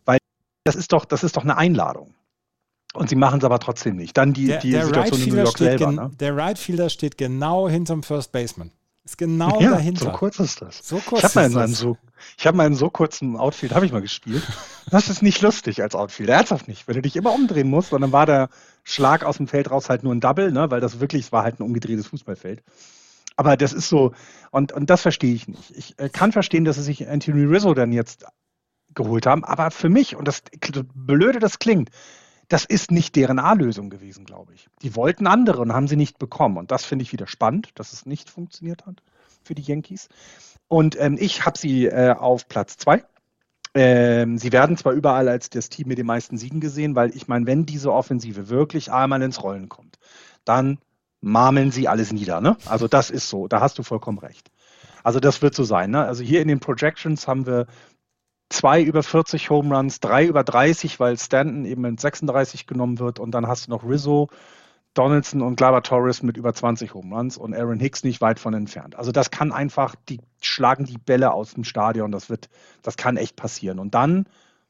Weil 0.05 0.19
das 0.63 0.77
ist 0.77 0.93
doch, 0.93 1.03
das 1.03 1.25
ist 1.25 1.35
doch 1.35 1.43
eine 1.43 1.57
Einladung. 1.57 2.15
Und 2.93 3.09
sie 3.09 3.17
machen 3.17 3.39
es 3.39 3.43
aber 3.43 3.59
trotzdem 3.59 3.97
nicht. 3.97 4.15
Dann 4.15 4.31
die, 4.31 4.47
der, 4.47 4.59
die 4.59 4.71
der 4.71 4.85
Situation 4.85 5.19
right 5.19 5.27
in 5.27 5.35
New 5.35 5.43
York 5.43 5.57
selber. 5.57 5.91
Ne? 5.91 6.11
Der 6.17 6.37
Right 6.37 6.57
Fielder 6.57 6.89
steht 6.89 7.17
genau 7.17 7.67
hinterm 7.67 8.03
First 8.03 8.31
Baseman. 8.31 8.71
Ist 9.07 9.17
genau 9.17 9.61
ja, 9.61 9.71
dahinter. 9.71 10.03
So 10.03 10.11
kurz 10.11 10.37
ist 10.37 10.61
das. 10.61 10.85
So 10.85 10.97
kurz 10.97 11.19
ich 11.19 11.23
habe 11.23 11.35
mal 11.35 11.45
in 11.49 11.57
einem 11.57 11.73
so, 11.73 11.97
ich 12.37 12.45
habe 12.45 12.57
mal 12.57 12.67
in 12.67 12.75
so 12.75 12.89
kurzen 12.89 13.37
Outfield 13.37 13.73
habe 13.73 13.85
ich 13.85 13.93
mal 13.93 14.01
gespielt. 14.01 14.43
Das 14.91 15.07
ist 15.07 15.21
nicht 15.21 15.41
lustig 15.41 15.81
als 15.81 15.95
Outfield, 15.95 16.27
ernsthaft 16.27 16.67
nicht. 16.67 16.89
Wenn 16.89 16.95
du 16.95 17.01
dich 17.01 17.15
immer 17.15 17.33
umdrehen 17.33 17.69
musst, 17.69 17.93
und 17.93 18.01
dann 18.01 18.11
war 18.11 18.25
der 18.25 18.49
Schlag 18.83 19.23
aus 19.23 19.37
dem 19.37 19.47
Feld 19.47 19.71
raus 19.71 19.89
halt 19.89 20.03
nur 20.03 20.13
ein 20.13 20.19
Double, 20.19 20.51
ne, 20.51 20.69
weil 20.71 20.81
das 20.81 20.99
wirklich, 20.99 21.31
war 21.31 21.43
halt 21.43 21.57
ein 21.57 21.63
umgedrehtes 21.63 22.07
Fußballfeld. 22.07 22.63
Aber 23.37 23.55
das 23.55 23.71
ist 23.71 23.87
so, 23.87 24.11
und, 24.51 24.73
und 24.73 24.89
das 24.89 25.03
verstehe 25.03 25.33
ich 25.33 25.47
nicht. 25.47 25.71
Ich 25.71 25.97
äh, 25.99 26.09
kann 26.09 26.33
verstehen, 26.33 26.65
dass 26.65 26.75
sie 26.75 26.83
sich 26.83 27.07
Anthony 27.07 27.45
Rizzo 27.45 27.73
dann 27.73 27.93
jetzt 27.93 28.25
geholt 28.93 29.25
haben, 29.25 29.45
aber 29.45 29.71
für 29.71 29.87
mich, 29.87 30.17
und 30.17 30.27
das 30.27 30.43
blöde 30.93 31.39
das 31.39 31.59
klingt, 31.59 31.91
das 32.47 32.65
ist 32.65 32.91
nicht 32.91 33.15
deren 33.15 33.39
A-Lösung 33.39 33.89
gewesen, 33.89 34.25
glaube 34.25 34.53
ich. 34.53 34.67
Die 34.81 34.95
wollten 34.95 35.27
andere 35.27 35.61
und 35.61 35.73
haben 35.73 35.87
sie 35.87 35.97
nicht 35.97 36.17
bekommen. 36.17 36.57
Und 36.57 36.71
das 36.71 36.85
finde 36.85 37.03
ich 37.03 37.11
wieder 37.11 37.27
spannend, 37.27 37.71
dass 37.75 37.93
es 37.93 38.05
nicht 38.05 38.29
funktioniert 38.29 38.85
hat 38.85 39.01
für 39.43 39.55
die 39.55 39.61
Yankees. 39.61 40.07
Und 40.67 40.99
ähm, 40.99 41.17
ich 41.19 41.45
habe 41.45 41.57
sie 41.57 41.85
äh, 41.85 42.11
auf 42.11 42.47
Platz 42.47 42.77
zwei. 42.77 43.03
Ähm, 43.73 44.37
sie 44.37 44.51
werden 44.51 44.77
zwar 44.77 44.93
überall 44.93 45.27
als 45.27 45.49
das 45.49 45.69
Team 45.69 45.87
mit 45.89 45.97
den 45.97 46.05
meisten 46.05 46.37
Siegen 46.37 46.61
gesehen, 46.61 46.95
weil 46.95 47.15
ich 47.15 47.27
meine, 47.27 47.45
wenn 47.45 47.65
diese 47.65 47.91
Offensive 47.91 48.49
wirklich 48.49 48.91
einmal 48.91 49.21
ins 49.21 49.43
Rollen 49.43 49.69
kommt, 49.69 49.99
dann 50.45 50.79
marmeln 51.21 51.71
sie 51.71 51.87
alles 51.87 52.11
nieder. 52.11 52.41
Ne? 52.41 52.57
Also 52.65 52.87
das 52.87 53.09
ist 53.09 53.29
so, 53.29 53.47
da 53.47 53.59
hast 53.59 53.77
du 53.77 53.83
vollkommen 53.83 54.19
recht. 54.19 54.49
Also 55.03 55.19
das 55.19 55.41
wird 55.41 55.55
so 55.55 55.63
sein. 55.63 55.91
Ne? 55.91 56.03
Also 56.03 56.23
hier 56.23 56.41
in 56.41 56.47
den 56.47 56.59
Projections 56.59 57.27
haben 57.27 57.45
wir 57.45 57.67
zwei 58.49 58.81
über 58.81 59.03
40 59.03 59.49
Home 59.49 59.75
Runs, 59.75 59.99
drei 59.99 60.25
über 60.25 60.43
30, 60.43 60.99
weil 60.99 61.17
Stanton 61.17 61.65
eben 61.65 61.85
in 61.85 61.97
36 61.97 62.67
genommen 62.67 62.99
wird 62.99 63.19
und 63.19 63.31
dann 63.31 63.47
hast 63.47 63.67
du 63.67 63.71
noch 63.71 63.83
Rizzo, 63.83 64.29
Donaldson 64.93 65.41
und 65.41 65.57
Glava 65.57 65.81
Torres 65.81 66.23
mit 66.23 66.37
über 66.37 66.53
20 66.53 66.93
Home 66.93 67.15
Runs 67.15 67.37
und 67.37 67.53
Aaron 67.53 67.79
Hicks 67.79 68.03
nicht 68.03 68.19
weit 68.19 68.39
von 68.39 68.53
entfernt. 68.53 68.95
Also 68.95 69.11
das 69.11 69.29
kann 69.29 69.51
einfach, 69.51 69.95
die 70.09 70.19
schlagen 70.41 70.85
die 70.85 70.97
Bälle 70.97 71.33
aus 71.33 71.53
dem 71.53 71.63
Stadion, 71.63 72.11
das 72.11 72.29
wird, 72.29 72.49
das 72.81 72.97
kann 72.97 73.17
echt 73.17 73.35
passieren. 73.35 73.79
Und 73.79 73.93
dann 73.93 74.25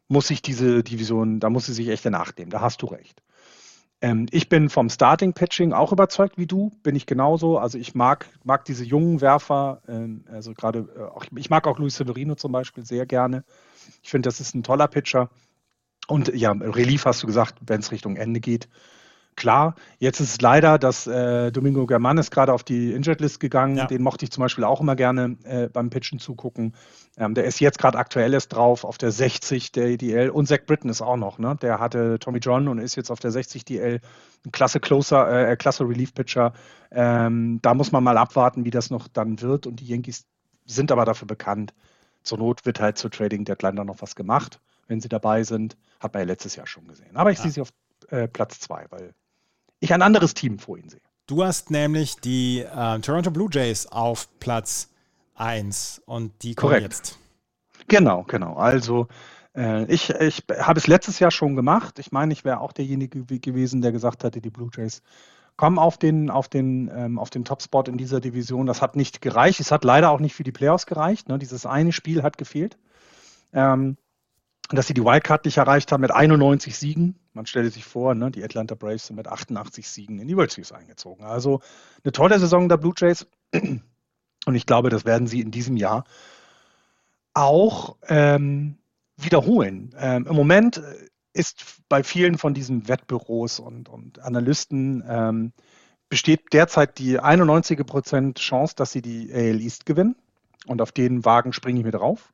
muss 0.09 0.27
sich 0.27 0.41
diese 0.41 0.83
Division, 0.83 1.39
da 1.39 1.49
muss 1.49 1.65
sie 1.67 1.73
sich 1.73 1.87
echt 1.87 2.05
nachnehmen, 2.05 2.49
da 2.49 2.61
hast 2.61 2.81
du 2.81 2.87
recht. 2.87 3.21
Ähm, 4.01 4.27
ich 4.31 4.47
bin 4.49 4.69
vom 4.69 4.89
Starting 4.89 5.33
Pitching 5.33 5.73
auch 5.73 5.91
überzeugt 5.91 6.37
wie 6.37 6.45
du, 6.45 6.71
bin 6.83 6.95
ich 6.95 7.05
genauso. 7.05 7.57
Also 7.57 7.77
ich 7.77 7.95
mag, 7.95 8.27
mag 8.43 8.65
diese 8.65 8.83
jungen 8.83 9.21
Werfer, 9.21 9.81
ähm, 9.87 10.23
also 10.29 10.53
gerade, 10.53 10.79
äh, 11.19 11.39
ich 11.39 11.49
mag 11.49 11.67
auch 11.67 11.79
Luis 11.79 11.95
Severino 11.95 12.35
zum 12.35 12.51
Beispiel 12.51 12.85
sehr 12.85 13.05
gerne. 13.05 13.43
Ich 14.03 14.09
finde, 14.09 14.27
das 14.27 14.39
ist 14.39 14.55
ein 14.55 14.63
toller 14.63 14.87
Pitcher. 14.87 15.29
Und 16.07 16.33
ja, 16.33 16.51
Relief 16.51 17.05
hast 17.05 17.23
du 17.23 17.27
gesagt, 17.27 17.55
wenn 17.65 17.81
es 17.81 17.91
Richtung 17.91 18.15
Ende 18.15 18.39
geht, 18.39 18.69
klar, 19.37 19.75
jetzt 19.99 20.19
ist 20.19 20.31
es 20.31 20.41
leider, 20.41 20.77
dass 20.77 21.07
äh, 21.07 21.51
Domingo 21.51 21.85
German 21.85 22.17
ist 22.17 22.31
gerade 22.31 22.51
auf 22.51 22.63
die 22.63 22.91
Injured 22.91 23.21
List 23.21 23.39
gegangen. 23.39 23.77
Ja. 23.77 23.85
Den 23.85 24.01
mochte 24.01 24.25
ich 24.25 24.31
zum 24.31 24.41
Beispiel 24.41 24.65
auch 24.65 24.81
immer 24.81 24.97
gerne 24.97 25.37
äh, 25.43 25.69
beim 25.69 25.89
Pitchen 25.89 26.19
zugucken. 26.19 26.73
Ähm, 27.17 27.33
der 27.35 27.45
ist 27.45 27.61
jetzt 27.61 27.77
gerade 27.77 27.97
aktuell 27.97 28.33
erst 28.33 28.53
drauf 28.53 28.83
auf 28.83 28.97
der 28.97 29.11
60 29.11 29.71
der 29.71 29.87
EDL 29.87 30.29
und 30.29 30.47
Zach 30.47 30.65
Britton 30.65 30.89
ist 30.89 31.01
auch 31.01 31.15
noch. 31.15 31.39
Ne? 31.39 31.55
Der 31.61 31.79
hatte 31.79 32.19
Tommy 32.19 32.39
John 32.39 32.67
und 32.67 32.79
ist 32.79 32.95
jetzt 32.95 33.11
auf 33.11 33.19
der 33.19 33.31
60 33.31 33.63
DL. 33.63 34.01
Ein 34.45 34.51
klasse 34.51 34.79
Closer, 34.79 35.49
äh, 35.49 35.55
klasse 35.55 35.87
Relief 35.87 36.13
Pitcher. 36.13 36.53
Ähm, 36.91 37.59
da 37.61 37.73
muss 37.73 37.91
man 37.91 38.03
mal 38.03 38.17
abwarten, 38.17 38.65
wie 38.65 38.71
das 38.71 38.89
noch 38.89 39.07
dann 39.07 39.39
wird. 39.41 39.67
Und 39.67 39.79
die 39.79 39.87
Yankees 39.87 40.25
sind 40.65 40.91
aber 40.91 41.05
dafür 41.05 41.27
bekannt. 41.27 41.73
Zur 42.27 42.37
Not 42.39 42.65
wird 42.65 42.79
halt 42.79 42.97
zur 42.97 43.09
Trading 43.09 43.45
Deadline 43.45 43.77
dann 43.77 43.87
noch 43.87 44.01
was 44.01 44.15
gemacht, 44.15 44.59
wenn 44.87 45.01
sie 45.01 45.09
dabei 45.09 45.43
sind. 45.43 45.77
Hat 45.99 46.13
man 46.13 46.21
ja 46.21 46.27
letztes 46.27 46.55
Jahr 46.55 46.67
schon 46.67 46.87
gesehen. 46.87 47.15
Aber 47.15 47.31
ich 47.31 47.37
ja. 47.37 47.43
sehe 47.43 47.51
sie 47.51 47.61
auf 47.61 47.69
äh, 48.09 48.27
Platz 48.27 48.59
zwei, 48.59 48.85
weil 48.89 49.13
ich 49.79 49.93
ein 49.93 50.01
anderes 50.01 50.33
Team 50.33 50.59
vor 50.59 50.77
ihnen 50.77 50.89
sehe. 50.89 51.01
Du 51.25 51.43
hast 51.43 51.71
nämlich 51.71 52.17
die 52.17 52.59
äh, 52.59 52.99
Toronto 52.99 53.31
Blue 53.31 53.49
Jays 53.51 53.87
auf 53.87 54.27
Platz 54.39 54.89
1 55.35 56.01
und 56.05 56.31
die 56.43 56.55
kommen 56.55 56.71
Korrekt. 56.71 56.93
jetzt. 56.93 57.19
Genau, 57.87 58.23
genau. 58.23 58.55
Also 58.55 59.07
äh, 59.55 59.85
ich, 59.85 60.09
ich 60.09 60.43
habe 60.59 60.79
es 60.79 60.87
letztes 60.87 61.19
Jahr 61.19 61.31
schon 61.31 61.55
gemacht. 61.55 61.99
Ich 61.99 62.11
meine, 62.11 62.33
ich 62.33 62.43
wäre 62.43 62.59
auch 62.59 62.71
derjenige 62.71 63.23
gewesen, 63.23 63.81
der 63.81 63.91
gesagt 63.91 64.23
hatte, 64.23 64.41
die 64.41 64.49
Blue 64.49 64.69
Jays 64.73 65.01
kommen 65.57 65.79
auf 65.79 65.97
den, 65.97 66.29
auf 66.29 66.47
den, 66.47 66.89
ähm, 66.95 67.19
auf 67.19 67.29
den 67.29 67.43
Topspot 67.43 67.87
in 67.87 67.97
dieser 67.97 68.21
Division. 68.21 68.67
Das 68.67 68.81
hat 68.81 68.95
nicht 68.95 69.21
gereicht. 69.21 69.59
Es 69.59 69.71
hat 69.71 69.83
leider 69.83 70.11
auch 70.11 70.19
nicht 70.19 70.35
für 70.35 70.43
die 70.43 70.51
Playoffs 70.51 70.85
gereicht. 70.85 71.27
Ne? 71.27 71.39
Dieses 71.39 71.65
eine 71.65 71.91
Spiel 71.91 72.23
hat 72.23 72.37
gefehlt. 72.37 72.77
Ähm, 73.53 73.97
dass 74.69 74.87
sie 74.87 74.93
die 74.93 75.03
Wildcard 75.03 75.45
nicht 75.45 75.57
erreicht 75.57 75.91
haben 75.91 76.01
mit 76.01 76.11
91 76.11 76.77
Siegen. 76.77 77.17
Man 77.33 77.45
stelle 77.45 77.69
sich 77.69 77.85
vor, 77.85 78.15
ne, 78.15 78.31
die 78.31 78.43
Atlanta 78.43 78.75
Braves 78.75 79.07
sind 79.07 79.15
mit 79.15 79.27
88 79.27 79.87
Siegen 79.87 80.19
in 80.19 80.27
die 80.27 80.35
World 80.35 80.51
Series 80.51 80.73
eingezogen. 80.73 81.23
Also 81.23 81.61
eine 82.03 82.11
tolle 82.11 82.37
Saison 82.37 82.67
der 82.67 82.77
Blue 82.77 82.93
Jays. 82.95 83.25
Und 83.53 84.55
ich 84.55 84.65
glaube, 84.65 84.89
das 84.89 85.05
werden 85.05 85.27
sie 85.27 85.41
in 85.41 85.51
diesem 85.51 85.77
Jahr 85.77 86.03
auch 87.33 87.95
ähm, 88.07 88.77
wiederholen. 89.15 89.95
Ähm, 89.97 90.25
Im 90.27 90.35
Moment 90.35 90.81
ist 91.37 91.81
bei 91.89 92.03
vielen 92.03 92.37
von 92.37 92.53
diesen 92.53 92.87
Wettbüros 92.87 93.59
und, 93.59 93.89
und 93.89 94.19
Analysten 94.19 95.03
ähm, 95.07 95.53
besteht 96.09 96.53
derzeit 96.53 96.97
die 96.97 97.19
91% 97.19 98.35
Chance, 98.39 98.75
dass 98.75 98.91
sie 98.91 99.01
die 99.01 99.31
AL 99.33 99.61
East 99.61 99.85
gewinnen. 99.85 100.15
Und 100.65 100.81
auf 100.81 100.91
den 100.91 101.23
Wagen 101.23 101.53
springe 101.53 101.79
ich 101.79 101.85
mit 101.85 101.93
drauf 101.93 102.33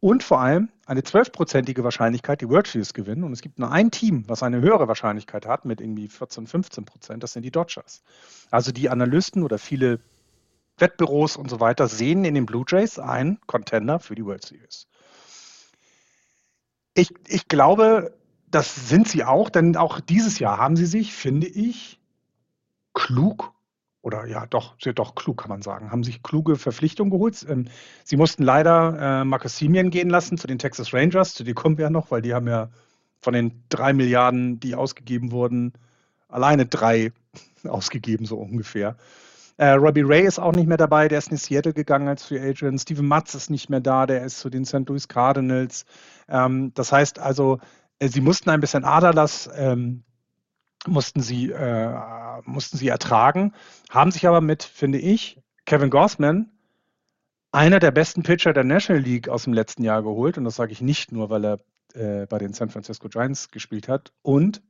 und 0.00 0.22
vor 0.22 0.40
allem 0.40 0.68
eine 0.86 1.02
zwölfprozentige 1.02 1.82
Wahrscheinlichkeit, 1.82 2.40
die 2.40 2.48
World 2.48 2.66
Series 2.66 2.94
gewinnen. 2.94 3.24
Und 3.24 3.32
es 3.32 3.40
gibt 3.40 3.58
nur 3.58 3.72
ein 3.72 3.90
Team, 3.90 4.24
was 4.28 4.42
eine 4.42 4.60
höhere 4.60 4.88
Wahrscheinlichkeit 4.88 5.46
hat, 5.46 5.64
mit 5.64 5.80
irgendwie 5.80 6.08
14, 6.08 6.46
15 6.46 6.84
Prozent, 6.84 7.22
das 7.22 7.32
sind 7.32 7.42
die 7.42 7.50
Dodgers. 7.50 8.02
Also 8.50 8.72
die 8.72 8.88
Analysten 8.88 9.42
oder 9.42 9.58
viele 9.58 10.00
Wettbüros 10.78 11.36
und 11.36 11.48
so 11.48 11.60
weiter 11.60 11.88
sehen 11.88 12.24
in 12.24 12.34
den 12.34 12.46
Blue 12.46 12.64
Jays 12.68 12.98
einen 12.98 13.40
Contender 13.46 13.98
für 13.98 14.14
die 14.14 14.24
World 14.24 14.44
Series. 14.44 14.86
Ich, 16.94 17.12
ich 17.26 17.48
glaube, 17.48 18.14
das 18.56 18.88
sind 18.88 19.06
sie 19.06 19.22
auch, 19.22 19.50
denn 19.50 19.76
auch 19.76 20.00
dieses 20.00 20.38
Jahr 20.38 20.56
haben 20.56 20.76
sie 20.76 20.86
sich, 20.86 21.12
finde 21.12 21.46
ich, 21.46 22.00
klug 22.94 23.52
oder 24.00 24.24
ja, 24.24 24.46
doch, 24.46 24.76
sehr 24.80 24.94
doch 24.94 25.14
klug, 25.14 25.42
kann 25.42 25.50
man 25.50 25.60
sagen, 25.60 25.90
haben 25.90 26.02
sich 26.02 26.22
kluge 26.22 26.56
Verpflichtungen 26.56 27.10
geholt. 27.10 27.44
Ähm, 27.50 27.66
sie 28.02 28.16
mussten 28.16 28.42
leider 28.42 29.20
äh, 29.20 29.24
Marcus 29.26 29.58
Simeon 29.58 29.90
gehen 29.90 30.08
lassen 30.08 30.38
zu 30.38 30.46
den 30.46 30.58
Texas 30.58 30.94
Rangers, 30.94 31.34
zu 31.34 31.44
denen 31.44 31.54
kommen 31.54 31.76
wir 31.76 31.84
ja 31.84 31.90
noch, 31.90 32.10
weil 32.10 32.22
die 32.22 32.32
haben 32.32 32.48
ja 32.48 32.70
von 33.18 33.34
den 33.34 33.62
drei 33.68 33.92
Milliarden, 33.92 34.58
die 34.58 34.74
ausgegeben 34.74 35.32
wurden, 35.32 35.74
alleine 36.28 36.64
drei 36.64 37.12
ausgegeben, 37.68 38.24
so 38.24 38.38
ungefähr. 38.38 38.96
Äh, 39.58 39.72
Robbie 39.72 40.00
Ray 40.00 40.24
ist 40.24 40.38
auch 40.38 40.52
nicht 40.52 40.66
mehr 40.66 40.78
dabei, 40.78 41.08
der 41.08 41.18
ist 41.18 41.30
in 41.30 41.36
Seattle 41.36 41.74
gegangen 41.74 42.08
als 42.08 42.24
Free 42.24 42.40
Agent. 42.40 42.80
Steven 42.80 43.06
Matz 43.06 43.34
ist 43.34 43.50
nicht 43.50 43.68
mehr 43.68 43.80
da, 43.80 44.06
der 44.06 44.24
ist 44.24 44.38
zu 44.38 44.48
den 44.48 44.64
St. 44.64 44.88
Louis 44.88 45.08
Cardinals. 45.08 45.84
Ähm, 46.26 46.72
das 46.74 46.90
heißt 46.90 47.18
also, 47.18 47.58
sie 48.00 48.20
mussten 48.20 48.50
ein 48.50 48.60
bisschen 48.60 48.84
Aderlass 48.84 49.48
ähm, 49.54 50.04
mussten 50.86 51.20
sie, 51.20 51.50
äh, 51.50 51.94
mussten 52.44 52.76
sie 52.76 52.88
ertragen, 52.88 53.54
haben 53.90 54.10
sich 54.10 54.26
aber 54.26 54.40
mit, 54.40 54.62
finde 54.62 54.98
ich, 54.98 55.40
Kevin 55.64 55.90
Gossman, 55.90 56.50
einer 57.52 57.80
der 57.80 57.90
besten 57.90 58.22
Pitcher 58.22 58.52
der 58.52 58.64
National 58.64 59.02
League 59.02 59.28
aus 59.28 59.44
dem 59.44 59.52
letzten 59.52 59.82
Jahr 59.82 60.02
geholt. 60.02 60.38
Und 60.38 60.44
das 60.44 60.56
sage 60.56 60.72
ich 60.72 60.80
nicht 60.80 61.10
nur, 61.10 61.30
weil 61.30 61.44
er 61.44 61.60
äh, 61.94 62.26
bei 62.26 62.38
den 62.38 62.52
San 62.52 62.68
Francisco 62.68 63.08
Giants 63.08 63.50
gespielt 63.50 63.88
hat 63.88 64.12
und 64.22 64.62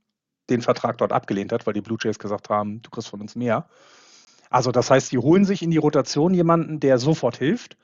den 0.48 0.62
Vertrag 0.62 0.98
dort 0.98 1.12
abgelehnt 1.12 1.52
hat, 1.52 1.66
weil 1.66 1.74
die 1.74 1.80
Blue 1.80 1.98
Jays 2.00 2.18
gesagt 2.18 2.48
haben, 2.48 2.80
du 2.82 2.90
kriegst 2.90 3.08
von 3.08 3.20
uns 3.20 3.34
mehr. 3.34 3.68
Also 4.48 4.70
das 4.70 4.90
heißt, 4.90 5.08
sie 5.08 5.18
holen 5.18 5.44
sich 5.44 5.62
in 5.62 5.72
die 5.72 5.76
Rotation 5.76 6.32
jemanden, 6.32 6.78
der 6.78 6.98
sofort 6.98 7.36
hilft 7.36 7.76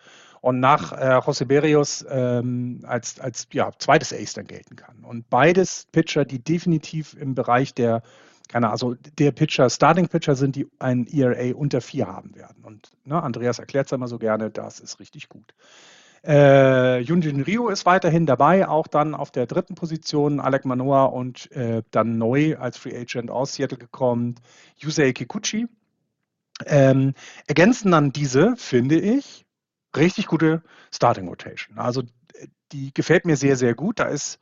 und 0.42 0.58
nach 0.58 0.92
äh, 0.92 1.18
José 1.18 1.44
Berrios 1.44 2.04
ähm, 2.10 2.80
als, 2.82 3.20
als 3.20 3.46
ja, 3.52 3.70
zweites 3.78 4.12
Ace 4.12 4.34
dann 4.34 4.46
gelten 4.46 4.74
kann. 4.74 5.04
Und 5.04 5.30
beides 5.30 5.86
Pitcher, 5.92 6.24
die 6.24 6.40
definitiv 6.40 7.14
im 7.14 7.36
Bereich 7.36 7.74
der, 7.74 8.02
keine 8.48 8.70
also 8.70 8.96
der 9.18 9.30
Pitcher, 9.30 9.70
Starting 9.70 10.08
Pitcher 10.08 10.34
sind, 10.34 10.56
die 10.56 10.68
ein 10.80 11.06
ERA 11.06 11.54
unter 11.54 11.80
vier 11.80 12.08
haben 12.08 12.34
werden. 12.34 12.64
Und 12.64 12.90
ne, 13.04 13.22
Andreas 13.22 13.60
erklärt 13.60 13.86
es 13.86 13.92
immer 13.92 14.08
so 14.08 14.18
gerne, 14.18 14.50
das 14.50 14.80
ist 14.80 14.98
richtig 14.98 15.28
gut. 15.28 15.54
Äh, 16.24 16.98
Yunjin 17.02 17.42
Ryu 17.42 17.68
ist 17.68 17.86
weiterhin 17.86 18.26
dabei, 18.26 18.66
auch 18.66 18.88
dann 18.88 19.14
auf 19.14 19.30
der 19.30 19.46
dritten 19.46 19.76
Position. 19.76 20.40
Alec 20.40 20.64
Manoa 20.64 21.04
und 21.04 21.52
äh, 21.52 21.84
dann 21.92 22.18
neu 22.18 22.56
als 22.58 22.78
Free 22.78 22.96
Agent 22.96 23.30
aus 23.30 23.54
Seattle 23.54 23.78
gekommen, 23.78 24.34
Yusei 24.76 25.12
Kikuchi. 25.12 25.68
Ähm, 26.66 27.14
ergänzen 27.46 27.92
dann 27.92 28.12
diese, 28.12 28.54
finde 28.56 29.00
ich, 29.00 29.41
richtig 29.96 30.26
gute 30.26 30.62
Starting 30.92 31.28
Rotation. 31.28 31.78
Also 31.78 32.02
die 32.72 32.92
gefällt 32.94 33.24
mir 33.24 33.36
sehr, 33.36 33.56
sehr 33.56 33.74
gut. 33.74 34.00
Da 34.00 34.04
ist, 34.04 34.38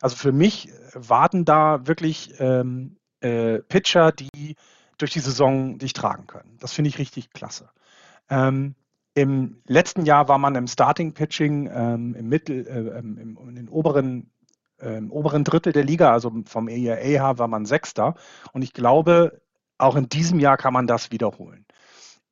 also 0.00 0.16
für 0.16 0.32
mich 0.32 0.70
warten 0.94 1.44
da 1.44 1.86
wirklich 1.86 2.34
ähm, 2.38 2.96
äh, 3.20 3.58
Pitcher, 3.58 4.12
die 4.12 4.56
durch 4.98 5.12
die 5.12 5.20
Saison 5.20 5.78
dich 5.78 5.92
tragen 5.92 6.26
können. 6.26 6.56
Das 6.60 6.72
finde 6.72 6.88
ich 6.88 6.98
richtig 6.98 7.30
klasse. 7.30 7.70
Ähm, 8.30 8.74
Im 9.14 9.62
letzten 9.66 10.04
Jahr 10.04 10.28
war 10.28 10.38
man 10.38 10.54
im 10.54 10.66
Starting 10.66 11.12
Pitching 11.12 11.70
ähm, 11.72 12.14
im 12.14 12.28
Mittel, 12.28 12.66
äh, 12.66 12.98
ähm, 12.98 13.18
im, 13.18 13.36
im, 13.36 13.56
im 13.56 13.68
oberen 13.68 14.30
im 14.78 15.10
oberen 15.10 15.42
Drittel 15.42 15.72
der 15.72 15.84
Liga, 15.84 16.12
also 16.12 16.30
vom 16.44 16.68
ERA 16.68 16.96
her 16.96 17.38
war 17.38 17.48
man 17.48 17.64
Sechster. 17.64 18.14
Und 18.52 18.60
ich 18.62 18.74
glaube, 18.74 19.40
auch 19.78 19.96
in 19.96 20.08
diesem 20.08 20.38
Jahr 20.38 20.56
kann 20.56 20.72
man 20.72 20.86
das 20.86 21.10
wiederholen. 21.10 21.65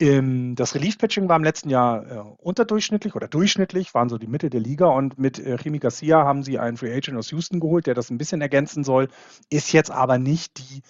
Ähm, 0.05 0.55
das 0.55 0.75
Relief-Pitching 0.75 1.31
war 1.31 1.37
im 1.37 1.45
letzten 1.45 1.71
Jahr 1.71 2.07
äh, 2.07 2.19
unterdurchschnittlich 2.39 3.15
oder 3.15 3.27
durchschnittlich, 3.27 3.95
waren 3.95 4.11
so 4.11 4.19
die 4.19 4.27
Mitte 4.27 4.51
der 4.51 4.61
Liga 4.61 4.87
und 4.87 5.19
mit 5.19 5.39
äh, 5.39 5.57
Jimmy 5.57 5.79
Garcia 5.79 6.25
haben 6.25 6.43
sie 6.43 6.59
einen 6.59 6.77
Free 6.77 6.95
Agent 6.95 7.17
aus 7.17 7.31
Houston 7.31 7.59
geholt, 7.59 7.87
der 7.87 7.95
das 7.95 8.11
ein 8.11 8.19
bisschen 8.19 8.43
ergänzen 8.43 8.85
soll, 8.85 9.09
ist 9.49 9.73
jetzt 9.73 9.91
aber 9.91 10.19
nicht 10.19 10.59
die 10.59 10.83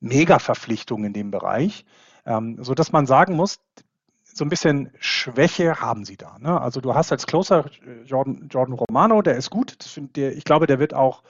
Mega-Verpflichtung 0.00 1.04
in 1.04 1.12
dem 1.12 1.30
Bereich, 1.30 1.84
ähm, 2.24 2.56
sodass 2.62 2.90
man 2.90 3.06
sagen 3.06 3.36
muss, 3.36 3.60
so 4.24 4.46
ein 4.46 4.48
bisschen 4.48 4.92
Schwäche 4.98 5.82
haben 5.82 6.06
sie 6.06 6.16
da. 6.16 6.38
Ne? 6.38 6.58
Also 6.58 6.80
du 6.80 6.94
hast 6.94 7.12
als 7.12 7.26
Closer 7.26 7.66
äh, 7.66 8.04
Jordan, 8.06 8.48
Jordan 8.50 8.76
Romano, 8.76 9.20
der 9.20 9.36
ist 9.36 9.50
gut, 9.50 9.76
der, 10.16 10.34
ich 10.34 10.44
glaube, 10.44 10.66
der 10.66 10.78
wird 10.78 10.94
auch 10.94 11.22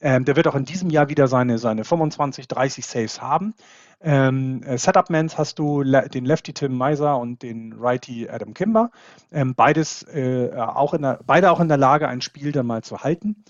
ähm, 0.00 0.24
der 0.24 0.36
wird 0.36 0.48
auch 0.48 0.54
in 0.54 0.64
diesem 0.64 0.90
Jahr 0.90 1.08
wieder 1.08 1.28
seine, 1.28 1.58
seine 1.58 1.84
25, 1.84 2.48
30 2.48 2.86
Saves 2.86 3.20
haben. 3.20 3.54
Ähm, 4.02 4.62
äh, 4.62 4.78
Setup-Mans 4.78 5.36
hast 5.36 5.58
du 5.58 5.82
le 5.82 6.08
den 6.08 6.24
Lefty 6.24 6.54
Tim 6.54 6.76
Meiser 6.76 7.18
und 7.18 7.42
den 7.42 7.74
Righty 7.78 8.28
Adam 8.30 8.54
Kimber. 8.54 8.90
Ähm, 9.30 9.54
beides 9.54 10.04
äh, 10.04 10.50
auch 10.56 10.94
in 10.94 11.02
der, 11.02 11.20
beide 11.26 11.50
auch 11.50 11.60
in 11.60 11.68
der 11.68 11.76
Lage, 11.76 12.08
ein 12.08 12.22
Spiel 12.22 12.50
dann 12.52 12.66
mal 12.66 12.82
zu 12.82 13.00
halten. 13.00 13.44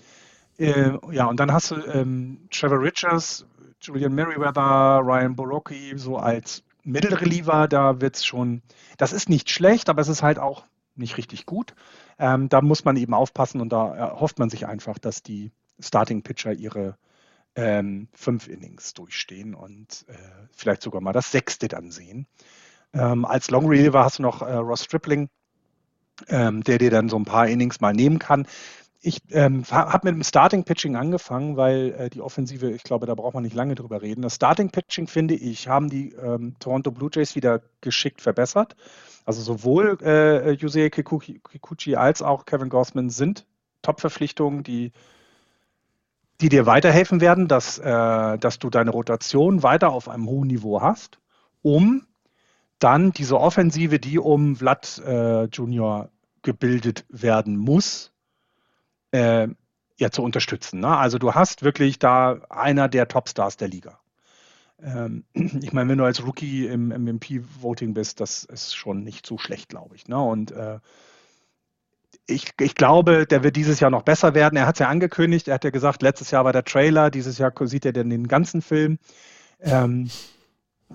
Äh, 0.57 0.91
ja, 1.11 1.25
und 1.25 1.39
dann 1.39 1.53
hast 1.53 1.71
du 1.71 1.75
ähm, 1.75 2.47
Trevor 2.51 2.81
Richards, 2.81 3.45
Julian 3.81 4.13
Merriweather, 4.13 4.99
Ryan 5.03 5.35
Borocki 5.35 5.93
so 5.95 6.17
als 6.17 6.63
Mittelreliever. 6.83 7.69
Da 7.69 8.01
wird 8.01 8.17
es 8.17 8.25
schon, 8.25 8.61
das 8.97 9.13
ist 9.13 9.29
nicht 9.29 9.49
schlecht, 9.49 9.89
aber 9.89 10.01
es 10.01 10.09
ist 10.09 10.21
halt 10.21 10.37
auch 10.37 10.65
nicht 10.95 11.17
richtig 11.17 11.45
gut. 11.45 11.73
Ähm, 12.19 12.49
da 12.49 12.61
muss 12.61 12.83
man 12.83 12.97
eben 12.97 13.13
aufpassen 13.13 13.61
und 13.61 13.71
da 13.71 14.19
hofft 14.19 14.37
man 14.37 14.49
sich 14.49 14.67
einfach, 14.67 14.99
dass 14.99 15.23
die 15.23 15.51
Starting 15.81 16.21
Pitcher 16.21 16.53
ihre 16.53 16.97
ähm, 17.55 18.07
fünf 18.13 18.47
Innings 18.47 18.93
durchstehen 18.93 19.53
und 19.55 20.05
äh, 20.07 20.15
vielleicht 20.51 20.81
sogar 20.81 21.01
mal 21.01 21.13
das 21.13 21.31
sechste 21.31 21.67
dann 21.67 21.91
sehen. 21.91 22.27
Ähm, 22.93 23.25
als 23.25 23.49
Long 23.51 23.67
Reliever 23.67 24.03
hast 24.03 24.19
du 24.19 24.23
noch 24.23 24.41
äh, 24.41 24.53
Ross 24.53 24.85
Stripling, 24.85 25.29
ähm, 26.27 26.63
der 26.63 26.77
dir 26.77 26.91
dann 26.91 27.09
so 27.09 27.17
ein 27.17 27.25
paar 27.25 27.47
Innings 27.47 27.81
mal 27.81 27.93
nehmen 27.93 28.19
kann. 28.19 28.47
Ich 29.03 29.19
ähm, 29.31 29.63
habe 29.71 30.07
mit 30.07 30.15
dem 30.15 30.23
Starting 30.23 30.63
Pitching 30.63 30.95
angefangen, 30.95 31.57
weil 31.57 31.95
äh, 31.97 32.09
die 32.09 32.21
Offensive, 32.21 32.69
ich 32.69 32.83
glaube, 32.83 33.07
da 33.07 33.15
braucht 33.15 33.33
man 33.33 33.41
nicht 33.43 33.55
lange 33.55 33.73
drüber 33.73 34.01
reden. 34.01 34.21
Das 34.21 34.35
Starting 34.35 34.69
Pitching, 34.69 35.07
finde 35.07 35.33
ich, 35.33 35.67
haben 35.67 35.89
die 35.89 36.13
ähm, 36.13 36.55
Toronto 36.59 36.91
Blue 36.91 37.09
Jays 37.11 37.35
wieder 37.35 37.61
geschickt 37.81 38.21
verbessert. 38.21 38.75
Also 39.25 39.41
sowohl 39.41 39.97
äh, 40.03 40.51
Yusei 40.51 40.89
Kikuchi 40.89 41.95
als 41.95 42.21
auch 42.21 42.45
Kevin 42.45 42.69
Gossman 42.69 43.09
sind 43.09 43.47
Top-Verpflichtungen, 43.81 44.61
die 44.63 44.91
die 46.41 46.49
dir 46.49 46.65
weiterhelfen 46.65 47.21
werden, 47.21 47.47
dass, 47.47 47.77
äh, 47.77 48.37
dass 48.37 48.59
du 48.59 48.69
deine 48.69 48.91
Rotation 48.91 49.63
weiter 49.63 49.91
auf 49.91 50.09
einem 50.09 50.27
hohen 50.27 50.47
Niveau 50.47 50.81
hast, 50.81 51.19
um 51.61 52.05
dann 52.79 53.11
diese 53.11 53.39
Offensive, 53.39 53.99
die 53.99 54.17
um 54.17 54.55
Vlad 54.55 55.01
äh, 55.05 55.45
Junior 55.45 56.09
gebildet 56.41 57.05
werden 57.09 57.55
muss, 57.57 58.11
äh, 59.11 59.47
ja 59.99 60.09
zu 60.09 60.23
unterstützen. 60.23 60.79
Ne? 60.79 60.97
Also 60.97 61.19
du 61.19 61.33
hast 61.35 61.61
wirklich 61.61 61.99
da 61.99 62.39
einer 62.49 62.89
der 62.89 63.07
Topstars 63.07 63.57
der 63.57 63.67
Liga. 63.67 63.99
Ähm, 64.81 65.25
ich 65.33 65.73
meine, 65.73 65.89
wenn 65.89 65.99
du 65.99 66.05
als 66.05 66.25
Rookie 66.25 66.65
im 66.65 66.87
MVP-Voting 66.87 67.93
bist, 67.93 68.19
das 68.19 68.43
ist 68.43 68.75
schon 68.75 69.03
nicht 69.03 69.27
so 69.27 69.37
schlecht, 69.37 69.69
glaube 69.69 69.95
ich. 69.95 70.07
Ne? 70.07 70.19
Und 70.19 70.51
äh, 70.51 70.79
ich, 72.27 72.51
ich, 72.59 72.75
glaube, 72.75 73.25
der 73.25 73.43
wird 73.43 73.55
dieses 73.55 73.79
Jahr 73.79 73.91
noch 73.91 74.03
besser 74.03 74.33
werden. 74.35 74.55
Er 74.55 74.67
hat 74.67 74.75
es 74.75 74.79
ja 74.79 74.87
angekündigt, 74.87 75.47
er 75.47 75.55
hat 75.55 75.63
ja 75.63 75.69
gesagt, 75.69 76.01
letztes 76.01 76.31
Jahr 76.31 76.45
war 76.45 76.53
der 76.53 76.63
Trailer, 76.63 77.09
dieses 77.09 77.37
Jahr 77.37 77.51
sieht 77.63 77.85
er 77.85 77.93
den 77.93 78.27
ganzen 78.27 78.61
Film. 78.61 78.99
Ähm, 79.59 80.09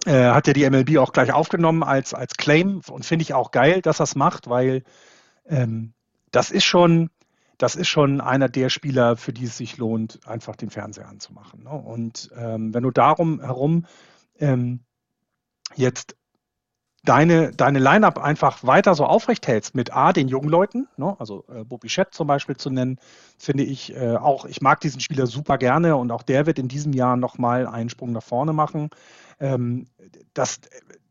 äh, 0.04 0.30
hat 0.30 0.46
ja 0.46 0.52
die 0.52 0.68
MLB 0.68 0.98
auch 0.98 1.12
gleich 1.12 1.32
aufgenommen 1.32 1.82
als, 1.82 2.12
als 2.12 2.36
Claim 2.36 2.82
und 2.90 3.04
finde 3.04 3.22
ich 3.22 3.34
auch 3.34 3.50
geil, 3.50 3.80
dass 3.80 4.00
er 4.00 4.04
es 4.04 4.14
macht, 4.14 4.48
weil 4.48 4.82
ähm, 5.46 5.94
das 6.32 6.50
ist 6.50 6.64
schon, 6.64 7.10
das 7.58 7.76
ist 7.76 7.88
schon 7.88 8.20
einer 8.20 8.48
der 8.48 8.68
Spieler, 8.68 9.16
für 9.16 9.32
die 9.32 9.44
es 9.44 9.56
sich 9.56 9.78
lohnt, 9.78 10.20
einfach 10.26 10.56
den 10.56 10.70
Fernseher 10.70 11.08
anzumachen. 11.08 11.62
Ne? 11.64 11.70
Und 11.70 12.30
ähm, 12.36 12.74
wenn 12.74 12.82
du 12.82 12.90
darum 12.90 13.40
herum 13.40 13.86
ähm, 14.38 14.80
jetzt 15.74 16.16
deine, 17.06 17.52
deine 17.52 17.78
Line-Up 17.78 18.18
einfach 18.18 18.64
weiter 18.64 18.94
so 18.94 19.06
aufrecht 19.06 19.46
hältst 19.46 19.74
mit 19.74 19.92
A, 19.94 20.12
den 20.12 20.28
jungen 20.28 20.48
Leuten, 20.48 20.88
ne? 20.96 21.16
also 21.18 21.44
äh, 21.48 21.64
Bobby 21.64 21.88
Schett 21.88 22.12
zum 22.12 22.26
Beispiel 22.26 22.56
zu 22.56 22.68
nennen, 22.70 22.98
finde 23.38 23.64
ich 23.64 23.94
äh, 23.94 24.16
auch, 24.16 24.44
ich 24.44 24.60
mag 24.60 24.80
diesen 24.80 25.00
Spieler 25.00 25.26
super 25.26 25.56
gerne 25.56 25.96
und 25.96 26.10
auch 26.10 26.22
der 26.22 26.46
wird 26.46 26.58
in 26.58 26.68
diesem 26.68 26.92
Jahr 26.92 27.16
nochmal 27.16 27.66
einen 27.66 27.88
Sprung 27.88 28.12
nach 28.12 28.22
vorne 28.22 28.52
machen. 28.52 28.90
Ähm, 29.40 29.86
das, 30.34 30.60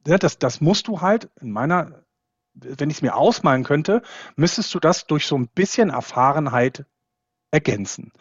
äh, 0.05 0.19
das, 0.19 0.37
das 0.37 0.61
musst 0.61 0.87
du 0.87 1.01
halt 1.01 1.29
in 1.41 1.51
meiner, 1.51 2.03
wenn 2.53 2.89
ich 2.89 2.97
es 2.97 3.01
mir 3.01 3.15
ausmalen 3.15 3.63
könnte, 3.63 4.01
müsstest 4.35 4.73
du 4.75 4.79
das 4.79 5.07
durch 5.07 5.25
so 5.25 5.37
ein 5.37 5.47
bisschen 5.47 5.89
Erfahrenheit 5.89 6.85
ergänzen. 7.51 8.11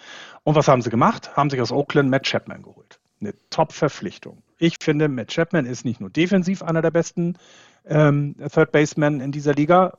Und 0.45 0.55
was 0.55 0.69
haben 0.69 0.81
sie 0.81 0.91
gemacht? 0.91 1.37
Haben 1.37 1.51
sich 1.51 1.61
aus 1.61 1.73
Oakland 1.73 2.09
Matt 2.09 2.25
Chapman 2.25 2.63
geholt. 2.63 3.01
Eine 3.21 3.35
Top-Verpflichtung. 3.51 4.44
Ich 4.59 4.79
finde, 4.81 5.09
Matt 5.09 5.29
Chapman 5.29 5.67
ist 5.67 5.85
nicht 5.85 6.01
nur 6.01 6.11
defensiv 6.11 6.63
einer 6.63 6.83
der 6.83 6.91
besten 6.91 7.37
ähm, 7.85 8.37
Third 8.53 8.73
Basemen 8.73 9.21
in 9.21 9.33
dieser 9.33 9.55
Liga. 9.55 9.99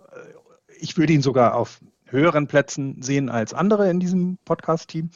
Ich 0.80 0.98
würde 0.98 1.14
ihn 1.14 1.22
sogar 1.22 1.56
auf 1.56 1.80
höheren 2.06 2.48
Plätzen 2.48 3.02
sehen 3.02 3.30
als 3.30 3.53
andere 3.53 3.90
in 3.90 3.99
diesem 3.99 4.38
Podcast-Team. 4.45 5.10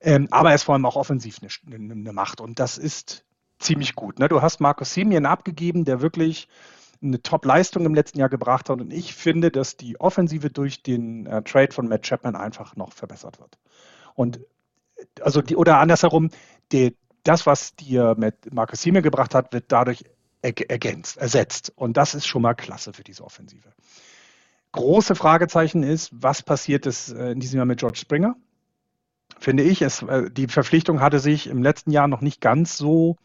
Ähm, 0.00 0.28
aber 0.30 0.50
er 0.50 0.54
ist 0.54 0.64
vor 0.64 0.74
allem 0.74 0.86
auch 0.86 0.96
offensiv 0.96 1.38
eine, 1.42 1.92
eine 1.92 2.12
Macht. 2.12 2.40
Und 2.40 2.58
das 2.58 2.78
ist 2.78 3.24
ziemlich 3.58 3.94
gut. 3.94 4.18
Ne? 4.18 4.28
Du 4.28 4.42
hast 4.42 4.60
Markus 4.60 4.94
Semien 4.94 5.26
abgegeben, 5.26 5.84
der 5.84 6.00
wirklich 6.00 6.48
eine 7.02 7.22
Top-Leistung 7.22 7.86
im 7.86 7.94
letzten 7.94 8.18
Jahr 8.18 8.28
gebracht 8.28 8.68
hat. 8.68 8.80
Und 8.80 8.92
ich 8.92 9.14
finde, 9.14 9.50
dass 9.50 9.76
die 9.76 10.00
Offensive 10.00 10.50
durch 10.50 10.82
den 10.82 11.26
äh, 11.26 11.42
Trade 11.42 11.72
von 11.72 11.88
Matt 11.88 12.02
Chapman 12.02 12.36
einfach 12.36 12.76
noch 12.76 12.92
verbessert 12.92 13.38
wird. 13.38 13.58
Und 14.14 14.40
also 15.20 15.40
die, 15.40 15.56
oder 15.56 15.78
andersherum, 15.78 16.30
die, 16.72 16.96
das, 17.22 17.46
was 17.46 17.74
dir 17.76 18.14
mit 18.16 18.52
Markus 18.52 18.82
Semien 18.82 19.02
gebracht 19.02 19.34
hat, 19.34 19.52
wird 19.52 19.66
dadurch 19.68 20.04
ergänzt, 20.42 21.18
ersetzt. 21.18 21.72
Und 21.76 21.96
das 21.96 22.14
ist 22.14 22.26
schon 22.26 22.42
mal 22.42 22.54
klasse 22.54 22.92
für 22.92 23.04
diese 23.04 23.24
Offensive. 23.24 23.68
Große 24.72 25.14
Fragezeichen 25.14 25.82
ist, 25.82 26.10
was 26.12 26.42
passiert 26.42 26.86
ist 26.86 27.10
äh, 27.10 27.32
in 27.32 27.40
diesem 27.40 27.58
Jahr 27.58 27.66
mit 27.66 27.80
George 27.80 27.98
Springer? 27.98 28.36
Finde 29.38 29.64
ich, 29.64 29.82
es, 29.82 30.02
äh, 30.02 30.30
die 30.30 30.46
Verpflichtung 30.46 31.00
hatte 31.00 31.18
sich 31.18 31.48
im 31.48 31.62
letzten 31.62 31.90
Jahr 31.90 32.08
noch 32.08 32.20
nicht 32.20 32.40
ganz 32.40 32.76
so 32.76 33.16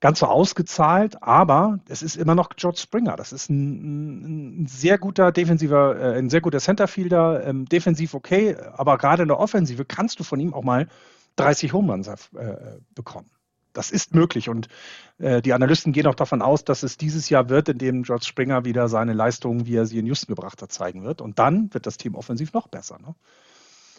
ganz 0.00 0.18
so 0.18 0.26
ausgezahlt, 0.26 1.22
aber 1.22 1.80
es 1.88 2.02
ist 2.02 2.16
immer 2.16 2.34
noch 2.34 2.50
George 2.50 2.78
Springer. 2.78 3.16
Das 3.16 3.32
ist 3.32 3.48
ein, 3.48 4.62
ein 4.62 4.66
sehr 4.66 4.98
guter 4.98 5.32
defensiver, 5.32 5.98
äh, 5.98 6.18
ein 6.18 6.28
sehr 6.28 6.40
guter 6.40 6.60
Centerfielder, 6.60 7.46
ähm, 7.46 7.64
defensiv 7.66 8.14
okay, 8.14 8.56
aber 8.74 8.98
gerade 8.98 9.22
in 9.22 9.28
der 9.28 9.40
Offensive 9.40 9.84
kannst 9.84 10.20
du 10.20 10.24
von 10.24 10.38
ihm 10.38 10.52
auch 10.52 10.64
mal 10.64 10.88
30 11.36 11.72
Home 11.72 11.92
Runs 11.92 12.08
äh, 12.08 12.16
bekommen. 12.94 13.30
Das 13.72 13.90
ist 13.90 14.14
möglich 14.14 14.48
und 14.48 14.68
äh, 15.18 15.42
die 15.42 15.52
Analysten 15.52 15.92
gehen 15.92 16.06
auch 16.06 16.14
davon 16.14 16.40
aus, 16.40 16.64
dass 16.64 16.82
es 16.82 16.96
dieses 16.96 17.28
Jahr 17.28 17.50
wird, 17.50 17.68
in 17.68 17.76
dem 17.76 18.02
George 18.04 18.24
Springer 18.24 18.64
wieder 18.64 18.88
seine 18.88 19.12
Leistungen, 19.12 19.66
wie 19.66 19.76
er 19.76 19.84
sie 19.84 19.98
in 19.98 20.06
Houston 20.06 20.34
gebracht 20.34 20.62
hat, 20.62 20.72
zeigen 20.72 21.04
wird. 21.04 21.20
Und 21.20 21.38
dann 21.38 21.72
wird 21.74 21.84
das 21.84 21.98
Team 21.98 22.14
offensiv 22.14 22.54
noch 22.54 22.68
besser. 22.68 22.98
Ne? 22.98 23.14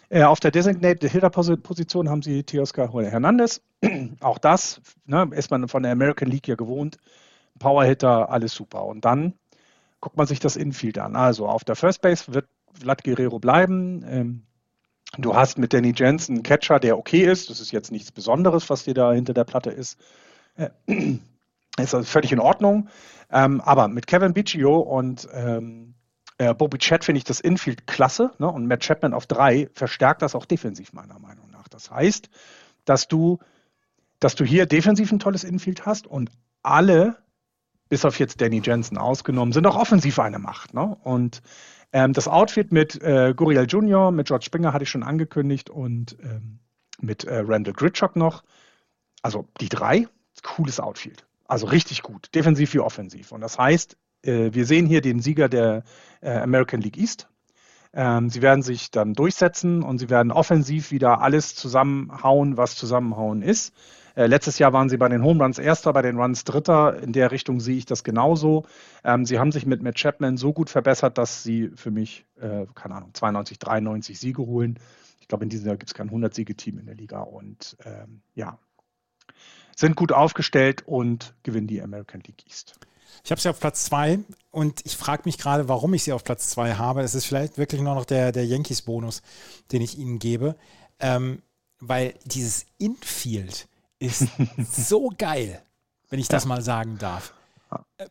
Äh, 0.10 0.24
auf 0.24 0.40
der 0.40 0.52
Designated 0.52 1.12
Hitter 1.12 1.30
Position 1.30 2.10
haben 2.10 2.22
sie 2.22 2.44
Teoscar 2.44 2.92
Hernandez. 2.92 3.62
Auch 4.22 4.40
das 4.40 4.82
ne, 5.06 5.30
ist 5.32 5.52
man 5.52 5.68
von 5.68 5.84
der 5.84 5.92
American 5.92 6.30
League 6.30 6.48
ja 6.48 6.56
gewohnt. 6.56 6.98
Power 7.60 7.84
Hitter, 7.84 8.30
alles 8.32 8.54
super. 8.54 8.86
Und 8.86 9.06
dann 9.06 9.34
guckt 10.00 10.18
man 10.18 10.28
sich 10.28 10.40
das 10.40 10.56
Infield 10.56 10.98
an. 10.98 11.16
Also 11.16 11.48
auf 11.48 11.64
der 11.64 11.76
First 11.76 12.02
Base 12.02 12.34
wird 12.34 12.48
Vlad 12.74 13.04
Guerrero 13.04 13.40
bleiben. 13.40 14.04
Ähm, 14.08 14.44
du 15.18 15.36
hast 15.36 15.58
mit 15.58 15.74
Danny 15.74 15.94
Jensen 15.96 16.36
einen 16.36 16.44
Catcher, 16.44 16.80
der 16.80 16.98
okay 16.98 17.24
ist. 17.24 17.50
Das 17.50 17.60
ist 17.60 17.72
jetzt 17.72 17.92
nichts 17.92 18.12
Besonderes, 18.12 18.70
was 18.70 18.84
dir 18.84 18.94
da 18.94 19.14
hinter 19.14 19.34
der 19.34 19.44
Platte 19.44 19.70
ist. 19.70 19.98
Äh, 20.56 20.70
ist 21.78 21.94
also 21.94 22.04
völlig 22.04 22.32
in 22.32 22.40
Ordnung. 22.40 22.90
Ähm, 23.30 23.62
aber 23.62 23.88
mit 23.88 24.08
Kevin 24.08 24.34
Biggio 24.34 24.80
und 24.80 25.28
ähm, 25.34 25.96
äh, 26.38 26.54
Bobby 26.54 26.78
Chat 26.78 27.04
finde 27.04 27.18
ich 27.18 27.24
das 27.24 27.40
Infield 27.40 27.88
klasse 27.88 28.32
ne? 28.38 28.50
und 28.50 28.68
Matt 28.68 28.82
Chapman 28.82 29.14
auf 29.14 29.26
drei 29.26 29.70
verstärkt 29.74 30.22
das 30.22 30.36
auch 30.36 30.46
defensiv 30.46 30.94
meiner 30.94 31.20
Meinung 31.20 31.50
nach. 31.52 31.68
Das 31.68 31.92
heißt, 31.92 32.30
dass 32.86 33.08
du, 33.08 33.40
dass 34.20 34.36
du 34.36 34.46
hier 34.46 34.66
defensiv 34.66 35.12
ein 35.12 35.20
tolles 35.20 35.44
Infield 35.44 35.86
hast 35.86 36.08
und 36.08 36.32
alle, 36.64 37.18
bis 37.90 38.06
auf 38.06 38.20
jetzt 38.20 38.40
Danny 38.42 38.62
Jensen 38.64 38.98
ausgenommen, 38.98 39.52
sind 39.52 39.68
auch 39.68 39.78
offensiv 39.78 40.20
eine 40.20 40.40
Macht. 40.40 40.74
Ne? 40.74 40.96
Und 41.04 41.42
ähm, 41.94 42.14
das 42.14 42.28
Outfit 42.28 42.72
mit 42.72 43.02
äh, 43.02 43.34
Guriel 43.36 43.66
Jr., 43.68 44.12
mit 44.12 44.28
George 44.28 44.46
Springer 44.46 44.74
hatte 44.74 44.84
ich 44.84 44.90
schon 44.90 45.04
angekündigt 45.04 45.70
und 45.70 46.18
ähm, 46.22 46.60
mit 47.00 47.24
äh, 47.24 47.40
Randall 47.40 47.74
Gritchock 47.74 48.16
noch. 48.16 48.44
Also 49.22 49.48
die 49.60 49.70
drei, 49.70 50.08
cooles 50.44 50.80
Outfield. 50.80 51.26
Also 51.46 51.68
richtig 51.68 52.04
gut, 52.04 52.30
defensiv 52.36 52.74
wie 52.74 52.80
offensiv. 52.80 53.32
Und 53.32 53.42
das 53.42 53.58
heißt, 53.58 53.98
äh, 54.24 54.50
wir 54.54 54.66
sehen 54.66 54.86
hier 54.86 55.02
den 55.02 55.22
Sieger 55.22 55.50
der 55.50 55.84
äh, 56.22 56.32
American 56.32 56.82
League 56.82 56.98
East. 56.98 57.30
Ähm, 57.94 58.30
sie 58.30 58.42
werden 58.42 58.62
sich 58.62 58.92
dann 58.92 59.14
durchsetzen 59.14 59.82
und 59.82 59.98
sie 59.98 60.10
werden 60.10 60.32
offensiv 60.32 60.92
wieder 60.92 61.22
alles 61.22 61.56
zusammenhauen, 61.56 62.58
was 62.58 62.76
zusammenhauen 62.76 63.42
ist. 63.42 63.74
Äh, 64.18 64.26
letztes 64.26 64.58
Jahr 64.58 64.74
waren 64.74 64.90
sie 64.90 64.98
bei 64.98 65.10
den 65.10 65.24
Home 65.24 65.44
Runs 65.44 65.60
Erster, 65.60 65.94
bei 65.94 66.02
den 66.02 66.18
Runs 66.20 66.44
Dritter. 66.44 67.04
In 67.04 67.14
der 67.14 67.32
Richtung 67.32 67.60
sehe 67.60 67.78
ich 67.78 67.86
das 67.86 68.04
genauso. 68.04 68.66
Ähm, 69.04 69.26
sie 69.26 69.38
haben 69.38 69.52
sich 69.52 69.68
mit 69.68 69.84
Matt 69.84 69.94
Chapman 69.94 70.38
so 70.38 70.54
gut 70.54 70.72
verbessert, 70.72 71.20
dass 71.20 71.44
sie 71.44 71.70
für 71.76 71.92
mich, 71.92 72.26
äh, 72.42 72.66
keine 72.74 72.96
Ahnung, 72.96 73.12
92, 73.14 73.60
93 73.60 74.20
Siege 74.20 74.42
holen. 74.42 74.80
Ich 75.22 75.28
glaube, 75.28 75.44
in 75.44 75.50
diesem 75.50 75.68
Jahr 75.68 75.78
gibt 75.78 75.92
es 75.92 75.94
kein 75.94 76.10
100-Siege-Team 76.10 76.80
in 76.80 76.88
der 76.88 76.96
Liga 76.96 77.20
und 77.22 77.78
ähm, 77.86 78.22
ja, 78.34 78.58
sind 79.76 79.96
gut 79.96 80.12
aufgestellt 80.12 80.82
und 80.88 81.36
gewinnen 81.44 81.68
die 81.68 81.80
American 81.80 82.22
League 82.22 82.44
East. 82.48 82.74
Ich 83.24 83.30
habe 83.30 83.40
sie 83.40 83.50
auf 83.50 83.60
Platz 83.60 83.86
2 83.86 84.20
und 84.50 84.84
ich 84.84 84.98
frage 84.98 85.24
mich 85.26 85.38
gerade, 85.38 85.70
warum 85.70 85.94
ich 85.94 86.02
sie 86.02 86.14
auf 86.14 86.24
Platz 86.24 86.50
2 86.50 86.74
habe. 86.74 87.02
Es 87.02 87.14
ist 87.14 87.26
vielleicht 87.26 87.60
wirklich 87.60 87.82
nur 87.82 87.94
noch 87.94 88.06
der, 88.06 88.32
der 88.32 88.48
Yankees-Bonus, 88.48 89.22
den 89.72 89.84
ich 89.84 90.00
ihnen 90.00 90.18
gebe. 90.18 90.56
Ähm, 91.00 91.44
weil 91.80 92.16
dieses 92.26 92.66
Infield 92.80 93.68
ist 94.00 94.28
so 94.72 95.12
geil, 95.18 95.62
wenn 96.10 96.20
ich 96.20 96.28
das 96.28 96.44
ja. 96.44 96.50
mal 96.50 96.62
sagen 96.62 96.98
darf. 96.98 97.34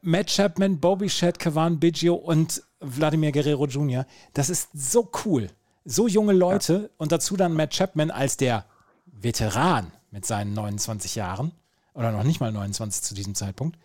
Matt 0.03 0.29
Chapman, 0.29 0.81
Bobby 0.81 1.09
Shedd, 1.09 1.39
Kavan 1.39 1.79
Biggio 1.79 2.15
und 2.15 2.63
Vladimir 2.81 3.33
Guerrero 3.33 3.67
Jr., 3.67 4.07
das 4.35 4.51
ist 4.51 4.69
so 4.75 5.11
cool. 5.25 5.49
So 5.85 6.09
junge 6.09 6.33
Leute 6.33 6.73
ja. 6.75 6.89
und 6.99 7.13
dazu 7.13 7.37
dann 7.37 7.55
Matt 7.55 7.71
Chapman 7.71 8.11
als 8.11 8.37
der 8.37 8.67
Veteran 9.07 9.93
mit 10.11 10.27
seinen 10.27 10.53
29 10.53 11.15
Jahren 11.15 11.53
oder 11.95 12.13
noch 12.13 12.25
nicht 12.25 12.41
mal 12.41 12.53
29 12.53 13.03
zu 13.03 13.15
diesem 13.15 13.35
Zeitpunkt. 13.35 13.79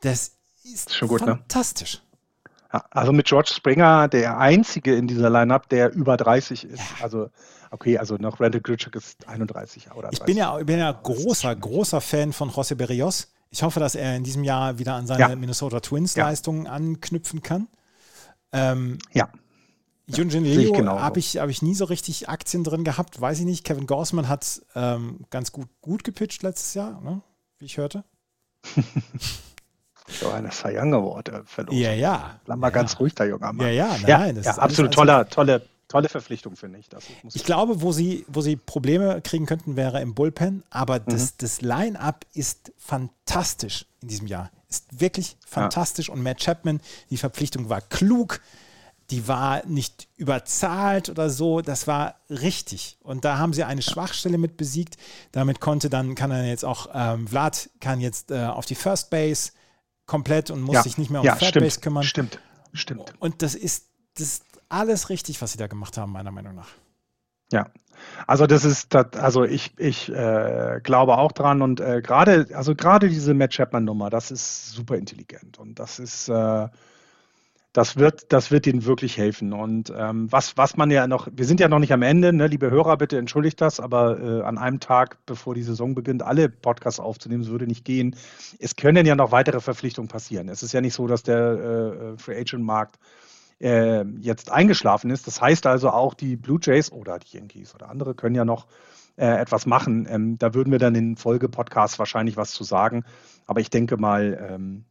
Das 0.00 0.32
ist 0.64 0.94
schon 0.94 1.08
gut, 1.08 1.20
ne? 1.20 1.26
fantastisch. 1.26 1.96
Ne? 1.96 2.05
Also 2.68 3.12
mit 3.12 3.26
George 3.26 3.50
Springer 3.54 4.08
der 4.08 4.38
einzige 4.38 4.94
in 4.94 5.06
dieser 5.06 5.30
Lineup, 5.30 5.68
der 5.68 5.92
über 5.92 6.16
30 6.16 6.64
ist. 6.64 6.78
Ja. 6.78 7.04
Also 7.04 7.30
okay, 7.70 7.98
also 7.98 8.16
noch 8.16 8.40
Randall 8.40 8.60
Gritchuk 8.60 8.94
ist 8.96 9.28
31 9.28 9.90
oder 9.92 10.08
30. 10.08 10.18
Ich 10.20 10.24
bin 10.24 10.36
ja, 10.36 10.56
bin 10.56 10.78
ja 10.78 10.92
großer, 10.92 11.54
großer 11.54 12.00
Fan 12.00 12.32
von 12.32 12.50
José 12.50 12.74
Berrios. 12.74 13.28
Ich 13.50 13.62
hoffe, 13.62 13.80
dass 13.80 13.94
er 13.94 14.16
in 14.16 14.24
diesem 14.24 14.44
Jahr 14.44 14.78
wieder 14.78 14.94
an 14.94 15.06
seine 15.06 15.20
ja. 15.20 15.36
Minnesota 15.36 15.80
Twins 15.80 16.16
Leistungen 16.16 16.66
anknüpfen 16.66 17.42
kann. 17.42 17.68
Ähm, 18.52 18.98
ja. 19.12 19.28
Junjin 20.08 20.44
Leo 20.44 21.00
habe 21.00 21.18
ich, 21.18 21.38
hab 21.38 21.48
ich 21.48 21.62
nie 21.62 21.74
so 21.74 21.84
richtig 21.84 22.28
Aktien 22.28 22.62
drin 22.62 22.84
gehabt, 22.84 23.20
weiß 23.20 23.40
ich 23.40 23.44
nicht. 23.44 23.64
Kevin 23.64 23.86
Gorsman 23.86 24.28
hat 24.28 24.62
ähm, 24.76 25.20
ganz 25.30 25.50
gut, 25.50 25.68
gut 25.80 26.04
gepitcht 26.04 26.42
letztes 26.42 26.74
Jahr, 26.74 27.00
ne? 27.00 27.22
wie 27.58 27.64
ich 27.64 27.76
hörte. 27.76 28.04
So 30.08 30.30
eine 30.30 30.50
Cy 30.50 30.78
Young 30.78 30.94
Award 30.94 31.28
äh, 31.28 31.42
verloren. 31.44 31.76
Ja, 31.76 31.92
ja. 31.92 32.40
Bleib 32.44 32.58
mal 32.58 32.68
ja. 32.68 32.70
ganz 32.70 32.98
ruhig, 32.98 33.14
der 33.14 33.26
junge 33.26 33.52
Mann. 33.52 33.60
Ja, 33.60 33.68
ja, 33.68 33.96
nein, 34.06 34.36
ja, 34.36 34.42
ja 34.42 34.58
absolut 34.58 34.94
toller, 34.94 35.28
tolle, 35.28 35.62
tolle 35.88 36.08
Verpflichtung, 36.08 36.56
finde 36.56 36.78
ich. 36.78 36.88
ich 37.34 37.44
glaube, 37.44 37.82
wo 37.82 37.92
sie, 37.92 38.24
wo 38.28 38.40
sie 38.40 38.56
Probleme 38.56 39.20
kriegen 39.22 39.46
könnten, 39.46 39.76
wäre 39.76 40.00
im 40.00 40.14
Bullpen, 40.14 40.62
aber 40.70 41.00
mhm. 41.00 41.04
das, 41.06 41.36
das 41.36 41.60
Line-Up 41.60 42.24
ist 42.34 42.72
fantastisch 42.76 43.86
in 44.00 44.08
diesem 44.08 44.26
Jahr. 44.26 44.50
Ist 44.68 45.00
wirklich 45.00 45.36
fantastisch 45.46 46.08
ja. 46.08 46.14
und 46.14 46.22
Matt 46.22 46.38
Chapman, 46.38 46.80
die 47.10 47.16
Verpflichtung 47.16 47.68
war 47.68 47.80
klug 47.80 48.40
die 49.10 49.28
war 49.28 49.64
nicht 49.66 50.08
überzahlt 50.16 51.08
oder 51.08 51.30
so, 51.30 51.60
das 51.60 51.86
war 51.86 52.16
richtig. 52.28 52.98
Und 53.02 53.24
da 53.24 53.38
haben 53.38 53.52
sie 53.52 53.64
eine 53.64 53.82
Schwachstelle 53.82 54.38
mit 54.38 54.56
besiegt. 54.56 54.96
Damit 55.32 55.60
konnte 55.60 55.88
dann, 55.88 56.14
kann 56.14 56.30
er 56.30 56.46
jetzt 56.46 56.64
auch, 56.64 56.88
ähm, 56.92 57.28
Vlad 57.28 57.70
kann 57.80 58.00
jetzt 58.00 58.30
äh, 58.30 58.46
auf 58.46 58.66
die 58.66 58.74
First 58.74 59.10
Base 59.10 59.52
komplett 60.06 60.50
und 60.50 60.62
muss 60.62 60.76
ja. 60.76 60.82
sich 60.82 60.98
nicht 60.98 61.10
mehr 61.10 61.20
um 61.20 61.26
ja, 61.26 61.34
Third 61.36 61.50
stimmt, 61.50 61.82
kümmern. 61.82 62.02
Stimmt, 62.04 62.40
stimmt. 62.72 63.12
Und 63.18 63.42
das 63.42 63.54
ist, 63.54 63.90
das 64.14 64.26
ist 64.26 64.44
alles 64.68 65.10
richtig, 65.10 65.42
was 65.42 65.52
sie 65.52 65.58
da 65.58 65.66
gemacht 65.66 65.98
haben, 65.98 66.12
meiner 66.12 66.30
Meinung 66.30 66.54
nach. 66.54 66.68
Ja, 67.52 67.68
also 68.26 68.46
das 68.46 68.64
ist, 68.64 68.94
das, 68.94 69.12
also 69.14 69.44
ich, 69.44 69.78
ich 69.78 70.08
äh, 70.12 70.80
glaube 70.82 71.18
auch 71.18 71.32
dran 71.32 71.62
und 71.62 71.80
äh, 71.80 72.02
gerade, 72.02 72.48
also 72.54 72.74
gerade 72.74 73.08
diese 73.08 73.34
Matt 73.34 73.52
Chapman-Nummer, 73.52 74.10
das 74.10 74.30
ist 74.30 74.72
super 74.72 74.96
intelligent 74.96 75.58
und 75.58 75.78
das 75.78 75.98
ist, 75.98 76.28
äh, 76.28 76.68
das 77.76 77.96
wird, 77.96 78.32
das 78.32 78.50
wird 78.50 78.66
ihnen 78.66 78.86
wirklich 78.86 79.18
helfen. 79.18 79.52
Und 79.52 79.92
ähm, 79.94 80.32
was, 80.32 80.56
was 80.56 80.78
man 80.78 80.90
ja 80.90 81.06
noch, 81.06 81.28
wir 81.30 81.44
sind 81.44 81.60
ja 81.60 81.68
noch 81.68 81.78
nicht 81.78 81.92
am 81.92 82.00
Ende, 82.00 82.32
ne, 82.32 82.46
liebe 82.46 82.70
Hörer, 82.70 82.96
bitte 82.96 83.18
entschuldigt 83.18 83.60
das, 83.60 83.80
aber 83.80 84.18
äh, 84.18 84.42
an 84.44 84.56
einem 84.56 84.80
Tag, 84.80 85.18
bevor 85.26 85.54
die 85.54 85.62
Saison 85.62 85.94
beginnt, 85.94 86.22
alle 86.22 86.48
Podcasts 86.48 87.00
aufzunehmen, 87.00 87.42
das 87.42 87.50
würde 87.50 87.66
nicht 87.66 87.84
gehen. 87.84 88.16
Es 88.58 88.76
können 88.76 89.04
ja 89.04 89.14
noch 89.14 89.30
weitere 89.30 89.60
Verpflichtungen 89.60 90.08
passieren. 90.08 90.48
Es 90.48 90.62
ist 90.62 90.72
ja 90.72 90.80
nicht 90.80 90.94
so, 90.94 91.06
dass 91.06 91.22
der 91.22 91.36
äh, 91.38 92.18
Free 92.18 92.40
Agent 92.40 92.64
Markt 92.64 92.98
äh, 93.60 94.04
jetzt 94.20 94.50
eingeschlafen 94.50 95.10
ist. 95.10 95.26
Das 95.26 95.42
heißt 95.42 95.66
also 95.66 95.90
auch 95.90 96.14
die 96.14 96.36
Blue 96.36 96.58
Jays 96.62 96.90
oder 96.90 97.18
die 97.18 97.36
Yankees 97.36 97.74
oder 97.74 97.90
andere 97.90 98.14
können 98.14 98.34
ja 98.34 98.46
noch 98.46 98.68
äh, 99.16 99.26
etwas 99.26 99.66
machen. 99.66 100.06
Ähm, 100.08 100.38
da 100.38 100.54
würden 100.54 100.72
wir 100.72 100.78
dann 100.78 100.94
in 100.94 101.16
Folge-Podcasts 101.16 101.98
wahrscheinlich 101.98 102.38
was 102.38 102.52
zu 102.52 102.64
sagen. 102.64 103.04
Aber 103.44 103.60
ich 103.60 103.68
denke 103.68 103.98
mal, 103.98 104.48
ähm, 104.50 104.86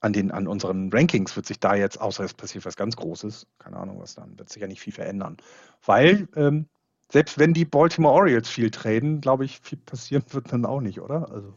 an, 0.00 0.12
den, 0.12 0.30
an 0.30 0.46
unseren 0.46 0.90
Rankings 0.92 1.36
wird 1.36 1.46
sich 1.46 1.60
da 1.60 1.74
jetzt, 1.74 2.00
außer 2.00 2.24
es 2.24 2.34
passiert 2.34 2.64
was 2.64 2.76
ganz 2.76 2.96
Großes, 2.96 3.46
keine 3.58 3.76
Ahnung 3.76 4.00
was 4.00 4.14
dann, 4.14 4.38
wird 4.38 4.48
sich 4.48 4.62
ja 4.62 4.68
nicht 4.68 4.80
viel 4.80 4.92
verändern. 4.92 5.36
Weil 5.84 6.26
ähm, 6.36 6.66
selbst 7.10 7.38
wenn 7.38 7.52
die 7.52 7.64
Baltimore 7.64 8.14
Orioles 8.14 8.48
viel 8.48 8.70
traden, 8.70 9.20
glaube 9.20 9.44
ich, 9.44 9.60
viel 9.60 9.78
passieren 9.78 10.24
wird 10.30 10.52
dann 10.52 10.64
auch 10.64 10.80
nicht, 10.80 11.00
oder? 11.00 11.30
Also. 11.30 11.54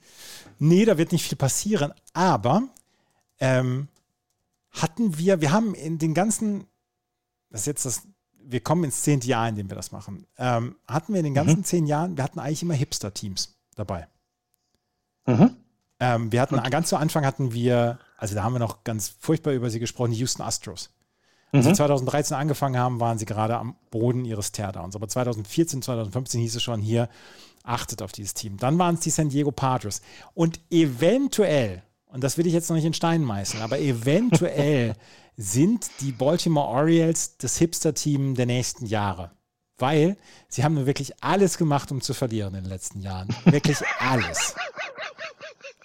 Nee, 0.59 0.85
da 0.85 0.97
wird 0.97 1.11
nicht 1.11 1.27
viel 1.27 1.37
passieren, 1.37 1.93
aber 2.13 2.63
ähm, 3.39 3.87
hatten 4.71 5.17
wir, 5.17 5.41
wir 5.41 5.51
haben 5.51 5.73
in 5.75 5.97
den 5.97 6.13
ganzen, 6.13 6.65
das 7.49 7.61
ist 7.61 7.67
jetzt 7.67 7.85
das, 7.85 8.07
wir 8.45 8.59
kommen 8.59 8.83
ins 8.83 9.03
zehnte 9.03 9.27
Jahr, 9.27 9.47
in 9.47 9.55
dem 9.55 9.69
wir 9.69 9.75
das 9.75 9.91
machen, 9.91 10.25
ähm, 10.37 10.75
hatten 10.87 11.13
wir 11.13 11.19
in 11.19 11.25
den 11.25 11.35
ganzen 11.35 11.59
mhm. 11.59 11.63
zehn 11.65 11.85
Jahren, 11.85 12.17
wir 12.17 12.23
hatten 12.23 12.39
eigentlich 12.39 12.63
immer 12.63 12.73
Hipster-Teams 12.73 13.55
dabei. 13.75 14.07
Mhm. 15.27 15.55
Ähm, 15.99 16.31
wir 16.31 16.41
hatten, 16.41 16.55
Und? 16.55 16.69
ganz 16.71 16.89
zu 16.89 16.97
Anfang 16.97 17.25
hatten 17.25 17.53
wir 17.53 17.99
also 18.23 18.35
da 18.35 18.43
haben 18.43 18.53
wir 18.53 18.59
noch 18.59 18.85
ganz 18.85 19.13
furchtbar 19.19 19.51
über 19.51 19.69
sie 19.69 19.81
gesprochen, 19.81 20.11
die 20.11 20.19
Houston 20.19 20.43
Astros. 20.43 20.91
Als 21.51 21.65
mhm. 21.65 21.71
sie 21.71 21.75
2013 21.75 22.37
angefangen 22.37 22.77
haben, 22.77 23.01
waren 23.01 23.17
sie 23.17 23.25
gerade 23.25 23.57
am 23.57 23.75
Boden 23.91 24.23
ihres 24.23 24.53
Teardowns. 24.53 24.95
Aber 24.95 25.09
2014, 25.09 25.81
2015 25.81 26.39
hieß 26.39 26.55
es 26.55 26.63
schon 26.63 26.79
hier, 26.79 27.09
achtet 27.65 28.01
auf 28.01 28.13
dieses 28.13 28.33
Team. 28.33 28.55
Dann 28.55 28.79
waren 28.79 28.95
es 28.95 29.01
die 29.01 29.09
San 29.09 29.27
Diego 29.27 29.51
Padres. 29.51 30.01
Und 30.33 30.61
eventuell, 30.69 31.83
und 32.05 32.23
das 32.23 32.37
will 32.37 32.47
ich 32.47 32.53
jetzt 32.53 32.69
noch 32.69 32.77
nicht 32.77 32.85
in 32.85 32.93
Stein 32.93 33.23
meißeln, 33.23 33.61
aber 33.61 33.81
eventuell 33.81 34.95
sind 35.35 35.91
die 35.99 36.13
Baltimore 36.13 36.69
Orioles 36.69 37.35
das 37.39 37.57
Hipster-Team 37.57 38.35
der 38.35 38.45
nächsten 38.45 38.85
Jahre. 38.85 39.31
Weil 39.77 40.15
sie 40.47 40.63
haben 40.63 40.75
nur 40.75 40.85
wirklich 40.85 41.21
alles 41.21 41.57
gemacht, 41.57 41.91
um 41.91 41.99
zu 41.99 42.13
verlieren 42.13 42.55
in 42.55 42.63
den 42.63 42.69
letzten 42.69 43.01
Jahren. 43.01 43.35
Wirklich 43.43 43.79
alles. 43.99 44.55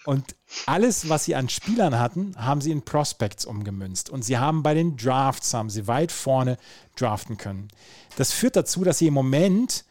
Und 0.08 0.36
alles, 0.64 1.10
was 1.10 1.26
sie 1.26 1.34
an 1.34 1.50
Spielern 1.50 1.98
hatten, 1.98 2.34
haben 2.38 2.62
sie 2.62 2.70
in 2.70 2.80
Prospects 2.80 3.44
umgemünzt. 3.44 4.08
Und 4.08 4.24
sie 4.24 4.38
haben 4.38 4.62
bei 4.62 4.72
den 4.72 4.96
Drafts, 4.96 5.52
haben 5.52 5.68
sie 5.68 5.86
weit 5.86 6.12
vorne 6.12 6.56
draften 6.96 7.36
können. 7.36 7.68
Das 8.16 8.32
führt 8.32 8.56
dazu, 8.56 8.84
dass 8.84 8.96
sie 8.96 9.08
im 9.08 9.12
Moment 9.12 9.84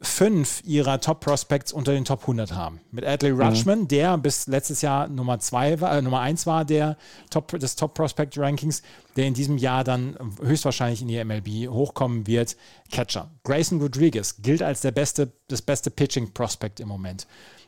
fünf 0.00 0.62
ihrer 0.64 1.00
Top 1.00 1.18
Prospects 1.18 1.72
unter 1.72 1.90
den 1.90 2.04
Top 2.04 2.20
100 2.20 2.52
haben. 2.52 2.82
Mit 2.92 3.04
Adley 3.04 3.32
mhm. 3.32 3.40
Rutschman, 3.40 3.80
mhm. 3.80 3.88
der 3.88 4.16
bis 4.16 4.46
letztes 4.46 4.80
Jahr 4.80 5.08
Nummer 5.08 5.40
zwei 5.40 5.80
war, 5.80 5.98
äh, 5.98 6.02
Nummer 6.02 6.20
eins 6.20 6.46
war 6.46 6.64
der 6.64 6.96
Top, 7.30 7.48
des 7.58 7.74
Top 7.74 7.94
Prospect 7.94 8.38
Rankings, 8.38 8.80
der 9.16 9.26
in 9.26 9.34
diesem 9.34 9.58
Jahr 9.58 9.82
dann 9.82 10.16
höchstwahrscheinlich 10.40 11.02
in 11.02 11.08
die 11.08 11.24
MLB 11.24 11.68
hochkommen 11.68 12.28
wird. 12.28 12.56
Catcher. 12.92 13.28
Grayson 13.42 13.80
Rodriguez 13.80 14.36
gilt 14.40 14.62
als 14.62 14.82
der 14.82 14.92
beste, 14.92 15.32
das 15.48 15.62
beste 15.62 15.90
Pitching 15.90 16.32
Prospect 16.32 16.78
im 16.78 16.86
Moment. 16.86 17.26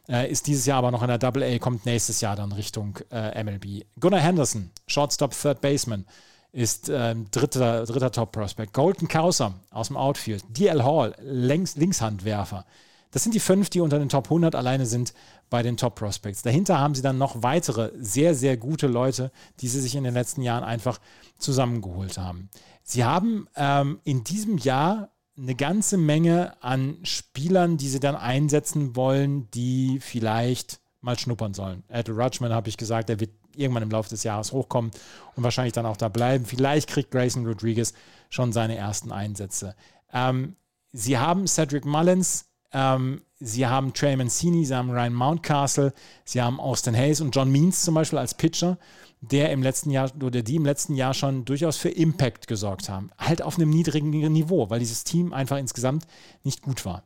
Äh, 0.09 0.31
ist 0.31 0.47
dieses 0.47 0.67
Jahr 0.67 0.79
aber 0.79 0.91
noch 0.91 1.03
in 1.03 1.09
der 1.09 1.19
Double 1.19 1.43
A, 1.43 1.59
kommt 1.59 1.87
nächstes 1.87 2.21
Jahr 2.21 2.37
dann 2.37 2.53
Richtung 2.53 2.99
äh, 3.11 3.43
MLB. 3.43 3.85
Gunnar 3.99 4.21
Henderson, 4.21 4.71
Shortstop, 4.87 5.33
Third 5.33 5.61
Baseman, 5.61 6.07
ist 6.53 6.89
äh, 6.89 7.15
dritter, 7.31 7.85
dritter 7.85 8.13
Top-Prospect. 8.13 8.73
Golden 8.73 9.09
Kauser 9.09 9.55
aus 9.71 9.89
dem 9.89 9.97
Outfield. 9.97 10.45
DL 10.49 10.83
Hall, 10.83 11.15
Links, 11.21 11.77
Linkshandwerfer. 11.77 12.65
Das 13.11 13.23
sind 13.23 13.35
die 13.35 13.41
fünf, 13.41 13.71
die 13.71 13.81
unter 13.81 13.99
den 13.99 14.09
Top 14.09 14.27
100 14.27 14.55
alleine 14.55 14.87
sind 14.87 15.13
bei 15.49 15.63
den 15.63 15.77
Top 15.77 15.95
Prospects. 15.95 16.43
Dahinter 16.43 16.79
haben 16.79 16.95
sie 16.95 17.03
dann 17.03 17.19
noch 17.19 17.43
weitere 17.43 17.91
sehr, 17.99 18.35
sehr 18.35 18.57
gute 18.57 18.87
Leute, 18.87 19.31
die 19.61 19.69
sie 19.69 19.81
sich 19.81 19.95
in 19.95 20.05
den 20.05 20.15
letzten 20.15 20.43
Jahren 20.43 20.65
einfach 20.65 20.99
zusammengeholt 21.39 22.19
haben. 22.19 22.51
Sie 22.83 23.05
haben 23.05 23.49
ähm, 23.57 24.01
in 24.05 24.25
diesem 24.25 24.59
Jahr 24.59 25.11
eine 25.39 25.55
ganze 25.55 25.97
Menge 25.97 26.55
an 26.63 26.99
Spielern, 27.03 27.77
die 27.77 27.89
sie 27.89 28.01
dann 28.01 28.17
einsetzen 28.17 28.97
wollen, 28.97 29.51
die 29.51 29.99
vielleicht 30.01 30.81
mal 31.01 31.19
schnuppern 31.19 31.55
sollen. 31.55 31.85
Ed 31.89 32.09
Rutschman 32.09 32.53
habe 32.53 32.69
ich 32.69 32.77
gesagt, 32.77 33.09
der 33.09 33.21
wird 33.21 33.31
irgendwann 33.55 33.83
im 33.83 33.91
Laufe 33.91 34.09
des 34.09 34.23
Jahres 34.23 34.53
hochkommen 34.53 34.91
und 35.35 35.43
wahrscheinlich 35.43 35.73
dann 35.73 35.87
auch 35.87 35.97
da 35.97 36.09
bleiben. 36.09 36.45
Vielleicht 36.45 36.89
kriegt 36.89 37.11
Grayson 37.11 37.47
Rodriguez 37.47 37.95
schon 38.29 38.53
seine 38.53 38.77
ersten 38.77 39.13
Einsätze. 39.13 39.75
Ähm, 40.13 40.57
sie 40.93 41.19
haben 41.19 41.47
Cedric 41.47 41.85
Mullins, 41.85 42.47
ähm, 42.73 43.23
sie 43.39 43.67
haben 43.67 43.93
Trey 43.93 44.17
Mancini, 44.17 44.65
sie 44.65 44.75
haben 44.75 44.91
Ryan 44.91 45.15
Mountcastle, 45.15 45.93
sie 46.25 46.43
haben 46.43 46.61
Austin 46.61 46.97
Hayes 46.97 47.21
und 47.21 47.35
John 47.35 47.51
Means 47.51 47.83
zum 47.83 47.95
Beispiel 47.95 48.19
als 48.19 48.35
Pitcher 48.35 48.79
der 49.21 49.51
im 49.51 49.63
letzten 49.63 49.91
Jahr 49.91 50.11
oder 50.23 50.43
die 50.43 50.57
im 50.57 50.65
letzten 50.65 50.95
Jahr 50.95 51.15
schon 51.15 51.45
durchaus 51.45 51.77
für 51.77 51.89
Impact 51.89 52.47
gesorgt 52.47 52.89
haben. 52.89 53.11
Halt 53.19 53.43
auf 53.43 53.57
einem 53.57 53.71
niedrigen 53.71 54.11
Niveau, 54.11 54.71
weil 54.71 54.81
dieses 54.81 55.05
Team 55.05 55.33
einfach 55.33 55.57
insgesamt 55.57 56.07
nicht 56.45 56.63
gut 56.63 56.85
war. 56.85 57.03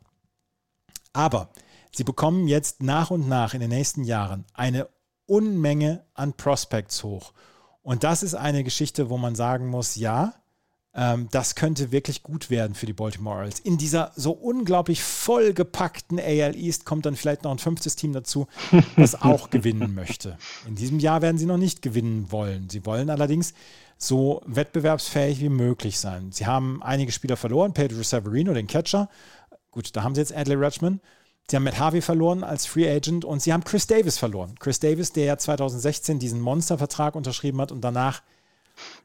Aber 1.13 1.49
sie 1.91 2.03
bekommen 2.03 2.47
jetzt 2.47 2.83
nach 2.83 3.11
und 3.11 3.27
nach 3.27 3.53
in 3.53 3.61
den 3.61 3.69
nächsten 3.69 4.03
Jahren 4.03 4.45
eine 4.53 4.87
Unmenge 5.25 6.05
an 6.13 6.33
Prospects 6.33 7.03
hoch. 7.03 7.33
Und 7.81 8.03
das 8.03 8.23
ist 8.23 8.35
eine 8.35 8.63
Geschichte, 8.63 9.09
wo 9.09 9.17
man 9.17 9.35
sagen 9.35 9.67
muss, 9.67 9.95
ja, 9.95 10.33
ähm, 10.93 11.29
das 11.31 11.55
könnte 11.55 11.91
wirklich 11.91 12.21
gut 12.21 12.49
werden 12.49 12.75
für 12.75 12.85
die 12.85 12.93
Baltimore 12.93 13.37
Orioles. 13.37 13.59
In 13.59 13.77
dieser 13.77 14.11
so 14.15 14.31
unglaublich 14.31 15.01
vollgepackten 15.01 16.19
AL 16.19 16.55
East 16.55 16.85
kommt 16.85 17.05
dann 17.05 17.15
vielleicht 17.15 17.43
noch 17.43 17.51
ein 17.51 17.59
fünftes 17.59 17.95
Team 17.95 18.11
dazu, 18.11 18.47
das 18.97 19.15
auch 19.21 19.49
gewinnen 19.49 19.95
möchte. 19.95 20.37
In 20.67 20.75
diesem 20.75 20.99
Jahr 20.99 21.21
werden 21.21 21.37
sie 21.37 21.45
noch 21.45 21.57
nicht 21.57 21.81
gewinnen 21.81 22.31
wollen. 22.31 22.69
Sie 22.69 22.85
wollen 22.85 23.09
allerdings 23.09 23.53
so 23.97 24.41
wettbewerbsfähig 24.45 25.39
wie 25.39 25.49
möglich 25.49 25.99
sein. 25.99 26.31
Sie 26.31 26.45
haben 26.45 26.83
einige 26.83 27.11
Spieler 27.11 27.37
verloren, 27.37 27.73
Pedro 27.73 28.03
Severino, 28.03 28.53
den 28.53 28.67
Catcher. 28.67 29.09
Gut, 29.69 29.95
da 29.95 30.03
haben 30.03 30.15
sie 30.15 30.21
jetzt 30.21 30.35
Adley 30.35 30.55
Rutschman. 30.55 30.99
Sie 31.49 31.55
haben 31.55 31.63
Matt 31.63 31.79
Harvey 31.79 32.01
verloren 32.01 32.43
als 32.43 32.65
Free 32.65 32.89
Agent 32.89 33.25
und 33.25 33.41
sie 33.41 33.53
haben 33.53 33.63
Chris 33.63 33.87
Davis 33.87 34.17
verloren. 34.17 34.55
Chris 34.59 34.79
Davis, 34.79 35.11
der 35.11 35.25
ja 35.25 35.37
2016 35.37 36.19
diesen 36.19 36.41
Monstervertrag 36.41 37.15
unterschrieben 37.15 37.61
hat 37.61 37.71
und 37.71 37.81
danach 37.81 38.21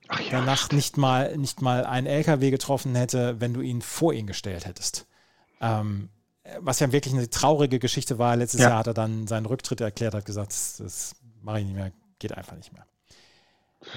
Ach 0.08 0.20
ja, 0.20 0.30
danach 0.30 0.70
nicht 0.70 0.96
mal, 0.96 1.36
nicht 1.36 1.62
mal 1.62 1.84
einen 1.84 2.06
LKW 2.06 2.50
getroffen 2.50 2.94
hätte, 2.94 3.40
wenn 3.40 3.54
du 3.54 3.60
ihn 3.60 3.82
vor 3.82 4.12
ihn 4.12 4.26
gestellt 4.26 4.66
hättest. 4.66 5.06
Ähm, 5.60 6.10
was 6.60 6.80
ja 6.80 6.92
wirklich 6.92 7.14
eine 7.14 7.28
traurige 7.28 7.78
Geschichte 7.78 8.18
war. 8.18 8.36
Letztes 8.36 8.60
ja. 8.60 8.68
Jahr 8.68 8.78
hat 8.78 8.86
er 8.86 8.94
dann 8.94 9.26
seinen 9.26 9.46
Rücktritt 9.46 9.80
erklärt, 9.80 10.14
hat 10.14 10.24
gesagt, 10.24 10.52
das, 10.52 10.76
das 10.78 11.16
mache 11.42 11.60
ich 11.60 11.66
nicht 11.66 11.74
mehr, 11.74 11.92
geht 12.18 12.36
einfach 12.36 12.56
nicht 12.56 12.72
mehr. 12.72 12.86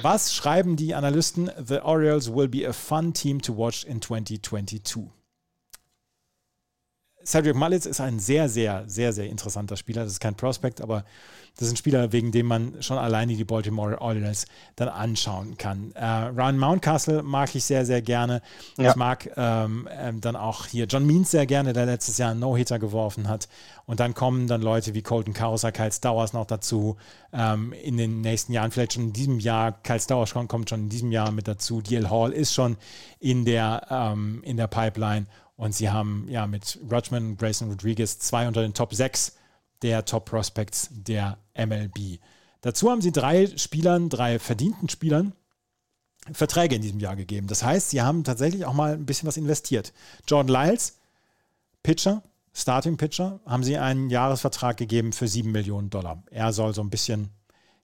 Was 0.01 0.33
schreiben 0.33 0.75
die 0.75 0.93
Analysten? 0.93 1.49
The 1.63 1.79
Orioles 1.79 2.33
will 2.33 2.47
be 2.47 2.67
a 2.67 2.73
fun 2.73 3.13
team 3.13 3.41
to 3.41 3.55
watch 3.57 3.83
in 3.85 4.01
2022. 4.01 5.09
Cedric 7.25 7.55
Mullins 7.55 7.85
ist 7.85 8.01
ein 8.01 8.19
sehr, 8.19 8.49
sehr, 8.49 8.83
sehr, 8.87 9.13
sehr 9.13 9.27
interessanter 9.27 9.77
Spieler. 9.77 10.03
Das 10.03 10.13
ist 10.13 10.19
kein 10.19 10.35
Prospect, 10.35 10.81
aber 10.81 11.03
das 11.57 11.67
ist 11.67 11.73
ein 11.73 11.77
Spieler, 11.77 12.11
wegen 12.13 12.31
dem 12.31 12.45
man 12.45 12.81
schon 12.81 12.97
alleine 12.97 13.35
die 13.35 13.43
Baltimore 13.43 13.99
Orioles 13.99 14.45
dann 14.77 14.87
anschauen 14.87 15.57
kann. 15.57 15.91
Äh, 15.93 16.05
Ryan 16.05 16.57
Mountcastle 16.57 17.21
mag 17.21 17.53
ich 17.53 17.65
sehr, 17.65 17.85
sehr 17.85 18.01
gerne. 18.01 18.41
Ja. 18.77 18.91
Ich 18.91 18.95
mag 18.95 19.29
ähm, 19.35 19.87
ähm, 19.91 20.21
dann 20.21 20.37
auch 20.37 20.67
hier 20.67 20.85
John 20.85 21.05
Means 21.05 21.31
sehr 21.31 21.45
gerne, 21.45 21.73
der 21.73 21.85
letztes 21.85 22.17
Jahr 22.17 22.31
einen 22.31 22.39
No-Hitter 22.39 22.79
geworfen 22.79 23.27
hat. 23.27 23.49
Und 23.85 23.99
dann 23.99 24.13
kommen 24.13 24.47
dann 24.47 24.61
Leute 24.61 24.93
wie 24.93 25.01
Colton 25.01 25.33
Cowser, 25.33 25.73
Kyle 25.73 25.91
Stowers 25.91 26.31
noch 26.31 26.45
dazu. 26.45 26.95
Ähm, 27.33 27.73
in 27.73 27.97
den 27.97 28.21
nächsten 28.21 28.53
Jahren, 28.53 28.71
vielleicht 28.71 28.93
schon 28.93 29.03
in 29.03 29.13
diesem 29.13 29.39
Jahr. 29.39 29.73
Kyle 29.83 29.99
Stowers 29.99 30.33
kommt 30.33 30.69
schon 30.69 30.83
in 30.83 30.89
diesem 30.89 31.11
Jahr 31.11 31.31
mit 31.31 31.47
dazu. 31.47 31.81
DL 31.81 32.09
Hall 32.09 32.31
ist 32.31 32.53
schon 32.53 32.77
in 33.19 33.43
der, 33.43 33.85
ähm, 33.89 34.41
in 34.45 34.55
der 34.55 34.67
Pipeline. 34.67 35.25
Und 35.59 35.75
sie 35.75 35.89
haben 35.89 36.25
ja 36.29 36.47
mit 36.47 36.79
Rutschman 36.89 37.35
Grayson 37.35 37.69
Rodriguez 37.69 38.17
zwei 38.17 38.47
unter 38.47 38.61
den 38.61 38.73
Top 38.73 38.93
6 38.93 39.35
der 39.81 40.05
Top 40.05 40.23
Prospects 40.23 40.87
der 40.89 41.37
MLB. 41.53 42.21
Dazu 42.61 42.89
haben 42.89 43.01
sie 43.01 43.11
drei 43.11 43.45
Spielern, 43.57 44.07
drei 44.07 44.39
verdienten 44.39 44.87
Spielern 44.87 45.33
Verträge 46.31 46.75
in 46.75 46.81
diesem 46.81 47.01
Jahr 47.01 47.17
gegeben. 47.17 47.47
Das 47.47 47.61
heißt, 47.61 47.89
sie 47.89 48.01
haben 48.01 48.23
tatsächlich 48.23 48.65
auch 48.65 48.73
mal 48.73 48.93
ein 48.93 49.05
bisschen 49.05 49.27
was 49.27 49.35
investiert. 49.35 49.91
Jordan 50.25 50.47
Lyles, 50.53 50.97
Pitcher, 51.83 52.23
Starting 52.53 52.95
Pitcher, 52.95 53.41
haben 53.45 53.65
sie 53.65 53.77
einen 53.77 54.09
Jahresvertrag 54.09 54.77
gegeben 54.77 55.11
für 55.11 55.27
7 55.27 55.51
Millionen 55.51 55.89
Dollar. 55.89 56.23
Er 56.31 56.53
soll 56.53 56.73
so 56.73 56.81
ein 56.81 56.89
bisschen 56.89 57.31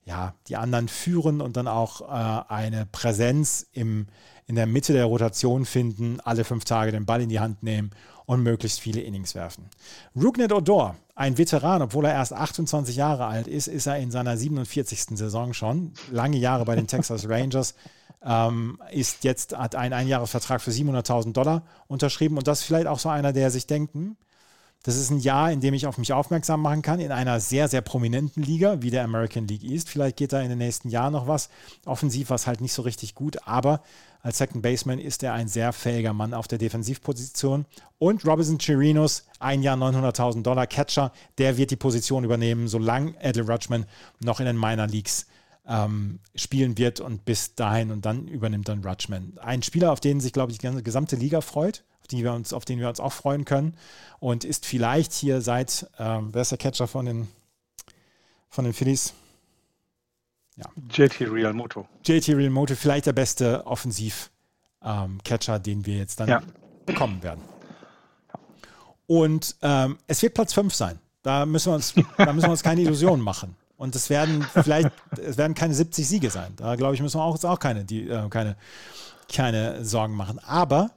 ja, 0.05 0.33
die 0.47 0.55
anderen 0.55 0.87
führen 0.87 1.41
und 1.41 1.57
dann 1.57 1.67
auch 1.67 2.01
äh, 2.01 2.53
eine 2.53 2.85
Präsenz 2.85 3.67
im, 3.73 4.07
in 4.47 4.55
der 4.55 4.67
Mitte 4.67 4.93
der 4.93 5.05
Rotation 5.05 5.65
finden, 5.65 6.19
alle 6.21 6.43
fünf 6.43 6.65
Tage 6.65 6.91
den 6.91 7.05
Ball 7.05 7.21
in 7.21 7.29
die 7.29 7.39
Hand 7.39 7.63
nehmen 7.63 7.91
und 8.25 8.43
möglichst 8.43 8.79
viele 8.79 9.01
Innings 9.01 9.35
werfen. 9.35 9.69
Rugnet 10.15 10.51
Odor, 10.51 10.95
ein 11.15 11.37
Veteran, 11.37 11.81
obwohl 11.81 12.05
er 12.05 12.13
erst 12.13 12.33
28 12.33 12.95
Jahre 12.95 13.25
alt 13.25 13.47
ist, 13.47 13.67
ist 13.67 13.85
er 13.85 13.97
in 13.97 14.11
seiner 14.11 14.37
47. 14.37 15.17
Saison 15.17 15.53
schon. 15.53 15.93
Lange 16.11 16.37
Jahre 16.37 16.65
bei 16.65 16.75
den 16.75 16.87
Texas 16.87 17.27
Rangers. 17.29 17.75
Ähm, 18.23 18.79
ist 18.91 19.23
jetzt, 19.23 19.55
hat 19.55 19.75
einen 19.75 19.93
Einjahresvertrag 19.93 20.59
für 20.59 20.71
700.000 20.71 21.33
Dollar 21.33 21.63
unterschrieben 21.87 22.37
und 22.37 22.47
das 22.47 22.61
ist 22.61 22.65
vielleicht 22.65 22.87
auch 22.87 22.97
so 22.97 23.09
einer, 23.09 23.33
der 23.33 23.51
sich 23.51 23.67
denkt, 23.67 23.93
hm, 23.93 24.17
das 24.85 24.97
ist 24.97 25.09
ein 25.09 25.17
Jahr, 25.17 25.51
in 25.51 25.61
dem 25.61 25.73
ich 25.73 25.87
auf 25.87 25.97
mich 25.97 26.13
aufmerksam 26.13 26.61
machen 26.61 26.83
kann, 26.83 26.99
in 26.99 27.11
einer 27.11 27.39
sehr, 27.39 27.67
sehr 27.67 27.81
prominenten 27.81 28.43
Liga, 28.43 28.83
wie 28.83 28.91
der 28.91 29.03
American 29.03 29.47
League 29.47 29.63
East. 29.63 29.89
Vielleicht 29.89 30.15
geht 30.15 30.31
da 30.31 30.39
in 30.41 30.49
den 30.49 30.59
nächsten 30.59 30.89
Jahren 30.89 31.13
noch 31.13 31.27
was. 31.27 31.49
Offensiv 31.85 32.29
war 32.29 32.35
es 32.35 32.45
halt 32.45 32.61
nicht 32.61 32.71
so 32.71 32.83
richtig 32.83 33.15
gut, 33.15 33.47
aber 33.47 33.81
als 34.21 34.37
Second 34.37 34.61
Baseman 34.61 34.99
ist 34.99 35.23
er 35.23 35.33
ein 35.33 35.47
sehr 35.47 35.73
fähiger 35.73 36.13
Mann 36.13 36.35
auf 36.35 36.47
der 36.47 36.59
Defensivposition. 36.59 37.65
Und 37.97 38.27
Robinson 38.27 38.59
Chirinos, 38.59 39.25
ein 39.39 39.63
Jahr 39.63 39.75
900.000 39.75 40.43
Dollar 40.43 40.67
Catcher, 40.67 41.11
der 41.39 41.57
wird 41.57 41.71
die 41.71 41.77
Position 41.77 42.23
übernehmen, 42.23 42.67
solange 42.67 43.15
Adel 43.23 43.49
Rutschman 43.49 43.87
noch 44.19 44.39
in 44.39 44.45
den 44.45 44.59
Minor 44.59 44.85
Leagues 44.85 45.25
ähm, 45.67 46.19
spielen 46.35 46.77
wird 46.77 46.99
und 46.99 47.25
bis 47.25 47.55
dahin 47.55 47.89
und 47.89 48.05
dann 48.05 48.27
übernimmt 48.27 48.69
dann 48.69 48.83
Rutschman. 48.83 49.33
Ein 49.41 49.63
Spieler, 49.63 49.91
auf 49.91 49.99
den 49.99 50.19
sich, 50.19 50.31
glaube 50.31 50.51
ich, 50.51 50.59
die 50.59 50.83
gesamte 50.83 51.15
Liga 51.15 51.41
freut 51.41 51.83
die 52.11 52.23
wir 52.23 52.33
uns, 52.33 52.53
auf 52.53 52.65
den 52.65 52.79
wir 52.79 52.89
uns 52.89 52.99
auch 52.99 53.13
freuen 53.13 53.45
können. 53.45 53.75
Und 54.19 54.43
ist 54.43 54.65
vielleicht 54.65 55.13
hier 55.13 55.41
seit, 55.41 55.89
ähm, 55.99 56.29
wer 56.31 56.41
ist 56.41 56.51
der 56.51 56.57
Catcher 56.57 56.87
von 56.87 57.05
den, 57.05 57.27
von 58.49 58.65
den 58.65 58.73
Phillies? 58.73 59.13
Ja. 60.55 60.65
JT 60.89 61.21
Real 61.21 61.53
Moto. 61.53 61.87
JT 62.05 62.29
Real 62.29 62.49
Moto, 62.49 62.75
vielleicht 62.75 63.07
der 63.07 63.13
beste 63.13 63.65
Offensiv-Catcher, 63.67 65.55
ähm, 65.55 65.63
den 65.63 65.85
wir 65.85 65.97
jetzt 65.97 66.19
dann 66.19 66.29
ja. 66.29 66.41
bekommen 66.85 67.21
werden. 67.21 67.41
Und 69.07 69.55
ähm, 69.61 69.97
es 70.07 70.21
wird 70.21 70.33
Platz 70.33 70.53
5 70.53 70.73
sein. 70.73 70.99
Da 71.21 71.45
müssen 71.45 71.71
wir 71.71 71.75
uns, 71.75 71.93
da 72.17 72.31
müssen 72.33 72.47
wir 72.47 72.51
uns 72.51 72.63
keine 72.63 72.81
Illusionen 72.81 73.23
machen. 73.23 73.55
Und 73.77 73.95
es 73.95 74.09
werden 74.09 74.45
vielleicht, 74.53 74.91
es 75.17 75.37
werden 75.37 75.53
keine 75.53 75.73
70 75.73 76.07
Siege 76.07 76.29
sein. 76.29 76.53
Da 76.55 76.75
glaube 76.75 76.95
ich, 76.95 77.01
müssen 77.01 77.19
wir 77.19 77.23
auch, 77.23 77.43
auch 77.43 77.59
keine, 77.59 77.83
die, 77.83 78.07
äh, 78.07 78.29
keine, 78.29 78.55
keine 79.31 79.83
Sorgen 79.83 80.15
machen. 80.15 80.39
Aber 80.39 80.91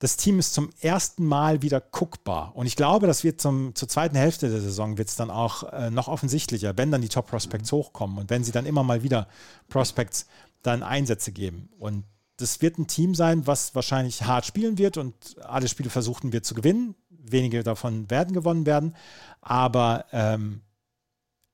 das 0.00 0.16
Team 0.16 0.38
ist 0.38 0.54
zum 0.54 0.70
ersten 0.80 1.26
Mal 1.26 1.60
wieder 1.60 1.80
guckbar. 1.80 2.56
Und 2.56 2.66
ich 2.66 2.74
glaube, 2.74 3.06
das 3.06 3.22
wird 3.22 3.40
zum, 3.40 3.74
zur 3.74 3.86
zweiten 3.86 4.16
Hälfte 4.16 4.48
der 4.48 4.60
Saison 4.60 4.96
wird 4.96 5.08
es 5.08 5.16
dann 5.16 5.30
auch 5.30 5.62
äh, 5.72 5.90
noch 5.90 6.08
offensichtlicher, 6.08 6.76
wenn 6.78 6.90
dann 6.90 7.02
die 7.02 7.10
Top 7.10 7.28
Prospects 7.28 7.70
hochkommen 7.70 8.16
und 8.16 8.30
wenn 8.30 8.42
sie 8.42 8.50
dann 8.50 8.64
immer 8.64 8.82
mal 8.82 9.02
wieder 9.02 9.28
Prospects 9.68 10.26
dann 10.62 10.82
Einsätze 10.82 11.32
geben. 11.32 11.68
Und 11.78 12.04
das 12.38 12.62
wird 12.62 12.78
ein 12.78 12.86
Team 12.86 13.14
sein, 13.14 13.46
was 13.46 13.74
wahrscheinlich 13.74 14.22
hart 14.22 14.46
spielen 14.46 14.78
wird 14.78 14.96
und 14.96 15.36
alle 15.42 15.68
Spiele 15.68 15.90
versuchen 15.90 16.32
wird 16.32 16.46
zu 16.46 16.54
gewinnen. 16.54 16.94
Wenige 17.10 17.62
davon 17.62 18.08
werden 18.08 18.32
gewonnen 18.32 18.64
werden. 18.64 18.96
Aber 19.42 20.06
ähm, 20.12 20.62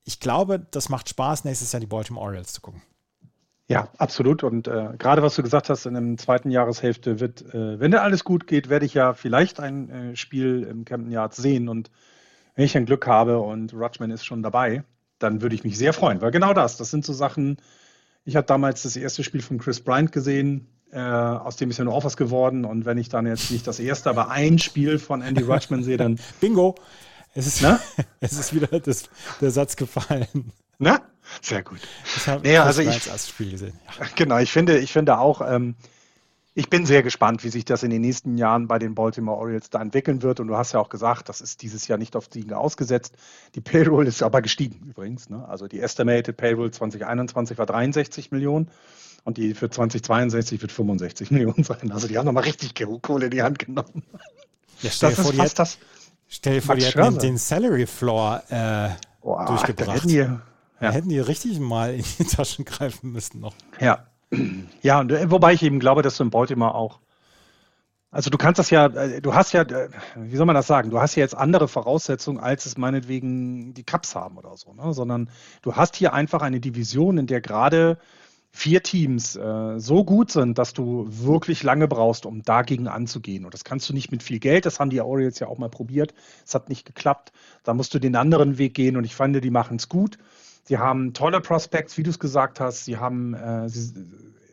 ich 0.04 0.20
glaube, 0.20 0.64
das 0.70 0.88
macht 0.88 1.08
Spaß, 1.08 1.42
nächstes 1.42 1.72
Jahr 1.72 1.80
die 1.80 1.86
Baltimore 1.86 2.24
Orioles 2.24 2.52
zu 2.52 2.60
gucken. 2.60 2.80
Ja, 3.68 3.88
absolut. 3.98 4.44
Und 4.44 4.68
äh, 4.68 4.90
gerade 4.96 5.22
was 5.22 5.34
du 5.34 5.42
gesagt 5.42 5.68
hast, 5.70 5.86
in 5.86 5.94
der 5.94 6.16
zweiten 6.18 6.50
Jahreshälfte 6.50 7.18
wird, 7.18 7.42
äh, 7.52 7.80
wenn 7.80 7.90
da 7.90 7.98
alles 7.98 8.22
gut 8.22 8.46
geht, 8.46 8.68
werde 8.68 8.86
ich 8.86 8.94
ja 8.94 9.12
vielleicht 9.12 9.58
ein 9.58 9.90
äh, 9.90 10.16
Spiel 10.16 10.62
im 10.62 10.84
Camden 10.84 11.10
Yards 11.10 11.36
sehen. 11.36 11.68
Und 11.68 11.90
wenn 12.54 12.64
ich 12.64 12.76
ein 12.76 12.86
Glück 12.86 13.06
habe 13.08 13.40
und 13.40 13.74
Rutschman 13.74 14.12
ist 14.12 14.24
schon 14.24 14.42
dabei, 14.42 14.84
dann 15.18 15.42
würde 15.42 15.56
ich 15.56 15.64
mich 15.64 15.76
sehr 15.78 15.92
freuen. 15.92 16.20
Weil 16.20 16.30
genau 16.30 16.54
das, 16.54 16.76
das 16.76 16.90
sind 16.90 17.04
so 17.04 17.12
Sachen. 17.12 17.56
Ich 18.24 18.36
habe 18.36 18.46
damals 18.46 18.82
das 18.84 18.96
erste 18.96 19.24
Spiel 19.24 19.42
von 19.42 19.58
Chris 19.58 19.80
Bryant 19.80 20.12
gesehen, 20.12 20.68
äh, 20.92 21.00
aus 21.00 21.56
dem 21.56 21.70
ist 21.70 21.78
ja 21.78 21.84
nur 21.84 21.94
auch 21.94 22.04
was 22.04 22.16
geworden. 22.16 22.64
Und 22.64 22.84
wenn 22.84 22.98
ich 22.98 23.08
dann 23.08 23.26
jetzt 23.26 23.50
nicht 23.50 23.66
das 23.66 23.80
erste, 23.80 24.10
aber 24.10 24.30
ein 24.30 24.60
Spiel 24.60 25.00
von 25.00 25.22
Andy 25.22 25.42
Rutschman 25.42 25.82
sehe, 25.82 25.96
dann. 25.96 26.20
Bingo! 26.40 26.76
Es 27.34 27.46
ist, 27.46 27.62
ne? 27.62 27.80
es 28.20 28.32
ist 28.32 28.54
wieder 28.54 28.78
das, 28.80 29.10
der 29.40 29.50
Satz 29.50 29.74
gefallen. 29.76 30.52
Na? 30.78 31.00
Sehr 31.42 31.62
gut. 31.62 31.80
Ich 32.16 32.26
habe 32.26 32.46
naja, 32.46 32.64
also 32.64 32.82
ich, 32.82 33.10
als 33.10 33.28
Spiel 33.28 33.50
gesehen. 33.50 33.78
Ja. 33.98 34.06
Genau, 34.14 34.38
ich 34.38 34.52
finde, 34.52 34.78
ich 34.78 34.92
finde 34.92 35.18
auch, 35.18 35.40
ähm, 35.40 35.74
ich 36.54 36.70
bin 36.70 36.86
sehr 36.86 37.02
gespannt, 37.02 37.44
wie 37.44 37.50
sich 37.50 37.66
das 37.66 37.82
in 37.82 37.90
den 37.90 38.00
nächsten 38.00 38.38
Jahren 38.38 38.66
bei 38.66 38.78
den 38.78 38.94
Baltimore 38.94 39.36
Orioles 39.36 39.68
da 39.68 39.82
entwickeln 39.82 40.22
wird. 40.22 40.40
Und 40.40 40.48
du 40.48 40.56
hast 40.56 40.72
ja 40.72 40.80
auch 40.80 40.88
gesagt, 40.88 41.28
das 41.28 41.42
ist 41.42 41.60
dieses 41.60 41.86
Jahr 41.86 41.98
nicht 41.98 42.16
auf 42.16 42.28
Siegen 42.32 42.54
ausgesetzt. 42.54 43.14
Die 43.54 43.60
Payroll 43.60 44.06
ist 44.06 44.22
aber 44.22 44.40
gestiegen 44.40 44.86
übrigens. 44.88 45.28
Ne? 45.28 45.46
Also 45.46 45.68
die 45.68 45.80
Estimated 45.80 46.36
Payroll 46.36 46.70
2021 46.70 47.58
war 47.58 47.66
63 47.66 48.30
Millionen 48.30 48.70
und 49.24 49.36
die 49.36 49.52
für 49.52 49.68
2062 49.68 50.62
wird 50.62 50.72
65 50.72 51.30
Millionen 51.32 51.62
sein. 51.62 51.92
Also 51.92 52.08
die 52.08 52.16
haben 52.16 52.24
nochmal 52.24 52.44
richtig 52.44 52.72
Kohle 53.02 53.26
in 53.26 53.32
die 53.32 53.42
Hand 53.42 53.58
genommen. 53.58 54.02
Ja, 54.80 54.90
stell 54.90 55.10
dir 55.10 55.16
vor, 55.16 55.32
die, 55.32 55.40
hat, 55.42 55.78
stell 56.28 56.54
dir 56.54 56.62
vor, 56.62 56.74
die 56.74 56.84
hätten 56.84 57.18
den 57.18 57.36
Salary 57.36 57.86
Floor 57.86 58.42
äh, 58.48 58.88
Boah, 59.20 59.44
durchgebracht. 59.44 60.10
Da 60.10 60.42
ja. 60.80 60.90
Hätten 60.90 61.08
die 61.08 61.18
richtig 61.18 61.58
mal 61.60 61.94
in 61.94 62.04
die 62.18 62.24
Taschen 62.36 62.64
greifen 62.64 63.12
müssen 63.12 63.40
noch. 63.40 63.54
Ja. 63.80 64.06
Ja, 64.82 65.00
und, 65.00 65.12
äh, 65.12 65.30
wobei 65.30 65.52
ich 65.52 65.62
eben 65.62 65.78
glaube, 65.78 66.02
dass 66.02 66.16
du 66.16 66.24
in 66.24 66.30
Baltimore 66.30 66.74
auch. 66.74 67.00
Also 68.10 68.30
du 68.30 68.38
kannst 68.38 68.58
das 68.58 68.70
ja, 68.70 68.86
äh, 68.86 69.20
du 69.20 69.34
hast 69.34 69.52
ja, 69.52 69.62
äh, 69.62 69.88
wie 70.16 70.36
soll 70.36 70.46
man 70.46 70.54
das 70.54 70.66
sagen, 70.66 70.90
du 70.90 71.00
hast 71.00 71.16
ja 71.16 71.22
jetzt 71.22 71.36
andere 71.36 71.68
Voraussetzungen, 71.68 72.40
als 72.40 72.66
es 72.66 72.76
meinetwegen 72.76 73.74
die 73.74 73.84
Cups 73.84 74.14
haben 74.14 74.38
oder 74.38 74.56
so, 74.56 74.72
ne? 74.72 74.92
sondern 74.94 75.30
du 75.62 75.74
hast 75.74 75.96
hier 75.96 76.12
einfach 76.12 76.42
eine 76.42 76.60
Division, 76.60 77.18
in 77.18 77.26
der 77.26 77.40
gerade 77.40 77.98
vier 78.56 78.82
Teams 78.82 79.36
äh, 79.36 79.78
so 79.78 80.02
gut 80.02 80.30
sind, 80.30 80.56
dass 80.56 80.72
du 80.72 81.06
wirklich 81.10 81.62
lange 81.62 81.88
brauchst, 81.88 82.24
um 82.24 82.40
dagegen 82.40 82.88
anzugehen. 82.88 83.44
Und 83.44 83.52
das 83.52 83.64
kannst 83.64 83.86
du 83.90 83.92
nicht 83.92 84.10
mit 84.10 84.22
viel 84.22 84.38
Geld. 84.38 84.64
Das 84.64 84.80
haben 84.80 84.88
die 84.88 85.00
Orioles 85.02 85.38
ja 85.38 85.48
auch 85.48 85.58
mal 85.58 85.68
probiert. 85.68 86.14
Es 86.44 86.54
hat 86.54 86.70
nicht 86.70 86.86
geklappt. 86.86 87.32
Da 87.64 87.74
musst 87.74 87.92
du 87.92 87.98
den 87.98 88.16
anderen 88.16 88.56
Weg 88.56 88.72
gehen. 88.72 88.96
Und 88.96 89.04
ich 89.04 89.14
fand, 89.14 89.44
die 89.44 89.50
machen 89.50 89.76
es 89.76 89.90
gut. 89.90 90.16
Sie 90.66 90.78
haben 90.78 91.14
tolle 91.14 91.40
Prospects, 91.40 91.96
wie 91.96 92.02
du 92.02 92.10
es 92.10 92.18
gesagt 92.18 92.58
hast. 92.58 92.84
Sie 92.84 92.96
haben, 92.96 93.34
äh, 93.34 93.68
sie 93.68 93.92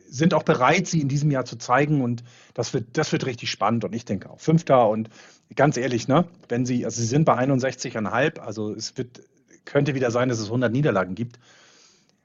sind 0.08 0.32
auch 0.32 0.44
bereit, 0.44 0.86
sie 0.86 1.00
in 1.00 1.08
diesem 1.08 1.32
Jahr 1.32 1.44
zu 1.44 1.56
zeigen 1.56 2.02
und 2.02 2.22
das 2.54 2.72
wird, 2.72 2.96
das 2.96 3.10
wird 3.10 3.26
richtig 3.26 3.50
spannend 3.50 3.84
und 3.84 3.92
ich 3.92 4.04
denke 4.04 4.30
auch 4.30 4.38
Fünfter 4.38 4.88
und 4.88 5.10
ganz 5.56 5.76
ehrlich, 5.76 6.06
ne, 6.06 6.24
wenn 6.48 6.66
sie, 6.66 6.84
also 6.84 7.00
sie 7.00 7.08
sind 7.08 7.24
bei 7.24 7.36
61,5, 7.36 8.38
also 8.38 8.72
es 8.72 8.96
wird, 8.96 9.22
könnte 9.64 9.96
wieder 9.96 10.12
sein, 10.12 10.28
dass 10.28 10.38
es 10.38 10.46
100 10.46 10.72
Niederlagen 10.72 11.16
gibt. 11.16 11.40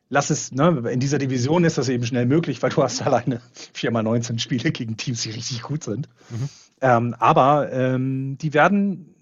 Lass 0.07 0.30
es, 0.30 0.52
ne, 0.52 0.84
in 0.91 0.99
dieser 0.99 1.18
Division 1.18 1.64
ist 1.64 1.80
das 1.80 1.90
eben 1.90 2.06
schnell 2.06 2.28
möglich, 2.28 2.61
weil 2.61 2.70
du 2.70 2.84
hast 2.84 3.02
alleine 3.06 3.41
4 3.74 3.90
mal 3.90 4.03
19 4.03 4.38
Spiele 4.38 4.72
gegen 4.72 4.98
Teams, 4.98 5.24
die 5.24 5.32
richtig 5.32 5.64
gut 5.64 5.84
sind. 5.84 6.10
Mhm. 6.30 6.49
Ähm, 6.82 7.16
aber 7.18 7.72
ähm, 7.72 8.38
die 8.38 8.53
werden 8.53 9.16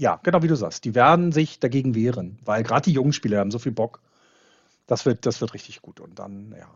ja, 0.00 0.18
genau 0.22 0.42
wie 0.42 0.48
du 0.48 0.56
sagst, 0.56 0.84
die 0.84 0.94
werden 0.94 1.30
sich 1.30 1.60
dagegen 1.60 1.94
wehren, 1.94 2.38
weil 2.44 2.62
gerade 2.62 2.82
die 2.82 2.92
jungen 2.92 3.12
Spieler 3.12 3.38
haben 3.38 3.50
so 3.50 3.58
viel 3.58 3.72
Bock. 3.72 4.00
Das 4.86 5.04
wird, 5.04 5.26
das 5.26 5.40
wird 5.40 5.52
richtig 5.54 5.82
gut. 5.82 6.00
Und 6.00 6.18
dann, 6.18 6.54
ja. 6.58 6.66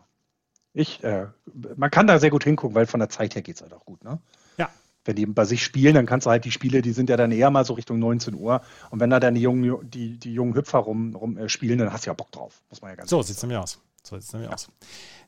Ich, 0.73 1.03
äh, 1.03 1.27
man 1.75 1.89
kann 1.89 2.05
da 2.05 2.19
sehr 2.19 2.29
gut 2.29 2.43
hingucken, 2.43 2.75
weil 2.75 2.85
von 2.85 2.99
der 2.99 3.09
Zeit 3.09 3.33
her 3.33 3.41
geht 3.41 3.55
es 3.55 3.61
halt 3.61 3.73
auch 3.73 3.83
gut, 3.85 4.03
ne? 4.03 4.19
Ja. 4.57 4.69
Wenn 5.05 5.15
die 5.15 5.25
bei 5.25 5.45
sich 5.45 5.63
spielen, 5.63 5.95
dann 5.95 6.05
kannst 6.05 6.27
du 6.27 6.29
halt 6.29 6.45
die 6.45 6.51
Spiele, 6.51 6.81
die 6.81 6.91
sind 6.91 7.09
ja 7.09 7.17
dann 7.17 7.31
eher 7.31 7.49
mal 7.49 7.65
so 7.65 7.73
Richtung 7.73 7.97
19 7.99 8.35
Uhr. 8.35 8.61
Und 8.91 8.99
wenn 8.99 9.09
da 9.09 9.19
dann 9.19 9.35
die 9.35 9.41
jungen, 9.41 9.89
die, 9.89 10.19
die 10.19 10.33
jungen 10.33 10.53
Hüpfer 10.53 10.79
rum, 10.79 11.15
rum 11.15 11.37
äh, 11.37 11.49
spielen, 11.49 11.79
dann 11.79 11.91
hast 11.91 12.05
du 12.05 12.11
ja 12.11 12.13
Bock 12.13 12.31
drauf. 12.31 12.61
Muss 12.69 12.81
man 12.81 12.91
ja 12.91 12.95
ganz 12.95 13.09
So 13.09 13.21
sieht 13.21 13.37
es 13.37 13.41
nämlich 13.41 13.57
aus. 13.57 13.79
So 14.03 14.19
sieht's 14.19 14.33
nämlich 14.33 14.49
ja. 14.49 14.53
aus. 14.53 14.69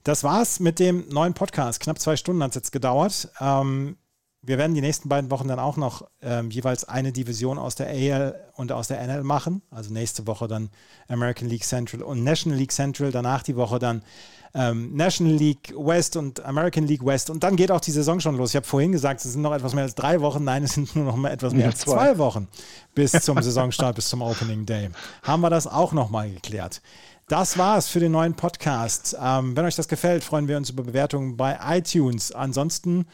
Das 0.03 0.23
war's 0.23 0.59
mit 0.59 0.79
dem 0.79 1.09
neuen 1.09 1.33
Podcast. 1.33 1.79
Knapp 1.79 1.99
zwei 1.99 2.15
Stunden 2.15 2.43
hat 2.43 2.51
es 2.51 2.55
jetzt 2.55 2.71
gedauert. 2.71 3.29
Ähm, 3.39 3.97
wir 4.47 4.57
werden 4.57 4.73
die 4.73 4.81
nächsten 4.81 5.09
beiden 5.09 5.29
Wochen 5.29 5.49
dann 5.49 5.59
auch 5.59 5.75
noch 5.75 6.07
ähm, 6.21 6.49
jeweils 6.49 6.85
eine 6.85 7.11
Division 7.11 7.59
aus 7.59 7.75
der 7.75 7.87
AL 7.87 8.33
und 8.53 8.71
aus 8.71 8.87
der 8.87 9.05
NL 9.05 9.23
machen. 9.23 9.61
Also 9.71 9.91
nächste 9.91 10.25
Woche 10.25 10.47
dann 10.47 10.69
American 11.09 11.49
League 11.49 11.65
Central 11.65 12.01
und 12.01 12.23
National 12.23 12.57
League 12.57 12.71
Central. 12.71 13.11
Danach 13.11 13.43
die 13.43 13.57
Woche 13.57 13.77
dann 13.77 14.03
ähm, 14.53 14.95
National 14.95 15.33
League 15.33 15.73
West 15.77 16.15
und 16.15 16.43
American 16.45 16.87
League 16.87 17.05
West. 17.05 17.29
Und 17.29 17.43
dann 17.43 17.57
geht 17.57 17.71
auch 17.71 17.81
die 17.81 17.91
Saison 17.91 18.21
schon 18.21 18.37
los. 18.37 18.51
Ich 18.51 18.55
habe 18.55 18.65
vorhin 18.65 18.93
gesagt, 18.93 19.23
es 19.25 19.33
sind 19.33 19.41
noch 19.41 19.53
etwas 19.53 19.73
mehr 19.73 19.83
als 19.83 19.95
drei 19.95 20.21
Wochen. 20.21 20.45
Nein, 20.45 20.63
es 20.63 20.75
sind 20.75 20.95
nur 20.95 21.03
noch 21.03 21.17
mal 21.17 21.31
etwas 21.31 21.51
mehr 21.51 21.63
ja, 21.63 21.67
als 21.71 21.79
zwei. 21.79 21.91
zwei 21.91 22.17
Wochen 22.17 22.47
bis 22.95 23.11
zum 23.11 23.41
Saisonstart, 23.41 23.97
bis 23.97 24.07
zum 24.07 24.21
Opening 24.21 24.65
Day. 24.65 24.89
Haben 25.23 25.41
wir 25.41 25.49
das 25.49 25.67
auch 25.67 25.91
noch 25.91 26.09
mal 26.09 26.31
geklärt. 26.31 26.81
Das 27.27 27.57
war's 27.57 27.89
für 27.89 27.99
den 27.99 28.13
neuen 28.13 28.33
Podcast. 28.33 29.17
Ähm, 29.21 29.57
wenn 29.57 29.65
euch 29.65 29.75
das 29.75 29.89
gefällt, 29.89 30.23
freuen 30.23 30.47
wir 30.47 30.55
uns 30.55 30.69
über 30.69 30.83
Bewertungen 30.83 31.35
bei 31.35 31.59
iTunes. 31.77 32.31
Ansonsten 32.31 33.05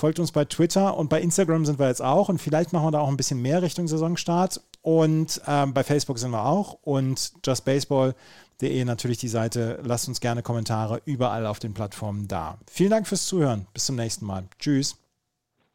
folgt 0.00 0.18
uns 0.18 0.32
bei 0.32 0.46
Twitter 0.46 0.96
und 0.96 1.10
bei 1.10 1.20
Instagram 1.20 1.66
sind 1.66 1.78
wir 1.78 1.88
jetzt 1.88 2.02
auch 2.02 2.28
und 2.30 2.38
vielleicht 2.38 2.72
machen 2.72 2.86
wir 2.86 2.90
da 2.90 3.00
auch 3.00 3.08
ein 3.08 3.16
bisschen 3.16 3.40
mehr 3.42 3.62
Richtung 3.62 3.86
Saisonstart. 3.86 4.60
Und 4.82 5.42
ähm, 5.46 5.74
bei 5.74 5.84
Facebook 5.84 6.18
sind 6.18 6.30
wir 6.30 6.46
auch 6.46 6.78
und 6.82 7.32
justbaseball.de 7.44 8.84
natürlich 8.86 9.18
die 9.18 9.28
Seite. 9.28 9.78
Lasst 9.84 10.08
uns 10.08 10.20
gerne 10.20 10.42
Kommentare 10.42 11.02
überall 11.04 11.46
auf 11.46 11.58
den 11.58 11.74
Plattformen 11.74 12.28
da. 12.28 12.56
Vielen 12.70 12.90
Dank 12.90 13.06
fürs 13.06 13.26
Zuhören. 13.26 13.66
Bis 13.74 13.84
zum 13.84 13.96
nächsten 13.96 14.24
Mal. 14.24 14.44
Tschüss. 14.58 14.96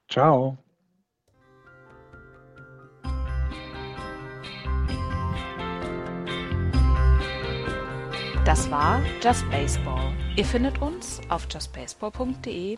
Ciao. 0.10 0.58
Das 8.44 8.70
war 8.72 9.02
Just 9.24 9.48
Baseball. 9.52 10.14
Ihr 10.36 10.46
findet 10.46 10.82
uns 10.82 11.20
auf 11.30 11.48
justbaseball.de, 11.52 12.78